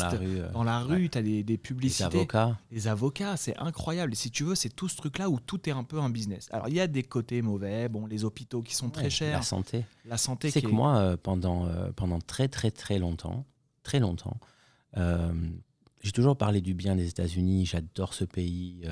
dans 0.52 0.62
la 0.62 0.78
rue, 0.80 1.10
tu 1.10 1.18
as 1.18 1.22
des, 1.22 1.42
des, 1.42 1.58
publicités. 1.58 2.08
Les 2.10 2.16
avocats. 2.16 2.58
Les 2.70 2.88
avocats, 2.88 3.36
c'est 3.36 3.56
incroyable. 3.58 4.12
Et 4.12 4.16
si 4.16 4.30
tu 4.30 4.44
veux, 4.44 4.54
c'est 4.54 4.68
tout 4.68 4.88
ce 4.88 4.96
truc-là 4.96 5.28
où 5.28 5.40
tout 5.40 5.68
est 5.68 5.72
un 5.72 5.82
peu 5.82 5.98
un 5.98 6.10
business. 6.10 6.48
Alors, 6.52 6.68
il 6.68 6.74
y 6.76 6.80
a 6.80 6.86
des 6.86 7.02
côtés 7.02 7.42
mauvais, 7.42 7.88
bon, 7.88 8.06
les 8.06 8.24
hôpitaux 8.24 8.62
qui 8.62 8.76
sont 8.76 8.88
très 8.88 9.10
chers. 9.10 9.38
La 9.38 9.42
santé. 9.42 9.84
La 10.04 10.16
santé. 10.16 10.52
C'est 10.52 10.62
que 10.62 10.68
moi, 10.68 10.96
euh, 10.98 11.16
pendant, 11.20 11.66
euh, 11.66 11.90
pendant 11.96 12.20
très, 12.20 12.46
très, 12.46 12.70
très 12.70 13.00
longtemps, 13.00 13.44
très 13.82 13.98
longtemps, 13.98 14.38
euh, 14.96 15.32
j'ai 16.02 16.12
toujours 16.12 16.36
parlé 16.36 16.60
du 16.60 16.74
bien 16.74 16.94
des 16.94 17.08
États-Unis. 17.08 17.66
J'adore 17.66 18.14
ce 18.14 18.24
pays 18.24 18.86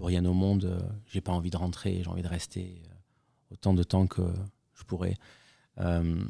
pour 0.00 0.06
rien 0.06 0.24
au 0.24 0.32
monde, 0.32 0.64
euh, 0.64 0.80
j'ai 1.08 1.20
pas 1.20 1.32
envie 1.32 1.50
de 1.50 1.58
rentrer, 1.58 2.00
j'ai 2.02 2.08
envie 2.08 2.22
de 2.22 2.28
rester 2.28 2.80
euh, 2.86 2.94
autant 3.52 3.74
de 3.74 3.82
temps 3.82 4.06
que 4.06 4.22
je 4.72 4.82
pourrais. 4.84 5.14
Euh, 5.76 6.24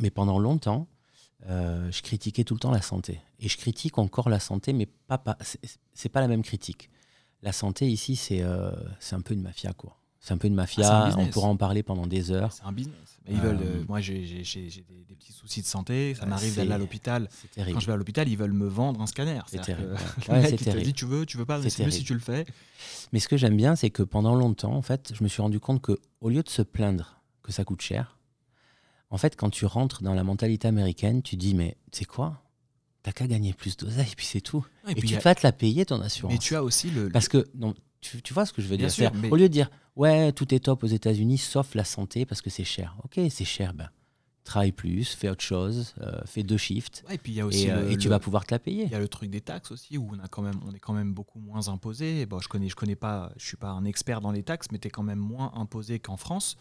mais 0.00 0.08
pendant 0.08 0.38
longtemps, 0.38 0.88
je 1.46 2.00
critiquais 2.00 2.42
tout 2.42 2.54
le 2.54 2.60
temps 2.60 2.70
la 2.70 2.80
santé. 2.80 3.20
Et 3.38 3.50
je 3.50 3.58
critique 3.58 3.98
encore 3.98 4.30
la 4.30 4.40
santé, 4.40 4.72
mais 4.72 4.86
pas, 4.86 5.18
pas 5.18 5.36
c'est 5.92 6.08
pas 6.08 6.22
la 6.22 6.26
même 6.26 6.42
critique. 6.42 6.88
La 7.42 7.52
santé 7.52 7.86
ici, 7.86 8.16
c'est 8.16 8.40
un 8.40 9.20
peu 9.20 9.34
une 9.34 9.42
mafia, 9.42 9.74
quoi. 9.74 9.98
C'est 10.26 10.34
un 10.34 10.38
peu 10.38 10.48
une 10.48 10.56
mafia. 10.56 10.88
Ah, 10.88 11.14
on 11.18 11.26
pourra 11.28 11.46
en 11.46 11.56
parler 11.56 11.84
pendant 11.84 12.08
des 12.08 12.32
heures. 12.32 12.50
C'est 12.50 12.64
un 12.64 12.72
business. 12.72 12.96
Ils 13.28 13.38
veulent, 13.38 13.60
euh, 13.62 13.84
moi, 13.88 14.00
j'ai 14.00 14.18
des, 14.18 15.14
petits 15.14 15.32
soucis 15.32 15.62
de 15.62 15.66
santé. 15.66 16.16
Ça 16.18 16.26
m'arrive 16.26 16.56
d'aller 16.56 16.72
à 16.72 16.78
l'hôpital. 16.78 17.28
Quand 17.54 17.78
je 17.78 17.86
vais 17.86 17.92
à 17.92 17.96
l'hôpital, 17.96 18.28
ils 18.28 18.36
veulent 18.36 18.52
me 18.52 18.66
vendre 18.66 19.00
un 19.00 19.06
scanner. 19.06 19.38
C'est 19.46 19.62
terrible. 19.62 19.94
Que, 20.26 20.32
le 20.32 20.42
mec, 20.42 20.60
il 20.60 20.66
te 20.66 20.78
dit 20.78 20.94
tu 20.94 21.04
veux, 21.04 21.26
tu 21.26 21.36
veux 21.36 21.44
pas, 21.44 21.62
c'est 21.62 21.84
mieux 21.84 21.92
si 21.92 22.02
tu 22.02 22.12
le 22.12 22.18
fais. 22.18 22.44
Mais 23.12 23.20
ce 23.20 23.28
que 23.28 23.36
j'aime 23.36 23.56
bien, 23.56 23.76
c'est 23.76 23.90
que 23.90 24.02
pendant 24.02 24.34
longtemps, 24.34 24.74
en 24.74 24.82
fait, 24.82 25.12
je 25.14 25.22
me 25.22 25.28
suis 25.28 25.40
rendu 25.40 25.60
compte 25.60 25.80
que 25.80 25.96
au 26.20 26.28
lieu 26.28 26.42
de 26.42 26.48
se 26.48 26.62
plaindre 26.62 27.20
que 27.44 27.52
ça 27.52 27.62
coûte 27.62 27.80
cher, 27.80 28.18
en 29.10 29.18
fait, 29.18 29.36
quand 29.36 29.50
tu 29.50 29.64
rentres 29.64 30.02
dans 30.02 30.14
la 30.14 30.24
mentalité 30.24 30.66
américaine, 30.66 31.22
tu 31.22 31.36
dis 31.36 31.54
mais 31.54 31.76
c'est 31.92 32.04
quoi? 32.04 32.42
T'as 33.04 33.12
qu'à 33.12 33.28
gagner 33.28 33.52
plus 33.52 33.76
d'oseille, 33.76 34.12
puis 34.16 34.26
c'est 34.26 34.40
tout. 34.40 34.66
et, 34.88 34.96
tu 34.96 35.14
vas 35.18 35.36
te 35.36 35.46
la 35.46 35.52
payer 35.52 35.86
ton 35.86 36.00
assurance. 36.00 36.32
Mais 36.32 36.38
tu 36.40 36.56
as 36.56 36.64
aussi 36.64 36.90
le. 36.90 37.10
Parce 37.10 37.28
que 37.28 37.46
non, 37.54 37.74
tu, 38.00 38.34
vois 38.34 38.46
ce 38.46 38.52
que 38.52 38.62
je 38.62 38.66
veux 38.66 38.76
dire 38.76 38.90
Au 39.30 39.36
lieu 39.36 39.48
de 39.48 39.52
dire, 39.52 39.70
ouais, 39.96 40.32
tout 40.32 40.54
est 40.54 40.60
top 40.60 40.84
aux 40.84 40.88
États-Unis, 40.88 41.38
sauf 41.38 41.74
la 41.74 41.84
santé, 41.84 42.24
parce 42.24 42.40
que 42.40 42.50
c'est 42.50 42.64
cher. 42.64 42.96
Ok, 43.04 43.20
c'est 43.30 43.44
cher, 43.44 43.74
ben, 43.74 43.90
travaille 44.44 44.72
plus, 44.72 45.14
fais 45.14 45.28
autre 45.28 45.42
chose, 45.42 45.94
euh, 46.00 46.20
fais 46.24 46.42
deux 46.42 46.56
shifts. 46.56 47.04
et 47.10 47.18
puis 47.18 47.32
il 47.32 47.34
y 47.36 47.40
a 47.40 47.46
aussi 47.46 47.70
euh, 47.70 47.90
et, 47.90 47.98
tu 47.98 48.08
vas 48.08 48.18
pouvoir 48.18 48.46
te 48.46 48.54
la 48.54 48.58
payer. 48.58 48.84
Il 48.84 48.92
y 48.92 48.94
a 48.94 48.98
le 48.98 49.08
truc 49.08 49.28
des 49.28 49.40
taxes 49.40 49.72
aussi, 49.72 49.98
où 49.98 50.08
on, 50.12 50.18
a 50.20 50.28
quand 50.28 50.42
même, 50.42 50.58
on 50.66 50.72
est 50.72 50.78
quand 50.78 50.94
même 50.94 51.12
beaucoup 51.12 51.40
moins 51.40 51.68
imposé. 51.68 52.24
Bon, 52.24 52.38
je 52.38 52.48
connais, 52.48 52.68
je 52.68 52.76
connais 52.76 52.96
pas, 52.96 53.32
je 53.36 53.44
suis 53.44 53.56
pas 53.56 53.70
un 53.70 53.84
expert 53.84 54.20
dans 54.20 54.32
les 54.32 54.42
taxes, 54.42 54.68
mais 54.72 54.78
tu 54.78 54.88
es 54.88 54.90
quand 54.90 55.02
même 55.02 55.18
moins 55.18 55.52
imposé 55.54 55.98
qu'en 55.98 56.16
France. 56.16 56.56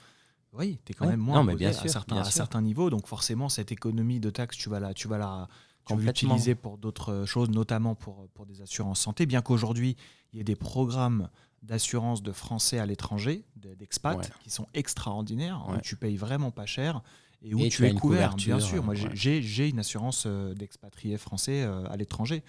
Oui, 0.51 0.79
tu 0.85 0.91
es 0.91 0.95
quand 0.95 1.07
même 1.07 1.19
moins 1.19 1.41
imposé 1.41 1.57
bien 1.57 1.73
sûr, 1.73 1.85
à, 1.85 1.89
certains, 1.89 2.17
à 2.17 2.23
certains 2.23 2.61
niveaux. 2.61 2.89
Donc 2.89 3.07
forcément, 3.07 3.49
cette 3.49 3.71
économie 3.71 4.19
de 4.19 4.29
taxes, 4.29 4.57
tu 4.57 4.69
vas 4.69 4.79
la, 4.79 4.93
tu 4.93 5.07
vas 5.07 5.17
la, 5.17 5.47
tu 5.85 5.95
l'utiliser 5.97 6.55
pour 6.55 6.77
d'autres 6.77 7.25
choses, 7.25 7.49
notamment 7.49 7.93
pour, 7.93 8.27
pour 8.33 8.45
des 8.45 8.61
assurances 8.61 9.01
santé, 9.01 9.25
bien 9.25 9.41
qu'aujourd'hui, 9.41 9.95
il 10.33 10.37
y 10.37 10.41
ait 10.41 10.45
des 10.45 10.55
programmes 10.55 11.29
d'assurance 11.63 12.21
de 12.21 12.31
Français 12.31 12.79
à 12.79 12.85
l'étranger, 12.85 13.43
d'expats, 13.55 14.31
qui 14.41 14.49
sont 14.49 14.67
extraordinaires, 14.73 15.65
où 15.69 15.77
tu 15.81 15.95
payes 15.95 16.17
vraiment 16.17 16.51
pas 16.51 16.65
cher 16.65 17.01
et 17.45 17.53
où 17.53 17.67
tu, 17.69 17.85
es 17.85 17.93
couvert. 17.93 18.35
Bien 18.35 18.59
sûr, 18.59 18.83
moi 18.83 18.95
j'ai 18.95 19.69
une 19.69 19.79
assurance 19.79 20.25
euh, 20.25 20.53
d'expatriés 20.53 21.17
français 21.17 21.63
euh, 21.63 21.85
à 21.89 21.95
l'étranger. 21.95 22.43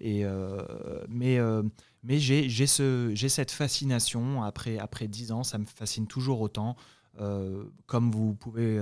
Et 0.00 0.24
euh, 0.24 0.62
mais 1.08 1.38
mais 2.02 2.18
j'ai 2.18 2.66
cette 2.66 3.50
fascination 3.50 4.42
après 4.42 4.78
après 4.78 5.08
dix 5.08 5.32
ans, 5.32 5.44
ça 5.44 5.58
me 5.58 5.66
fascine 5.66 6.06
toujours 6.06 6.40
autant. 6.40 6.76
comme 7.86 8.10
vous 8.10 8.34
pouvez 8.34 8.80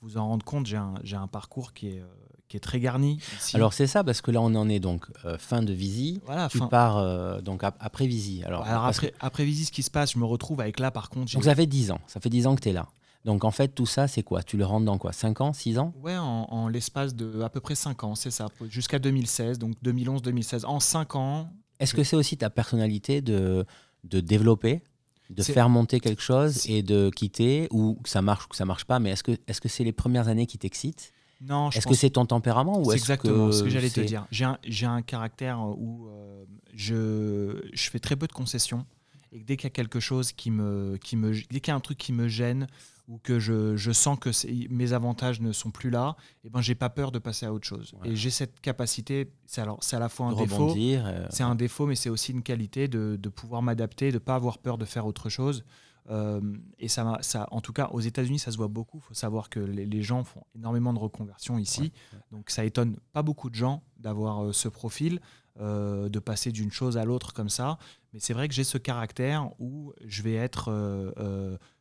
vous 0.00 0.16
en 0.16 0.28
rendre 0.28 0.44
compte, 0.44 0.66
j'ai 0.66 0.76
un, 0.76 0.94
un, 1.12 1.26
parcours 1.26 1.72
qui 1.72 1.88
est 1.88 2.02
qui 2.48 2.56
est 2.56 2.60
très 2.60 2.80
garni. 2.80 3.18
Alors 3.54 3.72
c'est 3.72 3.86
ça, 3.86 4.02
parce 4.02 4.20
que 4.20 4.30
là 4.30 4.40
on 4.40 4.54
en 4.54 4.68
est 4.68 4.80
donc 4.80 5.06
euh, 5.24 5.38
fin 5.38 5.62
de 5.62 5.72
Visi, 5.72 6.20
voilà, 6.24 6.48
tu 6.48 6.58
pars 6.68 6.98
euh, 6.98 7.40
donc 7.40 7.62
après 7.62 8.06
Visi. 8.06 8.42
Alors, 8.44 8.66
après, 8.66 9.12
après 9.20 9.44
Visi, 9.44 9.66
ce 9.66 9.72
qui 9.72 9.82
se 9.82 9.90
passe, 9.90 10.12
je 10.12 10.18
me 10.18 10.24
retrouve 10.24 10.60
avec 10.60 10.80
là 10.80 10.90
par 10.90 11.10
contre... 11.10 11.32
Donc 11.32 11.44
ça 11.44 11.54
fait 11.54 11.66
10 11.66 11.90
ans, 11.90 12.00
ça 12.06 12.20
fait 12.20 12.30
10 12.30 12.46
ans 12.46 12.56
que 12.56 12.60
tu 12.60 12.70
es 12.70 12.72
là. 12.72 12.88
Donc 13.24 13.44
en 13.44 13.50
fait, 13.50 13.68
tout 13.68 13.86
ça, 13.86 14.08
c'est 14.08 14.22
quoi? 14.22 14.42
Tu 14.42 14.56
le 14.56 14.64
rentres 14.64 14.86
dans 14.86 14.96
quoi? 14.96 15.12
5 15.12 15.40
ans? 15.40 15.52
6 15.52 15.78
ans? 15.78 15.92
Ouais, 16.02 16.16
en, 16.16 16.68
l'espace 16.68 17.14
de 17.14 17.42
à 17.42 17.48
peu 17.50 17.60
près 17.60 17.74
5 17.74 18.04
ans, 18.04 18.14
c'est 18.14 18.30
ça, 18.30 18.46
jusqu'à 18.70 18.98
2016, 18.98 19.58
donc 19.58 19.74
2011-2016. 19.84 20.64
En 20.64 20.80
5 20.80 21.16
ans. 21.16 21.50
Est-ce 21.80 21.94
que 21.94 22.04
c'est 22.04 22.16
aussi 22.16 22.36
ta 22.36 22.50
personnalité 22.50 23.20
de, 23.20 23.66
de 24.04 24.20
développer, 24.20 24.82
de 25.30 25.42
faire 25.42 25.68
monter 25.68 26.00
quelque 26.00 26.22
chose 26.22 26.68
et 26.68 26.82
de 26.82 27.10
quitter, 27.10 27.68
ou 27.70 27.98
que 28.02 28.08
ça 28.08 28.22
marche 28.22 28.46
ou 28.46 28.48
que 28.48 28.56
ça 28.56 28.64
marche 28.64 28.84
pas, 28.84 28.98
mais 28.98 29.10
est-ce 29.10 29.22
que 29.22 29.32
c'est 29.46 29.52
-ce 29.52 29.78
que 29.78 29.82
les 29.82 29.92
premières 29.92 30.28
années 30.28 30.46
qui 30.46 30.58
t'excitent? 30.58 31.12
Non, 31.40 31.70
Est-ce 31.70 31.86
que 31.86 31.94
c'est 31.94 32.10
ton 32.10 32.26
tempérament 32.26 32.80
ou 32.80 32.90
C'est 32.90 32.96
exactement 32.96 33.52
ce 33.52 33.62
que 33.62 33.70
j'allais 33.70 33.90
te 33.90 34.00
dire. 34.00 34.26
J'ai 34.30 34.44
un, 34.44 34.58
un, 34.82 35.02
caractère 35.02 35.60
où 35.60 36.08
euh, 36.08 36.44
je, 36.74 37.68
je 37.72 37.90
fais 37.90 38.00
très 38.00 38.16
peu 38.16 38.26
de 38.26 38.32
concessions 38.32 38.84
et 39.32 39.44
dès 39.44 39.56
qu'il 39.56 39.64
y 39.64 39.68
a 39.68 39.70
quelque 39.70 40.00
chose 40.00 40.32
qui 40.32 40.50
me, 40.50 40.96
qui 41.02 41.16
me, 41.16 41.32
dès 41.32 41.60
qu'il 41.60 41.68
y 41.68 41.70
a 41.70 41.74
un 41.74 41.80
truc 41.80 41.98
qui 41.98 42.12
me 42.12 42.28
gêne 42.28 42.66
ou 43.08 43.18
que 43.18 43.38
je, 43.38 43.74
je 43.76 43.90
sens 43.90 44.18
que 44.18 44.30
mes 44.70 44.92
avantages 44.92 45.40
ne 45.40 45.52
sont 45.52 45.70
plus 45.70 45.88
là, 45.88 46.16
et 46.44 46.48
eh 46.48 46.50
ben 46.50 46.60
j'ai 46.60 46.74
pas 46.74 46.90
peur 46.90 47.10
de 47.10 47.18
passer 47.18 47.46
à 47.46 47.52
autre 47.54 47.66
chose. 47.66 47.94
Et 48.04 48.14
j'ai 48.14 48.28
cette 48.28 48.60
capacité, 48.60 49.32
c'est 49.46 49.62
alors 49.62 49.78
c'est 49.80 49.96
à 49.96 49.98
la 49.98 50.10
fois 50.10 50.26
un 50.26 50.34
défaut, 50.34 50.74
euh, 50.76 51.26
c'est 51.30 51.42
un 51.42 51.54
défaut, 51.54 51.86
mais 51.86 51.94
c'est 51.94 52.10
aussi 52.10 52.32
une 52.32 52.42
qualité 52.42 52.86
de, 52.86 53.16
de 53.18 53.28
pouvoir 53.30 53.62
m'adapter, 53.62 54.12
de 54.12 54.18
pas 54.18 54.34
avoir 54.34 54.58
peur 54.58 54.76
de 54.76 54.84
faire 54.84 55.06
autre 55.06 55.30
chose. 55.30 55.64
Euh, 56.10 56.40
et 56.78 56.88
ça, 56.88 57.18
ça, 57.20 57.46
en 57.50 57.60
tout 57.60 57.72
cas, 57.72 57.88
aux 57.92 58.00
États-Unis, 58.00 58.38
ça 58.38 58.50
se 58.50 58.56
voit 58.56 58.68
beaucoup. 58.68 58.98
Il 58.98 59.08
faut 59.08 59.14
savoir 59.14 59.50
que 59.50 59.60
les, 59.60 60.02
gens 60.02 60.24
font 60.24 60.42
énormément 60.54 60.92
de 60.92 60.98
reconversions 60.98 61.58
ici. 61.58 61.92
Donc 62.30 62.50
ça 62.50 62.64
étonne 62.64 62.96
pas 63.12 63.22
beaucoup 63.22 63.50
de 63.50 63.54
gens 63.54 63.82
d'avoir 63.98 64.44
euh, 64.44 64.52
ce 64.52 64.68
profil, 64.68 65.20
de 65.60 66.18
passer 66.20 66.52
d'une 66.52 66.70
chose 66.70 66.96
à 66.96 67.04
l'autre 67.04 67.32
comme 67.32 67.48
ça. 67.48 67.78
Mais 68.12 68.20
c'est 68.20 68.32
vrai 68.32 68.46
que 68.46 68.54
j'ai 68.54 68.62
ce 68.62 68.78
caractère 68.78 69.50
où 69.58 69.92
je 70.06 70.22
vais 70.22 70.34
être 70.34 70.70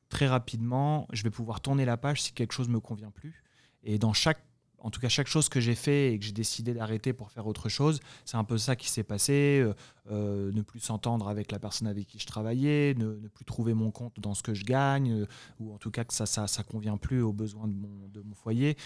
très 0.10 0.26
rapidement, 0.26 1.08
je 1.14 1.22
vais 1.22 1.30
pouvoir 1.30 1.62
tourner 1.62 1.86
la 1.86 1.96
page 1.96 2.24
si 2.24 2.34
quelque 2.34 2.54
chose 2.54 2.70
me 2.70 2.80
convient 2.80 3.12
plus. 3.12 3.44
Et 3.84 4.00
dans 4.00 4.14
chaque, 4.14 4.42
en 4.80 4.92
tout 4.92 5.00
cas, 5.00 5.10
chaque 5.10 5.28
chose 5.28 5.50
que 5.50 5.60
j'ai 5.60 5.76
fait 5.76 6.14
et 6.14 6.20
que 6.20 6.26
j'ai 6.26 6.32
décidé 6.32 6.74
d'arrêter 6.74 7.12
pour 7.12 7.32
faire 7.32 7.48
autre 7.48 7.68
chose, 7.68 8.00
c'est 8.26 8.38
un 8.38 8.44
peu 8.44 8.58
ça 8.58 8.76
qui 8.76 8.90
s'est 8.90 9.04
passé. 9.04 9.62
Euh, 9.64 9.74
euh, 10.10 10.54
ne 10.54 10.62
plus 10.62 10.80
s'entendre 10.80 11.28
avec 11.28 11.52
la 11.52 11.60
personne 11.60 11.86
avec 11.88 12.08
qui 12.08 12.18
je 12.18 12.26
travaillais, 12.26 12.94
ne, 12.98 13.28
plus 13.28 13.44
trouver 13.44 13.74
mon 13.74 13.92
compte 13.92 14.18
dans 14.22 14.34
ce 14.34 14.42
que 14.42 14.54
je 14.54 14.64
gagne, 14.64 15.12
euh, 15.12 15.26
ou 15.60 15.74
en 15.74 15.78
tout 15.78 15.92
cas 15.92 16.06
que 16.06 16.14
ça 16.14 16.26
ça, 16.26 16.48
ça 16.48 16.64
convient 16.64 16.96
plus 16.96 17.22
aux 17.22 17.34
besoins 17.34 17.68
de 17.68 17.74
mon, 17.74 18.08
de 18.14 18.22
mon 18.22 18.34
foyer. 18.34 18.78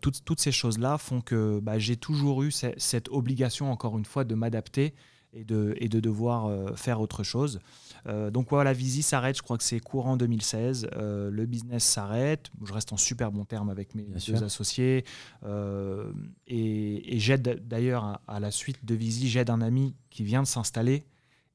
toutes, 0.00 0.24
toutes, 0.24 0.40
ces 0.40 0.52
choses-là 0.52 0.96
font 0.98 1.20
que 1.20 1.58
bah, 1.60 1.80
j'ai 1.80 1.96
toujours 1.96 2.44
eu 2.44 2.52
cette 2.52 3.08
obligation, 3.08 3.72
encore 3.72 3.98
une 3.98 4.04
fois, 4.04 4.22
de 4.22 4.36
m'adapter 4.36 4.94
et 5.34 5.44
de, 5.44 5.74
et 5.78 5.88
de 5.88 6.00
devoir 6.00 6.76
faire 6.76 7.00
autre 7.00 7.22
chose. 7.22 7.60
Euh, 8.06 8.30
donc 8.30 8.50
voilà, 8.50 8.72
Visi 8.72 9.02
s'arrête, 9.02 9.36
je 9.36 9.42
crois 9.42 9.56
que 9.56 9.64
c'est 9.64 9.80
courant 9.80 10.16
2016. 10.16 10.88
Euh, 10.94 11.30
le 11.30 11.46
business 11.46 11.84
s'arrête. 11.84 12.50
Je 12.64 12.72
reste 12.72 12.92
en 12.92 12.96
super 12.96 13.32
bon 13.32 13.44
terme 13.44 13.70
avec 13.70 13.94
mes 13.94 14.04
deux 14.04 14.42
associés. 14.42 15.04
Euh, 15.44 16.12
et, 16.46 17.18
j'aide 17.18 17.66
d'ailleurs 17.66 18.20
à, 18.26 18.40
la 18.40 18.50
suite 18.50 18.84
de 18.84 18.94
Visi, 18.94 19.28
j'aide 19.28 19.50
un 19.50 19.60
ami 19.60 19.94
qui 20.10 20.24
vient 20.24 20.42
de 20.42 20.46
s'installer 20.46 21.04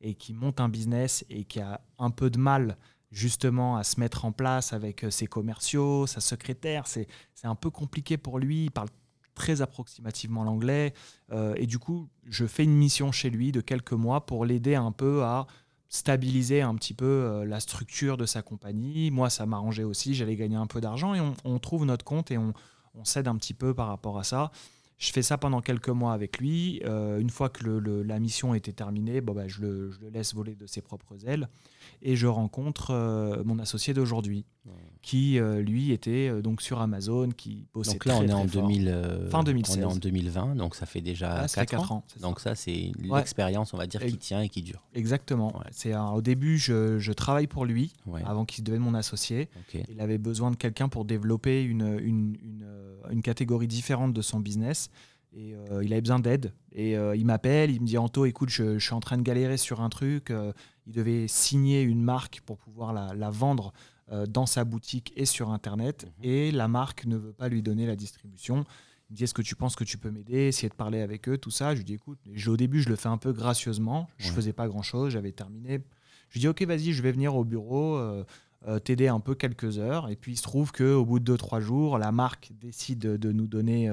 et 0.02 0.16
qui 0.16 0.34
monte 0.34 0.60
un 0.60 0.70
business 0.70 1.26
et 1.30 1.44
qui 1.44 1.60
a 1.60 1.82
un 2.00 2.10
peu 2.10 2.30
de 2.30 2.40
mal 2.40 2.78
justement 3.12 3.76
à 3.76 3.84
se 3.84 4.00
mettre 4.00 4.26
en 4.26 4.32
place 4.32 4.72
avec 4.72 5.06
ses 5.10 5.28
commerciaux, 5.28 6.08
sa 6.08 6.22
secrétaire. 6.22 6.88
C'est 6.88 7.08
un 7.44 7.56
peu 7.56 7.70
compliqué 7.70 8.18
pour 8.18 8.40
lui. 8.40 8.66
Il 8.66 8.72
parle 8.72 8.90
très 9.36 9.62
approximativement 9.62 10.44
l'anglais. 10.44 10.94
et 11.56 11.66
du 11.66 11.80
coup, 11.80 12.10
je 12.26 12.46
fais 12.46 12.64
une 12.64 12.76
mission 12.76 13.12
chez 13.12 13.30
lui 13.30 13.52
de 13.52 13.62
quelques 13.62 13.94
mois 13.94 14.26
pour 14.26 14.46
l'aider 14.46 14.76
un 14.76 14.92
peu 14.92 15.24
à 15.24 15.48
stabiliser 15.90 16.62
un 16.62 16.76
petit 16.76 16.94
peu 16.94 17.06
euh, 17.06 17.46
la 17.46 17.60
structure 17.60 18.16
de 18.16 18.26
sa 18.26 18.42
compagnie. 18.42 19.12
Moi, 19.12 19.30
ça 19.30 19.46
m'arrangeait 19.46 19.84
aussi, 19.84 20.14
j'allais 20.14 20.36
gagner 20.36 20.56
un 20.56 20.68
peu 20.68 20.80
d'argent 20.80 21.16
et 21.16 21.22
on, 21.44 21.60
trouve 21.60 21.86
notre 21.86 22.06
compte 22.06 22.32
et 22.32 22.38
on, 22.38 22.54
on, 22.94 23.04
cède 23.04 23.28
un 23.28 23.36
petit 23.36 23.56
peu 23.56 23.74
par 23.74 23.88
rapport 23.88 24.20
à 24.20 24.24
ça. 24.24 24.52
Je 25.00 25.14
fais 25.14 25.22
ça 25.22 25.38
pendant 25.38 25.62
quelques 25.62 25.90
mois 25.90 26.14
avec 26.14 26.40
lui. 26.40 26.82
Euh, 26.84 27.20
une 27.20 27.30
fois 27.30 27.50
que 27.50 27.66
la 27.66 28.20
mission 28.20 28.54
était 28.54 28.74
terminée, 28.74 29.22
bah, 29.22 29.48
je, 29.48 29.62
le, 29.62 29.92
laisse 30.12 30.36
voler 30.36 30.56
de 30.56 30.68
ses 30.68 30.82
propres 30.82 31.26
ailes. 31.26 31.48
Et 32.02 32.18
je 32.18 32.28
rencontre 32.28 32.92
euh, 32.92 33.42
mon 33.46 33.60
associé 33.60 33.94
d'aujourd'hui, 33.94 34.46
qui 35.02 35.40
euh, 35.40 35.62
lui 35.62 35.92
était 35.92 36.42
donc 36.42 36.62
sur 36.62 36.82
Amazon, 36.82 37.30
qui 37.30 37.66
bossait 37.74 37.94
Donc 37.94 38.06
là, 38.06 38.18
on 38.18 38.28
est 38.28 38.34
en 38.34 38.46
2000, 38.46 39.28
fin 39.32 39.44
2016. 39.44 39.78
On 39.78 39.82
est 39.82 39.86
en 39.86 39.96
2020, 39.96 40.56
donc 40.56 40.76
ça 40.76 40.86
fait 40.86 41.02
déjà 41.02 41.46
4, 41.48 41.92
ans. 41.92 42.04
donc 42.22 42.40
ça, 42.40 42.56
c'est 42.56 42.92
l'expérience, 43.00 43.74
on 43.74 43.78
va 43.78 43.88
dire, 43.88 44.06
qui 44.06 44.18
tient 44.18 44.42
et 44.42 44.50
qui 44.50 44.62
dure. 44.62 44.86
Exactement. 44.94 45.54
C'est 45.72 45.96
Au 45.96 46.22
début, 46.22 46.58
je, 46.58 47.00
je, 47.00 47.12
travaille 47.14 47.48
pour 47.48 47.66
lui, 47.66 47.94
avant 48.26 48.46
qu'il 48.46 48.64
devienne 48.64 48.84
mon 48.84 48.94
associé. 48.94 49.50
Il 49.90 50.02
avait 50.02 50.18
besoin 50.18 50.52
de 50.52 50.56
quelqu'un 50.56 50.90
pour 50.90 51.06
développer 51.06 51.64
une, 51.64 52.00
une, 52.00 52.38
une, 52.44 52.66
une 53.10 53.22
catégorie 53.22 53.68
différente 53.68 54.14
de 54.14 54.22
son 54.22 54.40
business. 54.40 54.90
Et 55.34 55.54
euh, 55.54 55.84
il 55.84 55.94
avait 55.94 56.02
besoin 56.02 56.20
d'aide. 56.20 56.54
Et 56.72 56.98
euh, 56.98 57.16
il 57.16 57.26
m'appelle, 57.26 57.72
il 57.72 57.82
me 57.82 57.86
dit 57.86 57.98
Anto, 57.98 58.26
écoute, 58.26 58.50
je, 58.50 58.80
suis 58.80 58.94
en 58.94 59.00
train 59.00 59.18
de 59.18 59.22
galérer 59.22 59.58
sur 59.58 59.82
un 59.82 59.90
truc. 59.90 60.32
Euh, 60.32 60.54
il 60.88 60.94
devait 60.94 61.28
signer 61.28 61.82
une 61.82 62.02
marque 62.02 62.42
pour 62.46 62.58
pouvoir 62.58 62.94
la, 62.94 63.30
vendre 63.30 63.74
dans 64.28 64.46
sa 64.46 64.64
boutique 64.64 65.14
et 65.16 65.26
sur 65.26 65.52
Internet. 65.52 66.06
Mhm. 66.06 66.24
Et 66.24 66.52
la 66.52 66.68
marque 66.68 67.06
ne 67.06 67.18
veut 67.18 67.34
pas 67.34 67.50
lui 67.50 67.62
donner 67.62 67.86
la 67.86 67.96
distribution. 67.96 68.66
Il 69.10 69.14
me 69.14 69.18
dit 69.18 69.24
Est-ce 69.24 69.34
que 69.34 69.42
tu 69.42 69.56
penses 69.56 69.76
que 69.76 69.84
tu 69.84 69.98
peux 69.98 70.10
m'aider 70.10 70.48
Essayer 70.48 70.70
de 70.70 70.74
parler 70.74 71.02
avec 71.02 71.30
eux, 71.30 71.38
tout 71.38 71.52
ça? 71.52 71.74
Je 71.74 71.80
lui 71.80 71.86
dis 71.86 71.94
Écoute, 71.94 72.20
au 72.48 72.58
début, 72.58 72.82
je 72.82 72.90
le 72.90 72.96
fais 72.96 73.10
un 73.10 73.18
peu 73.18 73.34
gracieusement. 73.34 74.10
Je 74.18 74.30
ne 74.30 74.34
faisais 74.34 74.54
pas 74.54 74.68
grand-chose, 74.68 75.14
j'avais 75.14 75.32
terminé. 75.32 75.84
Je 76.30 76.34
lui 76.34 76.40
dis 76.42 76.48
Ok, 76.48 76.62
vas-y, 76.64 76.94
je 76.94 77.02
vais 77.04 77.12
venir 77.12 77.36
au 77.36 77.44
bureau. 77.44 78.02
t'aider 78.84 79.08
un 79.08 79.20
peu 79.20 79.36
quelques 79.36 79.78
heures. 79.78 80.10
Et 80.10 80.16
puis 80.16 80.34
il 80.34 80.38
se 80.38 80.44
trouve 80.44 80.72
qu'au 80.72 81.06
bout 81.06 81.20
de 81.20 81.36
2-3 81.36 81.60
jours, 81.60 81.98
la 81.98 82.12
marque 82.12 82.52
décide 82.60 83.00
de 83.00 83.32
nous 83.32 83.48
donner 83.48 83.90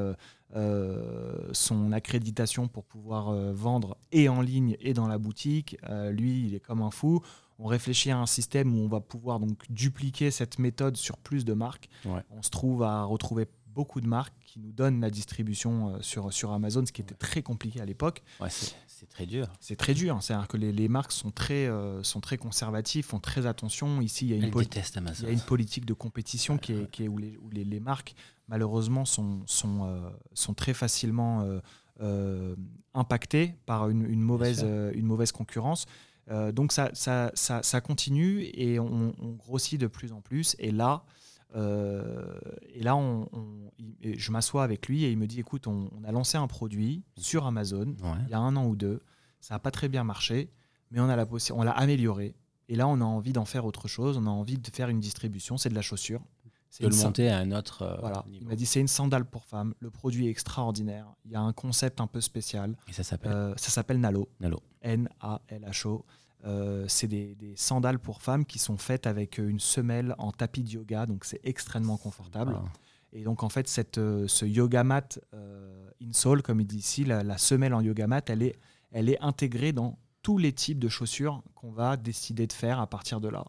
euh, 0.54 1.48
son 1.52 1.90
accréditation 1.90 2.68
pour 2.68 2.84
pouvoir 2.84 3.30
euh, 3.30 3.52
vendre 3.52 3.98
et 4.12 4.28
en 4.28 4.40
ligne 4.40 4.76
et 4.80 4.94
dans 4.94 5.08
la 5.08 5.18
boutique. 5.18 5.76
Euh, 5.90 6.12
lui, 6.12 6.46
il 6.46 6.54
est 6.54 6.60
comme 6.60 6.82
un 6.82 6.92
fou. 6.92 7.20
On 7.58 7.66
réfléchit 7.66 8.10
à 8.10 8.18
un 8.18 8.26
système 8.26 8.74
où 8.74 8.82
on 8.82 8.88
va 8.88 9.00
pouvoir 9.00 9.40
donc 9.40 9.64
dupliquer 9.70 10.30
cette 10.30 10.58
méthode 10.58 10.96
sur 10.96 11.16
plus 11.16 11.44
de 11.44 11.52
marques. 11.52 11.88
On 12.30 12.42
se 12.42 12.50
trouve 12.50 12.82
à 12.82 13.04
retrouver 13.04 13.46
beaucoup 13.68 14.00
de 14.00 14.06
marques 14.06 14.34
qui 14.46 14.58
nous 14.58 14.72
donnent 14.72 15.02
la 15.02 15.10
distribution 15.10 16.00
sur, 16.00 16.32
sur 16.32 16.52
Amazon, 16.52 16.86
ce 16.86 16.92
qui 16.92 17.02
était 17.02 17.14
très 17.14 17.42
compliqué 17.42 17.80
à 17.80 17.84
l'époque. 17.84 18.22
c'est 18.86 19.08
très 19.08 19.26
dur. 19.26 19.48
C'est 19.60 19.76
très 19.76 19.92
dur. 19.92 20.16
C'est-à-dire 20.22 20.48
que 20.48 20.56
les, 20.56 20.72
les, 20.72 20.88
marques 20.88 21.12
sont 21.12 21.30
très, 21.30 21.68
sont 22.02 22.20
très 22.20 22.38
conservatives, 22.38 23.04
font 23.04 23.20
très 23.20 23.46
attention. 23.46 24.00
Ici, 24.00 24.26
il 24.26 24.30
y 24.30 24.32
a 24.32 24.36
une, 24.36 24.44
il 24.44 25.24
y 25.24 25.26
a 25.26 25.30
une 25.30 25.40
politique 25.40 25.84
de 25.84 25.92
compétition 25.92 26.56
qui 26.56 26.72
est, 26.72 26.90
qui 26.90 27.04
est 27.04 27.08
où, 27.08 27.18
les, 27.18 27.36
où 27.42 27.50
les, 27.50 27.64
les, 27.64 27.80
marques 27.80 28.14
malheureusement, 28.48 29.04
sont, 29.04 29.42
sont, 29.46 29.84
euh, 29.84 30.10
sont 30.34 30.54
très 30.54 30.74
facilement 30.74 31.42
euh, 31.42 31.60
euh, 32.00 32.54
impactés 32.94 33.54
par 33.66 33.88
une, 33.88 34.20
mauvaise, 34.20 34.64
une 34.94 35.06
mauvaise 35.06 35.32
concurrence. 35.32 35.86
Donc 36.52 36.72
ça, 36.72 36.90
ça, 36.94 37.30
ça, 37.34 37.80
continue 37.80 38.42
et 38.54 38.78
on, 38.80 39.14
grossit 39.38 39.80
de 39.80 39.86
plus 39.86 40.12
en 40.12 40.20
plus. 40.20 40.56
Et 40.58 40.72
là, 40.72 41.04
et 41.54 42.82
là 42.82 42.96
on, 42.96 43.28
je 44.02 44.32
m'assois 44.32 44.64
avec 44.64 44.88
lui 44.88 45.04
et 45.04 45.10
il 45.10 45.18
me 45.18 45.26
dit, 45.26 45.40
écoute, 45.40 45.66
on, 45.66 45.88
a 46.04 46.12
lancé 46.12 46.36
un 46.36 46.48
produit 46.48 47.04
sur 47.16 47.46
Amazon 47.46 47.94
il 48.24 48.30
y 48.30 48.34
a 48.34 48.38
un 48.38 48.56
an 48.56 48.66
ou 48.66 48.76
deux. 48.76 49.00
Ça 49.40 49.54
n'a 49.54 49.58
pas 49.60 49.70
très 49.70 49.88
bien 49.88 50.02
marché, 50.02 50.50
mais 50.90 51.00
on 51.00 51.08
a 51.08 51.26
on 51.52 51.62
l'a 51.62 51.72
amélioré. 51.72 52.34
Et 52.68 52.76
là, 52.76 52.88
on 52.88 53.00
a 53.00 53.04
envie 53.04 53.32
d'en 53.32 53.44
faire 53.44 53.64
autre 53.64 53.88
chose. 53.88 54.16
On 54.16 54.26
a 54.26 54.30
envie 54.30 54.58
de 54.58 54.70
faire 54.70 54.88
une 54.88 55.00
distribution. 55.00 55.56
C'est 55.56 55.68
de 55.68 55.74
la 55.74 55.82
chaussure 55.82 56.20
de 56.80 56.88
le 56.88 56.96
monter 56.96 57.28
à 57.28 57.38
un 57.38 57.52
autre 57.52 57.82
euh, 57.82 57.96
voilà. 58.00 58.24
Il 58.28 58.46
m'a 58.46 58.54
dit 58.54 58.66
c'est 58.66 58.80
une 58.80 58.88
sandale 58.88 59.24
pour 59.24 59.44
femme. 59.44 59.74
Le 59.80 59.90
produit 59.90 60.26
est 60.26 60.30
extraordinaire. 60.30 61.06
Il 61.24 61.32
y 61.32 61.36
a 61.36 61.40
un 61.40 61.52
concept 61.52 62.00
un 62.00 62.06
peu 62.06 62.20
spécial. 62.20 62.76
Et 62.88 62.92
ça 62.92 63.02
s'appelle 63.02 63.32
euh, 63.32 63.54
Ça 63.56 63.70
s'appelle 63.70 64.00
Nalo. 64.00 64.28
Nalo. 64.40 64.60
N-A-L-H-O. 64.82 66.04
Euh, 66.44 66.84
c'est 66.86 67.08
des, 67.08 67.36
sandales 67.56 67.98
pour 67.98 68.22
femmes 68.22 68.44
qui 68.44 68.58
sont 68.58 68.76
faites 68.76 69.06
avec 69.06 69.38
une 69.38 69.58
semelle 69.58 70.14
en 70.18 70.30
tapis 70.30 70.62
de 70.62 70.70
yoga, 70.70 71.06
donc 71.06 71.24
c'est 71.24 71.40
extrêmement 71.42 71.96
confortable. 71.96 72.56
Et 73.12 73.24
donc 73.24 73.42
en 73.42 73.48
fait, 73.48 73.66
cette, 73.68 73.96
ce 73.96 74.44
yoga 74.44 74.84
mat 74.84 75.18
insole, 76.00 76.42
comme 76.42 76.60
il 76.60 76.66
dit 76.66 76.78
ici, 76.78 77.04
la, 77.04 77.38
semelle 77.38 77.74
en 77.74 77.80
yoga 77.80 78.06
mat, 78.06 78.30
elle 78.30 78.42
est, 78.42 78.56
elle 78.92 79.08
est 79.08 79.20
intégrée 79.20 79.72
dans 79.72 79.98
tous 80.22 80.38
les 80.38 80.52
types 80.52 80.78
de 80.78 80.88
chaussures 80.88 81.42
qu'on 81.54 81.70
va 81.70 81.96
décider 81.96 82.46
de 82.46 82.52
faire 82.52 82.80
à 82.80 82.86
partir 82.86 83.20
de 83.20 83.28
là. 83.28 83.44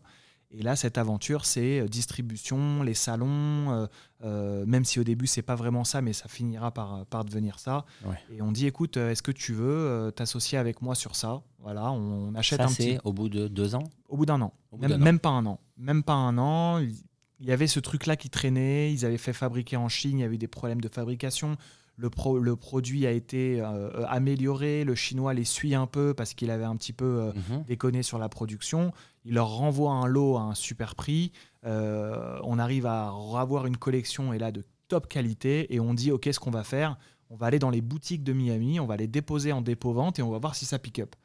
Et 0.52 0.62
là, 0.62 0.76
cette 0.78 0.98
aventure, 0.98 1.46
c'est 1.46 1.82
euh, 1.82 1.88
distribution, 1.88 2.82
les 2.82 2.94
salons, 2.94 3.72
euh, 3.72 3.88
euh, 4.24 4.66
même 4.66 4.86
si 4.86 5.00
au 5.00 5.04
début, 5.04 5.28
c'est 5.28 5.42
pas 5.42 5.56
vraiment 5.56 5.84
ça, 5.84 6.02
mais 6.02 6.14
ça 6.14 6.30
finira 6.30 6.72
par, 6.72 7.06
par 7.08 7.26
devenir 7.26 7.60
ça. 7.60 7.86
Et 8.32 8.42
on 8.42 8.52
dit, 8.52 8.66
écoute, 8.66 8.98
est-ce 8.98 9.22
que 9.22 9.32
tu 9.32 9.54
veux 9.54 10.12
t'associer 10.16 10.58
avec 10.58 10.82
moi 10.82 10.96
sur 10.96 11.16
ça? 11.16 11.42
Voilà, 11.60 11.92
on, 11.92 12.34
achète 12.36 12.62
un 12.62 12.68
petit. 12.68 12.98
au 13.04 13.12
bout 13.12 13.28
de 13.28 13.48
deux 13.48 13.76
ans? 13.76 13.84
Au 14.08 14.16
bout 14.16 14.26
d'un 14.26 14.42
an. 14.42 14.54
Même, 14.80 14.98
même, 14.98 15.20
pas 15.20 15.30
un 15.30 15.46
an. 15.46 15.60
Même 15.78 16.04
pas 16.04 16.14
un 16.14 16.38
an. 16.38 16.80
Il 16.80 17.46
y 17.46 17.52
avait 17.52 17.68
ce 17.68 17.80
truc-là 17.80 18.16
qui 18.16 18.30
traînait. 18.30 18.92
Ils 18.94 19.06
avaient 19.06 19.18
fait 19.18 19.34
fabriquer 19.34 19.76
en 19.76 19.90
Chine. 19.90 20.18
Il 20.20 20.22
y 20.22 20.24
avait 20.24 20.36
eu 20.36 20.40
des 20.40 20.48
problèmes 20.48 20.82
de 20.82 20.88
fabrication. 20.88 21.58
Le, 21.98 22.10
le 22.40 22.56
produit 22.56 23.06
a 23.08 23.12
été 23.12 23.62
amélioré, 24.08 24.84
le 24.84 24.96
chinois 24.96 25.34
les 25.34 25.44
suit 25.44 25.76
un 25.76 25.88
peu 25.88 26.14
parce 26.14 26.34
qu'il 26.34 26.52
avait 26.52 26.64
un 26.64 26.76
petit 26.76 26.94
peu 26.94 27.32
mhm. 27.50 27.64
déconné 27.64 28.04
sur 28.04 28.20
la 28.20 28.30
production, 28.30 28.94
il 29.26 29.34
leur 29.34 29.50
renvoie 29.50 29.92
un 29.92 30.06
lot 30.06 30.38
à 30.38 30.42
un 30.42 30.56
super 30.56 30.96
prix, 30.96 31.32
on 31.64 32.60
arrive 32.60 32.86
à 32.86 33.12
avoir 33.36 33.66
une 33.66 33.78
collection 33.78 34.32
et 34.32 34.38
là 34.38 34.52
de 34.52 34.64
top 34.88 35.08
qualité 35.08 35.74
et 35.74 35.80
on 35.80 35.94
dit 35.94 36.12
ok 36.12 36.30
ce 36.32 36.40
qu'on 36.40 36.52
va 36.52 36.64
faire, 36.64 36.98
on 37.30 37.36
va 37.36 37.48
aller 37.48 37.60
dans 37.60 37.70
les 37.70 37.82
boutiques 37.82 38.24
de 38.24 38.34
Miami, 38.34 38.80
on 38.80 38.86
va 38.86 38.98
les 38.98 39.08
déposer 39.08 39.52
en 39.52 39.62
dépôt-vente 39.62 40.20
et 40.20 40.22
on 40.22 40.30
va 40.30 40.38
voir 40.38 40.56
si 40.56 40.66
ça 40.66 40.80
pick 40.80 41.00
up. 41.00 41.16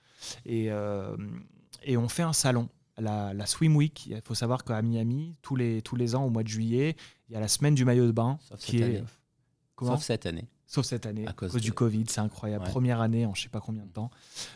Et, 0.45 0.71
euh, 0.71 1.17
et 1.85 1.97
on 1.97 2.09
fait 2.09 2.23
un 2.23 2.33
salon, 2.33 2.69
la, 2.99 3.35
la 3.35 3.47
Swim 3.47 3.77
Week. 3.77 4.07
Il 4.07 4.21
faut 4.25 4.35
savoir 4.35 4.65
qu'à 4.65 4.81
Miami, 4.83 5.37
tous 5.43 5.57
les, 5.57 5.83
tous 5.83 5.97
les 5.97 6.15
ans, 6.15 6.25
au 6.25 6.31
mois 6.31 6.43
de 6.43 6.49
juillet, 6.49 6.97
il 7.29 7.35
y 7.35 7.37
a 7.37 7.41
la 7.41 7.49
semaine 7.49 7.75
du 7.75 7.85
maillot 7.85 8.07
de 8.07 8.13
bain. 8.13 8.39
Sauf 8.41 8.61
qui 8.61 8.79
cette 8.79 8.81
est, 8.81 8.85
année. 8.85 9.05
Sauf 9.81 10.03
cette 10.03 10.27
année. 10.27 10.49
Sauf 10.73 10.87
cette 10.87 11.05
année, 11.05 11.27
à 11.27 11.35
cause, 11.35 11.53
du 11.57 11.75
Covid, 11.75 12.05
c'est 12.09 12.23
incroyable. 12.23 12.65
Première 12.65 13.03
année 13.03 13.27
en 13.27 13.35
je 13.35 13.43
sais 13.43 13.51
pas 13.51 13.61
combien 13.61 13.85
de 13.85 13.91
temps. 13.91 14.11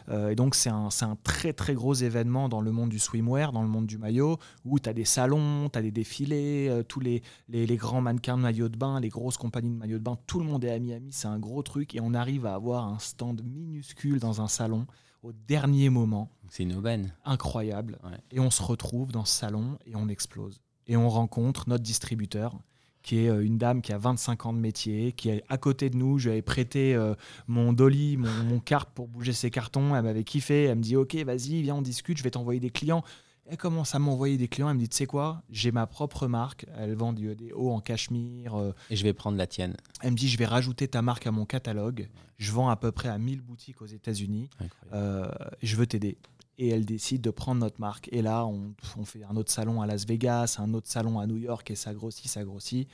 Euh, 0.09 0.31
et 0.31 0.35
donc, 0.35 0.55
c'est 0.55 0.71
un, 0.71 0.89
un, 1.03 1.17
très 1.17 1.53
très 1.53 1.75
gros 1.75 1.93
événement 1.93 2.49
dans 2.49 2.62
le 2.62 2.73
monde 2.73 2.89
du 2.89 2.99
swimwear, 2.99 3.53
dans 3.53 3.61
le 3.61 3.69
monde 3.69 3.87
du 3.87 3.99
maillot, 3.99 4.39
où 4.64 4.79
tu 4.79 4.89
as 4.89 4.95
des 4.95 5.05
salons, 5.05 5.69
tu 5.69 5.79
as 5.79 5.83
des 5.83 5.91
défilés, 5.91 6.69
euh, 6.71 6.83
tous 6.83 7.01
les, 7.01 7.23
les, 7.51 7.67
les, 7.67 7.77
grands 7.77 8.01
mannequins 8.01 8.39
de 8.39 8.43
maillot 8.43 8.71
de 8.71 8.79
bain, 8.79 8.99
les 8.99 9.11
grosses 9.11 9.37
compagnies 9.37 9.69
de 9.69 9.77
maillot 9.77 9.99
de 9.99 10.05
bain, 10.05 10.17
tout 10.27 10.39
le 10.39 10.47
monde 10.47 10.64
est 10.64 10.71
à 10.71 10.79
Miami, 10.79 11.12
c'est 11.12 11.29
un 11.29 11.39
gros 11.39 11.62
truc. 11.62 11.95
Et 11.95 12.01
on 12.01 12.14
arrive 12.14 12.47
à 12.47 12.55
avoir 12.55 12.87
un 12.87 12.99
stand 12.99 13.43
minuscule 13.45 14.19
dans 14.19 14.41
un 14.41 14.49
salon 14.49 14.87
au 15.23 15.33
dernier 15.35 15.91
moment. 15.91 16.31
C'est 16.49 16.62
une 16.62 16.77
aubaine. 16.77 17.12
Incroyable. 17.27 17.99
Et 18.31 18.41
on 18.41 18.51
se 18.51 18.62
retrouve 18.62 19.12
dans 19.12 19.27
ce 19.27 19.35
salon 19.35 19.77
et 19.85 19.95
on 19.97 20.09
explose. 20.09 20.62
Et 20.87 20.97
on 20.97 21.11
rencontre 21.11 21.69
notre 21.69 21.85
distributeur 21.85 22.59
qui 23.07 23.21
est 23.21 23.29
euh, 23.31 23.47
une 23.47 23.57
dame 23.57 23.81
qui 23.81 23.93
a 23.93 23.99
25 23.99 24.47
ans 24.47 24.53
de 24.53 24.59
métier, 24.59 25.13
qui 25.13 25.31
est 25.31 25.45
à 25.49 25.57
côté 25.57 25.89
de 25.89 25.97
nous. 25.97 26.19
Je 26.19 26.25
lui 26.25 26.33
avais 26.33 26.43
prêté 26.43 26.95
euh, 26.95 27.15
mon 27.47 27.73
dolly, 27.73 28.17
mon, 28.17 28.29
mon, 28.45 28.59
carte 28.59 28.91
pour 28.91 29.07
bouger 29.07 29.33
ses 29.33 29.51
cartons. 29.51 29.95
Elle 29.95 30.03
m'avait 30.03 30.25
kiffé. 30.25 30.65
Elle 30.65 30.79
me 30.79 30.83
dit 30.83 30.97
Ok, 30.97 31.15
vas-y, 31.15 31.63
viens, 31.63 31.77
on 31.77 31.83
discute, 31.83 32.19
je 32.19 32.25
vais 32.25 32.33
t'envoyer 32.33 32.59
des 32.59 32.71
clients. 32.71 33.05
Elle 33.49 33.59
commence 33.59 33.95
à 33.95 34.01
m'envoyer 34.01 34.37
des 34.37 34.49
clients. 34.49 34.69
Elle 34.69 34.75
me 34.75 34.81
dit 34.81 34.89
Tu 34.89 34.97
sais 34.97 35.07
quoi? 35.07 35.43
J'ai 35.51 35.71
ma 35.71 35.87
propre 35.87 36.27
marque. 36.27 36.67
Elle 36.77 36.97
vend 36.97 37.13
des 37.13 37.53
hauts 37.55 37.71
en 37.71 37.81
cachemire. 37.81 38.57
Euh. 38.57 38.73
Et 38.91 38.97
je 38.97 39.05
vais 39.05 39.13
prendre 39.13 39.39
la 39.39 39.47
tienne. 39.47 39.77
Elle 40.03 40.11
me 40.11 40.17
dit 40.17 40.29
Je 40.29 40.37
vais 40.37 40.47
rajouter 40.47 40.89
ta 40.89 41.01
marque 41.01 41.29
à 41.29 41.31
mon 41.31 41.47
catalogue. 41.47 42.09
Je 42.39 42.51
vends 42.51 42.69
à 42.69 42.77
peu 42.77 42.91
près 42.91 43.09
à 43.09 43.19
1000 43.19 43.41
boutiques 43.41 43.81
aux 43.81 43.87
États-Unis. 43.87 44.51
je 44.93 45.77
veux 45.77 45.87
t'aider 45.87 46.19
et 46.59 46.69
elle 46.69 46.85
décide 46.85 47.23
de 47.23 47.31
prendre 47.31 47.61
notre 47.61 47.81
marque. 47.81 48.09
Et 48.13 48.23
là, 48.23 48.47
on, 48.47 48.75
fait 49.05 49.25
un 49.25 49.37
autre 49.37 49.53
salon 49.53 49.83
à 49.83 49.87
Las 49.87 50.07
Vegas, 50.07 50.57
un 50.59 50.75
autre 50.75 50.89
salon 50.89 51.19
à 51.19 51.27
New 51.27 51.37
York, 51.37 51.71
et 51.71 51.75
ça 51.75 51.93
grossit, 51.95 52.29
ça 52.29 52.45
grossit. 52.45 52.89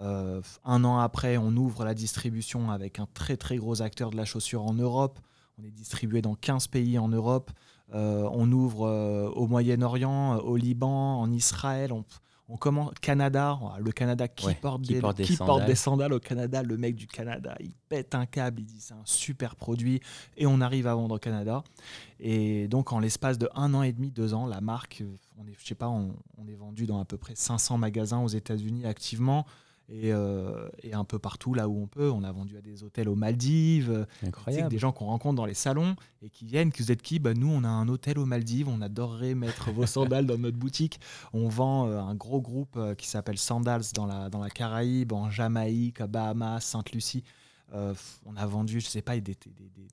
Euh, 0.00 0.40
un 0.64 0.84
an 0.84 0.98
après, 0.98 1.36
on 1.36 1.54
ouvre 1.56 1.84
la 1.84 1.94
distribution 1.94 2.70
avec 2.70 2.98
un 2.98 3.06
très 3.12 3.36
très 3.36 3.56
gros 3.56 3.82
acteur 3.82 4.10
de 4.10 4.16
la 4.16 4.24
chaussure 4.24 4.64
en 4.64 4.72
Europe. 4.72 5.18
On 5.58 5.64
est 5.64 5.70
distribué 5.70 6.22
dans 6.22 6.34
15 6.34 6.68
pays 6.68 6.98
en 6.98 7.08
Europe. 7.08 7.50
Euh, 7.92 8.28
on 8.32 8.50
ouvre 8.52 8.86
euh, 8.86 9.28
au 9.30 9.46
Moyen-Orient, 9.46 10.38
au 10.38 10.56
Liban, 10.56 11.20
en 11.20 11.30
Israël. 11.32 11.92
On 12.50 12.56
commence 12.56 12.92
Canada, 13.00 13.58
le 13.78 13.92
Canada 13.92 14.26
qui, 14.26 14.52
porte, 14.54 14.82
des, 14.82 15.00
sandales. 15.76 16.12
au 16.12 16.18
Canada, 16.18 16.62
le 16.62 16.76
mec 16.76 16.96
du 16.96 17.06
Canada, 17.06 17.54
il 17.60 17.72
pète 17.88 18.14
un 18.14 18.26
câble, 18.26 18.60
il 18.60 18.66
dit 18.66 18.80
c'est 18.80 18.94
un 18.94 19.04
super 19.04 19.54
produit 19.54 20.00
et 20.36 20.46
on 20.46 20.60
arrive 20.60 20.86
à 20.86 20.94
vendre 20.94 21.14
au 21.14 21.18
Canada. 21.18 21.62
Et 22.18 22.66
donc 22.68 22.92
en 22.92 22.98
l'espace 22.98 23.38
de 23.38 23.48
un 23.54 23.72
an 23.74 23.82
et 23.82 23.92
demi, 23.92 24.10
deux 24.10 24.34
ans, 24.34 24.46
la 24.46 24.60
marque, 24.60 25.04
on 25.38 25.46
est, 25.46 25.54
je 25.58 25.66
sais 25.66 25.74
pas, 25.76 25.88
on, 25.88 26.16
on 26.38 26.48
est 26.48 26.56
vendu 26.56 26.86
dans 26.86 27.00
à 27.00 27.04
peu 27.04 27.16
près 27.16 27.34
500 27.36 27.78
magasins 27.78 28.20
aux 28.20 28.28
États-Unis 28.28 28.84
activement. 28.84 29.46
Euh, 29.92 30.68
et, 30.82 30.94
un 30.94 31.04
peu 31.04 31.18
partout 31.18 31.54
là 31.54 31.68
où 31.68 31.82
on 31.82 31.86
peut. 31.86 32.10
On 32.10 32.22
a 32.22 32.30
vendu 32.32 32.56
à 32.56 32.60
des 32.60 32.84
hôtels 32.84 33.08
aux 33.08 33.16
Maldives, 33.16 34.06
Incroyable. 34.24 34.68
des 34.68 34.78
gens 34.78 34.92
qu'on 34.92 35.06
rencontre 35.06 35.36
dans 35.36 35.46
les 35.46 35.54
salons 35.54 35.96
et 36.22 36.30
qui 36.30 36.44
viennent, 36.44 36.72
qui 36.72 36.82
vous 36.82 36.92
êtes 36.92 37.02
qui 37.02 37.18
bah, 37.18 37.34
Nous, 37.34 37.48
on 37.48 37.64
a 37.64 37.68
un 37.68 37.88
hôtel 37.88 38.18
aux 38.18 38.26
Maldives, 38.26 38.68
on 38.68 38.80
adorerait 38.80 39.34
mettre 39.34 39.72
vos 39.72 39.86
sandales 39.86 40.26
dans 40.26 40.38
notre 40.38 40.56
boutique. 40.56 41.00
On 41.32 41.48
vend 41.48 41.88
euh, 41.88 41.98
un 41.98 42.14
gros 42.14 42.40
groupe 42.40 42.76
euh, 42.76 42.94
qui 42.94 43.08
s'appelle 43.08 43.38
Sandals 43.38 43.92
dans 43.94 44.06
la, 44.06 44.30
dans 44.30 44.40
la 44.40 44.50
Caraïbe, 44.50 45.12
en 45.12 45.30
Jamaïque, 45.30 46.00
à 46.00 46.06
Bahamas, 46.06 46.60
Sainte-Lucie. 46.60 47.24
on 47.72 48.36
a 48.36 48.46
vendu, 48.46 48.80
je 48.80 48.86
sais 48.86 49.02
pas, 49.02 49.18
des, 49.18 49.36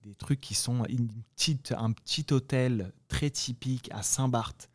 des, 0.03 0.15
trucs 0.15 0.41
qui 0.41 0.55
sont 0.55 0.85
une 0.85 1.07
petite, 1.35 1.73
un 1.77 1.91
petit 1.91 2.25
hôtel 2.31 2.91
très 3.07 3.29
typique 3.29 3.89
à 3.91 4.03
Saint-Barth. 4.03 4.69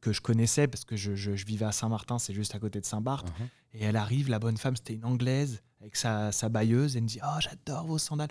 que 0.00 0.12
je 0.12 0.20
connaissais 0.22 0.66
parce 0.68 0.84
que 0.84 0.96
je, 0.96 1.14
je, 1.14 1.30
vivais 1.32 1.66
à 1.66 1.72
Saint-Martin, 1.72 2.18
c'est 2.18 2.32
juste 2.32 2.54
à 2.54 2.58
côté 2.58 2.80
de 2.80 2.86
Saint-Barth. 2.86 3.28
Uh-huh. 3.28 3.48
Et 3.74 3.84
elle 3.84 3.96
arrive, 3.96 4.28
la 4.28 4.38
bonne 4.38 4.56
femme, 4.56 4.76
c'était 4.76 4.94
une 4.94 5.04
anglaise 5.04 5.62
avec 5.80 5.96
sa, 5.96 6.32
sa 6.32 6.48
bailleuse. 6.48 6.96
Elle 6.96 7.04
me 7.04 7.08
dit 7.08 7.20
Oh, 7.22 7.40
j'adore 7.40 7.86
vos 7.86 7.98
sandales. 7.98 8.30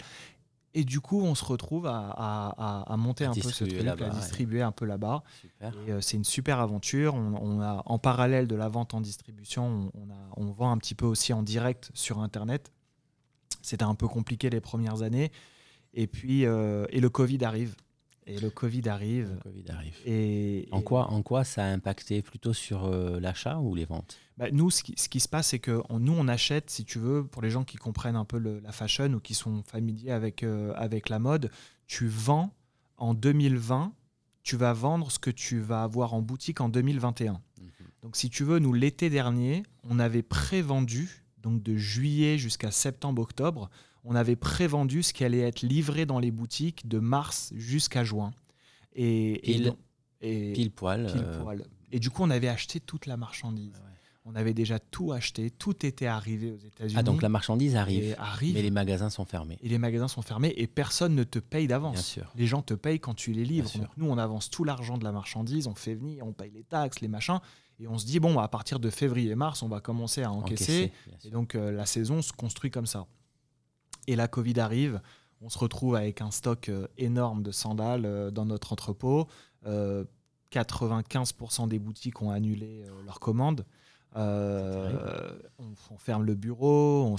Et 0.75 0.83
du 0.83 0.99
coup, 0.99 1.21
on 1.21 1.33
se 1.33 1.43
retrouve 1.43 1.87
à, 1.87 2.13
à, 2.15 2.93
à 2.93 2.97
monter 2.97 3.25
un 3.25 3.33
peu 3.33 3.41
ce 3.49 3.63
truc, 3.63 3.87
à 3.87 4.09
distribuer 4.09 4.61
un 4.61 4.71
peu 4.71 4.85
là-bas. 4.85 5.23
Et 5.61 5.91
euh, 5.91 6.01
c'est 6.01 6.15
une 6.15 6.23
super 6.23 6.59
aventure. 6.59 7.15
On, 7.15 7.59
a, 7.59 7.81
en 7.85 7.97
parallèle 7.97 8.47
de 8.47 8.55
la 8.55 8.69
vente 8.69 8.93
en 8.93 9.01
distribution, 9.01 9.91
on, 9.95 10.11
a, 10.11 10.29
on 10.37 10.51
vend 10.51 10.71
un 10.71 10.77
petit 10.77 10.93
peu 10.93 11.07
aussi 11.07 11.33
en 11.33 11.41
direct 11.41 11.89
sur 11.95 12.19
Internet. 12.19 12.71
C'était 13.63 13.83
un 13.83 13.95
peu 13.95 14.07
compliqué 14.07 14.51
les 14.51 14.61
premières 14.61 15.01
années. 15.01 15.31
Et 15.95 16.05
puis, 16.05 16.45
euh, 16.45 16.85
et 16.89 16.99
le 16.99 17.09
Covid 17.09 17.43
arrive. 17.43 17.75
Et 18.29 18.39
le 18.39 18.49
Covid 18.51 18.87
arrive. 18.87 19.31
Le 19.33 19.39
COVID 19.51 19.71
arrive. 19.71 19.95
Et, 20.05 20.67
en, 20.71 20.81
quoi, 20.81 21.11
en 21.11 21.23
quoi 21.23 21.43
ça 21.43 21.63
a 21.63 21.67
impacté 21.67 22.21
plutôt 22.21 22.53
sur 22.53 22.85
euh, 22.85 23.19
l'achat 23.19 23.57
ou 23.59 23.73
les 23.73 23.85
ventes? 23.85 24.17
Bah, 24.37 24.51
Nous, 24.51 24.69
ce 24.69 24.83
qui, 24.83 24.93
ce 24.97 25.09
qui, 25.09 25.19
se 25.19 25.27
passe, 25.27 25.47
c'est 25.47 25.59
que 25.59 25.81
nous, 25.97 26.13
on 26.13 26.27
achète, 26.27 26.69
si 26.69 26.85
tu 26.85 26.99
veux, 26.99 27.25
pour 27.25 27.41
les 27.41 27.49
gens 27.49 27.63
qui 27.63 27.77
comprennent 27.77 28.15
un 28.15 28.25
peu 28.25 28.37
la 28.37 28.71
fashion 28.71 29.11
ou 29.13 29.19
qui 29.19 29.33
sont 29.33 29.63
familiers 29.63 30.11
avec, 30.11 30.43
euh, 30.43 30.73
avec 30.75 31.09
la 31.09 31.17
mode, 31.17 31.49
tu 31.87 32.07
vends 32.07 32.53
en 32.97 33.15
2020, 33.15 33.93
tu 34.43 34.55
vas 34.55 34.73
vendre 34.73 35.11
ce 35.11 35.17
que 35.17 35.31
tu 35.31 35.59
vas 35.59 35.81
avoir 35.81 36.13
en 36.13 36.21
boutique 36.21 36.61
en 36.61 36.69
2021. 36.69 37.33
Mhm. 37.33 37.69
Donc, 38.03 38.15
si 38.15 38.29
tu 38.29 38.43
veux, 38.43 38.59
nous, 38.59 38.73
l'été 38.73 39.09
dernier, 39.09 39.63
on 39.83 39.97
avait 39.97 40.23
prévendu, 40.23 41.25
donc 41.39 41.63
de 41.63 41.75
juillet 41.75 42.37
jusqu'à 42.37 42.69
septembre-octobre, 42.69 43.69
on 44.09 44.15
avait 44.15 44.35
prévendu 44.35 45.03
ce 45.03 45.13
qui 45.13 45.23
allait 45.23 45.41
être 45.41 45.61
livré 45.61 46.07
dans 46.07 46.17
les 46.17 46.31
boutiques 46.31 46.87
de 46.87 46.97
mars 46.97 47.53
jusqu'à 47.55 48.03
juin. 48.03 48.33
Et, 48.95 49.39
pile, 49.43 49.75
et, 50.21 50.69
poil, 50.71 51.05
euh, 51.15 51.43
poil. 51.43 51.63
Et 51.91 51.99
du 51.99 52.09
coup, 52.09 52.23
on 52.23 52.31
avait 52.31 52.47
acheté 52.47 52.79
toute 52.79 53.05
la 53.05 53.17
marchandise. 53.17 53.79
On 54.25 54.35
avait 54.35 54.53
déjà 54.53 54.79
tout 54.79 55.11
acheté, 55.11 55.49
tout 55.49 55.85
était 55.85 56.07
arrivé 56.07 56.51
aux 56.51 56.57
États-Unis. 56.57 56.95
Ah, 56.97 57.03
donc 57.03 57.21
la 57.21 57.29
marchandise 57.29 57.75
arrive, 57.75 58.15
arrive, 58.19 58.55
mais 58.55 58.61
les 58.61 58.69
magasins 58.69 59.09
sont 59.09 59.25
fermés. 59.25 59.57
Et 59.61 59.69
les 59.69 59.77
magasins 59.77 60.07
sont 60.07 60.21
fermés 60.21 60.53
et 60.57 60.67
personne 60.67 61.15
ne 61.15 61.23
te 61.23 61.39
paye 61.39 61.67
d'avance. 61.67 62.19
Les 62.35 62.47
gens 62.47 62.61
te 62.61 62.73
payent 62.73 62.99
quand 62.99 63.13
tu 63.13 63.31
les 63.31 63.45
livres. 63.45 63.71
Donc 63.77 63.89
nous, 63.97 64.07
on 64.07 64.17
avance 64.17 64.49
tout 64.49 64.63
l'argent 64.63 64.97
de 64.97 65.03
la 65.03 65.11
marchandise, 65.11 65.67
on 65.67 65.75
fait 65.75 65.95
venir, 65.95 66.25
on 66.25 66.33
paye 66.33 66.51
les 66.51 66.63
taxes, 66.63 66.99
les 66.99 67.07
machins. 67.07 67.39
Et 67.79 67.87
on 67.87 67.97
se 67.97 68.05
dit, 68.05 68.19
bon, 68.19 68.37
à 68.39 68.47
partir 68.47 68.79
de 68.79 68.89
février-mars, 68.89 69.63
on 69.63 69.69
va 69.69 69.79
commencer 69.79 70.23
à 70.23 70.31
encaisser. 70.31 70.91
et 71.23 71.29
donc 71.29 71.55
euh, 71.55 71.71
la 71.71 71.85
saison 71.85 72.21
se 72.21 72.33
construit 72.33 72.71
comme 72.71 72.87
ça 72.87 73.07
et 74.07 74.15
la 74.15 74.27
Covid 74.27 74.59
arrive. 74.59 75.01
On 75.41 75.49
se 75.49 75.57
retrouve 75.57 75.95
avec 75.95 76.21
un 76.21 76.31
stock 76.31 76.69
euh, 76.69 76.87
énorme 76.97 77.43
de 77.43 77.51
sandales 77.51 78.05
euh, 78.05 78.31
dans 78.31 78.45
notre 78.45 78.73
entrepôt. 78.73 79.27
95% 79.65 81.63
euh, 81.63 81.67
des 81.67 81.79
boutiques 81.79 82.21
ont 82.21 82.31
annulé 82.31 82.85
leurs 83.05 83.19
commandes. 83.19 83.65
on, 84.15 85.97
ferme 85.97 86.23
le 86.23 86.35
bureau. 86.35 87.05
On, 87.05 87.15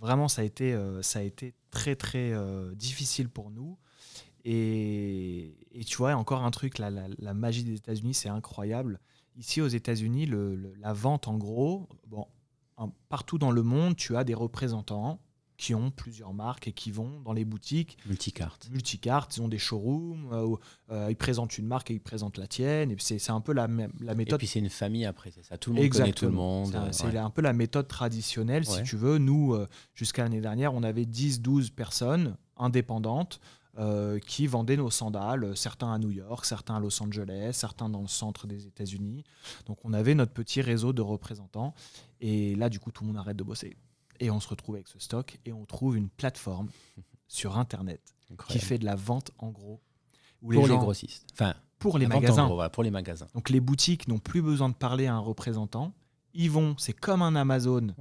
vraiment, 0.00 0.28
ça 0.28 0.42
a, 0.42 0.44
été, 0.44 0.78
ça 1.02 1.20
a 1.20 1.22
été 1.22 1.54
très, 1.70 1.96
très 1.96 2.32
difficile 2.74 3.28
pour 3.28 3.50
nous. 3.50 3.78
Et, 4.44 5.56
tu 5.86 5.96
vois, 5.96 6.14
encore 6.14 6.44
un 6.44 6.50
truc, 6.50 6.78
la, 6.78 6.90
la, 6.90 7.34
magie 7.34 7.64
des 7.64 7.74
États-Unis, 7.74 8.14
c'est 8.14 8.28
incroyable. 8.28 9.00
Ici, 9.36 9.60
aux 9.60 9.68
États-Unis, 9.68 10.28
la 10.80 10.92
vente, 10.92 11.28
en 11.28 11.36
gros, 11.36 11.88
bon, 12.06 12.26
partout 13.08 13.38
dans 13.38 13.50
le 13.50 13.62
monde, 13.62 13.96
tu 13.96 14.16
as 14.16 14.24
des 14.24 14.34
représentants 14.34 15.20
qui 15.56 15.74
ont 15.74 15.90
plusieurs 15.90 16.34
marques 16.34 16.68
et 16.68 16.72
qui 16.72 16.90
vont 16.90 17.20
dans 17.20 17.32
les 17.32 17.44
boutiques. 17.44 17.98
Multicartes. 18.06 18.68
Multicartes, 18.70 19.36
ils 19.36 19.42
ont 19.42 19.48
des 19.48 19.58
showrooms, 19.58 20.28
euh, 20.32 20.56
euh, 20.90 21.06
ils 21.10 21.16
présentent 21.16 21.58
une 21.58 21.66
marque 21.66 21.90
et 21.90 21.94
ils 21.94 22.00
présentent 22.00 22.38
la 22.38 22.46
tienne. 22.46 22.90
Et 22.90 22.96
c'est 22.98 23.30
un 23.30 23.40
peu 23.40 23.52
la, 23.52 23.68
la 24.00 24.14
méthode. 24.14 24.34
Et 24.34 24.38
puis 24.38 24.46
c'est 24.46 24.58
une 24.58 24.70
famille 24.70 25.04
après, 25.04 25.30
c'est 25.30 25.44
ça. 25.44 25.56
Tout 25.56 25.72
le 25.72 25.80
monde 25.80 25.90
connaît 25.90 26.12
tout 26.12 26.26
le 26.26 26.32
monde. 26.32 26.76
C'est 26.90 27.16
un 27.16 27.30
peu 27.30 27.42
la 27.42 27.52
méthode 27.52 27.88
traditionnelle, 27.88 28.64
si 28.64 28.82
tu 28.82 28.96
veux. 28.96 29.18
Nous, 29.18 29.54
euh, 29.54 29.68
jusqu'à 29.94 30.22
l'année 30.22 30.40
dernière, 30.40 30.74
on 30.74 30.82
avait 30.82 31.04
10-12 31.04 31.70
personnes 31.70 32.36
indépendantes. 32.56 33.40
qui 34.26 34.46
vendaient 34.46 34.76
nos 34.76 34.90
sandales, 34.90 35.56
certains 35.56 35.92
à 35.92 35.98
New 35.98 36.12
York, 36.12 36.44
certains 36.44 36.76
à 36.76 36.80
Los 36.80 37.02
Angeles, 37.02 37.54
certains 37.54 37.88
dans 37.88 38.02
le 38.02 38.06
centre 38.06 38.46
des 38.46 38.68
États-Unis. 38.68 39.24
Donc 39.66 39.78
on 39.82 39.92
avait 39.92 40.14
notre 40.14 40.32
petit 40.32 40.62
réseau 40.62 40.92
de 40.92 41.02
représentants. 41.02 41.74
Et 42.20 42.54
là, 42.54 42.68
du 42.68 42.78
coup, 42.78 42.92
tout 42.92 43.02
le 43.02 43.08
monde 43.08 43.18
arrête 43.18 43.36
de 43.36 43.42
bosser. 43.42 43.76
Et 44.20 44.30
on 44.30 44.40
se 44.40 44.48
retrouve 44.48 44.76
avec 44.76 44.88
ce 44.88 44.98
stock 44.98 45.38
et 45.44 45.52
on 45.52 45.64
trouve 45.64 45.96
une 45.96 46.08
plateforme 46.08 46.68
sur 47.28 47.58
Internet 47.58 48.00
qui 48.48 48.58
fait 48.58 48.78
de 48.78 48.84
la 48.84 48.94
vente 48.96 49.30
en 49.38 49.50
gros. 49.50 49.80
Où 50.42 50.52
pour 50.52 50.68
les, 50.68 50.76
grossistes. 50.76 51.26
Enfin, 51.32 51.54
pour 51.78 51.96
les 51.98 52.06
magasins. 52.06 52.48
pour 52.70 52.82
les 52.82 52.90
magasins. 52.90 53.28
Donc 53.34 53.48
les 53.48 53.60
boutiques 53.60 54.08
n'ont 54.08 54.18
plus 54.18 54.42
besoin 54.42 54.68
de 54.68 54.74
parler 54.74 55.06
à 55.06 55.14
un 55.14 55.18
représentant. 55.18 55.94
Ils 56.34 56.50
vont, 56.50 56.74
c'est 56.78 56.92
comme 56.92 57.22
un 57.22 57.34
Amazon, 57.34 57.94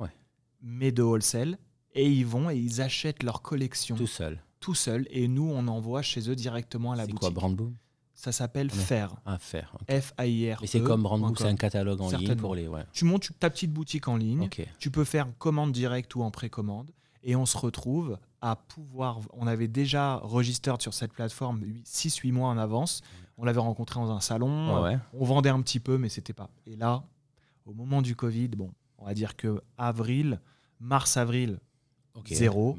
mais 0.62 0.92
de 0.92 1.04
wholesale. 1.04 1.58
et 1.94 2.10
ils 2.10 2.26
vont 2.26 2.50
et 2.50 2.58
ils 2.58 2.82
achètent 2.82 3.24
leur 3.24 3.42
collection 3.42 3.96
Tout 3.96 4.08
seul. 4.08 4.42
tout 4.60 4.74
seuls 4.74 5.08
et 5.12 5.28
nous 5.28 5.50
on 5.50 5.68
envoie 5.68 6.02
chez 6.02 6.30
eux 6.30 6.36
directement 6.36 6.92
à 6.92 6.96
la 6.96 7.04
C'est 7.06 7.12
boutique. 7.12 7.20
quoi, 7.22 7.30
Brandboom? 7.30 7.76
Ça 8.24 8.32
s'appelle. 8.32 8.70
Faire. 8.72 9.14
Ah, 9.26 9.38
faire. 9.38 9.76
ok. 9.82 10.00
F-A-I-R. 10.00 10.60
Mais 10.62 10.68
c'est 10.68 10.82
comme 10.82 11.04
Brandboom, 11.04 11.36
c'est 11.36 11.44
un 11.44 11.58
catalogue 11.58 12.00
en 12.00 12.10
ligne 12.10 12.38
pour 12.38 12.56
les. 12.56 12.70
Ouais. 12.70 12.86
Tu 12.94 13.04
montes 13.04 13.32
ta 13.38 13.50
petite 13.50 13.74
boutique 13.74 14.08
en 14.08 14.16
ligne, 14.16 14.44
Ok. 14.44 14.66
tu 14.80 14.90
peux 14.92 15.04
faire 15.04 15.28
commande 15.40 15.74
directe 15.74 16.16
ou 16.16 16.24
en 16.24 16.32
précommande 16.32 16.90
et 17.24 17.36
on 17.36 17.46
se 17.46 17.58
retrouve 17.58 18.18
à 18.40 18.56
pouvoir. 18.56 19.20
On 19.34 19.46
avait 19.46 19.68
déjà 19.68 20.16
registered 20.24 20.82
sur 20.82 20.94
cette 20.94 21.12
plateforme 21.12 21.66
6-8 21.84 22.32
mois 22.32 22.48
en 22.48 22.58
avance. 22.58 23.02
On 23.38 23.44
l'avait 23.44 23.60
rencontré 23.60 24.00
dans 24.00 24.12
un 24.12 24.22
salon. 24.22 24.74
Ouais, 24.84 24.94
ouais. 24.94 25.00
On 25.12 25.26
vendait 25.26 25.50
un 25.50 25.62
petit 25.62 25.82
peu, 25.82 25.98
mais 25.98 26.08
c'était 26.08 26.32
pas. 26.32 26.50
Et 26.66 26.78
là, 26.78 27.04
au 27.66 27.74
moment 27.74 28.02
du 28.02 28.16
Covid, 28.16 28.48
bon, 28.50 28.72
on 29.00 29.06
va 29.06 29.14
dire 29.14 29.36
que 29.36 29.62
avril, 29.78 30.40
mars-avril, 30.80 31.60
Zéro. 32.30 32.78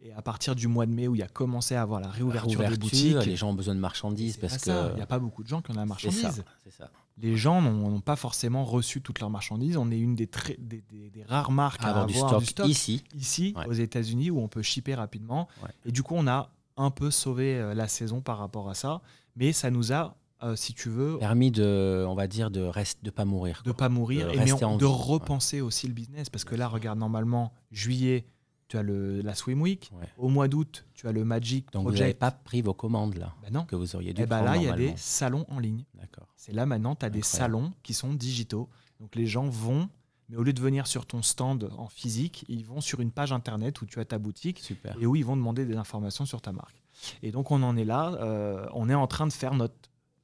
Et 0.00 0.12
à 0.12 0.22
partir 0.22 0.54
du 0.56 0.66
mois 0.68 0.86
de 0.86 0.92
mai 0.92 1.06
où 1.08 1.14
il 1.14 1.22
a 1.22 1.28
commencé 1.28 1.74
à 1.74 1.82
avoir 1.82 2.00
la 2.00 2.08
réouverture 2.08 2.50
des 2.60 2.66
Ouverture, 2.66 2.78
boutiques, 2.80 3.26
les 3.26 3.36
gens 3.36 3.50
ont 3.50 3.54
besoin 3.54 3.74
de 3.74 3.80
marchandises 3.80 4.36
parce 4.36 4.58
que. 4.58 4.64
ça. 4.64 4.88
il 4.92 4.96
n'y 4.96 5.02
a 5.02 5.06
pas 5.06 5.18
beaucoup 5.18 5.42
de 5.42 5.48
gens 5.48 5.62
qui 5.62 5.70
ont 5.70 5.74
la 5.74 5.82
ça. 5.82 5.86
marchandise. 5.86 6.44
C'est 6.64 6.72
ça. 6.72 6.90
Les 7.18 7.36
gens 7.36 7.60
n'ont 7.62 8.00
pas 8.00 8.16
forcément 8.16 8.64
reçu 8.64 9.00
toutes 9.02 9.20
leurs 9.20 9.30
marchandises. 9.30 9.76
On 9.76 9.90
est 9.90 9.98
une 9.98 10.16
des, 10.16 10.28
des, 10.58 10.82
des- 10.90 11.10
des 11.10 11.22
rares 11.24 11.52
marques 11.52 11.82
à 11.84 11.88
Avoir 11.88 12.04
avoir, 12.08 12.38
du 12.40 12.46
stock, 12.46 12.66
ici. 12.68 13.04
ici, 13.14 13.54
Ouais. 13.56 13.66
aux 13.68 13.72
États-Unis, 13.72 14.30
où 14.30 14.40
on 14.40 14.48
peut 14.48 14.62
shipper 14.62 14.94
rapidement. 14.94 15.46
Ouais. 15.62 15.68
Et 15.86 15.92
du 15.92 16.02
coup, 16.02 16.14
on 16.16 16.26
a 16.26 16.50
un 16.76 16.90
peu 16.90 17.10
sauvé 17.10 17.56
euh, 17.58 17.74
la 17.74 17.86
saison 17.86 18.20
par 18.22 18.38
rapport 18.38 18.68
à 18.70 18.74
ça. 18.74 19.02
Mais 19.36 19.52
ça 19.52 19.70
nous 19.70 19.92
a, 19.92 20.16
euh, 20.42 20.56
si 20.56 20.72
tu 20.74 20.88
veux, 20.88 21.18
Permis 21.18 21.50
de, 21.50 22.04
on 22.08 22.14
va 22.14 22.26
dire, 22.26 22.50
de 22.50 22.62
reste, 22.62 23.04
de 23.04 23.10
pas 23.10 23.26
mourir. 23.26 23.62
de 23.64 23.70
quoi. 23.70 23.76
pas 23.76 23.88
mourir 23.90 24.26
de 24.28 24.32
et 24.32 24.36
mais 24.38 24.52
on- 24.64 24.76
de 24.78 24.86
vie, 24.86 24.92
repenser 24.92 25.60
aussi 25.60 25.86
le 25.86 25.92
business. 25.92 26.30
Parce 26.30 26.44
que 26.44 26.54
là, 26.54 26.66
regarde, 26.66 26.98
normalement, 26.98 27.52
juillet, 27.70 28.24
tu 28.72 28.78
as 28.78 28.82
le, 28.82 29.20
la 29.20 29.34
Swim 29.34 29.60
Week. 29.60 29.90
Ouais. 29.92 30.06
Au 30.16 30.30
mois 30.30 30.48
d'août, 30.48 30.86
tu 30.94 31.06
as 31.06 31.12
le 31.12 31.26
Magic 31.26 31.70
Donc 31.74 31.86
vous 31.86 31.92
n'avez 31.98 32.14
pas 32.14 32.30
pris 32.30 32.62
vos 32.62 32.72
commandes 32.72 33.16
là 33.16 33.34
Ben 33.42 33.52
non. 33.52 33.64
que 33.66 33.76
vous 33.76 33.94
auriez 33.96 34.14
dû 34.14 34.22
Et 34.22 34.26
ben 34.26 34.38
prendre 34.38 34.52
là, 34.52 34.56
il 34.56 34.62
y 34.62 34.68
a 34.68 34.74
des 34.74 34.94
salons 34.96 35.44
en 35.50 35.58
ligne. 35.58 35.84
D'accord. 35.94 36.26
C'est 36.36 36.52
là 36.52 36.64
maintenant, 36.64 36.94
tu 36.94 37.04
as 37.04 37.10
des 37.10 37.20
salons 37.20 37.72
qui 37.82 37.92
sont 37.92 38.14
digitaux. 38.14 38.70
Donc 38.98 39.14
les 39.14 39.26
gens 39.26 39.46
vont, 39.46 39.90
mais 40.30 40.36
au 40.38 40.42
lieu 40.42 40.54
de 40.54 40.60
venir 40.62 40.86
sur 40.86 41.04
ton 41.04 41.20
stand 41.20 41.70
en 41.76 41.88
physique, 41.88 42.46
ils 42.48 42.64
vont 42.64 42.80
sur 42.80 43.00
une 43.00 43.10
page 43.10 43.30
internet 43.30 43.82
où 43.82 43.84
tu 43.86 44.00
as 44.00 44.06
ta 44.06 44.16
boutique 44.16 44.60
Super. 44.60 44.96
et 44.98 45.04
où 45.04 45.16
ils 45.16 45.24
vont 45.24 45.36
demander 45.36 45.66
des 45.66 45.76
informations 45.76 46.24
sur 46.24 46.40
ta 46.40 46.52
marque. 46.52 46.82
Et 47.22 47.30
donc 47.30 47.50
on 47.50 47.62
en 47.62 47.76
est 47.76 47.84
là, 47.84 48.14
euh, 48.22 48.66
on 48.72 48.88
est 48.88 48.94
en 48.94 49.06
train 49.06 49.26
de 49.26 49.34
faire 49.34 49.52
notre 49.54 49.74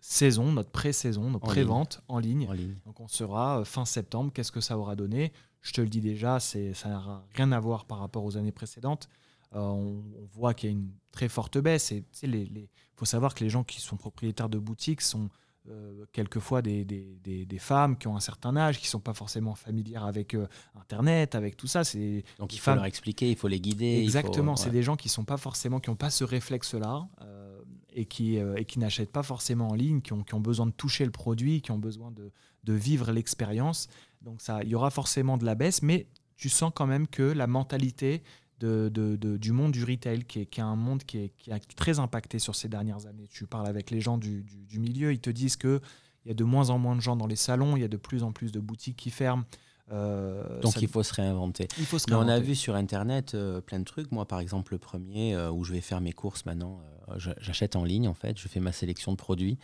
saison, 0.00 0.52
notre 0.52 0.70
pré-saison, 0.70 1.30
notre 1.30 1.44
En 1.44 1.48
pré-vente 1.48 2.02
en 2.08 2.18
ligne. 2.18 2.46
En 2.48 2.52
ligne. 2.52 2.76
Donc 2.86 3.00
on 3.00 3.08
sera 3.08 3.60
euh, 3.60 3.64
fin 3.64 3.84
septembre. 3.84 4.32
Qu'est-ce 4.32 4.52
que 4.52 4.60
ça 4.60 4.78
aura 4.78 4.96
donné? 4.96 5.32
Je 5.60 5.72
te 5.72 5.80
le 5.80 5.88
dis 5.88 6.00
déjà, 6.00 6.38
ça 6.40 6.58
n'a 6.84 7.24
rien 7.34 7.52
à 7.52 7.60
voir 7.60 7.84
par 7.84 7.98
rapport 7.98 8.24
aux 8.24 8.36
années 8.36 8.52
précédentes. 8.52 9.08
Euh, 9.54 9.58
on, 9.58 10.04
on 10.20 10.26
voit 10.32 10.54
qu'il 10.54 10.70
y 10.70 10.72
a 10.72 10.76
une 10.76 10.92
très 11.10 11.28
forte 11.28 11.58
baisse. 11.58 11.90
Il 11.90 12.30
les, 12.30 12.46
les, 12.46 12.70
faut 12.94 13.04
savoir 13.04 13.34
que 13.34 13.42
les 13.42 13.50
gens 13.50 13.64
qui 13.64 13.80
sont 13.80 13.96
propriétaires 13.96 14.48
de 14.48 14.58
boutiques 14.58 15.00
sont 15.00 15.28
euh, 15.70 16.04
quelquefois 16.12 16.62
des, 16.62 16.84
des, 16.84 17.18
des- 17.22 17.44
des 17.46 17.58
femmes 17.58 17.96
qui 17.96 18.06
ont 18.08 18.16
un 18.16 18.20
certain 18.20 18.56
âge, 18.56 18.78
qui 18.78 18.86
ne 18.86 18.90
sont 18.90 19.00
pas 19.00 19.14
forcément 19.14 19.54
familières 19.54 20.04
avec 20.04 20.34
euh, 20.34 20.46
Internet, 20.80 21.34
avec 21.34 21.56
tout 21.56 21.66
ça. 21.66 21.84
C'est 21.84 22.24
Donc 22.38 22.54
il 22.54 22.58
faut 22.58 22.64
femmes- 22.64 22.76
leur 22.76 22.84
expliquer, 22.86 23.30
il 23.30 23.36
faut 23.36 23.48
les 23.48 23.60
guider. 23.60 23.96
faut- 23.96 24.02
Exactement, 24.02 24.56
c'est 24.56 24.66
ouais. 24.66 24.70
des 24.72 24.82
gens 24.82 24.96
qui 24.96 25.08
sont 25.08 25.24
pas 25.24 25.36
forcément, 25.36 25.80
qui 25.80 25.90
n'ont 25.90 25.96
pas 25.96 26.10
ce 26.10 26.24
réflexe-là 26.24 27.08
euh, 27.22 27.60
et 27.92 28.06
qui, 28.06 28.36
et 28.36 28.64
qui 28.64 28.78
n'achètent 28.78 29.12
pas 29.12 29.22
forcément 29.22 29.68
en 29.68 29.74
ligne, 29.74 30.00
qui 30.00 30.12
ont, 30.12 30.22
qui 30.22 30.34
ont 30.34 30.40
besoin 30.40 30.66
de 30.66 30.72
toucher 30.72 31.04
le 31.04 31.10
produit, 31.10 31.60
qui 31.62 31.70
ont 31.72 31.78
besoin 31.78 32.10
de, 32.10 32.30
de 32.64 32.72
vivre 32.72 33.10
l'expérience. 33.12 33.88
Donc 34.22 34.40
ça, 34.40 34.62
il 34.62 34.68
y 34.68 34.74
aura 34.74 34.90
forcément 34.90 35.36
de 35.38 35.44
la 35.44 35.54
baisse, 35.54 35.82
mais 35.82 36.06
tu 36.36 36.48
sens 36.48 36.70
quand 36.74 36.86
même 36.86 37.06
que 37.08 37.22
la 37.22 37.46
mentalité 37.46 38.22
de, 38.60 38.90
de- 38.92 39.16
de- 39.16 39.36
du 39.36 39.52
monde 39.52 39.72
du 39.72 39.84
retail, 39.84 40.24
qui 40.24 40.40
est, 40.40 40.46
qui 40.46 40.60
est 40.60 40.64
un 40.64 40.76
monde 40.76 41.04
qui 41.04 41.18
est, 41.18 41.32
qui 41.38 41.52
a 41.52 41.58
très 41.76 41.98
impacté 41.98 42.38
sur 42.38 42.54
ces 42.56 42.68
dernières 42.68 43.06
années. 43.06 43.28
Tu 43.30 43.46
parles 43.46 43.68
avec 43.68 43.90
les 43.90 44.00
gens 44.00 44.18
du, 44.18 44.42
du- 44.42 44.64
du 44.66 44.78
milieu, 44.80 45.12
ils 45.12 45.20
te 45.20 45.30
disent 45.30 45.56
que 45.56 45.80
il 46.24 46.28
y 46.28 46.30
a 46.32 46.34
de 46.34 46.44
moins 46.44 46.70
en 46.70 46.78
moins 46.78 46.96
de 46.96 47.00
gens 47.00 47.16
dans 47.16 47.26
les 47.26 47.36
salons, 47.36 47.76
il 47.76 47.80
y 47.80 47.84
a 47.84 47.88
de 47.88 47.96
plus 47.96 48.22
en 48.22 48.32
plus 48.32 48.50
de 48.52 48.60
boutiques 48.60 48.96
qui 48.96 49.10
ferment. 49.10 49.44
Euh, 49.90 50.60
Donc 50.60 50.74
ça- 50.74 50.80
il 50.82 50.88
faut 50.88 51.02
se 51.02 51.14
réinventer. 51.14 51.66
il 51.78 51.86
faut 51.86 51.98
se 51.98 52.04
Mais 52.10 52.16
on 52.16 52.28
a 52.28 52.38
vu 52.40 52.54
sur 52.54 52.74
Internet 52.74 53.34
euh, 53.34 53.60
plein 53.62 53.78
de 53.78 53.84
trucs. 53.84 54.12
Moi, 54.12 54.26
par 54.26 54.40
exemple, 54.40 54.74
le 54.74 54.78
premier 54.78 55.34
euh, 55.34 55.50
où 55.50 55.64
je 55.64 55.72
vais 55.72 55.80
faire 55.80 56.00
mes 56.02 56.12
courses 56.12 56.44
maintenant, 56.44 56.82
j'achète 57.16 57.74
en 57.76 57.84
ligne 57.84 58.06
en 58.08 58.12
fait, 58.14 58.38
je 58.38 58.48
fais 58.48 58.60
ma 58.60 58.72
sélection 58.72 59.12
de 59.12 59.16
produits. 59.16 59.58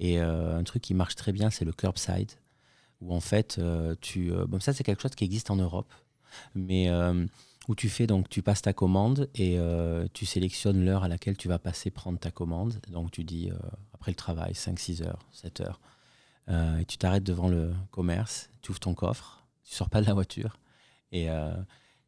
Et 0.00 0.18
un 0.18 0.64
truc 0.64 0.82
qui 0.82 0.94
marche 0.94 1.14
très 1.14 1.32
bien, 1.32 1.48
c'est 1.50 1.64
le 1.64 1.72
curbside, 1.72 2.32
où 3.00 3.14
en 3.14 3.20
fait, 3.20 3.60
tu, 4.00 4.32
bon, 4.48 4.58
ça 4.58 4.72
c'est 4.72 4.82
quelque 4.82 5.00
chose 5.00 5.14
qui 5.14 5.22
existe 5.24 5.50
en 5.50 5.56
Europe, 5.56 5.92
mais 6.56 6.88
où 7.68 7.74
tu 7.74 7.88
fais 7.88 8.06
donc 8.06 8.28
tu 8.28 8.42
passes 8.42 8.62
ta 8.62 8.72
commande 8.72 9.28
et 9.34 9.58
euh, 9.58 10.06
tu 10.12 10.26
sélectionnes 10.26 10.84
l'heure 10.84 11.04
à 11.04 11.08
laquelle 11.08 11.36
tu 11.36 11.48
vas 11.48 11.58
passer 11.58 11.90
prendre 11.90 12.18
ta 12.18 12.30
commande. 12.30 12.80
Donc 12.88 13.10
tu 13.12 13.22
dis 13.24 13.50
euh, 13.50 13.56
après 13.94 14.10
le 14.10 14.16
travail, 14.16 14.54
5, 14.54 14.78
6 14.78 15.02
heures, 15.02 15.26
7 15.32 15.60
heures, 15.60 15.80
Euh, 16.48 16.78
et 16.78 16.84
tu 16.84 16.98
t'arrêtes 16.98 17.22
devant 17.22 17.48
le 17.48 17.72
commerce, 17.92 18.50
tu 18.62 18.72
ouvres 18.72 18.80
ton 18.80 18.94
coffre, 18.94 19.44
tu 19.64 19.74
sors 19.76 19.88
pas 19.88 20.00
de 20.00 20.06
la 20.06 20.14
voiture 20.14 20.58
et 21.12 21.28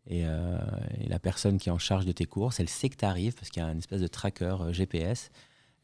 et, 0.06 0.20
et 0.20 1.08
la 1.08 1.18
personne 1.18 1.56
qui 1.58 1.68
est 1.70 1.72
en 1.72 1.78
charge 1.78 2.04
de 2.04 2.12
tes 2.12 2.26
courses, 2.26 2.60
elle 2.60 2.68
sait 2.68 2.90
que 2.90 2.96
tu 2.96 3.04
arrives 3.06 3.34
parce 3.34 3.48
qu'il 3.48 3.62
y 3.62 3.64
a 3.66 3.70
une 3.70 3.78
espèce 3.78 4.02
de 4.02 4.06
tracker 4.08 4.56
GPS. 4.70 5.30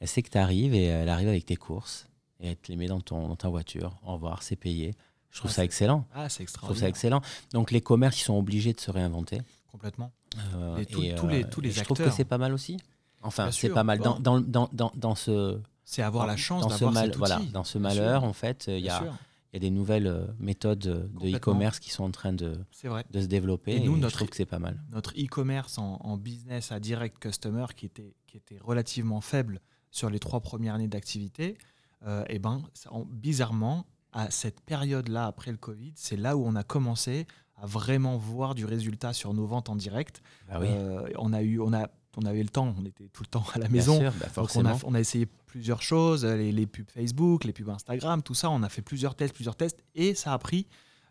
Elle 0.00 0.08
sait 0.08 0.22
que 0.22 0.28
tu 0.30 0.36
arrives 0.36 0.74
et 0.74 0.84
elle 0.84 1.08
arrive 1.08 1.28
avec 1.28 1.46
tes 1.46 1.56
courses 1.56 2.06
et 2.40 2.48
elle 2.48 2.56
te 2.56 2.70
les 2.72 2.76
met 2.76 2.86
dans, 2.88 3.00
ton, 3.00 3.28
dans 3.28 3.36
ta 3.36 3.48
voiture. 3.48 3.98
Au 4.04 4.14
revoir, 4.14 4.42
c'est 4.42 4.56
payé. 4.56 4.94
Je 5.30 5.38
trouve 5.38 5.50
Ah, 5.52 5.54
ça 5.54 5.64
excellent. 5.64 6.04
Ah, 6.12 6.28
c'est 6.28 6.32
Je 6.46 6.52
trouve 6.52 6.70
extraordinaire. 6.72 6.80
ça 6.80 6.88
excellent. 6.88 7.20
Donc 7.52 7.70
les 7.70 7.80
commerces, 7.80 8.20
ils 8.20 8.24
sont 8.24 8.36
obligés 8.36 8.72
de 8.74 8.80
se 8.80 8.90
réinventer. 8.90 9.40
Complètement. 9.70 10.12
Euh, 10.56 10.76
Et 10.78 10.86
tous- 10.86 11.02
tous 11.16 11.26
les- 11.28 11.44
tous 11.44 11.60
et 11.60 11.64
les 11.64 11.70
je 11.70 11.82
trouve 11.84 11.96
que 11.96 12.02
acteurs. 12.02 12.16
c'est 12.16 12.24
pas 12.24 12.38
mal 12.38 12.52
aussi. 12.52 12.76
Enfin, 13.22 13.50
c'est 13.50 13.68
pas 13.70 13.84
mal. 13.84 13.98
Dans, 13.98 14.14
Bon. 14.14 14.20
dans, 14.20 14.40
dans, 14.40 14.68
dans, 14.72 14.92
dans 14.94 15.14
ce, 15.14 15.58
C'est 15.84 16.02
avoir 16.02 16.26
la 16.26 16.36
chance 16.36 16.66
d'avoir 16.66 16.92
mal, 16.92 17.04
cet 17.06 17.10
outil. 17.16 17.18
voilà, 17.18 17.40
dans 17.52 17.64
ce 17.64 17.78
Bien 17.78 17.88
malheur, 17.88 18.20
sûr. 18.22 18.28
en 18.28 18.32
fait, 18.32 18.64
il 18.68 18.78
y 18.80 18.88
a, 18.88 18.98
sûr, 18.98 19.12
il 19.52 19.56
y 19.56 19.58
a 19.58 19.60
des 19.60 19.70
nouvelles 19.70 20.06
euh, 20.06 20.26
méthodes 20.38 20.78
de 20.78 21.36
e-commerce 21.36 21.78
qui 21.80 21.90
sont 21.90 22.04
en 22.04 22.10
train 22.10 22.32
de, 22.32 22.58
vrai. 22.84 23.04
de 23.10 23.20
se 23.20 23.26
développer. 23.26 23.72
Et 23.72 23.76
Et, 23.76 23.80
nous, 23.80 23.96
je 23.96 24.00
notre- 24.00 24.16
trouve 24.16 24.28
que 24.30 24.36
c'est 24.36 24.46
pas 24.46 24.58
mal. 24.58 24.80
Notre 24.90 25.12
e-commerce 25.18 25.76
en, 25.78 25.98
en 26.02 26.16
business 26.16 26.72
à 26.72 26.80
direct 26.80 27.18
customer 27.18 27.66
qui 27.76 27.86
était, 27.86 28.14
qui 28.26 28.36
était 28.38 28.58
relativement 28.60 29.20
faible 29.20 29.60
sur 29.90 30.08
les 30.08 30.18
trois 30.18 30.40
premières 30.40 30.74
années 30.74 30.88
d'activité, 30.88 31.58
euh, 32.06 32.24
eh 32.28 32.38
ben, 32.38 32.62
ça- 32.74 32.90
bizarrement, 33.10 33.84
à 34.12 34.30
cette 34.30 34.60
période-là, 34.60 35.26
après 35.26 35.50
le 35.50 35.56
Covid, 35.56 35.92
c'est 35.96 36.16
là 36.16 36.36
où 36.36 36.44
on 36.46 36.56
a 36.56 36.62
commencé 36.64 37.26
à 37.56 37.66
vraiment 37.66 38.16
voir 38.16 38.54
du 38.54 38.64
résultat 38.64 39.12
sur 39.12 39.34
nos 39.34 39.46
ventes 39.46 39.68
en 39.68 39.76
direct. 39.76 40.22
Ah 40.48 40.58
oui, 40.60 40.66
Euh, 40.70 41.08
on, 41.18 41.32
a 41.32 41.42
eu, 41.42 41.60
on, 41.60 41.72
a, 41.72 41.88
on 42.16 42.24
avait 42.24 42.42
le 42.42 42.48
temps, 42.48 42.74
on 42.78 42.84
était 42.86 43.08
tout 43.08 43.22
le 43.22 43.28
temps 43.28 43.44
à 43.54 43.58
la 43.58 43.68
maison. 43.68 44.00
sûr, 44.00 44.12
bah, 44.18 44.26
Donc 44.34 44.50
on, 44.56 44.64
a, 44.64 44.76
on 44.84 44.94
a 44.94 45.00
essayé 45.00 45.26
plusieurs 45.46 45.82
choses, 45.82 46.24
euh, 46.24 46.36
les, 46.36 46.52
les 46.52 46.66
pubs 46.66 46.90
Facebook, 46.90 47.44
les 47.44 47.52
pubs 47.52 47.68
Instagram, 47.68 48.22
tout 48.22 48.34
ça. 48.34 48.50
On 48.50 48.62
a 48.62 48.68
fait 48.68 48.82
plusieurs 48.82 49.14
tests, 49.14 49.34
plusieurs 49.34 49.56
tests, 49.56 49.78
et 49.94 50.14
ça 50.14 50.32
a 50.32 50.38
pris 50.38 50.66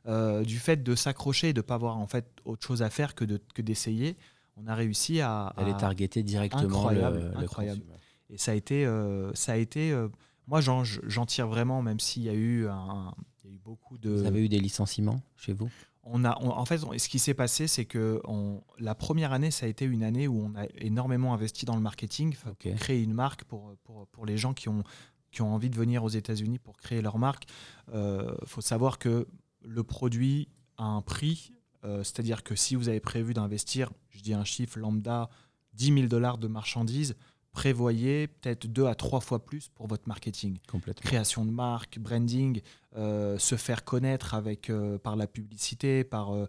euh, 0.07 0.43
du 0.43 0.57
fait 0.59 0.81
de 0.81 0.95
s'accrocher, 0.95 1.53
de 1.53 1.59
ne 1.59 1.61
pas 1.61 1.75
avoir 1.75 1.97
en 1.97 2.07
fait 2.07 2.25
autre 2.45 2.65
chose 2.65 2.81
à 2.81 2.89
faire 2.89 3.15
que 3.15 3.25
de- 3.25 3.41
que 3.53 3.61
d'essayer. 3.61 4.17
on 4.57 4.65
a 4.67 4.73
réussi 4.75 5.21
à, 5.21 5.53
D'aller 5.57 5.71
à- 5.71 5.75
targeter 5.75 6.23
directement 6.23 6.63
Incroyable, 6.63 7.19
le, 7.19 7.29
le 7.29 7.37
incroyable. 7.37 7.81
et 8.29 8.37
ça 8.37 8.51
a 8.51 8.55
été, 8.55 8.85
euh, 8.85 9.31
ça 9.35 9.51
a 9.53 9.55
été. 9.57 9.91
euh, 9.91 10.07
moi, 10.49 10.61
j'en, 10.61 10.83
tire 11.25 11.47
vraiment, 11.47 11.81
même 11.81 11.99
s'il 11.99 12.23
y 12.23 12.29
a 12.29 12.33
eu 12.33 12.67
un, 12.67 13.13
il 13.43 13.49
y 13.49 13.53
a 13.53 13.55
eu 13.55 13.59
beaucoup 13.59 13.97
de. 13.97 14.09
Vous 14.09 14.25
avez 14.25 14.43
eu 14.43 14.49
des 14.49 14.59
licenciements 14.59 15.21
chez 15.37 15.53
vous? 15.53 15.69
On 16.03 16.25
a, 16.25 16.35
on- 16.41 16.49
en 16.49 16.65
fait, 16.65 16.83
on- 16.83 16.97
ce 16.97 17.07
qui 17.07 17.19
s'est 17.19 17.35
passé, 17.35 17.67
c'est 17.67 17.85
que 17.85 18.19
on- 18.23 18.61
la 18.79 18.95
première 18.95 19.31
année, 19.31 19.51
ça 19.51 19.67
a 19.67 19.69
été 19.69 19.85
une 19.85 20.01
année 20.03 20.27
où 20.27 20.41
on 20.41 20.55
a 20.55 20.65
énormément 20.77 21.33
investi 21.35 21.65
dans 21.65 21.75
le 21.75 21.81
marketing, 21.81 22.33
enfin, 22.33 22.51
Ok. 22.51 22.73
créer 22.77 23.03
une 23.03 23.13
marque 23.13 23.43
pour, 23.43 23.75
pour, 23.83 24.07
pour 24.07 24.25
les 24.25 24.37
gens 24.37 24.53
qui 24.55 24.69
ont, 24.69 24.83
qui 25.31 25.43
ont 25.43 25.53
envie 25.53 25.69
de 25.69 25.75
venir 25.75 26.03
aux 26.03 26.09
États-Unis 26.09 26.57
pour 26.57 26.77
créer 26.77 27.01
leur 27.03 27.19
marque. 27.19 27.45
Il 27.93 28.33
faut 28.47 28.61
savoir 28.61 28.97
que 28.97 29.27
le 29.61 29.83
produit 29.83 30.47
a 30.77 30.85
un 30.85 31.01
prix, 31.03 31.51
euh, 31.83 32.03
c'est-à-dire 32.03 32.43
que 32.43 32.55
si 32.55 32.75
vous 32.75 32.89
avez 32.89 32.99
prévu 33.01 33.33
d'investir, 33.35 33.91
je 34.09 34.21
dis 34.21 34.33
un 34.33 34.43
chiffre 34.45 34.79
lambda, 34.79 35.29
10 35.73 35.93
000 35.93 36.07
dollars 36.07 36.37
de 36.39 36.47
marchandises, 36.47 37.15
prévoyez 37.51 38.27
peut-être 38.27 38.67
deux 38.67 38.85
à 38.85 38.95
trois 38.95 39.19
fois 39.19 39.43
plus 39.43 39.69
pour 39.75 39.87
votre 39.87 40.07
marketing 40.07 40.57
Complètement. 40.67 41.07
création 41.07 41.45
de 41.45 41.51
marque, 41.51 41.99
branding, 41.99 42.61
euh, 42.95 43.37
se 43.37 43.55
faire 43.55 43.83
connaître 43.83 44.33
avec, 44.33 44.69
euh, 44.69 44.97
par 44.97 45.15
la 45.15 45.27
publicité, 45.27 46.03
par 46.03 46.33
euh, 46.33 46.45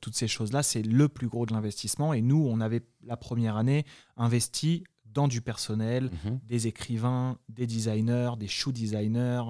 toutes 0.00 0.14
ces 0.14 0.28
choses-là, 0.28 0.62
c'est 0.62 0.82
le 0.82 1.08
plus 1.08 1.28
gros 1.28 1.44
de 1.46 1.52
l'investissement. 1.52 2.12
Et 2.14 2.22
nous, 2.22 2.46
on 2.48 2.60
avait 2.60 2.82
la 3.04 3.16
première 3.18 3.56
année 3.56 3.84
investi 4.16 4.84
dans 5.04 5.26
du 5.26 5.40
personnel, 5.42 6.08
Mhm. 6.24 6.38
des 6.46 6.68
écrivains, 6.68 7.36
des 7.48 7.66
designers, 7.66 8.30
des 8.38 8.46
shoe 8.46 8.72
designers. 8.72 9.42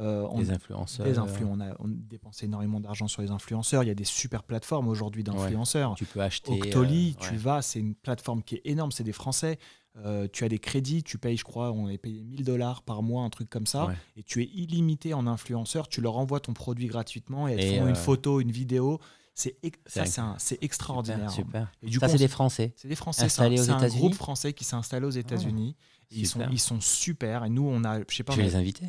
euh, 0.00 0.24
on, 0.30 0.38
Des 0.38 0.52
influenceurs. 0.52 1.04
des 1.04 1.18
influ- 1.18 1.44
on 1.44 1.60
a 1.60 1.74
on 1.80 1.88
dépensé 1.88 2.44
énormément 2.46 2.78
d'argent 2.78 3.08
sur 3.08 3.20
les 3.20 3.32
influenceurs. 3.32 3.82
Il 3.82 3.88
y 3.88 3.90
a 3.90 3.96
des 3.96 4.04
super 4.04 4.44
plateformes 4.44 4.86
aujourd'hui 4.86 5.24
d'influenceurs. 5.24 5.96
Tu 5.96 6.04
peux 6.04 6.20
acheter. 6.20 6.52
Octoly, 6.52 7.16
euh, 7.20 7.28
tu 7.28 7.36
vas, 7.36 7.62
c'est 7.62 7.80
une 7.80 7.96
plateforme 7.96 8.44
qui 8.44 8.54
est 8.54 8.62
énorme, 8.64 8.92
c'est 8.92 9.02
des 9.02 9.10
Français. 9.12 9.58
Euh, 10.04 10.28
tu 10.32 10.44
as 10.44 10.48
des 10.48 10.58
crédits, 10.58 11.02
tu 11.02 11.18
payes, 11.18 11.36
je 11.36 11.44
crois, 11.44 11.72
on 11.72 11.88
est 11.88 11.98
payé 11.98 12.22
1000 12.22 12.44
dollars 12.44 12.82
par 12.82 13.02
mois, 13.02 13.24
un 13.24 13.30
truc 13.30 13.50
comme 13.50 13.66
ça, 13.66 13.88
et 14.16 14.22
tu 14.22 14.42
es 14.42 14.46
illimité 14.46 15.12
en 15.14 15.26
influenceur, 15.26 15.88
tu 15.88 16.00
leur 16.00 16.16
envoies 16.16 16.40
ton 16.40 16.52
produit 16.52 16.86
gratuitement 16.86 17.48
et 17.48 17.52
elles 17.52 17.80
font 17.80 17.88
une 17.88 17.96
photo, 17.96 18.40
une 18.40 18.52
vidéo. 18.52 19.00
C'est 19.34 19.56
c'est 19.86 20.62
extraordinaire. 20.62 21.30
Super, 21.30 21.72
Et 21.82 21.86
du 21.86 21.98
ça, 21.98 22.08
c'est 22.08 22.18
des 22.18 22.28
Français. 22.28 22.72
C'est 22.76 22.88
des 22.88 22.96
Français. 22.96 23.28
C'est 23.28 23.42
un, 23.42 23.88
groupe 23.88 24.14
français 24.14 24.52
qui 24.52 24.64
s'est 24.64 24.74
installé 24.74 25.06
aux 25.06 25.10
États-Unis. 25.10 25.76
ils, 26.10 26.26
sont, 26.26 26.40
ils 26.50 26.58
sont 26.58 26.80
super. 26.80 27.44
Et 27.44 27.48
nous, 27.48 27.66
on 27.66 27.84
a, 27.84 28.00
je 28.00 28.16
sais 28.16 28.24
pas. 28.24 28.34
Tu 28.34 28.42
les 28.42 28.56
inviter? 28.56 28.86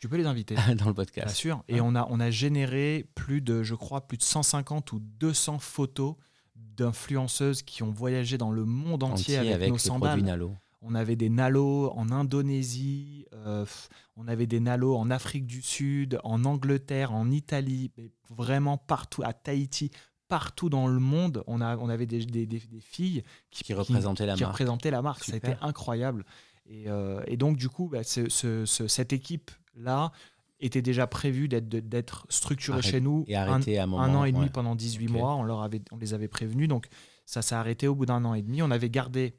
Tu 0.00 0.08
peux 0.08 0.16
les 0.16 0.26
inviter. 0.26 0.54
Dans 0.78 0.88
le 0.88 0.94
podcast. 0.94 1.28
Bien 1.28 1.34
sûr. 1.34 1.64
Et 1.68 1.80
on, 1.80 1.94
a, 1.94 2.06
on 2.10 2.20
a 2.20 2.30
généré 2.30 3.06
plus 3.14 3.40
de, 3.40 3.62
je 3.62 3.74
crois, 3.74 4.06
plus 4.06 4.18
de 4.18 4.22
150 4.22 4.92
ou 4.92 5.00
200 5.00 5.58
photos 5.58 6.16
d'influenceuses 6.76 7.62
qui 7.62 7.82
ont 7.82 7.90
voyagé 7.90 8.38
dans 8.38 8.50
le 8.50 8.64
monde 8.64 9.02
entier, 9.02 9.38
avec, 9.38 9.70
nos 9.70 9.78
sandales. 9.78 10.20
Nalo. 10.20 10.56
On 10.86 10.94
avait 10.94 11.16
des 11.16 11.30
nalos 11.30 11.90
en 11.94 12.10
Indonésie, 12.10 13.26
euh, 13.32 13.64
on 14.16 14.28
avait 14.28 14.46
des 14.46 14.60
nalos 14.60 14.96
en 14.96 15.10
Afrique 15.10 15.46
du 15.46 15.62
Sud, 15.62 16.20
en 16.24 16.44
Angleterre, 16.44 17.12
en 17.14 17.30
Italie, 17.30 17.90
vraiment 18.28 18.76
partout, 18.76 19.22
à 19.24 19.32
Tahiti, 19.32 19.90
partout 20.28 20.68
dans 20.68 20.86
le 20.86 20.98
monde, 20.98 21.42
on, 21.46 21.62
a, 21.62 21.76
on 21.78 21.88
avait 21.88 22.06
des, 22.06 22.26
des, 22.26 22.44
des, 22.44 22.60
filles 22.80 23.22
qui, 23.50 23.72
représentaient, 23.72 24.26
la 24.26 24.34
qui 24.34 24.44
représentaient 24.44 24.90
la 24.90 25.00
marque. 25.00 25.24
Ça 25.24 25.34
a 25.34 25.36
été 25.36 25.54
incroyable. 25.62 26.24
Et, 26.66 26.84
euh, 26.88 27.22
et 27.26 27.36
donc, 27.36 27.56
du 27.56 27.68
coup, 27.68 27.88
bah, 27.88 28.02
cette 28.04 29.12
équipe-là 29.12 30.12
était 30.66 30.82
déjà 30.82 31.06
prévue 31.06 31.48
d'être 31.48 32.26
structurée 32.28 32.82
chez 32.82 33.00
nous 33.00 33.24
et 33.26 33.36
un, 33.36 33.46
à 33.46 33.82
un, 33.84 34.14
an 34.14 34.24
et 34.24 34.32
demi 34.32 34.48
pendant 34.48 34.74
18 34.74 35.08
mois. 35.08 35.34
On, 35.36 35.42
leur 35.42 35.62
avait, 35.62 35.82
on 35.92 35.96
les 35.96 36.14
avait 36.14 36.28
prévenus. 36.28 36.68
Donc, 36.68 36.86
ça 37.26 37.42
s'est 37.42 37.54
arrêté 37.54 37.88
au 37.88 37.94
bout 37.94 38.06
d'un 38.06 38.24
an 38.24 38.34
et 38.34 38.42
demi. 38.42 38.62
On 38.62 38.70
avait 38.70 38.90
gardé 38.90 39.36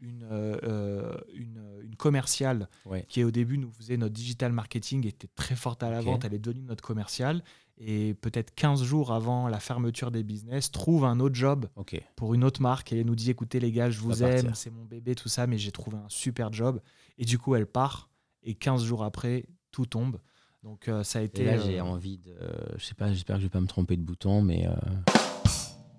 une, 0.00 0.26
euh, 0.30 1.16
une, 1.34 1.62
une, 1.82 1.96
commerciale 1.96 2.68
qui, 3.08 3.24
au 3.24 3.30
début, 3.30 3.58
nous 3.58 3.70
faisait 3.70 3.96
notre 3.96 4.14
digital 4.14 4.52
marketing, 4.52 5.06
était 5.06 5.28
très 5.34 5.56
forte 5.56 5.82
à 5.82 5.90
la 5.90 6.00
vente. 6.00 6.24
Elle 6.24 6.34
est 6.34 6.38
devenue 6.38 6.64
notre 6.64 6.82
commerciale 6.82 7.42
et 7.78 8.14
peut-être 8.14 8.54
15 8.54 8.82
jours 8.82 9.12
avant 9.12 9.48
la 9.48 9.60
fermeture 9.60 10.10
des 10.10 10.22
business, 10.22 10.70
trouve 10.70 11.04
un 11.04 11.20
autre 11.20 11.34
job 11.34 11.68
pour 12.16 12.34
une 12.34 12.44
autre 12.44 12.62
marque 12.62 12.92
et 12.92 13.04
nous 13.04 13.14
dit 13.14 13.30
écoutez 13.30 13.60
les 13.60 13.70
gars, 13.70 13.90
je 13.90 14.00
vous 14.00 14.22
aime, 14.22 14.54
c'est 14.54 14.70
mon 14.70 14.84
bébé, 14.84 15.14
tout 15.14 15.28
ça, 15.28 15.46
mais 15.46 15.58
j'ai 15.58 15.72
trouvé 15.72 15.98
un 15.98 16.08
super 16.08 16.52
job. 16.52 16.80
Et 17.18 17.24
du 17.24 17.38
coup, 17.38 17.54
elle 17.54 17.66
part 17.66 18.08
et 18.42 18.54
15 18.54 18.84
jours 18.84 19.04
après, 19.04 19.46
tout 19.72 19.86
tombe. 19.86 20.18
Donc 20.66 20.88
euh, 20.88 21.04
ça 21.04 21.20
a 21.20 21.22
été. 21.22 21.42
Et 21.42 21.44
là, 21.44 21.58
j'ai 21.58 21.78
euh, 21.78 21.84
envie 21.84 22.18
de. 22.18 22.34
je 22.76 22.84
sais 22.84 22.96
pas, 22.96 23.12
j'espère 23.12 23.36
que 23.36 23.42
je 23.42 23.46
vais 23.46 23.50
pas 23.50 23.60
me 23.60 23.68
tromper 23.68 23.96
de 23.96 24.02
bouton, 24.02 24.42
mais. 24.42 24.66
Euh, 24.66 24.72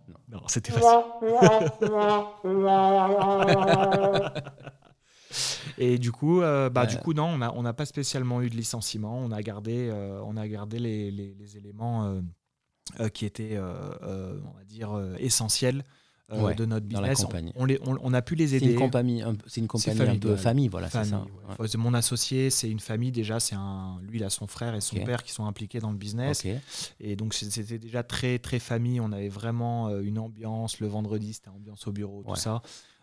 non, 0.09 0.17
non 0.27 0.41
c'était 0.47 0.73
facile. 0.73 0.89
Et 5.77 5.97
du 5.97 6.11
coup, 6.11 6.41
euh, 6.41 6.69
bah, 6.69 6.85
du 6.85 6.97
coup 6.97 7.13
non, 7.13 7.27
on 7.27 7.37
n'a 7.37 7.53
on 7.55 7.63
pas 7.73 7.85
spécialement 7.85 8.41
eu 8.41 8.49
de 8.49 8.55
licenciement. 8.55 9.17
On 9.17 9.31
a 9.31 9.41
gardé, 9.41 9.87
euh, 9.89 10.19
on 10.25 10.35
a 10.35 10.45
gardé 10.49 10.79
les, 10.79 11.11
les, 11.11 11.55
éléments 11.55 12.19
euh, 12.99 13.07
qui 13.07 13.25
étaient, 13.25 13.57
on 13.57 14.51
va 14.51 14.65
dire, 14.65 14.99
essentiels. 15.17 15.85
De 16.29 16.65
notre 16.65 16.85
business. 16.85 17.25
On, 17.55 17.65
les, 17.65 17.79
on, 17.83 18.13
a 18.13 18.21
pu 18.21 18.35
les 18.35 18.55
aider. 18.55 18.65
C'est 18.65 18.71
une 18.73 18.79
compagnie, 18.79 19.23
c'est 19.47 19.61
une 19.61 19.67
compagnie 19.67 20.01
un 20.01 20.17
peu 20.17 20.35
famille, 20.35 20.67
voilà, 20.67 20.89
c'est 20.89 21.05
ça. 21.05 21.25
Mon 21.77 21.93
associé, 21.93 22.49
c'est 22.49 22.69
une 22.69 22.79
famille 22.79 23.11
déjà. 23.11 23.39
C'est 23.39 23.55
un, 23.55 23.99
lui, 24.01 24.19
il 24.19 24.23
a 24.23 24.29
son 24.29 24.47
frère 24.47 24.75
et 24.75 24.81
son 24.81 24.97
père 24.97 25.23
qui 25.23 25.31
sont 25.31 25.45
impliqués 25.45 25.79
dans 25.79 25.91
le 25.91 25.97
business. 25.97 26.45
Et 26.99 27.15
donc 27.15 27.33
c'était 27.33 27.77
déjà 27.77 28.03
très 28.03 28.39
très 28.39 28.59
famille. 28.59 28.99
On 28.99 29.11
avait 29.11 29.29
vraiment 29.29 29.89
une 29.99 30.19
ambiance. 30.19 30.79
Le 30.79 30.87
vendredi, 30.87 31.33
c'était 31.33 31.49
ambiance 31.49 31.87
au 31.87 31.91
bureau, 31.91 32.23
tout 32.23 32.35
ça. 32.35 32.61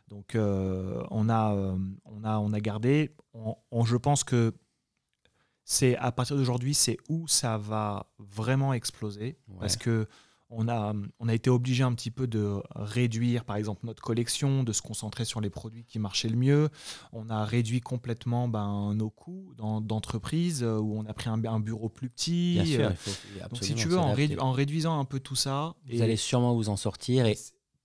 Donc 0.08 0.34
euh, 0.34 1.02
on, 1.10 1.28
a, 1.28 1.54
euh, 1.54 1.76
on, 2.04 2.24
a, 2.24 2.38
on 2.38 2.52
a 2.52 2.60
gardé. 2.60 3.14
On, 3.32 3.84
je 3.84 3.96
pense 3.96 4.24
que 4.24 4.52
c'est 5.64 5.96
à 5.96 6.12
partir 6.12 6.36
d'aujourd'hui, 6.36 6.74
c'est 6.74 6.98
où 7.08 7.26
ça 7.26 7.56
va 7.56 8.06
vraiment 8.18 8.74
exploser. 8.74 9.38
Parce 9.58 9.76
que 9.76 10.06
on 10.51 10.68
a, 10.68 10.92
on 11.18 11.28
a 11.28 11.34
été 11.34 11.51
obligé 11.51 11.82
un 11.82 11.92
petit 11.95 12.11
peu 12.11 12.26
de 12.26 12.62
réduire, 12.74 13.45
par 13.45 13.57
exemple, 13.57 13.86
notre 13.86 14.03
collection, 14.03 14.62
de 14.62 14.72
se 14.72 14.82
concentrer 14.82 15.24
sur 15.24 15.40
les 15.40 15.51
produits 15.51 15.84
qui 15.84 15.99
marchaient 15.99 16.28
le 16.28 16.36
mieux. 16.36 16.68
On 17.12 17.28
a 17.30 17.45
réduit 17.45 17.80
complètement 17.80 18.49
ben, 18.49 18.95
nos 18.95 19.11
coûts 19.11 19.53
d'entreprise, 19.57 20.62
euh, 20.62 20.78
où 20.78 20.97
on 20.97 21.07
a 21.07 21.14
pris 21.14 21.28
un, 21.28 21.45
un 21.45 21.61
bureau 21.61 21.88
plus 21.88 22.11
petit. 22.11 22.55
Bien 22.55 22.64
sûr, 22.64 22.88
Donc, 23.51 23.62
si 23.62 23.74
tu 23.74 23.88
veux, 23.88 23.99
en, 23.99 24.14
en, 24.38 24.53
réduisant 24.53 24.99
un 24.99 25.05
peu 25.05 25.20
tout 25.20 25.36
ça. 25.36 25.74
Vous 25.90 26.03
allez 26.03 26.16
sûrement 26.16 26.55
vous 26.55 26.68
en 26.68 26.76
sortir. 26.76 27.26
Et 27.26 27.36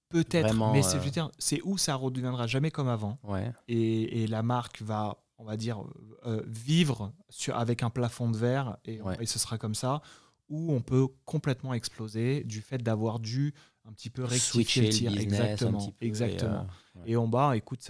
Peut-être, 0.09 0.55
mais 0.73 0.83
euh, 0.83 1.27
c'est 1.37 1.61
où 1.63 1.77
ça 1.77 1.93
redeviendra 1.93 2.47
jamais 2.47 2.71
comme 2.71 2.87
avant. 2.87 3.19
Et, 3.67 4.25
la 4.27 4.41
marque 4.41 4.81
va, 4.81 5.17
on 5.37 5.43
va 5.43 5.55
dire, 5.55 5.83
euh, 6.25 6.41
vivre 6.47 7.13
sur, 7.29 7.55
avec 7.55 7.83
un 7.83 7.91
plafond 7.91 8.29
de 8.29 8.37
verre 8.37 8.77
et, 8.85 8.99
et, 9.19 9.25
ce 9.27 9.37
sera 9.37 9.59
comme 9.59 9.75
ça. 9.75 10.01
Ou 10.49 10.73
on 10.73 10.81
peut 10.81 11.07
complètement 11.25 11.73
exploser 11.73 12.43
du 12.43 12.61
fait 12.61 12.79
d'avoir 12.79 13.19
dû 13.19 13.53
un 13.85 13.91
petit 13.91 14.09
peu 14.09 14.23
rectifier 14.23 14.83
le 14.83 14.89
tir. 14.89 15.17
exactement. 15.17 15.93
exactement. 16.01 16.67
Et, 17.05 17.15
on 17.15 17.27
bas, 17.27 17.55
écoute, 17.55 17.87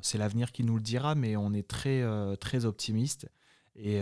c'est 0.00 0.18
l'avenir 0.18 0.52
qui 0.52 0.62
nous 0.62 0.76
le 0.76 0.82
dira, 0.82 1.14
mais 1.14 1.36
on 1.36 1.52
est 1.52 1.66
très, 1.66 2.02
euh, 2.02 2.36
très 2.36 2.64
optimiste. 2.64 3.28
Et, 3.74 3.96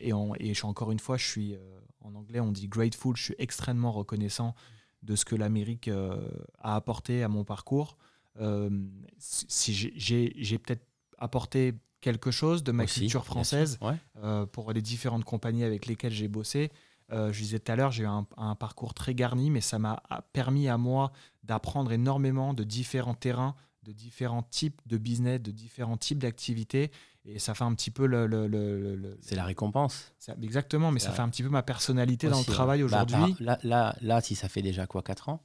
et, 0.00 0.12
et 0.40 0.64
encore 0.64 0.90
une 0.90 0.98
fois, 0.98 1.16
je 1.16 1.26
suis, 1.26 1.56
en 2.00 2.14
anglais, 2.14 2.40
on 2.40 2.52
dit 2.52 2.68
grateful, 2.68 3.16
je 3.16 3.22
suis 3.22 3.34
extrêmement 3.38 3.92
reconnaissant 3.92 4.54
de 5.02 5.16
ce 5.16 5.24
que 5.24 5.36
l'Amérique 5.36 5.88
euh, 5.88 6.16
a 6.58 6.76
apporté 6.76 7.22
à 7.22 7.28
mon 7.28 7.44
parcours. 7.44 7.96
Euh, 8.40 8.70
si 9.18 9.74
j'ai 9.74 10.58
peut-être 10.58 10.86
apporté 11.18 11.74
quelque 12.00 12.30
chose 12.30 12.62
de 12.62 12.70
ma 12.70 12.86
culture 12.86 13.24
française 13.24 13.78
euh, 14.22 14.46
pour 14.46 14.72
les 14.72 14.82
différentes 14.82 15.24
compagnies 15.24 15.64
avec 15.64 15.86
lesquelles 15.86 16.12
j'ai 16.12 16.28
bossé. 16.28 16.70
Je 17.10 17.38
disais 17.38 17.58
tout 17.58 17.72
à 17.72 17.76
l'heure, 17.76 17.90
j'ai 17.90 18.04
eu 18.04 18.06
un, 18.06 18.26
un, 18.36 18.54
parcours 18.54 18.94
très 18.94 19.14
garni, 19.14 19.50
mais 19.50 19.60
ça 19.60 19.78
m'a 19.78 20.02
permis 20.32 20.68
à 20.68 20.76
moi 20.76 21.12
d'apprendre 21.42 21.92
énormément 21.92 22.54
de 22.54 22.64
différents 22.64 23.14
terrains, 23.14 23.54
de 23.82 23.92
différents 23.92 24.42
types 24.42 24.80
de 24.86 24.98
business, 24.98 25.40
de 25.40 25.50
différents 25.50 25.96
types 25.96 26.18
d'activités. 26.18 26.90
Et 27.24 27.38
ça 27.38 27.54
fait 27.54 27.64
un 27.64 27.74
petit 27.74 27.90
peu 27.90 28.06
le. 28.06 29.18
c'est 29.20 29.34
la 29.34 29.44
récompense. 29.44 30.14
exactement, 30.42 30.90
mais 30.90 31.00
ça 31.00 31.12
fait 31.12 31.22
un 31.22 31.28
petit 31.28 31.42
peu 31.42 31.50
ma 31.50 31.62
personnalité 31.62 32.28
dans 32.28 32.38
le 32.38 32.44
travail 32.44 32.80
bah, 32.80 32.86
aujourd'hui. 32.86 33.36
là, 33.40 33.58
là, 33.62 33.94
là, 34.00 34.20
si 34.20 34.34
ça 34.34 34.48
fait 34.48 34.62
déjà 34.62 34.86
quoi, 34.86 35.02
4 35.02 35.28
ans? 35.28 35.42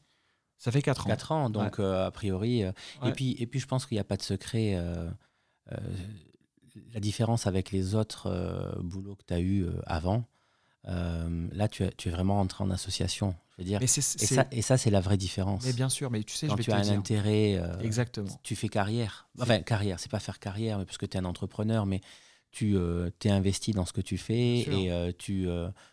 Ça 0.58 0.72
fait 0.72 0.82
4 0.82 1.08
ans. 1.08 1.10
4 1.10 1.32
ans, 1.34 1.50
donc 1.50 1.80
euh, 1.80 2.08
a 2.08 2.12
priori. 2.12 2.64
Euh, 2.64 2.72
et, 3.04 3.12
puis, 3.12 3.36
et 3.38 3.48
puis, 3.48 3.60
je 3.60 3.68
pense 3.68 3.86
qu'il 3.86 3.96
n'y 3.96 4.00
a 4.00 4.06
pas 4.06 4.16
de 4.16 4.22
secret. 4.22 4.76
Euh, 4.76 5.10
la 6.94 7.00
différence 7.02 7.48
avec 7.48 7.72
les 7.72 7.96
autres 7.96 8.80
boulots 8.82 9.16
que 9.16 9.24
tu 9.28 9.34
as 9.34 9.42
eu 9.42 9.68
avant, 9.86 10.24
là, 10.86 11.68
tu, 11.68 11.84
tu 11.98 12.10
es 12.10 12.12
vraiment 12.12 12.40
entré 12.40 12.64
en 12.64 12.70
association 12.70 13.36
dire, 13.62 13.82
et, 13.82 13.88
ça, 13.88 14.48
et 14.52 14.62
ça 14.62 14.78
c'est 14.78 14.90
la 14.90 15.00
vraie 15.02 15.18
différence. 15.18 15.64
Mais 15.66 15.74
bien 15.74 15.90
sûr, 15.90 16.10
mais 16.10 16.24
tu 16.24 16.36
sais, 16.36 16.48
Quand 16.48 16.58
je 16.58 16.64
tu 16.64 16.72
as 16.72 16.78
un 16.78 16.90
intérêt, 16.90 17.56
euh, 17.58 17.80
Exactement. 17.82 18.30
tu 18.42 18.56
fais 18.56 18.70
carrière. 18.70 19.28
Enfin, 19.40 19.60
carrière, 19.60 20.00
c'est 20.00 20.10
pas 20.10 20.20
faire 20.20 20.40
carrière, 20.40 20.80
mais 20.80 20.86
parce 20.86 20.98
que 20.98 21.06
tu 21.06 21.18
es 21.18 21.20
un 21.20 21.26
entrepreneur, 21.26 21.86
mais 21.86 22.02
tu 22.50 22.76
euh, 22.76 23.10
t'es 23.18 23.30
investi 23.30 23.72
dans 23.72 23.86
ce 23.86 23.94
que 23.94 24.02
tu 24.02 24.18
fais 24.18 24.60
et 24.60 24.92
euh, 24.92 25.12
tu, 25.18 25.48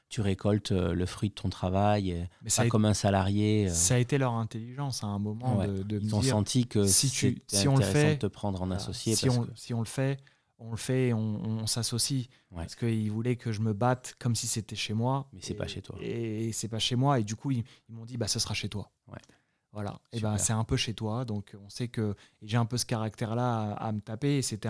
tu 0.09 0.21
récoltes 0.21 0.73
le 0.73 1.07
fruit 1.07 1.31
de 1.31 1.35
ton 1.35 1.49
travail, 1.49 2.29
mais 2.43 2.51
pas 2.55 2.67
comme 2.67 2.85
un 2.85 2.95
salarié. 2.95 3.69
Ça 3.69 3.95
a 3.95 3.99
été 3.99 4.17
leur 4.19 4.33
intelligence 4.33 5.05
à 5.05 5.09
un 5.09 5.19
moment 5.19 5.65
de, 5.67 5.83
de, 5.83 6.01
Ils 6.03 6.15
ont 6.15 6.23
senti 6.23 6.67
que 6.67 6.87
si, 6.87 7.11
tu, 7.11 7.43
si 7.47 7.69
on 7.69 7.77
le 7.77 7.85
fait, 7.85 8.15
de 8.15 8.21
te 8.21 8.27
prendre 8.27 8.63
en 8.63 8.71
associé. 8.71 9.15
Si, 9.15 9.29
on, 9.29 9.47
si 9.55 9.75
on 9.75 9.81
le 9.81 9.87
fait, 9.87 10.19
on 10.61 10.71
le 10.71 10.77
fait 10.77 11.09
et 11.09 11.15
on, 11.15 11.67
s'associe. 11.67 12.29
Parce 12.55 12.77
qu'ils 12.77 13.11
voulaient 13.11 13.37
que 13.37 13.51
je 13.51 13.61
me 13.61 13.73
batte 13.73 14.15
comme 14.19 14.35
si 14.37 14.47
c'était 14.47 14.77
chez 14.77 14.95
moi. 14.95 15.29
Mais 15.33 15.41
c'est 15.43 15.55
pas 15.55 15.67
chez 15.67 15.83
toi. 15.83 15.97
Et, 16.01 16.53
c'est 16.53 16.69
pas 16.69 16.79
chez 16.79 16.97
moi. 16.97 17.19
Et 17.19 17.25
du 17.25 17.35
coup, 17.35 17.51
ils, 17.51 17.65
m'ont 17.89 18.05
dit, 18.05 18.17
bah, 18.17 18.29
ce 18.29 18.39
sera 18.39 18.55
chez 18.55 18.69
toi. 18.69 18.91
Voilà. 19.73 20.01
Et 20.13 20.21
ben, 20.21 20.37
c'est 20.37 20.53
un 20.53 20.65
peu 20.65 20.77
chez 20.77 20.95
toi. 20.95 21.25
Donc, 21.25 21.57
on 21.65 21.69
sait 21.71 21.89
que 21.89 22.15
j'ai 22.43 22.57
un 22.57 22.67
peu 22.67 22.77
ce 22.77 22.87
caractère-là 22.87 23.73
à, 23.73 23.93
me 23.93 24.01
taper. 24.01 24.39
Et 24.39 24.43
c'était 24.43 24.69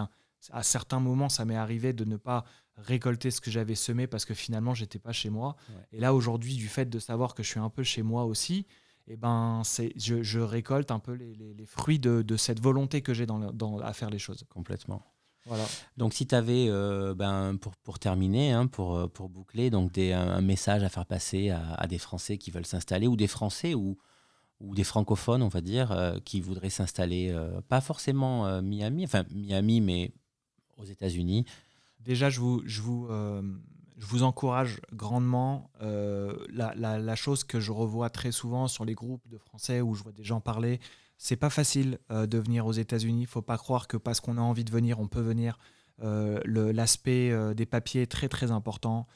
à 0.50 0.62
certains 0.62 1.00
moments, 1.00 1.28
ça 1.28 1.44
m'est 1.44 1.56
arrivé 1.56 1.92
de 1.92 2.04
ne 2.04 2.16
pas 2.16 2.44
récolter 2.76 3.30
ce 3.30 3.40
que 3.40 3.50
j'avais 3.50 3.74
semé 3.74 4.06
parce 4.06 4.24
que 4.24 4.32
finalement, 4.32 4.74
j'étais 4.74 4.98
pas 4.98 5.12
chez 5.12 5.28
moi. 5.28 5.56
Et 5.92 5.98
là, 5.98 6.14
aujourd'hui, 6.14 6.54
du 6.54 6.68
fait 6.68 6.88
de 6.88 6.98
savoir 6.98 7.34
que 7.34 7.42
je 7.42 7.48
suis 7.48 7.60
un 7.60 7.68
peu 7.68 7.82
chez 7.82 8.02
moi 8.02 8.24
aussi, 8.24 8.66
et 9.06 9.16
ben, 9.16 9.62
je, 9.96 10.38
récolte 10.38 10.92
un 10.92 11.00
peu 11.00 11.14
les, 11.14 11.66
fruits 11.66 11.98
de, 11.98 12.36
cette 12.36 12.60
volonté 12.60 13.02
que 13.02 13.12
j'ai 13.12 13.26
dans, 13.26 13.78
à 13.80 13.92
faire 13.92 14.08
les 14.08 14.20
choses. 14.20 14.44
Complètement. 14.48 15.04
Donc, 15.96 16.14
si 16.14 16.26
tu 16.26 16.34
avais, 16.34 16.66
euh, 16.68 17.14
ben, 17.14 17.56
pour, 17.56 17.76
pour 17.76 17.98
terminer, 17.98 18.52
hein, 18.52 18.66
pour, 18.66 18.96
euh, 18.96 19.08
pour 19.08 19.28
boucler, 19.28 19.70
donc 19.70 19.92
des, 19.92 20.12
un, 20.12 20.40
message 20.40 20.82
à 20.82 20.88
faire 20.88 21.06
passer 21.06 21.50
à, 21.50 21.86
des 21.86 21.98
Français 21.98 22.38
qui 22.38 22.50
veulent 22.50 22.66
s'installer, 22.66 23.06
ou 23.06 23.16
des 23.16 23.26
Français 23.26 23.74
ou, 23.74 23.98
ou 24.60 24.74
des 24.74 24.84
francophones, 24.84 25.42
on 25.42 25.48
va 25.48 25.60
dire, 25.60 25.92
euh, 25.92 26.18
qui 26.24 26.40
voudraient 26.40 26.70
s'installer, 26.70 27.34
pas 27.68 27.80
forcément 27.80 28.60
Miami, 28.62 29.04
enfin 29.04 29.24
Miami, 29.30 29.80
mais 29.80 30.12
aux 30.76 30.84
États-Unis. 30.84 31.44
Déjà, 32.00 32.30
je 32.30 32.40
vous, 32.40 32.62
je 32.64 32.80
vous, 32.80 33.08
je 33.08 34.06
vous 34.06 34.22
encourage 34.22 34.80
grandement. 34.92 35.70
La, 35.80 36.74
la, 36.76 36.98
la, 36.98 37.16
chose 37.16 37.44
que 37.44 37.60
je 37.60 37.72
revois 37.72 38.10
très 38.10 38.32
souvent 38.32 38.68
sur 38.68 38.84
les 38.84 38.94
groupes 38.94 39.26
de 39.28 39.38
Français 39.38 39.80
où 39.80 39.94
je 39.94 40.02
vois 40.02 40.12
des 40.12 40.24
gens 40.24 40.40
parler, 40.40 40.80
c'est 41.22 41.36
pas 41.36 41.50
facile 41.50 41.98
de 42.08 42.38
venir 42.38 42.64
aux 42.64 42.72
États-Unis. 42.72 43.26
Faut 43.26 43.42
pas 43.42 43.58
croire 43.58 43.88
que 43.88 43.98
parce 43.98 44.20
qu'on 44.20 44.38
a 44.38 44.40
envie 44.40 44.64
de 44.64 44.70
venir, 44.70 45.00
on 45.00 45.06
peut 45.06 45.20
venir. 45.20 45.58
L'aspect 45.98 47.54
des 47.54 47.66
papiers 47.66 48.00
est 48.00 48.10
très 48.10 48.30
très 48.30 48.50
important. 48.50 49.06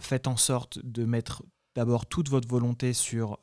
faites 0.00 0.26
en 0.26 0.36
sorte 0.36 0.78
de 0.84 1.04
mettre 1.04 1.42
d'abord 1.74 2.04
toute 2.06 2.28
votre 2.28 2.46
volonté 2.46 2.92
sur 2.92 3.38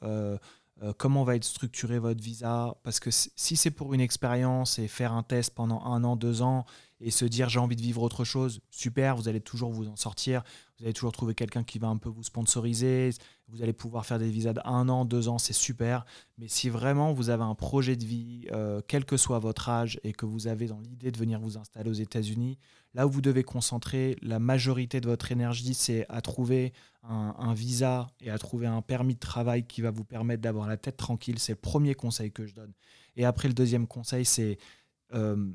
comment 0.98 1.24
va 1.24 1.36
être 1.36 1.43
structuré 1.43 1.98
votre 1.98 2.22
visa. 2.22 2.76
Parce 2.84 3.00
que 3.00 3.10
si 3.12 3.56
c'est 3.56 3.72
pour 3.72 3.95
une 3.95 4.02
expérience 4.02 4.78
et 4.80 4.88
faire 4.88 5.14
un 5.14 5.24
test 5.24 5.56
pendant 5.56 5.84
un 5.84 6.04
an, 6.04 6.16
deux 6.16 6.43
ans, 6.43 6.66
et 7.00 7.12
se 7.12 7.26
dire 7.26 7.50
j'ai 7.50 7.60
envie 7.60 7.76
de 7.76 7.82
vivre 7.82 8.02
autre 8.02 8.24
chose, 8.24 8.60
super, 8.70 9.16
vous 9.16 9.28
allez 9.28 9.41
toujours 9.41 9.72
vous 9.72 9.88
en 9.88 9.95
sortir, 9.95 10.43
vous 10.78 10.86
allez 10.86 10.93
toujours 10.93 11.12
trouver 11.12 11.36
quelqu'un 11.36 11.64
qui 11.64 11.80
va 11.80 11.88
un 11.88 11.98
peu 11.98 12.10
vous 12.10 12.24
sponsoriser, 12.24 13.12
vous 13.48 13.62
allez 13.62 13.74
pouvoir 13.74 14.06
faire 14.06 14.20
des 14.20 14.30
visas 14.30 14.54
d'un 14.54 14.89
an, 14.89 15.06
deux 15.06 15.28
ans, 15.28 15.38
c'est 15.38 15.54
super. 15.54 16.06
Mais 16.38 16.48
si 16.48 16.70
vraiment 16.70 17.14
vous 17.14 17.30
avez 17.30 17.43
un 17.43 17.56
projet 17.56 17.95
de 17.95 18.04
vie, 18.04 18.48
euh, 18.52 18.82
quel 18.88 19.06
que 19.06 19.18
soit 19.18 19.39
votre 19.39 19.70
âge, 19.70 20.00
et 20.04 20.12
que 20.14 20.26
vous 20.26 20.48
avez 20.48 20.68
dans 20.68 20.80
l'idée 20.80 21.12
de 21.12 21.18
venir 21.18 21.39
vous 21.39 21.58
installer 21.58 21.89
aux 21.89 21.93
États-Unis, 21.93 22.58
là 22.93 23.08
où 23.08 23.10
vous 23.10 23.22
devez 23.22 23.43
concentrer 23.43 24.18
la 24.22 24.39
majorité 24.39 25.00
de 25.00 25.08
votre 25.08 25.32
énergie, 25.32 25.74
c'est 25.74 26.06
à 26.10 26.22
trouver 26.22 26.74
un, 27.04 27.54
visa 27.54 28.08
et 28.20 28.30
à 28.30 28.38
trouver 28.38 28.68
un 28.68 28.82
permis 28.82 29.14
de 29.14 29.20
travail 29.20 29.66
qui 29.66 29.82
va 29.82 29.91
vous 29.91 30.04
permettre 30.04 30.41
d'avoir 30.41 30.68
la 30.68 30.76
tête 30.76 30.98
tranquille. 30.98 31.39
C'est 31.39 31.54
le 31.54 31.58
premier 31.58 31.95
conseil 31.95 32.32
que 32.32 32.45
je 32.45 32.54
donne. 32.54 32.74
Et 33.16 33.24
après, 33.24 33.48
le 33.48 33.54
deuxième 33.54 33.88
conseil, 33.88 34.26
c'est... 34.26 34.58
Euh, 35.14 35.54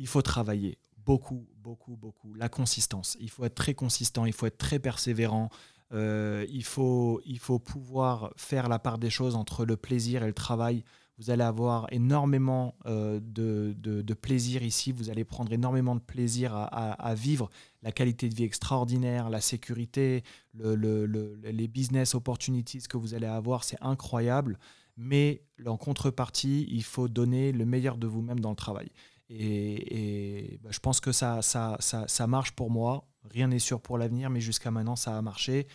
il 0.00 0.06
faut 0.06 0.22
travailler 0.22 0.78
beaucoup, 1.04 1.46
beaucoup, 1.56 1.96
beaucoup. 1.96 2.34
La 2.34 2.48
consistance. 2.48 3.16
Il 3.20 3.30
faut 3.30 3.44
être 3.44 3.54
très 3.54 3.74
consistant, 3.74 4.24
il 4.24 4.32
faut 4.32 4.46
être 4.46 4.58
très 4.58 4.78
persévérant. 4.78 5.50
Euh, 5.92 6.46
il, 6.48 6.64
faut, 6.64 7.20
il 7.26 7.38
faut 7.38 7.58
pouvoir 7.58 8.32
faire 8.36 8.68
la 8.68 8.78
part 8.78 8.98
des 8.98 9.10
choses 9.10 9.34
entre 9.36 9.66
le 9.66 9.76
plaisir 9.76 10.22
et 10.22 10.26
le 10.26 10.32
travail. 10.32 10.84
Vous 11.18 11.30
allez 11.30 11.42
avoir 11.42 11.86
énormément 11.92 12.76
euh, 12.86 13.20
de, 13.22 14.14
plaisir 14.14 14.62
ici. 14.62 14.90
Vous 14.90 15.10
allez 15.10 15.24
prendre 15.24 15.52
énormément 15.52 15.94
de 15.94 16.00
plaisir 16.00 16.54
à, 16.54 17.14
vivre 17.14 17.50
la 17.82 17.92
qualité 17.92 18.30
de 18.30 18.34
vie 18.34 18.44
extraordinaire, 18.44 19.28
la 19.28 19.42
sécurité, 19.42 20.22
les 20.54 21.68
business 21.68 22.14
opportunities 22.14 22.84
que 22.88 22.96
vous 22.96 23.12
allez 23.12 23.26
avoir. 23.26 23.64
C'est 23.64 23.78
incroyable. 23.82 24.58
Mais 24.96 25.42
en 25.66 25.76
contrepartie, 25.76 26.66
il 26.70 26.84
faut 26.84 27.08
donner 27.08 27.52
le 27.52 27.66
meilleur 27.66 27.98
de 27.98 28.06
vous-même 28.06 28.40
dans 28.40 28.50
le 28.50 28.56
travail. 28.56 28.90
Et, 29.30 30.58
bah, 30.62 30.70
je 30.72 30.80
pense 30.80 31.00
que 31.00 31.12
ça, 31.12 31.40
ça, 31.42 31.76
ça, 31.78 32.26
marche 32.26 32.52
pour 32.52 32.70
moi. 32.70 33.06
Rien 33.30 33.48
n'est 33.48 33.60
sûr 33.60 33.80
pour 33.80 33.96
l'avenir, 33.96 34.28
mais 34.28 34.40
jusqu'à 34.40 34.70
maintenant, 34.70 34.96
ça 34.96 35.16
a 35.16 35.22
marché. 35.22 35.66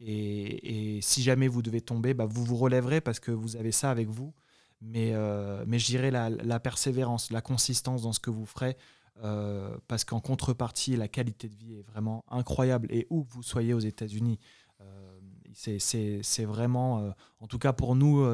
Et, 0.00 0.98
si 1.00 1.22
jamais 1.22 1.46
vous 1.46 1.62
devez 1.62 1.80
tomber, 1.80 2.12
bah, 2.12 2.26
vous 2.26 2.44
vous 2.44 2.56
relèverez 2.56 3.00
parce 3.00 3.20
que 3.20 3.30
vous 3.30 3.56
avez 3.56 3.72
ça 3.72 3.90
avec 3.90 4.08
vous. 4.08 4.34
Mais, 4.80 5.14
euh, 5.14 5.64
je 5.64 5.86
dirais 5.86 6.10
la, 6.10 6.60
persévérance, 6.60 7.30
la 7.30 7.40
consistance 7.40 8.02
dans 8.02 8.12
ce 8.12 8.20
que 8.20 8.30
vous 8.30 8.46
ferez. 8.46 8.76
Euh, 9.22 9.76
parce 9.86 10.04
qu'en 10.04 10.18
contrepartie, 10.18 10.96
la 10.96 11.06
qualité 11.06 11.48
de 11.48 11.54
vie 11.54 11.74
est 11.76 11.82
vraiment 11.82 12.24
incroyable. 12.28 12.88
Et 12.90 13.06
où 13.10 13.22
que 13.24 13.32
vous 13.32 13.44
soyez 13.44 13.74
aux 13.74 13.80
États-Unis, 13.80 14.40
euh, 14.80 15.20
c'est 15.52 16.44
vraiment, 16.44 17.14
en 17.38 17.46
tout 17.46 17.60
cas 17.60 17.72
pour 17.72 17.94
nous, 17.94 18.26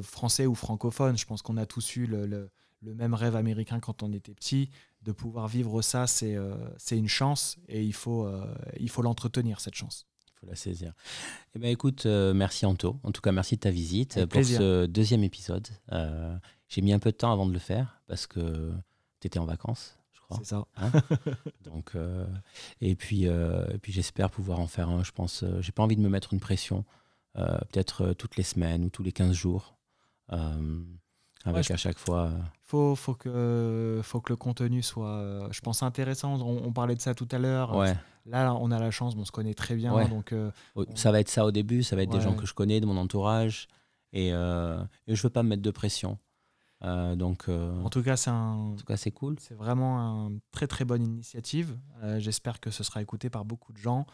français 0.00 0.46
ou 0.46 0.54
francophones, 0.54 1.18
je 1.18 1.26
pense 1.26 1.42
qu'on 1.42 1.58
a 1.58 1.66
tous 1.66 1.96
eu 1.96 2.06
le 2.06 2.50
même 2.82 3.14
rêve 3.14 3.36
américain 3.36 3.80
quand 3.80 4.02
on 4.02 4.12
était 4.12 4.34
petit. 4.34 4.70
De 5.02 5.12
pouvoir 5.12 5.48
vivre 5.48 5.80
ça, 5.82 6.06
c'est 6.06 6.34
euh, 6.34 6.56
une 6.90 7.08
chance 7.08 7.56
et 7.68 7.84
il 7.84 7.92
faut 7.92 8.26
euh, 8.26 8.44
il 8.80 8.90
faut 8.90 9.02
l'entretenir, 9.02 9.60
cette 9.60 9.74
chance. 9.74 10.06
Il 10.26 10.40
faut 10.40 10.46
la 10.46 10.56
saisir. 10.56 10.92
Eh 11.54 11.58
ben, 11.58 11.70
écoute, 11.70 12.06
euh, 12.06 12.34
merci 12.34 12.66
Anto. 12.66 12.98
En 13.02 13.12
tout 13.12 13.20
cas, 13.20 13.32
merci 13.32 13.56
de 13.56 13.60
ta 13.60 13.70
visite 13.70 14.24
pour 14.26 14.44
ce 14.44 14.86
deuxième 14.86 15.24
épisode. 15.24 15.68
J'ai 16.68 16.82
mis 16.82 16.92
un 16.92 16.98
peu 16.98 17.10
de 17.10 17.16
temps 17.16 17.32
avant 17.32 17.46
de 17.46 17.52
le 17.52 17.58
faire 17.58 18.02
parce 18.06 18.26
que 18.26 18.72
tu 19.20 19.26
étais 19.26 19.38
en 19.38 19.46
vacances. 19.46 19.98
je 20.12 20.20
crois. 20.20 20.36
C'est 20.38 20.48
ça. 20.48 20.66
Hein 20.76 20.92
Donc, 21.64 21.92
et 22.80 22.94
puis, 22.94 23.24
et 23.24 23.78
puis 23.80 23.92
j'espère 23.92 24.30
pouvoir 24.30 24.60
en 24.60 24.66
faire 24.66 24.90
un. 24.90 25.02
Je 25.02 25.12
pense, 25.12 25.44
j'ai 25.60 25.72
pas 25.72 25.82
envie 25.82 25.96
de 25.96 26.02
me 26.02 26.08
mettre 26.08 26.34
une 26.34 26.40
pression, 26.40 26.84
peut-être 27.34 28.12
toutes 28.12 28.36
les 28.36 28.42
semaines 28.42 28.84
ou 28.84 28.90
tous 28.90 29.02
les 29.02 29.12
15 29.12 29.32
jours. 29.32 29.78
Avec 31.48 31.70
à 31.70 31.76
chaque 31.76 31.98
fois. 31.98 32.26
Euh, 32.26 32.38
faut, 32.68 32.94
faut, 32.94 33.14
que, 33.14 34.00
faut 34.02 34.20
que 34.20 34.30
le 34.30 34.36
contenu 34.36 34.82
soit, 34.82 35.08
euh, 35.08 35.48
je 35.50 35.60
pense, 35.62 35.82
intéressant. 35.82 36.38
On, 36.42 36.70
parlait 36.70 36.94
de 36.94 37.00
ça 37.00 37.14
tout 37.14 37.28
à 37.30 37.38
l'heure. 37.38 37.74
Ouais. 37.74 37.96
Là, 38.26 38.54
on 38.54 38.70
a 38.70 38.78
la 38.78 38.90
chance, 38.90 39.14
on 39.16 39.24
se 39.24 39.32
connaît 39.32 39.54
très 39.54 39.74
bien. 39.74 40.06
Donc, 40.08 40.32
euh, 40.32 40.50
Ça 40.94 41.10
va 41.10 41.20
être 41.20 41.30
ça 41.30 41.46
au 41.46 41.50
début, 41.50 41.82
ça 41.82 41.96
va 41.96 42.02
être 42.02 42.10
des 42.10 42.20
gens 42.20 42.34
que 42.34 42.44
je 42.44 42.52
connais, 42.52 42.80
de 42.80 42.84
mon 42.84 42.98
entourage. 42.98 43.68
Et, 44.12 44.34
euh, 44.34 44.82
et 45.06 45.14
je 45.14 45.22
veux 45.22 45.30
pas 45.30 45.42
me 45.42 45.48
mettre 45.48 45.62
de 45.62 45.70
pression. 45.70 46.18
donc, 46.82 47.48
en 47.48 47.88
tout 47.88 48.02
cas, 48.02 48.16
c'est 48.16 48.30
un... 48.30 48.76
c'est 48.96 49.12
cool. 49.12 49.36
C'est 49.40 49.54
vraiment 49.54 50.28
une 50.28 50.40
très 50.50 50.66
très 50.66 50.84
bonne 50.84 51.02
initiative. 51.02 51.78
J'espère 52.18 52.60
que 52.60 52.70
ce 52.70 52.84
sera 52.84 53.00
écouté 53.00 53.30
par 53.30 53.46
beaucoup 53.46 53.72
de 53.72 53.78
gens. 53.78 54.06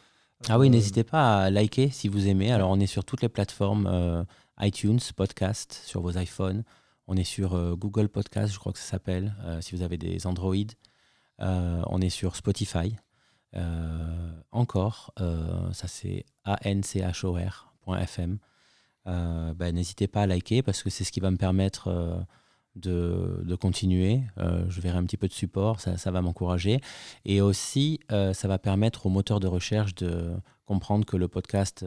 Ah 0.48 0.60
oui, 0.60 0.70
n'hésitez 0.70 1.02
pas 1.02 1.42
à 1.44 1.50
liker 1.50 1.90
si 1.90 2.06
vous 2.06 2.28
aimez. 2.28 2.52
Alors, 2.52 2.70
on 2.70 2.78
est 2.78 2.86
sur 2.86 3.04
toutes 3.04 3.22
les 3.22 3.28
plateformes 3.28 4.24
iTunes, 4.60 5.00
podcast, 5.16 5.82
sur 5.84 6.02
vos 6.02 6.16
iPhones. 6.16 6.62
On 7.06 7.16
est 7.16 7.24
sur 7.24 7.54
euh, 7.54 7.74
Google 7.76 8.08
Podcast, 8.08 8.52
je 8.52 8.58
crois 8.58 8.72
que 8.72 8.78
ça 8.78 8.84
s'appelle, 8.92 9.34
euh, 9.44 9.60
si 9.60 9.74
vous 9.74 9.82
avez 9.82 9.98
des 9.98 10.26
Android. 10.26 10.54
Euh, 11.40 11.82
on 11.86 12.00
est 12.00 12.10
sur 12.10 12.36
Spotify. 12.36 12.96
encore, 14.50 15.12
ça 15.72 15.86
c'est 15.88 16.24
anchor.fm. 16.44 18.38
Ben, 19.06 19.74
N'hésitez 19.74 20.08
pas 20.08 20.22
à 20.22 20.26
liker 20.26 20.62
parce 20.62 20.82
que 20.82 20.90
c'est 20.90 21.04
ce 21.04 21.12
qui 21.12 21.20
va 21.20 21.30
me 21.30 21.36
permettre 21.36 22.26
de, 22.74 23.56
continuer. 23.60 24.22
je 24.36 24.80
verrai 24.80 24.98
un 24.98 25.04
petit 25.04 25.16
peu 25.16 25.28
de 25.28 25.32
support, 25.32 25.80
ça, 25.80 26.10
va 26.10 26.20
m'encourager. 26.20 26.80
Et 27.24 27.40
aussi, 27.40 28.00
ça 28.08 28.48
va 28.48 28.58
permettre 28.58 29.06
au 29.06 29.08
moteur 29.08 29.38
de 29.38 29.46
recherche 29.46 29.94
de 29.94 30.34
comprendre 30.64 31.04
que 31.04 31.16
le 31.16 31.28
podcast 31.28 31.84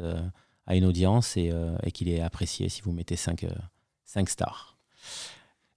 a 0.68 0.76
une 0.76 0.86
audience 0.86 1.36
et, 1.36 1.52
qu'il 1.94 2.08
est 2.08 2.22
apprécié 2.22 2.70
si 2.70 2.82
vous 2.82 2.94
mettez 2.94 3.18
5, 3.18 3.46
5 4.06 4.30
stars. 4.30 4.77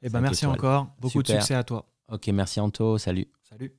Eh 0.02 0.08
ben, 0.08 0.20
merci 0.20 0.46
encore. 0.46 0.88
Beaucoup 0.98 1.22
de 1.22 1.28
succès 1.28 1.54
à 1.54 1.64
toi. 1.64 1.86
Ok, 2.08 2.28
merci 2.28 2.60
Anto. 2.60 2.98
Salut. 2.98 3.28
Salut. 3.42 3.72